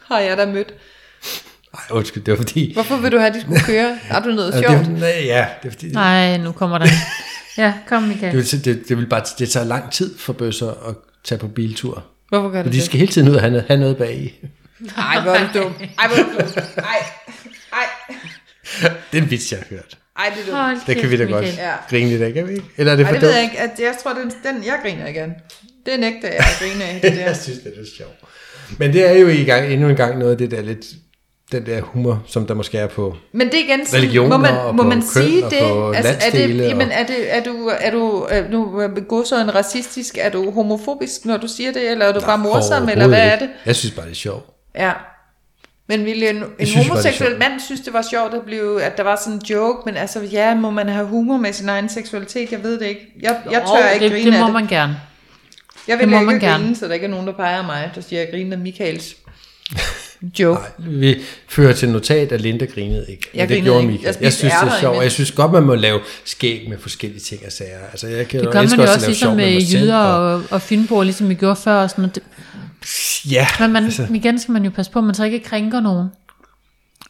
har 0.07 0.19
jeg 0.21 0.37
da 0.37 0.47
mødt. 0.47 0.75
Ej, 1.75 1.81
undskyld, 1.91 2.25
det 2.25 2.33
var 2.33 2.37
fordi... 2.39 2.73
Hvorfor 2.75 2.97
vil 2.97 3.13
du 3.13 3.19
have, 3.19 3.29
at 3.29 3.35
de 3.35 3.41
skulle 3.41 3.61
køre? 3.61 3.99
Har 4.03 4.21
du 4.21 4.29
noget 4.29 4.55
sjovt? 4.55 4.79
det, 4.87 4.89
nej, 4.99 5.23
ja, 5.25 5.47
det 5.63 5.69
er 5.69 5.73
fordi... 5.73 5.89
Nej, 5.93 6.37
nu 6.37 6.53
kommer 6.53 6.79
der. 6.79 6.87
Ja, 7.59 7.75
kom 7.89 8.03
Michael. 8.03 8.37
Det, 8.37 8.53
vil- 8.53 8.65
det, 8.65 8.89
det, 8.89 8.99
vil 8.99 9.07
bare, 9.07 9.23
det 9.39 9.49
tager 9.51 9.67
lang 9.67 9.93
tid 9.93 10.19
for 10.19 10.33
bøsser 10.33 10.71
at 10.89 10.95
tage 11.25 11.39
på 11.39 11.49
biltur. 11.49 12.05
Hvorfor 12.29 12.49
gør 12.51 12.59
Og 12.59 12.65
du 12.65 12.71
de 12.71 12.75
det? 12.77 12.83
skal 12.85 12.99
hele 12.99 13.13
tiden 13.13 13.29
ud 13.29 13.35
og 13.35 13.41
have 13.41 13.51
noget, 13.51 13.67
have 13.69 13.81
noget 13.81 13.97
bag 13.97 14.15
i. 14.17 14.35
Ej, 14.97 15.21
hvor 15.23 15.33
er 15.33 15.53
du 15.53 15.59
dum. 15.59 15.75
Ej, 15.99 16.09
hvor 16.09 16.17
er 16.17 16.23
du 16.23 16.31
dum. 16.41 16.63
Ej, 16.77 16.85
ej. 17.73 17.87
Det 19.13 19.19
er 19.19 19.23
en 19.23 19.31
vits, 19.31 19.53
jeg 19.53 19.59
har 19.61 19.67
hørt. 19.71 19.99
Ej, 20.19 20.33
det 20.35 20.43
er 20.43 20.47
dumt. 20.47 20.59
Hold 20.65 20.87
Det 20.87 20.97
kan 20.97 21.11
vi 21.11 21.17
da 21.17 21.23
kæft, 21.25 21.33
godt 21.33 21.45
Michael. 21.45 21.69
Ja. 21.69 21.75
grine 21.91 22.11
lidt 22.11 22.23
af, 22.23 22.33
kan 22.33 22.49
vi 22.49 22.53
ikke? 22.53 22.65
Eller 22.77 22.93
er 22.93 22.97
det 22.97 23.05
Ej, 23.05 23.09
for 23.09 23.15
det 23.15 23.23
ved 23.23 23.35
jeg 23.35 23.43
ikke. 23.43 23.59
At 23.59 23.71
jeg 23.81 23.95
tror, 24.03 24.13
den, 24.13 24.31
den 24.45 24.65
jeg 24.65 24.79
griner 24.83 25.07
igen. 25.09 25.35
Det 25.87 26.01
nægter 26.01 26.29
jeg 26.29 26.39
at 26.39 26.57
grine 26.61 26.85
af. 26.85 27.01
Det 27.03 27.13
der. 27.17 27.25
jeg 27.27 27.37
synes, 27.37 27.59
det 27.59 27.73
er 27.73 27.77
lidt 27.81 27.97
sjovt. 27.97 28.13
Men 28.79 28.93
det 28.93 29.09
er 29.11 29.13
jo 29.19 29.29
i 29.29 29.45
gang, 29.45 29.67
endnu 29.73 29.89
en 29.89 29.97
gang 29.97 30.19
noget 30.19 30.33
af 30.33 30.39
det 30.39 30.51
der 30.51 30.63
lidt, 30.63 30.87
den 31.53 31.67
der 31.67 31.81
humor, 31.81 32.23
som 32.27 32.47
der 32.47 32.55
måske 32.55 32.79
er 32.79 32.87
på. 32.87 33.17
Men 33.33 33.47
det 33.47 33.55
er 33.55 33.65
igen 33.65 33.81
Religioner 33.95 34.37
må 34.37 34.43
man, 34.43 34.55
og 34.55 34.75
må 34.75 34.83
på 34.83 34.89
man 34.89 34.99
køn 34.99 35.23
sige 35.23 35.45
og 35.45 35.51
det? 35.51 35.59
på 35.61 35.93
Altså, 35.93 36.13
er 36.27 36.31
det, 36.31 36.61
og- 36.61 36.69
jamen, 36.69 36.91
er, 36.91 37.07
det, 37.07 37.35
er 37.37 37.43
du, 37.43 37.71
er 37.81 37.91
du, 37.91 38.27
er 38.31 38.51
du 38.51 38.83
gå 39.09 39.25
så 39.25 39.41
en 39.41 39.55
racistisk, 39.55 40.19
er 40.21 40.31
du 40.31 40.51
homofobisk, 40.51 41.25
når 41.25 41.37
du 41.37 41.49
siger 41.49 41.73
det, 41.73 41.91
eller 41.91 42.07
er 42.07 42.13
du 42.13 42.21
bare 42.21 42.39
morsom, 42.39 42.89
eller 42.89 43.07
hvad 43.09 43.19
er 43.19 43.39
det? 43.39 43.49
Jeg 43.67 43.77
synes 43.77 43.95
bare, 43.95 44.05
det 44.07 44.13
er 44.13 44.17
sjovt. 44.17 44.47
Ja. 44.77 44.93
Men 45.89 46.05
ville 46.05 46.31
en, 46.31 46.37
en 46.37 46.43
synes 46.67 46.73
det 46.75 46.87
homoseksuel 46.89 47.39
mand 47.39 47.61
synes, 47.61 47.81
det 47.81 47.93
var 47.93 48.05
sjovt, 48.11 48.35
at, 48.35 48.41
blive, 48.43 48.83
at 48.83 48.97
der 48.97 49.03
var 49.03 49.17
sådan 49.25 49.33
en 49.33 49.43
joke, 49.51 49.83
men 49.87 49.97
altså, 49.97 50.21
ja, 50.33 50.55
må 50.55 50.71
man 50.71 50.89
have 50.89 51.07
humor 51.07 51.37
med 51.37 51.53
sin 51.53 51.69
egen 51.69 51.89
seksualitet? 51.89 52.53
Jeg 52.53 52.63
ved 52.63 52.79
det 52.81 52.87
ikke. 52.87 53.01
Jeg, 53.21 53.37
jeg 53.51 53.63
tør 53.67 53.87
Åh, 53.89 53.95
ikke 53.95 54.05
det, 54.05 54.13
grine 54.13 54.31
det 54.31 54.37
af 54.37 54.41
må 54.41 54.47
det. 54.47 54.53
man 54.55 54.67
gerne. 54.67 55.01
Jeg 55.89 55.99
det 55.99 56.07
vil 56.07 56.09
må 56.09 56.21
ikke 56.21 56.27
man 56.27 56.39
grine, 56.41 56.53
gerne. 56.53 56.77
så 56.77 56.87
der 56.89 56.95
ikke 56.95 57.07
er 57.07 57.11
nogen, 57.11 57.27
der 57.27 57.33
peger 57.33 57.59
af 57.59 57.65
mig, 57.65 57.91
der 57.95 58.01
siger, 58.01 58.23
at 58.23 58.27
jeg 58.29 58.35
griner 58.39 58.57
af 58.57 58.63
Michaels 58.63 59.17
joke. 60.39 60.61
Nej, 60.79 60.89
vi 60.91 61.17
fører 61.49 61.73
til 61.73 61.89
notat, 61.89 62.33
at 62.33 62.41
Linda 62.41 62.65
grinede 62.65 63.07
ikke. 63.09 63.29
Men 63.33 63.39
Jeg 63.41 63.49
det 63.49 63.55
grinede 63.57 63.65
gjorde 63.71 63.81
ikke. 63.83 63.93
Michael. 63.93 64.15
Jeg 64.17 64.23
Jeg, 64.25 64.33
synes, 64.33 64.53
det 64.55 64.63
er 64.69 64.81
sjovt, 64.81 64.97
og 64.97 65.03
jeg 65.03 65.13
synes 65.13 65.31
godt, 65.33 65.53
man 65.53 65.63
må 65.63 65.75
lave 65.75 66.01
skæg 66.25 66.67
med 66.69 66.79
forskellige 66.79 67.21
ting 67.21 67.41
og 67.47 67.53
sager. 67.53 67.79
Altså, 67.91 68.07
jeg 68.07 68.29
kan 68.29 68.41
Det 68.41 68.51
gør 68.53 68.63
man 68.63 68.71
jo 68.71 68.83
også 68.83 69.01
lave 69.01 69.01
sjov 69.01 69.09
ligesom 69.09 69.37
med 69.37 69.61
selv, 69.67 69.81
jyder 69.83 69.97
og- 69.97 70.35
og, 70.35 70.43
og 70.51 70.63
fynboer, 70.63 71.05
ligesom 71.05 71.29
vi 71.29 71.35
gjorde 71.35 71.57
før. 71.57 71.75
Og 71.75 71.91
sådan. 71.91 72.05
Det- 72.15 72.23
Ja, 73.31 73.47
Men 73.61 73.73
man, 73.73 73.85
altså, 73.85 74.07
igen 74.15 74.39
skal 74.39 74.53
man 74.53 74.65
jo 74.65 74.71
passe 74.71 74.93
på, 74.93 74.99
at 74.99 75.05
man 75.05 75.15
så 75.15 75.25
ikke 75.25 75.41
krænker 75.41 75.81
nogen. 75.81 76.09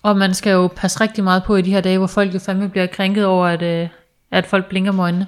Og 0.02 0.16
man 0.16 0.34
skal 0.34 0.50
jo 0.50 0.66
passe 0.76 1.00
rigtig 1.00 1.24
meget 1.24 1.42
på 1.44 1.56
i 1.56 1.62
de 1.62 1.70
her 1.70 1.80
dage, 1.80 1.98
hvor 1.98 2.06
folk 2.06 2.34
jo 2.34 2.38
fandme 2.38 2.68
bliver 2.68 2.86
krænket 2.86 3.24
over, 3.24 3.46
at, 3.46 3.62
øh, 3.62 3.88
at 4.30 4.46
folk 4.46 4.68
blinker 4.68 4.92
med 4.92 5.04
øjnene. 5.04 5.26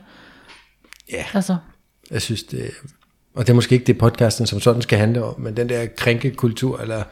Ja. 1.13 1.25
Altså, 1.35 1.57
jeg 2.11 2.23
synes, 2.23 2.43
det 2.43 2.71
og 3.35 3.47
det 3.47 3.51
er 3.51 3.55
måske 3.55 3.73
ikke 3.75 3.85
det 3.85 3.99
podcasten 3.99 4.47
som 4.47 4.61
sådan 4.61 4.83
skal 4.83 4.99
handle 4.99 5.25
om, 5.25 5.41
men 5.41 5.57
den 5.57 5.69
der 5.69 5.87
krænkekultur, 5.87 6.81
eller, 6.81 7.05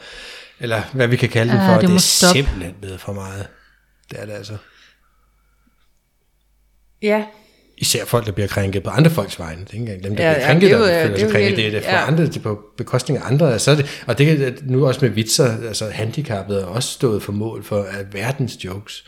eller 0.61 0.83
hvad 0.93 1.09
vi 1.09 1.17
kan 1.17 1.29
kalde 1.29 1.53
det 1.53 1.59
Ja, 1.59 1.75
for, 1.75 1.81
det 1.81 1.89
det, 1.89 1.95
er 1.95 1.99
stoppe. 1.99 2.39
simpelthen 2.39 2.75
blevet 2.81 3.01
for 3.01 3.13
meget. 3.13 3.47
Det 4.11 4.21
er 4.21 4.27
det 4.27 4.33
altså. 4.33 4.57
Ja, 7.03 7.25
Især 7.81 8.05
folk, 8.05 8.27
der 8.27 8.33
bliver 8.33 8.47
krænket 8.49 8.83
på 8.83 8.91
andre 8.91 9.11
folks 9.11 9.39
vegne. 9.39 9.61
Det 9.71 9.75
er 9.75 9.81
ikke 9.93 9.93
dem, 9.93 10.01
der 10.03 10.09
Ja, 10.09 10.15
bliver 10.15 10.31
ja, 10.31 10.47
krænket, 10.47 10.71
det 10.71 10.75
er 10.75 10.79
jo- 10.79 10.85
der 10.85 10.91
ja, 10.93 11.03
føler 11.05 11.15
det 11.17 11.23
er 11.23 11.27
sig 11.29 11.33
krænket. 11.35 11.57
Det 11.57 11.67
er 11.67 11.71
det 11.71 11.83
for 11.85 11.91
ja. 11.91 12.07
andre, 12.07 12.25
det 12.27 12.37
er 12.37 12.41
på 12.41 12.59
bekostning 12.77 13.19
af 13.21 13.23
andre. 13.31 13.59
Så 13.59 13.71
er 13.71 13.75
det, 13.75 14.03
og 14.07 14.19
det 14.19 14.43
er 14.43 14.51
nu 14.63 14.87
også 14.87 14.99
med 15.03 15.11
vitser, 15.11 15.53
altså 15.69 15.85
handicappede 15.93 16.61
er 16.61 16.65
også 16.65 16.89
stået 16.89 17.23
for 17.23 17.33
mål 17.33 17.65
for 17.65 17.77
at 18.01 18.07
verdens 18.15 18.65
jokes. 18.65 19.05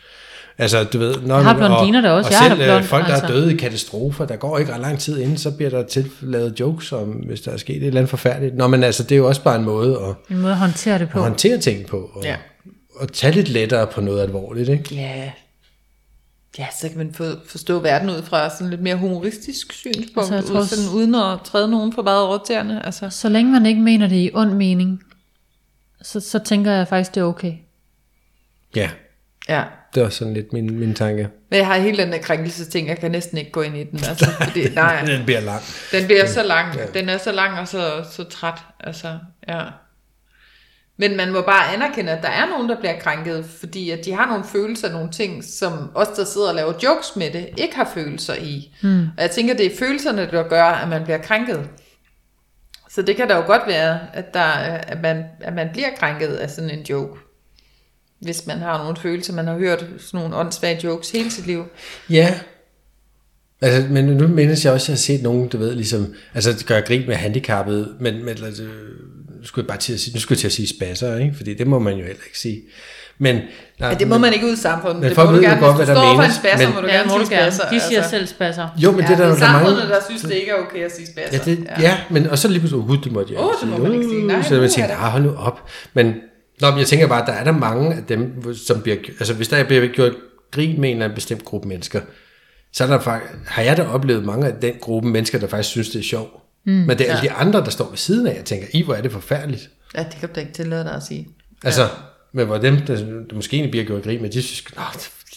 Altså, 0.58 0.84
du 0.84 0.98
ved, 0.98 1.14
når, 1.26 1.38
har 1.38 1.56
blondiner 1.56 2.00
da 2.00 2.10
også. 2.10 2.28
Og 2.28 2.32
Jeg 2.32 2.38
selv 2.42 2.58
da 2.60 2.64
øh, 2.64 2.70
blond, 2.70 2.84
folk, 2.84 3.06
der 3.06 3.12
altså. 3.12 3.26
er 3.26 3.30
døde 3.30 3.54
i 3.54 3.56
katastrofer, 3.56 4.24
der 4.26 4.36
går 4.36 4.58
ikke 4.58 4.72
ret 4.74 4.80
lang 4.80 4.98
tid 4.98 5.18
inden, 5.20 5.36
så 5.36 5.50
bliver 5.50 5.70
der 5.70 5.82
til 5.86 6.10
lavet 6.20 6.60
jokes 6.60 6.92
om, 6.92 7.08
hvis 7.08 7.40
der 7.40 7.50
er 7.52 7.56
sket 7.56 7.76
et 7.76 7.86
eller 7.86 8.00
andet 8.00 8.10
forfærdeligt. 8.10 8.56
Nå, 8.56 8.66
men 8.66 8.84
altså, 8.84 9.02
det 9.02 9.12
er 9.12 9.16
jo 9.16 9.26
også 9.28 9.42
bare 9.42 9.56
en 9.56 9.64
måde 9.64 9.98
at, 10.08 10.34
en 10.36 10.40
måde 10.42 10.52
at 10.52 10.58
håndtere 10.58 10.98
det 10.98 11.08
på. 11.10 11.18
at 11.18 11.24
håndtere 11.24 11.58
ting 11.58 11.86
på, 11.86 12.10
og, 12.14 12.22
Ja. 12.24 12.36
og 12.96 13.12
tage 13.12 13.32
lidt 13.34 13.48
lettere 13.48 13.86
på 13.86 14.00
noget 14.00 14.22
alvorligt, 14.22 14.68
ikke? 14.68 14.94
ja. 14.94 15.30
Ja, 16.58 16.66
så 16.80 16.88
kan 16.88 16.98
man 16.98 17.14
for, 17.14 17.34
forstå 17.46 17.78
verden 17.78 18.10
ud 18.10 18.22
fra 18.22 18.50
sådan 18.50 18.70
lidt 18.70 18.80
mere 18.80 18.96
humoristisk 18.96 19.72
synspunkt, 19.72 20.18
Altså, 20.18 20.34
jeg 20.34 20.44
tror 20.44 20.60
ud, 20.60 20.66
sådan, 20.66 20.94
uden 20.94 21.14
at 21.14 21.38
træde 21.44 21.68
nogen 21.70 21.92
for 21.92 22.02
meget 22.02 22.22
over 22.22 22.38
tæerne. 22.46 22.86
Altså. 22.86 23.10
Så 23.10 23.28
længe 23.28 23.52
man 23.52 23.66
ikke 23.66 23.80
mener 23.80 24.06
det 24.08 24.16
i 24.16 24.30
ond 24.34 24.52
mening, 24.52 25.02
så, 26.02 26.20
så 26.20 26.38
tænker 26.38 26.72
jeg 26.72 26.88
faktisk, 26.88 27.14
det 27.14 27.20
er 27.20 27.24
okay. 27.24 27.52
Ja, 28.76 28.90
Ja. 29.48 29.64
det 29.94 30.00
er 30.00 30.04
også 30.04 30.18
sådan 30.18 30.34
lidt 30.34 30.52
min, 30.52 30.78
min 30.78 30.94
tanke. 30.94 31.28
Men 31.50 31.56
jeg 31.58 31.66
har 31.66 31.76
hele 31.78 32.02
den 32.02 32.12
der 32.12 32.18
krænkelsesting, 32.18 32.88
jeg 32.88 32.98
kan 32.98 33.10
næsten 33.10 33.38
ikke 33.38 33.50
gå 33.50 33.62
ind 33.62 33.76
i 33.76 33.84
den. 33.84 34.00
Altså, 34.08 34.30
fordi, 34.44 34.68
nej, 34.74 35.04
Den 35.04 35.24
bliver 35.24 35.40
lang. 35.40 35.62
den 35.92 36.06
bliver 36.06 36.26
så 36.26 36.42
lang. 36.42 36.78
Den 36.94 37.08
er 37.08 37.18
så 37.18 37.32
lang 37.32 37.58
og 37.58 37.68
så, 37.68 38.04
så 38.12 38.24
træt. 38.24 38.58
Altså, 38.80 39.18
ja. 39.48 39.62
Men 41.00 41.16
man 41.16 41.32
må 41.32 41.40
bare 41.40 41.74
anerkende, 41.74 42.12
at 42.12 42.22
der 42.22 42.28
er 42.28 42.46
nogen, 42.46 42.68
der 42.68 42.78
bliver 42.78 43.00
krænket, 43.00 43.44
fordi 43.44 43.90
at 43.90 44.04
de 44.04 44.12
har 44.12 44.26
nogle 44.26 44.44
følelser, 44.44 44.92
nogle 44.92 45.10
ting, 45.10 45.44
som 45.44 45.90
os, 45.94 46.08
der 46.08 46.24
sidder 46.24 46.48
og 46.48 46.54
laver 46.54 46.72
jokes 46.82 47.16
med 47.16 47.30
det, 47.30 47.48
ikke 47.58 47.76
har 47.76 47.90
følelser 47.94 48.34
i. 48.34 48.74
Hmm. 48.82 49.00
Og 49.02 49.22
jeg 49.22 49.30
tænker, 49.30 49.56
det 49.56 49.66
er 49.66 49.76
følelserne, 49.78 50.28
der 50.30 50.48
gør, 50.48 50.64
at 50.64 50.88
man 50.88 51.04
bliver 51.04 51.18
krænket. 51.18 51.68
Så 52.90 53.02
det 53.02 53.16
kan 53.16 53.28
da 53.28 53.36
jo 53.36 53.46
godt 53.46 53.62
være, 53.66 53.98
at, 54.12 54.34
der, 54.34 54.42
at, 54.42 55.00
man, 55.02 55.24
at 55.40 55.54
man 55.54 55.68
bliver 55.72 55.88
krænket 55.98 56.28
af 56.28 56.50
sådan 56.50 56.70
en 56.70 56.82
joke. 56.82 57.20
Hvis 58.20 58.46
man 58.46 58.58
har 58.58 58.78
nogle 58.78 58.96
følelser, 58.96 59.32
man 59.32 59.46
har 59.46 59.58
hørt 59.58 59.84
sådan 59.98 60.20
nogle 60.20 60.36
åndssvage 60.36 60.80
jokes 60.84 61.10
hele 61.10 61.30
sit 61.30 61.46
liv. 61.46 61.64
Ja. 62.10 62.40
Altså, 63.60 63.88
men 63.92 64.04
nu 64.04 64.28
mindes 64.28 64.64
jeg 64.64 64.72
også, 64.72 64.84
at 64.84 64.88
jeg 64.88 64.94
har 64.94 64.98
set 64.98 65.22
nogen, 65.22 65.48
du 65.48 65.58
ved, 65.58 65.74
ligesom, 65.74 66.14
altså 66.34 66.52
det 66.52 66.66
gør 66.66 66.80
grin 66.80 67.06
med 67.06 67.14
handicappede, 67.14 67.96
men, 68.00 68.24
men 68.24 68.44
altså, 68.44 68.68
skulle 69.44 69.62
jeg 69.64 69.68
bare 69.68 69.78
til 69.78 69.92
at 69.92 70.00
sige, 70.00 70.14
nu 70.14 70.20
skulle 70.20 70.36
jeg 70.36 70.40
til 70.40 70.46
at 70.46 70.52
sige 70.52 70.68
spasser, 70.68 71.16
ikke? 71.18 71.34
Fordi 71.36 71.54
det 71.54 71.66
må 71.66 71.78
man 71.78 71.92
jo 71.92 72.04
heller 72.04 72.22
ikke 72.26 72.38
sige. 72.38 72.62
Men, 73.22 73.34
nej, 73.80 73.88
Ja, 73.90 73.94
det 73.94 74.08
må 74.08 74.18
man 74.18 74.32
ikke 74.32 74.46
ud 74.46 74.52
i 74.52 74.56
samfundet. 74.56 75.00
men 75.00 75.08
det 75.08 75.14
folk 75.14 75.26
må 75.28 75.32
du 75.32 75.36
ved 75.36 75.44
jo 75.44 75.48
gerne, 75.50 75.60
godt, 75.66 75.76
hvis 75.76 75.86
hvad 75.86 75.96
du 75.96 76.00
der 76.00 76.06
står 76.08 76.16
for 76.16 76.22
en 76.22 76.32
spasser, 76.32 76.66
men- 76.66 76.74
må 76.74 76.80
du 76.80 76.86
Ja, 76.86 76.92
gerne 76.96 77.08
må 77.10 77.18
du 77.18 77.26
sige 77.26 77.36
gerne. 77.38 77.52
spasser. 77.52 77.70
De 77.70 77.80
siger 77.80 77.98
altså. 78.00 78.10
selv 78.10 78.26
spasser. 78.26 78.68
Jo, 78.76 78.90
men 78.90 79.00
Ja, 79.00 79.06
det 79.06 79.12
er 79.12 79.16
der, 79.16 79.24
det 79.24 79.30
jo 79.30 79.34
er 79.34 79.38
der 79.38 79.46
er 79.58 79.62
mange, 79.64 79.80
der 79.80 80.00
synes, 80.08 80.22
det 80.22 80.32
ikke 80.32 80.50
er 80.50 80.54
okay 80.66 80.84
at 80.84 80.92
sige 80.96 81.06
spasser. 81.06 81.38
Ja, 81.46 81.50
det, 81.50 81.64
ja. 81.78 81.80
ja, 81.88 81.98
men 82.10 82.26
og 82.26 82.38
så 82.38 82.48
lige 82.48 82.58
pludselig, 82.60 82.82
uh, 82.84 83.04
det 83.04 83.12
måtte 83.12 83.32
jeg 83.34 83.42
Åh, 83.42 83.50
det 83.60 83.68
må 83.68 83.76
man 83.78 83.92
ikke 83.92 84.04
sige. 84.08 84.26
Nej, 84.26 84.42
så 84.42 84.54
er 84.54 84.58
tænkte, 84.68 84.82
det. 84.82 84.90
ah, 84.90 85.10
hold 85.12 85.22
nu 85.22 85.34
op. 85.38 85.70
Men, 85.94 86.14
nå, 86.60 86.70
men 86.70 86.78
jeg 86.78 86.86
tænker 86.86 87.06
bare, 87.06 87.26
der 87.26 87.32
er 87.32 87.44
der 87.44 87.52
mange 87.52 87.94
af 87.94 88.02
dem, 88.08 88.54
som 88.66 88.80
bliver, 88.82 88.96
altså 89.20 89.34
hvis 89.34 89.48
der 89.48 89.64
bliver 89.64 89.86
gjort 89.86 90.12
grin 90.50 90.80
med 90.80 90.88
en 90.90 90.96
eller 90.96 91.04
anden 91.04 91.14
bestemt 91.14 91.44
gruppe 91.44 91.68
mennesker, 91.68 92.00
så 92.72 92.84
er 92.84 92.88
der 92.88 93.00
faktisk, 93.00 93.32
har 93.46 93.62
jeg 93.62 93.76
da 93.76 93.82
oplevet 93.92 94.24
mange 94.24 94.46
af 94.46 94.52
den 94.62 94.72
gruppe 94.80 95.08
mennesker, 95.08 95.38
der 95.38 95.46
faktisk 95.46 95.68
synes, 95.70 95.88
det 95.88 95.98
er 95.98 96.02
sjovt. 96.04 96.30
Mm, 96.64 96.72
men 96.72 96.98
det 96.98 97.10
er 97.10 97.16
alle 97.16 97.28
de 97.28 97.32
andre, 97.32 97.60
der 97.60 97.70
står 97.70 97.88
ved 97.88 97.96
siden 97.98 98.26
af, 98.26 98.34
jeg 98.36 98.44
tænker, 98.44 98.66
i 98.72 98.82
hvor 98.82 98.94
er 98.94 99.00
det 99.02 99.12
forfærdeligt. 99.12 99.70
Ja, 99.94 100.02
det 100.02 100.16
kan 100.20 100.28
du 100.28 100.34
da 100.34 100.40
ikke 100.40 100.52
tillade 100.52 100.84
dig 100.84 100.92
at 100.92 101.02
sige. 101.02 101.28
Altså, 101.64 101.88
men 102.32 102.46
hvor 102.46 102.58
dem, 102.58 102.76
der, 102.80 102.96
der 102.96 103.34
måske 103.34 103.54
egentlig 103.56 103.70
bliver 103.70 103.84
gjort 103.86 104.02
grin 104.02 104.22
med, 104.22 104.30
de 104.30 104.42
synes, 104.42 104.76
Nå, 104.76 104.82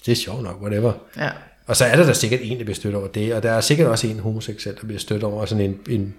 det 0.05 0.11
er 0.11 0.15
sjovt 0.15 0.43
nok, 0.43 0.61
whatever. 0.61 0.93
Ja. 1.17 1.29
Og 1.67 1.75
så 1.75 1.85
er 1.85 1.95
der 1.95 2.05
da 2.05 2.13
sikkert 2.13 2.39
en, 2.43 2.57
der 2.57 2.63
bliver 2.63 2.75
stødt 2.75 2.95
over 2.95 3.07
det, 3.07 3.33
og 3.33 3.43
der 3.43 3.51
er 3.51 3.61
sikkert 3.61 3.87
også 3.87 4.07
en 4.07 4.19
homoseksuel, 4.19 4.75
der 4.81 4.85
bliver 4.87 4.99
stødt 4.99 5.23
over 5.23 5.45
sådan 5.45 5.63
en, 5.65 5.79
en 5.89 6.15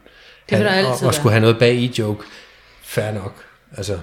Det 0.50 0.58
han- 0.58 0.66
altid 0.66 0.86
og, 0.86 0.94
og 0.96 1.02
være. 1.02 1.12
skulle 1.12 1.32
have 1.32 1.40
noget 1.40 1.58
bag 1.58 1.74
i 1.74 1.94
joke. 1.98 2.24
Fair 2.82 3.12
nok. 3.12 3.44
Altså, 3.76 3.98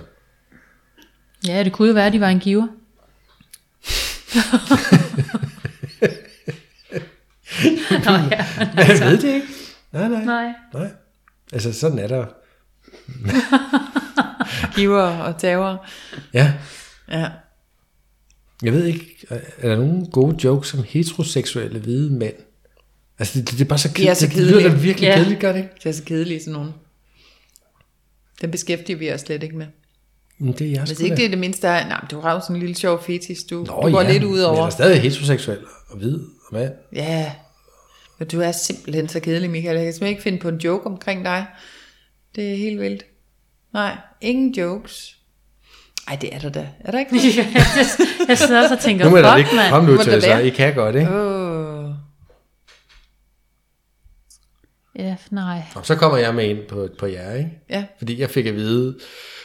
Ja, 1.48 1.64
det 1.64 1.74
kunne 1.74 1.88
jo 1.88 1.94
være, 1.94 2.06
at 2.08 2.14
de 2.14 2.20
var 2.22 2.30
en 2.30 2.40
giver. 2.40 2.68
Nå 8.06 8.12
ja, 8.12 8.46
men 8.76 8.88
jeg 8.88 9.00
ved 9.00 9.18
det 9.22 9.34
ikke. 9.34 9.48
Nej, 9.94 10.08
nej, 10.08 10.26
nej. 10.26 10.26
nej. 10.26 10.54
nej. 10.74 10.90
Altså, 11.54 11.74
sådan 11.74 12.00
er 12.00 12.08
der. 12.08 12.26
Giver 14.76 15.02
og 15.02 15.38
tager. 15.38 15.78
Ja, 16.34 16.54
Ja. 17.12 17.30
jeg 18.64 18.74
ved 18.74 18.86
ikke, 18.86 19.26
er 19.58 19.70
der 19.70 19.76
nogen 19.76 20.10
gode 20.12 20.38
jokes 20.44 20.70
som 20.70 20.84
heteroseksuelle 20.84 21.80
hvide 21.80 22.10
mænd? 22.14 22.34
Altså, 23.20 23.40
det, 23.42 23.52
det 23.52 23.62
er 23.62 23.66
bare 23.66 23.80
så 23.80 23.88
De 23.88 23.92
er 23.92 23.96
kedeligt. 23.96 24.18
så 24.18 24.28
Det 24.28 24.36
lyder 24.38 24.54
da 24.54 24.60
kedelige. 24.62 24.82
virkelig 24.82 25.08
Ja. 25.08 25.16
kedeligt, 25.16 25.40
gør 25.40 25.52
det 25.52 25.60
ikke? 25.60 25.70
Det 25.84 25.86
er 25.90 25.94
så 25.94 26.04
kedelige 26.04 26.40
sådan 26.40 26.54
nogen. 26.54 26.72
Den 28.42 28.52
beskæftiger 28.52 28.98
vi 28.98 29.14
os 29.14 29.22
slet 29.22 29.44
ikke 29.44 29.58
med. 29.58 29.66
Men 30.38 30.54
det 30.54 30.68
er 30.68 30.72
jeg 30.72 30.84
Hvis 30.84 31.00
ikke 31.00 31.16
det 31.16 31.26
er 31.26 31.30
det 31.30 31.38
mindste 31.38 31.68
af, 31.68 31.88
nej, 31.88 32.00
men 32.02 32.08
du 32.12 32.20
har 32.20 32.34
jo 32.34 32.40
sådan 32.40 32.56
en 32.56 32.60
lille 32.60 32.76
sjov 32.76 33.04
fetis, 33.04 33.44
du, 33.44 33.56
Nå, 33.58 33.66
du 33.66 33.92
går 33.92 34.02
ja, 34.02 34.12
lidt 34.12 34.24
ud 34.24 34.30
Men 34.30 34.38
jeg 34.40 34.46
over. 34.48 34.66
er 34.66 34.70
stadig 34.70 35.02
heteroseksuel 35.02 35.60
og 35.90 35.98
hvid 35.98 36.16
og 36.16 36.54
mand. 36.54 36.74
Ja, 36.94 37.32
men 38.22 38.28
du 38.28 38.42
er 38.42 38.52
simpelthen 38.52 39.10
så 39.10 39.20
kedelig, 39.20 39.50
Michael. 39.50 39.76
Jeg 39.76 39.86
kan 39.86 39.94
simpelthen 39.94 40.12
ikke 40.12 40.24
finde 40.24 40.40
på 40.40 40.48
en 40.50 40.58
joke 40.58 40.86
omkring 40.86 41.26
dig. 41.26 41.46
Det 42.36 42.52
er 42.52 42.56
helt 42.56 42.82
vildt. 42.82 43.06
Nej, 43.74 43.98
ingen 44.22 44.54
jokes. 44.54 45.18
Ej, 46.08 46.18
det 46.22 46.36
er 46.36 46.40
der 46.40 46.50
da. 46.50 46.70
Er 46.80 46.92
der 46.92 47.00
ikke 47.00 47.12
det? 47.12 47.36
jeg 48.30 48.38
sidder 48.38 48.62
også 48.62 48.76
og 48.76 48.80
tænker, 48.82 49.06
Nu 49.06 49.12
må 49.12 49.18
der 49.18 49.36
ikke 49.36 49.50
mand. 49.56 49.86
nu 49.86 49.96
Må 49.96 50.04
til 50.04 50.22
være? 50.22 50.48
I 50.48 50.50
kan 50.50 50.74
godt, 50.74 50.96
ikke? 50.96 51.12
Åh. 51.12 51.90
Ja, 54.96 55.16
nej. 55.32 55.62
Og 55.76 55.86
så 55.86 55.96
kommer 55.96 56.18
jeg 56.18 56.36
med 56.36 56.50
ind 56.50 56.60
på, 56.70 56.90
på 57.00 57.06
jer, 57.06 57.34
ikke? 57.34 57.52
Ja. 57.70 57.86
Fordi 57.98 58.20
jeg 58.20 58.30
fik 58.30 58.46
at 58.46 58.56
vide 58.56 59.00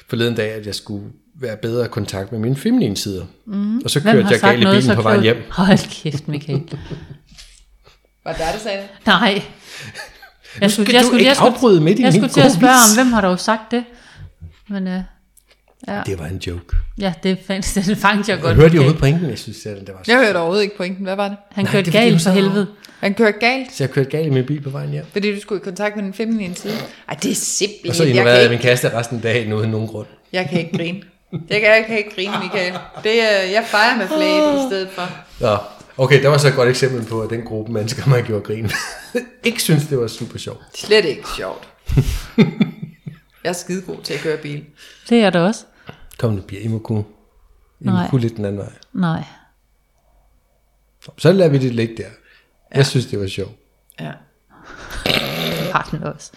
forleden 0.09 0.35
dag, 0.35 0.53
at 0.53 0.66
jeg 0.66 0.74
skulle 0.74 1.12
være 1.35 1.57
bedre 1.57 1.85
i 1.85 1.89
kontakt 1.89 2.33
med 2.33 2.41
mine 2.41 2.57
feminine 2.57 2.97
sider. 2.97 3.24
Mm. 3.47 3.79
Og 3.79 3.91
så 3.91 4.03
kørte 4.03 4.27
jeg 4.31 4.41
galt 4.41 4.61
i 4.61 4.64
noget 4.64 4.83
bilen 4.83 4.97
på 4.97 5.03
vejen 5.03 5.22
hjem. 5.22 5.37
Hold 5.51 6.03
kæft, 6.03 6.29
Michael. 6.29 6.62
Var 8.27 8.33
det 8.33 8.41
der, 8.41 8.53
der 8.53 8.59
sagde 8.59 8.79
det? 8.79 8.89
Nej. 9.07 9.43
Jeg 10.61 10.70
skal 10.70 10.87
du 10.87 11.16
ikke 11.16 11.31
afbryde 11.39 11.81
midt 11.81 11.99
i 11.99 12.03
jeg 12.03 12.12
skulle 12.12 12.29
til 12.29 12.41
at 12.41 12.53
spørge 12.53 12.72
om, 12.72 12.95
hvem 13.05 13.12
har 13.12 13.20
dog 13.20 13.41
sagt 13.41 13.70
det? 13.70 13.85
Men 14.68 14.87
øh, 14.89 15.01
ja, 15.89 16.01
Det 16.07 16.18
var 16.18 16.27
en 16.27 16.37
joke. 16.47 16.77
ja 16.99 17.12
det, 17.22 17.39
fandt, 17.47 17.74
det 17.87 17.99
fangede 17.99 18.24
jeg 18.29 18.37
Jeg 18.37 18.43
godt. 18.43 18.55
hørte 18.57 18.62
jo 18.62 18.62
Michael. 18.66 18.83
hovedet 18.83 19.01
pointen, 19.01 19.31
jeg 19.31 19.39
synes, 19.39 19.57
det 19.62 19.89
var 19.89 20.01
så. 20.05 20.12
Jeg 20.12 20.20
hørte 20.27 20.37
overhovedet 20.37 20.62
ikke 20.62 20.77
pointen. 20.77 21.05
Hvad 21.05 21.16
var 21.16 21.29
det? 21.29 21.37
Han 21.53 21.64
Nej, 21.64 21.72
kørte 21.72 21.85
det 21.85 21.93
fordi, 21.95 22.05
galt 22.05 22.14
for 22.14 22.20
så- 22.20 22.31
helvede. 22.31 22.66
Han 23.01 23.14
kørte 23.14 23.39
galt, 23.41 23.72
Så 23.74 23.85
jeg 23.85 23.91
kørte 23.91 24.11
galt 24.11 24.27
i 24.27 24.31
min 24.31 24.47
bil 24.47 24.61
på 24.62 24.70
vejen 24.70 24.91
hjem. 24.91 25.05
fordi 25.12 25.35
du 25.35 25.41
skulle 25.41 25.61
i 25.61 25.64
kontakt 25.64 25.97
med 25.97 26.05
den 26.05 26.14
feminine 26.14 26.55
side. 26.55 26.74
Ej, 27.09 27.14
det 27.22 27.31
er 27.31 27.35
simpelthen... 27.35 27.91
Og 27.91 27.97
så 27.97 28.03
jeg, 28.05 28.11
ignorerede 28.14 28.41
jeg 28.43 28.51
min 28.51 28.59
kæreste 28.59 28.99
resten 28.99 29.16
af 29.16 29.22
dagen 29.22 29.53
uden 29.53 29.70
nogen 29.70 29.89
grund. 29.89 30.07
jeg 30.33 30.49
kan 30.51 30.59
ikke 30.61 30.77
grine. 30.77 31.01
Jeg 31.33 31.61
kan, 31.61 31.68
jeg 31.70 31.85
kan 31.89 31.99
ikke 31.99 32.14
grine, 32.14 32.33
Michael. 32.43 32.74
Det 33.05 33.22
er, 33.22 33.43
jeg 33.53 33.64
fejrer 33.66 33.97
med 33.97 34.07
flaget 34.09 34.64
i 34.64 34.68
stedet 34.68 34.89
for. 34.91 35.09
Nå, 35.41 35.57
Okay, 35.99 36.22
der 36.22 36.28
var 36.28 36.38
så 36.38 36.49
et 36.49 36.55
godt 36.55 36.68
eksempel 36.68 37.05
på, 37.07 37.20
at 37.20 37.30
den 37.30 37.42
gruppe 37.44 37.72
mennesker, 37.72 38.09
man 38.09 38.24
gjorde 38.24 38.44
grin 38.44 38.62
med, 38.62 39.22
ikke 39.44 39.62
synes, 39.62 39.86
det 39.86 39.99
var 39.99 40.07
super 40.07 40.38
sjovt. 40.38 40.61
Slet 40.74 41.05
ikke 41.05 41.28
sjovt. 41.36 41.68
jeg 43.44 43.49
er 43.49 43.53
skide 43.53 43.82
god 43.82 44.03
til 44.03 44.14
at 44.14 44.20
køre 44.20 44.36
bil. 44.36 44.64
Det 45.09 45.20
er 45.20 45.30
det 45.30 45.40
også. 45.40 45.64
Kom 46.18 46.32
nu, 46.32 46.40
Pia, 46.42 46.61
I 46.61 46.68
må 46.68 46.78
kunne, 46.78 47.05
I 47.80 47.84
må 47.84 47.90
Nej. 47.90 48.11
kunne 48.11 48.20
lidt 48.20 48.36
den 48.36 48.44
anden 48.44 48.59
vej. 48.59 48.72
Nej. 48.92 49.22
Så 51.18 51.32
lader 51.32 51.51
vi 51.51 51.59
det 51.59 51.74
ligge 51.74 51.97
der. 51.97 52.09
Jeg 52.74 52.86
synes, 52.86 53.07
det 53.07 53.20
var 53.20 53.26
sjovt. 53.26 53.53
Ja. 54.01 54.12
Det 55.05 55.14
har 55.74 55.88
den 55.90 56.03
også. 56.03 56.32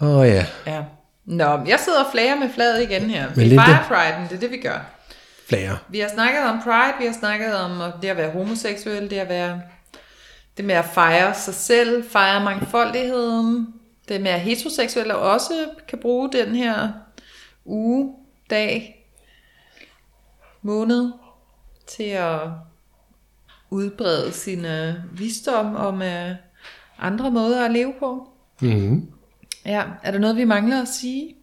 Åh 0.00 0.08
oh, 0.08 0.26
ja, 0.28 0.46
ja. 0.66 0.84
Nå, 1.24 1.56
men 1.56 1.68
jeg 1.68 1.80
sidder 1.80 2.04
og 2.04 2.10
flager 2.12 2.36
med 2.36 2.48
flaget 2.54 2.82
igen 2.82 3.10
her. 3.10 3.34
Vi 3.34 3.44
Linda? 3.44 3.62
fejrer 3.64 3.82
Pride'en, 3.82 4.28
det 4.28 4.36
er 4.36 4.40
det, 4.40 4.50
vi 4.50 4.56
gør. 4.56 4.78
Flager. 5.48 5.76
Vi 5.88 6.00
har 6.00 6.08
snakket 6.08 6.42
om 6.42 6.60
Pride, 6.62 6.94
vi 7.00 7.06
har 7.06 7.12
snakket 7.12 7.56
om 7.56 7.92
det 8.02 8.08
at 8.08 8.16
være 8.16 8.30
homoseksuel, 8.30 9.10
det 9.10 9.18
at 9.18 9.28
være 9.28 9.62
det 10.56 10.64
med 10.64 10.74
at 10.74 10.84
fejre 10.84 11.34
sig 11.34 11.54
selv, 11.54 12.10
fejre 12.10 12.44
mangfoldigheden, 12.44 13.74
det 14.08 14.20
med 14.20 14.30
at 14.30 14.40
heteroseksuelle 14.40 15.16
også 15.16 15.68
kan 15.88 15.98
bruge 15.98 16.32
den 16.32 16.54
her 16.54 16.88
uge, 17.64 18.14
dag, 18.50 19.06
måned 20.62 21.12
til 21.86 22.10
at 22.10 22.40
udbrede 23.70 24.32
sin 24.32 24.64
øh, 24.64 24.94
visdom 25.12 25.76
om 25.76 26.02
øh, 26.02 26.30
andre 26.98 27.30
måder 27.30 27.64
at 27.64 27.70
leve 27.70 27.94
på. 27.98 28.28
Mm-hmm. 28.60 29.12
Ja, 29.66 29.84
er 30.02 30.10
der 30.10 30.18
noget, 30.18 30.36
vi 30.36 30.44
mangler 30.44 30.82
at 30.82 30.88
sige? 30.88 31.36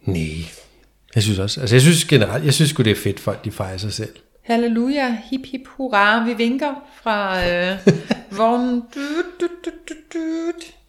Nej, 0.00 0.50
jeg 1.16 1.22
synes 1.22 1.38
også. 1.38 1.60
Altså, 1.60 1.74
jeg 1.76 1.82
synes 1.82 2.04
generelt, 2.04 2.44
jeg 2.44 2.54
synes 2.54 2.72
det 2.72 2.86
er 2.86 2.94
fedt, 2.96 3.20
folk 3.20 3.44
de 3.44 3.50
fejrer 3.50 3.78
sig 3.78 3.92
selv. 3.92 4.08
Halleluja, 4.44 5.16
hip 5.30 5.40
hip 5.52 5.60
hurra, 5.66 6.24
vi 6.24 6.34
vinker 6.34 6.70
fra 7.02 7.46
øh, 7.48 7.76
vognen. 8.38 8.82
Du, 8.94 9.00
du, 9.40 9.46
du, 9.64 9.70
du, 9.88 9.94
du. 10.14 10.18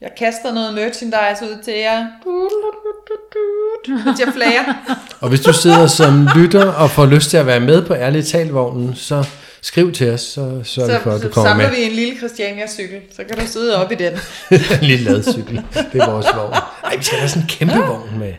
Jeg 0.01 0.09
kaster 0.17 0.53
noget 0.53 0.73
merchandise 0.73 1.45
ud 1.45 1.63
til 1.63 1.73
jer. 1.73 2.07
Du, 2.23 2.29
du, 2.29 2.71
du, 3.07 3.13
du, 3.33 3.93
du. 3.93 3.99
Jeg 4.19 4.33
flager. 4.33 4.73
Og 5.21 5.29
hvis 5.29 5.39
du 5.41 5.53
sidder 5.53 5.87
som 5.87 6.27
lytter 6.35 6.71
og 6.71 6.91
får 6.91 7.05
lyst 7.05 7.29
til 7.29 7.37
at 7.37 7.45
være 7.45 7.59
med 7.59 7.85
på 7.85 7.93
Ærligt 7.93 8.27
Talvognen, 8.27 8.95
så 8.95 9.25
skriv 9.61 9.91
til 9.91 10.09
os, 10.11 10.21
så 10.21 10.61
sørger 10.63 10.97
vi 10.97 11.03
for, 11.03 11.09
Så, 11.11 11.15
at 11.15 11.21
du 11.21 11.27
så 11.27 11.33
kommer 11.33 11.49
samler 11.51 11.69
med. 11.69 11.75
vi 11.75 11.83
en 11.83 11.91
lille 11.91 12.17
Christiania-cykel, 12.17 12.99
så 13.15 13.23
kan 13.23 13.37
du 13.37 13.47
sidde 13.47 13.85
op 13.85 13.91
i 13.91 13.95
den. 13.95 14.13
en 14.81 14.87
lille 14.87 15.11
ladcykel. 15.11 15.61
Det 15.93 16.01
er 16.01 16.11
vores 16.11 16.27
vogn. 16.35 16.51
Nej, 16.83 16.95
vi 16.97 17.03
skal 17.03 17.17
have 17.17 17.29
sådan 17.29 17.43
en 17.43 17.49
kæmpe 17.49 17.77
vogn 17.77 18.19
med. 18.19 18.33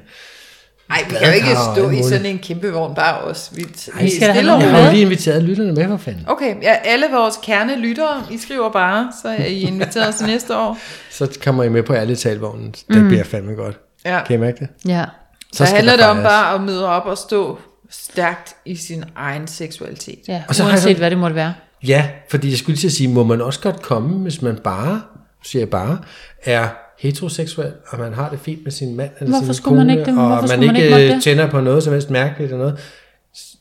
Nej, 0.88 1.04
vi 1.08 1.14
kan 1.14 1.26
jo 1.26 1.32
ikke 1.32 1.48
stå 1.74 1.90
i 1.90 2.02
sådan 2.02 2.26
en 2.26 2.38
kæmpe 2.38 2.72
vogn 2.72 2.94
bare 2.94 3.18
os. 3.20 3.50
Vi, 3.54 3.62
Ej, 3.62 4.02
vi 4.02 4.10
skal 4.16 4.34
stille 4.34 4.52
Jeg 4.54 4.70
har 4.84 4.90
lige 4.90 5.02
inviteret 5.02 5.42
lytterne 5.42 5.72
med, 5.72 5.88
for 5.88 5.96
fanden. 5.96 6.24
Okay, 6.28 6.62
ja, 6.62 6.74
alle 6.84 7.06
vores 7.12 7.34
kernelyttere, 7.42 8.22
I 8.30 8.38
skriver 8.38 8.70
bare, 8.72 9.12
så 9.22 9.28
er 9.28 9.44
I 9.44 9.60
inviteret 9.60 10.14
til 10.14 10.26
næste 10.32 10.56
år. 10.56 10.78
Så 11.10 11.38
kommer 11.44 11.64
I 11.64 11.68
med 11.68 11.82
på 11.82 11.94
Ærligt 11.94 12.18
Talvognen. 12.20 12.74
Det 12.92 13.08
bliver 13.08 13.24
fandme 13.24 13.52
godt. 13.52 13.78
Ja. 14.04 14.20
Kan 14.26 14.36
I 14.36 14.38
mærke 14.40 14.58
det? 14.58 14.68
Ja. 14.90 15.04
Så, 15.52 15.66
så 15.66 15.74
handler 15.74 15.96
det 15.96 16.04
om 16.06 16.16
bare 16.16 16.54
at 16.54 16.60
møde 16.60 16.88
op 16.88 17.06
og 17.06 17.18
stå 17.18 17.58
stærkt 17.90 18.54
i 18.64 18.76
sin 18.76 19.04
egen 19.16 19.46
seksualitet. 19.46 20.18
Ja, 20.28 20.42
Og 20.48 20.54
så 20.54 20.64
uanset 20.64 20.82
sådan- 20.82 20.96
hvad 20.96 21.10
det 21.10 21.18
måtte 21.18 21.36
være. 21.36 21.54
Ja, 21.86 22.08
fordi 22.30 22.50
jeg 22.50 22.58
skulle 22.58 22.74
lige 22.74 22.80
til 22.80 22.86
at 22.88 22.92
sige, 22.92 23.08
må 23.08 23.24
man 23.24 23.40
også 23.40 23.60
godt 23.60 23.82
komme, 23.82 24.18
hvis 24.18 24.42
man 24.42 24.58
bare, 24.64 25.02
siger 25.44 25.60
jeg 25.60 25.70
bare, 25.70 25.98
er 26.44 26.68
heteroseksuel, 26.98 27.72
og 27.88 27.98
man 27.98 28.14
har 28.14 28.28
det 28.30 28.38
fint 28.42 28.64
med 28.64 28.72
sin 28.72 28.96
mand 28.96 29.10
eller 29.20 29.30
Hvorfor 29.30 29.44
sin 29.44 29.54
skulle 29.54 29.76
man 29.76 29.86
kone, 29.86 29.98
ikke 30.00 30.10
det? 30.10 30.18
og 30.18 30.28
man 30.48 30.60
man 30.60 30.76
ikke, 30.76 30.90
måtte 30.90 31.06
øh, 31.06 31.14
det? 31.14 31.22
tænder 31.22 31.46
på 31.50 31.60
noget 31.60 31.82
som 31.82 31.92
helst 31.92 32.10
mærkeligt 32.10 32.52
eller 32.52 32.58
noget, 32.58 32.78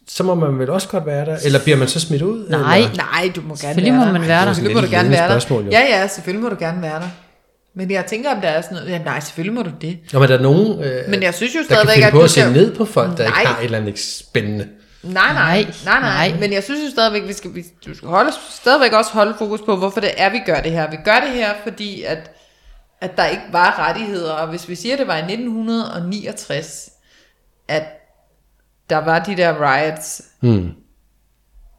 så 0.07 0.23
må 0.23 0.35
man 0.35 0.59
vel 0.59 0.69
også 0.69 0.87
godt 0.87 1.05
være 1.05 1.25
der? 1.25 1.37
Eller 1.45 1.59
bliver 1.63 1.77
man 1.77 1.87
så 1.87 1.99
smidt 1.99 2.21
ud? 2.21 2.47
Nej. 2.49 2.77
Eller? 2.77 2.89
Nej, 2.95 3.31
du 3.35 3.41
må 3.41 3.47
gerne 3.47 3.57
Selvfølgelig 3.57 3.93
være 3.93 3.99
må 3.99 4.05
der. 4.05 4.19
man 4.19 4.27
være 4.27 4.45
der. 4.45 4.53
Selvfølgelig 4.53 4.75
må 4.75 4.81
Det 4.81 4.89
du 4.91 4.95
er 4.95 4.99
gerne 4.99 5.09
være 5.09 5.23
der. 5.23 5.27
spørgsmål, 5.39 5.63
jo. 5.65 5.71
ja, 5.71 5.81
ja, 5.81 6.07
selvfølgelig 6.07 6.43
må 6.43 6.49
du 6.49 6.55
gerne 6.59 6.81
være 6.81 6.99
der. 6.99 7.07
Men 7.75 7.91
jeg 7.91 8.05
tænker, 8.05 8.35
om 8.35 8.41
der 8.41 8.47
er 8.47 8.61
sådan 8.61 8.75
noget. 8.77 8.91
Ja, 8.91 8.97
nej, 9.03 9.19
selvfølgelig 9.19 9.53
må 9.53 9.61
du 9.61 9.71
det. 9.81 9.97
Nå, 10.13 10.19
men 10.19 10.29
der 10.29 10.37
er 10.37 10.41
nogen, 10.41 10.83
øh, 10.83 11.09
Men 11.09 11.23
jeg 11.23 11.33
synes 11.33 11.55
jo 11.55 11.59
der 11.59 11.65
kan 11.67 11.75
stadigvæk, 11.75 11.93
finde 11.95 12.07
at 12.07 12.11
på 12.13 12.17
du 12.17 12.23
at 12.23 12.29
se 12.29 12.39
skal... 12.41 12.51
ned 12.53 12.75
på 12.75 12.85
folk, 12.85 13.17
der 13.17 13.29
Nej. 13.29 13.39
ikke 13.41 13.51
har 13.51 13.59
et 13.59 13.65
eller 13.65 13.77
andet 13.77 13.99
spændende. 13.99 14.67
Nej, 15.03 15.33
nej, 15.33 15.33
Nej, 15.35 15.65
nej, 15.85 15.99
nej, 16.01 16.29
nej. 16.29 16.39
Men 16.39 16.53
jeg 16.53 16.63
synes 16.63 16.79
jo 16.85 16.89
stadigvæk, 16.91 17.27
vi 17.27 17.33
skal, 17.33 17.55
vi, 17.55 17.63
du 17.85 17.95
skal 17.95 18.07
holde, 18.09 18.31
stadigvæk 18.61 18.91
også 18.93 19.11
holde 19.13 19.33
fokus 19.37 19.59
på, 19.65 19.75
hvorfor 19.75 19.99
det 19.99 20.11
er, 20.17 20.29
vi 20.29 20.39
gør 20.45 20.61
det 20.61 20.71
her. 20.71 20.89
Vi 20.89 20.97
gør 21.05 21.19
det 21.27 21.33
her, 21.33 21.49
fordi 21.63 22.03
at, 22.03 22.31
at 23.01 23.17
der 23.17 23.25
ikke 23.25 23.43
var 23.51 23.79
rettigheder. 23.87 24.31
Og 24.33 24.47
hvis 24.49 24.69
vi 24.69 24.75
siger, 24.75 24.93
at 24.93 24.99
det 24.99 25.07
var 25.07 25.15
i 25.17 25.21
1969, 25.21 26.89
at 27.67 27.83
der 28.89 28.97
var 28.97 29.19
de 29.23 29.37
der 29.37 29.53
riots 29.61 30.21
Hmm. 30.39 30.71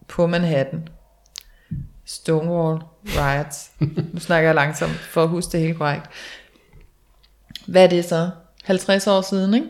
på 0.09 0.27
Manhattan. 0.27 0.89
Stonewall 2.05 2.81
riots. 3.07 3.71
nu 4.15 4.21
snakker 4.21 4.49
jeg 4.49 4.55
langsomt 4.55 4.93
for 4.97 5.23
at 5.23 5.29
huske 5.29 5.53
det 5.53 5.61
helt 5.61 5.79
korrekt. 5.79 6.07
Hvad 7.67 7.85
er 7.85 7.89
det 7.89 8.05
så? 8.05 8.31
50 8.65 9.07
år 9.07 9.21
siden, 9.21 9.55
ikke? 9.55 9.67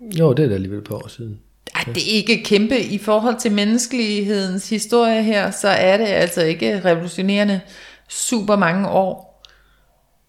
Jo, 0.00 0.32
det 0.32 0.44
er 0.44 0.48
da 0.48 0.54
alligevel 0.54 0.82
på 0.84 0.96
år 0.96 1.08
siden. 1.08 1.40
Ej, 1.74 1.82
det 1.86 1.96
er 1.96 2.16
ikke 2.16 2.42
kæmpe 2.44 2.80
i 2.80 2.98
forhold 2.98 3.40
til 3.40 3.52
menneskelighedens 3.52 4.68
historie 4.70 5.22
her, 5.22 5.50
så 5.50 5.68
er 5.68 5.96
det 5.96 6.04
altså 6.06 6.42
ikke 6.42 6.80
revolutionerende 6.84 7.60
super 8.08 8.56
mange 8.56 8.88
år. 8.88 9.25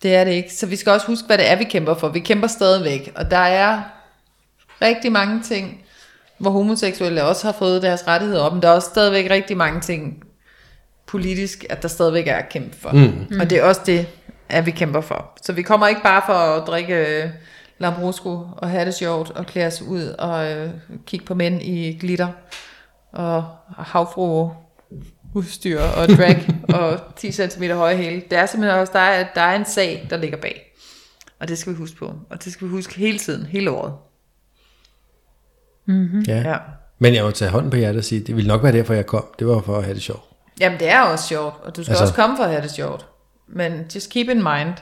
Det 0.01 0.15
er 0.15 0.23
det 0.23 0.31
ikke. 0.31 0.53
Så 0.53 0.65
vi 0.65 0.75
skal 0.75 0.91
også 0.91 1.07
huske, 1.07 1.25
hvad 1.25 1.37
det 1.37 1.49
er, 1.51 1.55
vi 1.55 1.63
kæmper 1.63 1.95
for. 1.95 2.09
Vi 2.09 2.19
kæmper 2.19 2.47
stadigvæk, 2.47 3.11
og 3.15 3.31
der 3.31 3.37
er 3.37 3.81
rigtig 4.81 5.11
mange 5.11 5.41
ting, 5.41 5.83
hvor 6.37 6.51
homoseksuelle 6.51 7.23
også 7.23 7.47
har 7.47 7.53
fået 7.53 7.81
deres 7.81 8.07
rettigheder 8.07 8.41
op, 8.41 8.53
men 8.53 8.61
der 8.61 8.69
er 8.69 8.73
også 8.73 8.89
stadigvæk 8.89 9.29
rigtig 9.29 9.57
mange 9.57 9.81
ting 9.81 10.23
politisk, 11.07 11.65
at 11.69 11.81
der 11.81 11.87
stadigvæk 11.87 12.27
er 12.27 12.35
at 12.35 12.49
kæmpe 12.49 12.77
for. 12.77 12.91
Mm. 12.91 13.39
Og 13.39 13.49
det 13.49 13.57
er 13.57 13.63
også 13.63 13.81
det, 13.85 14.07
at 14.49 14.65
vi 14.65 14.71
kæmper 14.71 15.01
for. 15.01 15.37
Så 15.41 15.53
vi 15.53 15.61
kommer 15.61 15.87
ikke 15.87 16.03
bare 16.03 16.21
for 16.25 16.33
at 16.33 16.67
drikke 16.67 17.23
øh, 17.23 17.29
Lambrusco 17.77 18.47
og 18.57 18.69
have 18.69 18.85
det 18.85 18.93
sjovt 18.93 19.31
og 19.31 19.45
klæde 19.45 19.67
os 19.67 19.81
ud 19.81 20.03
og 20.19 20.51
øh, 20.51 20.69
kigge 21.05 21.25
på 21.25 21.33
mænd 21.33 21.61
i 21.61 21.97
glitter 22.01 22.27
og 23.11 23.45
havfru 23.77 24.49
udstyr 25.33 25.81
og 25.81 26.07
drag 26.09 26.47
og 26.81 26.99
10 27.15 27.31
cm 27.31 27.63
høje 27.63 27.97
hæle. 27.97 28.21
Det 28.29 28.37
er 28.37 28.45
simpelthen 28.45 28.79
også, 28.79 28.93
der 28.93 28.99
er, 28.99 29.27
der 29.35 29.41
er 29.41 29.55
en 29.55 29.65
sag, 29.65 30.07
der 30.09 30.17
ligger 30.17 30.37
bag. 30.37 30.73
Og 31.39 31.47
det 31.47 31.57
skal 31.57 31.73
vi 31.73 31.77
huske 31.77 31.97
på. 31.97 32.13
Og 32.29 32.43
det 32.43 32.53
skal 32.53 32.67
vi 32.67 32.71
huske 32.71 32.95
hele 32.95 33.19
tiden, 33.19 33.45
hele 33.45 33.71
året. 33.71 33.93
Ja. 36.27 36.37
Ja. 36.49 36.57
Men 36.99 37.15
jeg 37.15 37.23
må 37.23 37.31
tage 37.31 37.51
hånden 37.51 37.71
på 37.71 37.77
hjertet 37.77 37.99
og 37.99 38.05
sige, 38.05 38.21
det 38.21 38.35
ville 38.35 38.47
nok 38.47 38.63
være 38.63 38.71
derfor, 38.71 38.93
jeg 38.93 39.05
kom. 39.05 39.25
Det 39.39 39.47
var 39.47 39.61
for 39.61 39.77
at 39.77 39.83
have 39.83 39.93
det 39.95 40.01
sjovt. 40.03 40.23
Jamen, 40.59 40.79
det 40.79 40.89
er 40.89 41.01
også 41.01 41.27
sjovt, 41.27 41.53
og 41.63 41.75
du 41.75 41.83
skal 41.83 41.91
Altså- 41.91 41.91
altså, 41.91 42.03
også 42.03 42.13
komme 42.13 42.37
for 42.37 42.43
at 42.43 42.49
have 42.49 42.61
det 42.63 42.71
sjovt. 42.71 43.05
Men 43.47 43.85
just 43.95 44.09
keep 44.09 44.29
in 44.29 44.37
mind, 44.37 44.73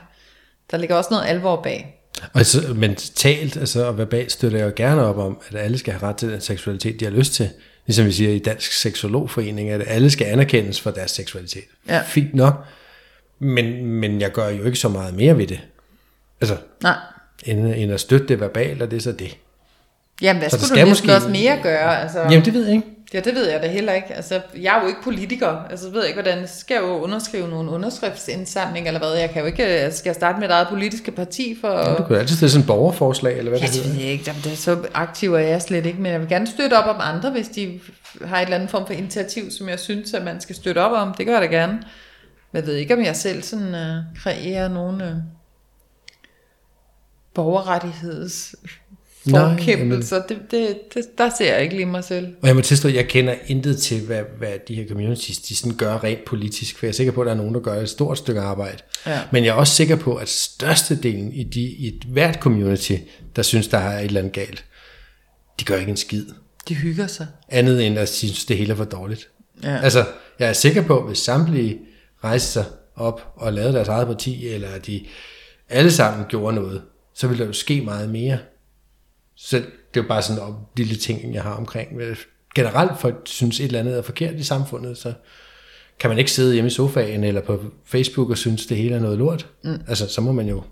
der 0.70 0.76
ligger 0.76 0.96
også 0.96 1.08
noget 1.10 1.26
alvor 1.26 1.62
bag. 1.62 1.92
Og 2.32 2.46
så, 2.46 2.74
men 2.74 2.94
talt 2.94 3.56
altså, 3.56 3.86
og 3.86 3.98
verbalt 3.98 4.32
støtter 4.32 4.58
jeg 4.58 4.66
jo 4.66 4.72
gerne 4.76 5.04
op 5.06 5.18
om, 5.18 5.40
at 5.48 5.56
alle 5.56 5.78
skal 5.78 5.92
have 5.94 6.08
ret 6.08 6.16
til 6.16 6.32
den 6.32 6.40
seksualitet, 6.40 7.00
de 7.00 7.04
har 7.04 7.12
lyst 7.12 7.32
til. 7.32 7.50
Ligesom 7.86 8.06
vi 8.06 8.12
siger 8.12 8.30
i 8.30 8.38
Dansk 8.38 8.72
Seksologforening, 8.72 9.70
at 9.70 9.82
alle 9.86 10.10
skal 10.10 10.24
anerkendes 10.26 10.80
for 10.80 10.90
deres 10.90 11.10
seksualitet. 11.10 11.64
Ja. 11.88 12.02
Fint 12.06 12.34
nok. 12.34 12.54
Men, 13.38 13.86
men 13.86 14.20
jeg 14.20 14.32
gør 14.32 14.48
jo 14.48 14.64
ikke 14.64 14.78
så 14.78 14.88
meget 14.88 15.14
mere 15.14 15.38
ved 15.38 15.46
det. 15.46 15.60
Altså, 16.40 16.56
Nej. 16.82 16.96
end, 17.44 17.66
end 17.76 17.92
at 17.92 18.00
støtte 18.00 18.26
det 18.28 18.40
verbalt, 18.40 18.82
og 18.82 18.90
det 18.90 18.96
er 18.96 19.00
så 19.00 19.12
det. 19.12 19.36
Jamen, 20.22 20.40
hvad 20.40 20.50
Så 20.50 20.58
skulle 20.66 20.82
du 20.82 20.86
næsten 20.88 21.06
måske- 21.06 21.16
også 21.16 21.28
mere 21.28 21.58
gøre? 21.62 22.02
Altså, 22.02 22.20
Jamen, 22.20 22.44
det 22.44 22.52
ved 22.54 22.64
jeg 22.66 22.74
ikke. 22.76 22.86
Ja, 23.14 23.20
det 23.20 23.34
ved 23.34 23.50
jeg 23.50 23.62
da 23.62 23.68
heller 23.68 23.92
ikke. 23.92 24.14
Altså, 24.14 24.40
jeg 24.62 24.76
er 24.76 24.82
jo 24.82 24.88
ikke 24.88 25.02
politiker. 25.02 25.64
Altså, 25.70 25.90
ved 25.90 26.00
jeg 26.00 26.08
ikke, 26.08 26.22
hvordan 26.22 26.48
skal 26.48 26.74
jeg 26.74 26.82
jo 26.82 26.88
underskrive 26.88 27.48
nogle 27.48 27.70
underskriftsindsamling, 27.70 28.86
eller 28.86 29.00
hvad. 29.00 29.12
Jeg 29.14 29.30
kan 29.30 29.40
jo 29.40 29.46
ikke, 29.46 29.64
altså, 29.64 29.98
skal 29.98 30.08
jeg 30.08 30.14
starte 30.14 30.38
med 30.40 30.48
et 30.48 30.52
eget 30.52 30.68
politiske 30.68 31.10
parti 31.12 31.56
for... 31.60 31.96
Du 31.98 32.02
kan 32.04 32.14
jo 32.14 32.20
altid 32.20 32.36
stille 32.36 32.50
sådan 32.50 32.60
et 32.60 32.66
borgerforslag, 32.66 33.38
eller 33.38 33.50
hvad 33.50 33.60
Ja, 33.60 33.66
det 33.66 33.74
det 33.74 33.82
hedder. 33.82 33.96
ved 33.96 34.02
jeg 34.04 34.12
ikke. 34.12 34.24
Jamen, 34.26 34.42
det 34.42 34.52
er 34.52 34.56
så 34.56 34.78
aktiv 34.94 35.34
er 35.34 35.38
jeg 35.38 35.62
slet 35.62 35.86
ikke, 35.86 36.00
men 36.00 36.12
jeg 36.12 36.20
vil 36.20 36.28
gerne 36.28 36.46
støtte 36.46 36.74
op 36.74 36.94
om 36.94 37.00
andre, 37.00 37.30
hvis 37.30 37.48
de 37.48 37.80
har 38.24 38.38
et 38.38 38.42
eller 38.42 38.56
andet 38.56 38.70
form 38.70 38.86
for 38.86 38.92
initiativ, 38.94 39.50
som 39.50 39.68
jeg 39.68 39.78
synes, 39.78 40.14
at 40.14 40.24
man 40.24 40.40
skal 40.40 40.56
støtte 40.56 40.78
op 40.78 40.92
om. 40.92 41.14
Det 41.14 41.26
gør 41.26 41.32
jeg 41.40 41.42
da 41.50 41.56
gerne. 41.56 41.72
Men 42.52 42.60
jeg 42.62 42.66
ved 42.66 42.74
ikke, 42.74 42.94
om 42.94 43.04
jeg 43.04 43.16
selv 43.16 43.42
sådan 43.42 43.74
øh, 43.74 43.96
kreerer 44.22 44.68
nogle 44.68 45.04
øh, 45.04 45.12
borgerrettigheds 47.34 48.54
forkæmpelser. 49.30 50.22
Det, 50.26 50.38
det, 50.50 50.76
det, 50.94 51.18
der 51.18 51.30
ser 51.38 51.54
jeg 51.54 51.62
ikke 51.62 51.76
lige 51.76 51.86
mig 51.86 52.04
selv. 52.04 52.26
Og 52.42 52.48
jeg 52.48 52.56
må 52.56 52.62
tilstå, 52.62 52.88
at 52.88 52.94
jeg 52.94 53.08
kender 53.08 53.34
intet 53.46 53.78
til, 53.78 54.00
hvad, 54.00 54.22
hvad 54.38 54.52
de 54.68 54.74
her 54.74 54.88
communities 54.88 55.38
de 55.38 55.56
sådan 55.56 55.76
gør 55.76 56.04
rent 56.04 56.24
politisk, 56.24 56.78
for 56.78 56.86
jeg 56.86 56.90
er 56.90 56.94
sikker 56.94 57.12
på, 57.12 57.20
at 57.20 57.26
der 57.26 57.32
er 57.32 57.36
nogen, 57.36 57.54
der 57.54 57.60
gør 57.60 57.74
et 57.74 57.88
stort 57.88 58.18
stykke 58.18 58.40
arbejde. 58.40 58.78
Ja. 59.06 59.20
Men 59.32 59.44
jeg 59.44 59.50
er 59.50 59.54
også 59.54 59.74
sikker 59.74 59.96
på, 59.96 60.16
at 60.16 60.28
størstedelen 60.28 61.32
i, 61.32 61.44
de, 61.44 61.60
i 61.60 61.88
et 61.88 62.04
hvert 62.08 62.34
community, 62.34 62.96
der 63.36 63.42
synes, 63.42 63.68
der 63.68 63.78
er 63.78 63.98
et 63.98 64.04
eller 64.04 64.20
andet 64.20 64.32
galt, 64.32 64.64
de 65.60 65.64
gør 65.64 65.76
ikke 65.76 65.90
en 65.90 65.96
skid. 65.96 66.26
De 66.68 66.74
hygger 66.74 67.06
sig. 67.06 67.26
Andet 67.48 67.86
end 67.86 67.98
at 67.98 68.08
synes, 68.08 68.44
det 68.44 68.56
hele 68.56 68.72
er 68.72 68.76
for 68.76 68.84
dårligt. 68.84 69.28
Ja. 69.62 69.78
Altså, 69.82 70.04
jeg 70.38 70.48
er 70.48 70.52
sikker 70.52 70.82
på, 70.82 70.98
at 70.98 71.06
hvis 71.06 71.18
samtlige 71.18 71.78
rejste 72.24 72.52
sig 72.52 72.64
op 72.96 73.32
og 73.36 73.52
lavede 73.52 73.72
deres 73.72 73.88
eget 73.88 74.06
parti, 74.06 74.48
eller 74.48 74.78
de 74.78 75.04
alle 75.68 75.92
sammen 75.92 76.26
gjorde 76.28 76.56
noget, 76.56 76.82
så 77.14 77.26
ville 77.26 77.40
der 77.40 77.46
jo 77.46 77.52
ske 77.52 77.80
meget 77.80 78.10
mere. 78.10 78.38
Så 79.36 79.62
det 79.94 80.02
er 80.04 80.08
bare 80.08 80.22
sådan 80.22 80.42
en 80.42 80.54
lille 80.76 80.96
ting, 80.96 81.34
jeg 81.34 81.42
har 81.42 81.54
omkring. 81.54 81.88
generelt 82.54 83.00
folk 83.00 83.16
synes 83.24 83.60
et 83.60 83.64
eller 83.64 83.80
andet 83.80 83.98
er 83.98 84.02
forkert 84.02 84.34
i 84.34 84.42
samfundet, 84.42 84.98
så 84.98 85.12
kan 86.00 86.10
man 86.10 86.18
ikke 86.18 86.32
sidde 86.32 86.54
hjemme 86.54 86.66
i 86.66 86.70
sofaen 86.70 87.24
eller 87.24 87.40
på 87.40 87.60
Facebook 87.84 88.30
og 88.30 88.38
synes, 88.38 88.66
det 88.66 88.76
hele 88.76 88.94
er 88.94 89.00
noget 89.00 89.18
lort. 89.18 89.46
Mm. 89.64 89.80
Altså, 89.88 90.08
så 90.08 90.20
må 90.20 90.32
man 90.32 90.48
jo 90.48 90.62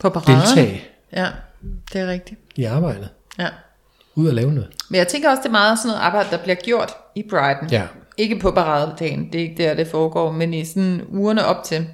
På 0.00 0.08
paraden. 0.08 0.40
deltage 0.40 0.84
Ja, 1.12 1.28
det 1.92 2.00
er 2.00 2.06
rigtigt. 2.06 2.40
i 2.56 2.64
arbejdet. 2.64 3.08
Ja. 3.38 3.48
Ud 4.14 4.28
og 4.28 4.34
lave 4.34 4.52
noget. 4.52 4.70
Men 4.88 4.98
jeg 4.98 5.08
tænker 5.08 5.30
også, 5.30 5.40
det 5.40 5.46
er 5.48 5.52
meget 5.52 5.78
sådan 5.78 5.88
noget 5.88 6.00
arbejde, 6.00 6.28
der 6.30 6.42
bliver 6.42 6.54
gjort 6.54 6.92
i 7.14 7.22
Brighton. 7.30 7.70
Ja. 7.70 7.86
Ikke 8.16 8.38
på 8.38 8.50
paradedagen, 8.50 9.32
det 9.32 9.34
er 9.34 9.42
ikke 9.42 9.62
der, 9.62 9.74
det 9.74 9.86
foregår, 9.86 10.32
men 10.32 10.54
i 10.54 10.64
sådan 10.64 11.02
ugerne 11.08 11.44
op 11.44 11.64
til. 11.64 11.86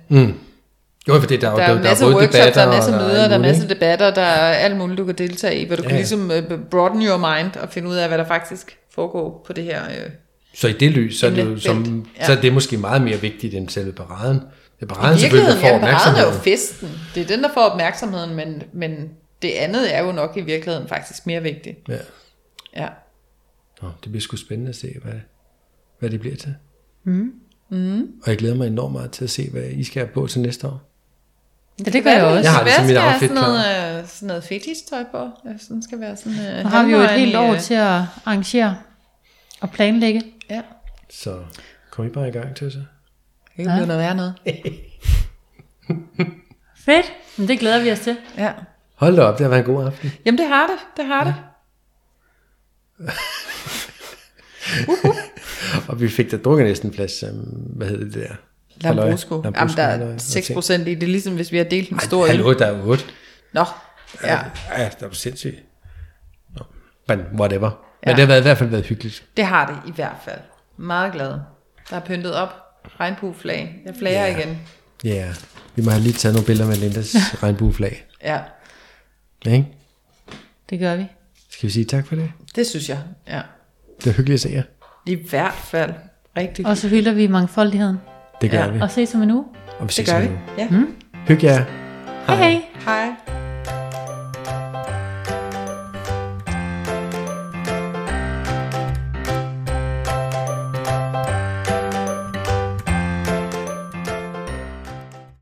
Jo, 1.09 1.21
for 1.21 1.27
det, 1.27 1.41
der, 1.41 1.47
er 1.49 1.53
jo- 1.53 1.57
Der 1.59 1.65
er 1.65 1.71
jo 1.71 1.77
en 1.77 1.83
masse 1.83 2.05
både 2.05 2.15
workshops, 2.15 2.55
der 2.55 2.61
er 2.61 2.65
en 2.65 2.71
masse 2.77 2.91
og 2.95 3.01
møder, 3.01 3.13
der 3.15 3.19
er 3.21 3.25
alt 3.25 3.35
en 3.35 3.41
masse 3.43 3.63
muligt, 3.63 3.81
debatter, 3.81 4.11
der 4.15 4.23
er 4.23 4.53
alt 4.55 4.77
muligt, 4.77 4.99
du 4.99 5.05
kan 5.05 5.15
deltage 5.15 5.61
i, 5.61 5.67
hvor 5.67 5.77
du 5.77 5.83
Ja, 5.83 5.89
kan 5.89 5.97
ligesom 5.97 6.31
uh, 6.31 6.61
broaden 6.71 7.03
your 7.07 7.17
mind 7.17 7.57
og 7.57 7.69
finde 7.69 7.89
ud 7.89 7.97
af, 7.97 8.09
hvad 8.09 8.19
der 8.19 8.25
faktisk 8.27 8.79
foregår 8.91 9.43
på 9.47 9.53
det 9.53 9.65
her. 9.65 9.89
Ikke? 9.89 10.13
Så 10.55 10.69
i 10.69 10.73
det 10.73 10.91
lys, 10.91 11.19
så 11.19 11.27
er 11.27 11.31
det, 11.31 11.45
jo, 11.45 11.59
som, 11.59 12.07
Ja. 12.21 12.27
så 12.27 12.33
er 12.33 12.41
det 12.41 12.53
måske 12.53 12.77
meget 12.77 13.03
mere 13.03 13.17
vigtigt 13.21 13.55
end 13.55 13.69
selve 13.69 13.93
paraden. 13.93 14.37
Det 14.81 14.91
er 14.91 14.95
paraden 14.95 15.19
selvfølgelig, 15.19 15.55
der 15.55 15.61
får 15.61 15.69
ja, 15.69 15.79
paraden 15.79 16.21
er 16.21 16.27
jo 16.27 16.31
festen. 16.41 16.89
Det 17.15 17.23
er 17.23 17.27
den, 17.27 17.43
der 17.43 17.49
får 17.55 17.61
opmærksomheden, 17.61 18.35
men, 18.37 18.63
men 18.73 19.09
det 19.43 19.51
andet 19.51 19.95
er 19.97 20.05
jo 20.05 20.13
nok 20.13 20.37
i 20.37 20.41
virkeligheden 20.41 20.89
faktisk 20.89 21.27
mere 21.27 21.43
vigtigt. 21.43 21.79
Ja. 21.89 21.97
Ja. 22.77 22.89
Nå, 23.83 23.89
det 24.05 24.13
bliver 24.13 24.21
sgu 24.21 24.37
spændende 24.37 24.69
at 24.69 24.77
se, 24.77 24.95
hvad, 25.03 25.13
hvad 25.99 26.11
det 26.11 26.21
bliver 26.21 26.37
til. 26.37 26.55
Mm. 27.05 27.33
Mm. 27.71 28.01
Og 28.23 28.29
jeg 28.29 28.37
glæder 28.37 28.55
mig 28.55 28.67
enormt 28.67 28.93
meget 28.93 29.11
til 29.11 29.25
at 29.25 29.31
se, 29.31 29.49
hvad 29.51 29.63
I 29.63 29.85
skal 29.85 30.01
have 30.03 30.13
på 30.15 30.27
til 30.27 30.41
næste 30.41 30.67
år. 30.67 30.88
Ja, 31.87 31.91
det 31.91 32.05
gør 32.05 32.11
jeg 32.11 32.25
også. 32.25 32.43
Jeg 32.43 32.53
har 32.53 32.65
det 32.65 32.73
som 32.73 32.85
mit 32.87 32.97
outfit 32.97 33.29
sådan 33.29 33.35
noget, 33.43 33.99
øh, 34.01 34.07
sådan 34.09 34.27
noget 34.27 34.45
fetish-tøj 34.45 35.05
på? 35.11 35.19
Ja, 35.45 35.51
sådan 35.59 35.83
skal 35.83 36.01
være 36.01 36.17
sådan... 36.17 36.33
Uh, 36.39 36.63
Nu 36.65 36.69
har 36.69 36.85
vi 36.87 36.93
jo 36.93 36.99
et 36.99 37.11
helt 37.11 37.37
år 37.37 37.55
til 37.57 37.75
at 37.75 38.01
arrangere 38.25 38.77
og 39.61 39.71
planlægge. 39.71 40.23
Ja, 40.51 40.63
Så 41.11 41.39
kom 41.91 42.07
I 42.07 42.09
bare 42.09 42.29
i 42.29 42.33
gang 42.33 42.57
til 42.57 42.73
så. 42.73 42.79
det 42.79 42.87
kan 43.65 43.75
blive 43.75 43.87
noget 43.87 44.01
værre 44.03 44.15
noget. 44.15 44.35
Fedt. 46.87 47.13
Men 47.37 47.49
det 47.49 47.59
glæder 47.59 47.83
vi 47.83 47.93
os 47.93 48.01
til. 48.01 48.17
Ja. 48.39 48.53
Hold 48.95 49.17
da 49.17 49.23
op, 49.23 49.39
det 49.39 49.45
har 49.45 49.49
været 49.49 49.61
en 49.69 49.75
god 49.75 49.87
aften. 49.87 50.13
Jamen 50.25 50.39
det 50.39 50.47
har 50.49 50.67
det, 50.67 50.77
det 50.97 51.05
har 51.05 51.25
det. 51.25 51.35
Og 55.89 56.01
vi 56.01 56.09
fik 56.09 56.31
da 56.31 56.37
drukket 56.37 56.67
næsten 56.67 56.89
en 56.89 56.95
plads, 56.95 57.23
um, 57.23 57.31
hvad 57.77 57.87
hedder 57.89 58.05
det 58.05 58.15
der? 58.15 58.35
Lambrusco. 58.81 59.35
Halløj. 59.43 59.53
Jamen 59.61 59.77
der 59.77 59.83
er 59.83 60.15
og 60.15 60.21
6 60.21 60.47
ting. 60.47 60.55
procent 60.57 60.89
i 60.89 60.95
det, 60.95 61.03
er 61.03 61.07
ligesom 61.07 61.35
hvis 61.35 61.53
vi 61.53 61.57
har 61.57 61.65
delt 61.65 61.91
en 61.91 62.01
stor 62.01 62.23
Ej, 62.25 62.31
hallo, 62.31 62.53
der 62.53 62.67
er 62.67 62.83
8. 62.83 63.05
Nå, 63.53 63.65
ja, 64.25 64.39
Ja, 64.79 64.89
der 65.01 65.07
er 65.07 65.13
sindssygt. 65.13 65.63
Nå, 66.57 66.65
men 67.09 67.21
whatever. 67.41 67.71
Men 67.71 67.77
Ja. 68.07 68.11
det 68.11 68.19
har 68.19 68.27
været, 68.27 68.41
i 68.41 68.43
hvert 68.43 68.59
fald 68.59 68.71
været 68.71 68.87
hyggeligt. 68.87 69.25
det 69.37 69.45
har 69.47 69.67
det 69.67 69.91
i 69.91 69.95
hvert 69.95 70.17
fald. 70.25 70.41
Meget 70.77 71.13
glad. 71.13 71.29
Der 71.91 71.97
er 71.97 72.01
pyntet 72.01 72.35
op. 72.35 72.49
Regnbueflag. 73.01 73.77
Jeg 73.87 73.95
flager 73.99 74.27
Ja. 74.27 74.39
igen. 74.39 74.59
Ja, 75.05 75.09
yeah. 75.11 75.35
vi 75.75 75.83
må 75.83 75.91
have 75.91 76.03
lige 76.03 76.13
taget 76.13 76.35
nogle 76.35 76.47
billeder 76.47 76.69
med 76.69 76.77
Lindas 76.77 77.17
regnbueflag. 77.43 78.07
Ja, 78.25 78.39
Ja, 79.47 79.51
ikke? 79.53 79.67
Det 80.71 80.79
gør 80.79 80.97
vi. 80.97 81.07
Skal 81.51 81.67
vi 81.67 81.73
sige 81.73 81.85
tak 81.85 82.07
for 82.07 82.15
det? 82.15 82.31
det 82.57 82.67
synes 82.67 82.89
jeg. 82.89 82.99
Ja. 83.29 83.41
Det 84.05 84.11
er 84.11 84.15
hyggeligt 84.15 84.35
at 84.35 84.41
se 84.41 84.49
jer. 84.57 84.63
I 85.07 85.15
hvert 85.31 85.55
fald. 85.55 85.93
Rigtig 86.37 86.67
Og 86.67 86.77
så 86.77 86.89
hylder 86.89 87.13
vi 87.13 87.27
mangfoldigheden. 87.27 87.99
Det 88.41 88.51
gør 88.51 88.59
Ja, 88.59 88.69
vi. 88.69 88.81
Og 88.81 88.91
ses 88.91 89.15
om 89.15 89.23
en 89.23 89.31
uge. 89.31 89.45
Og 89.79 89.83
vi 89.83 89.87
Det 89.87 89.93
ses 89.95 90.11
gør 90.11 90.17
om 90.17 90.23
vi. 90.23 90.27
en 90.27 90.33
uge. 90.33 90.41
Ja. 90.59 91.19
Hygge 91.29 91.47
jer. 91.47 91.65
Hej 92.27 92.37
hej. 92.37 92.63
Hej. 92.85 93.48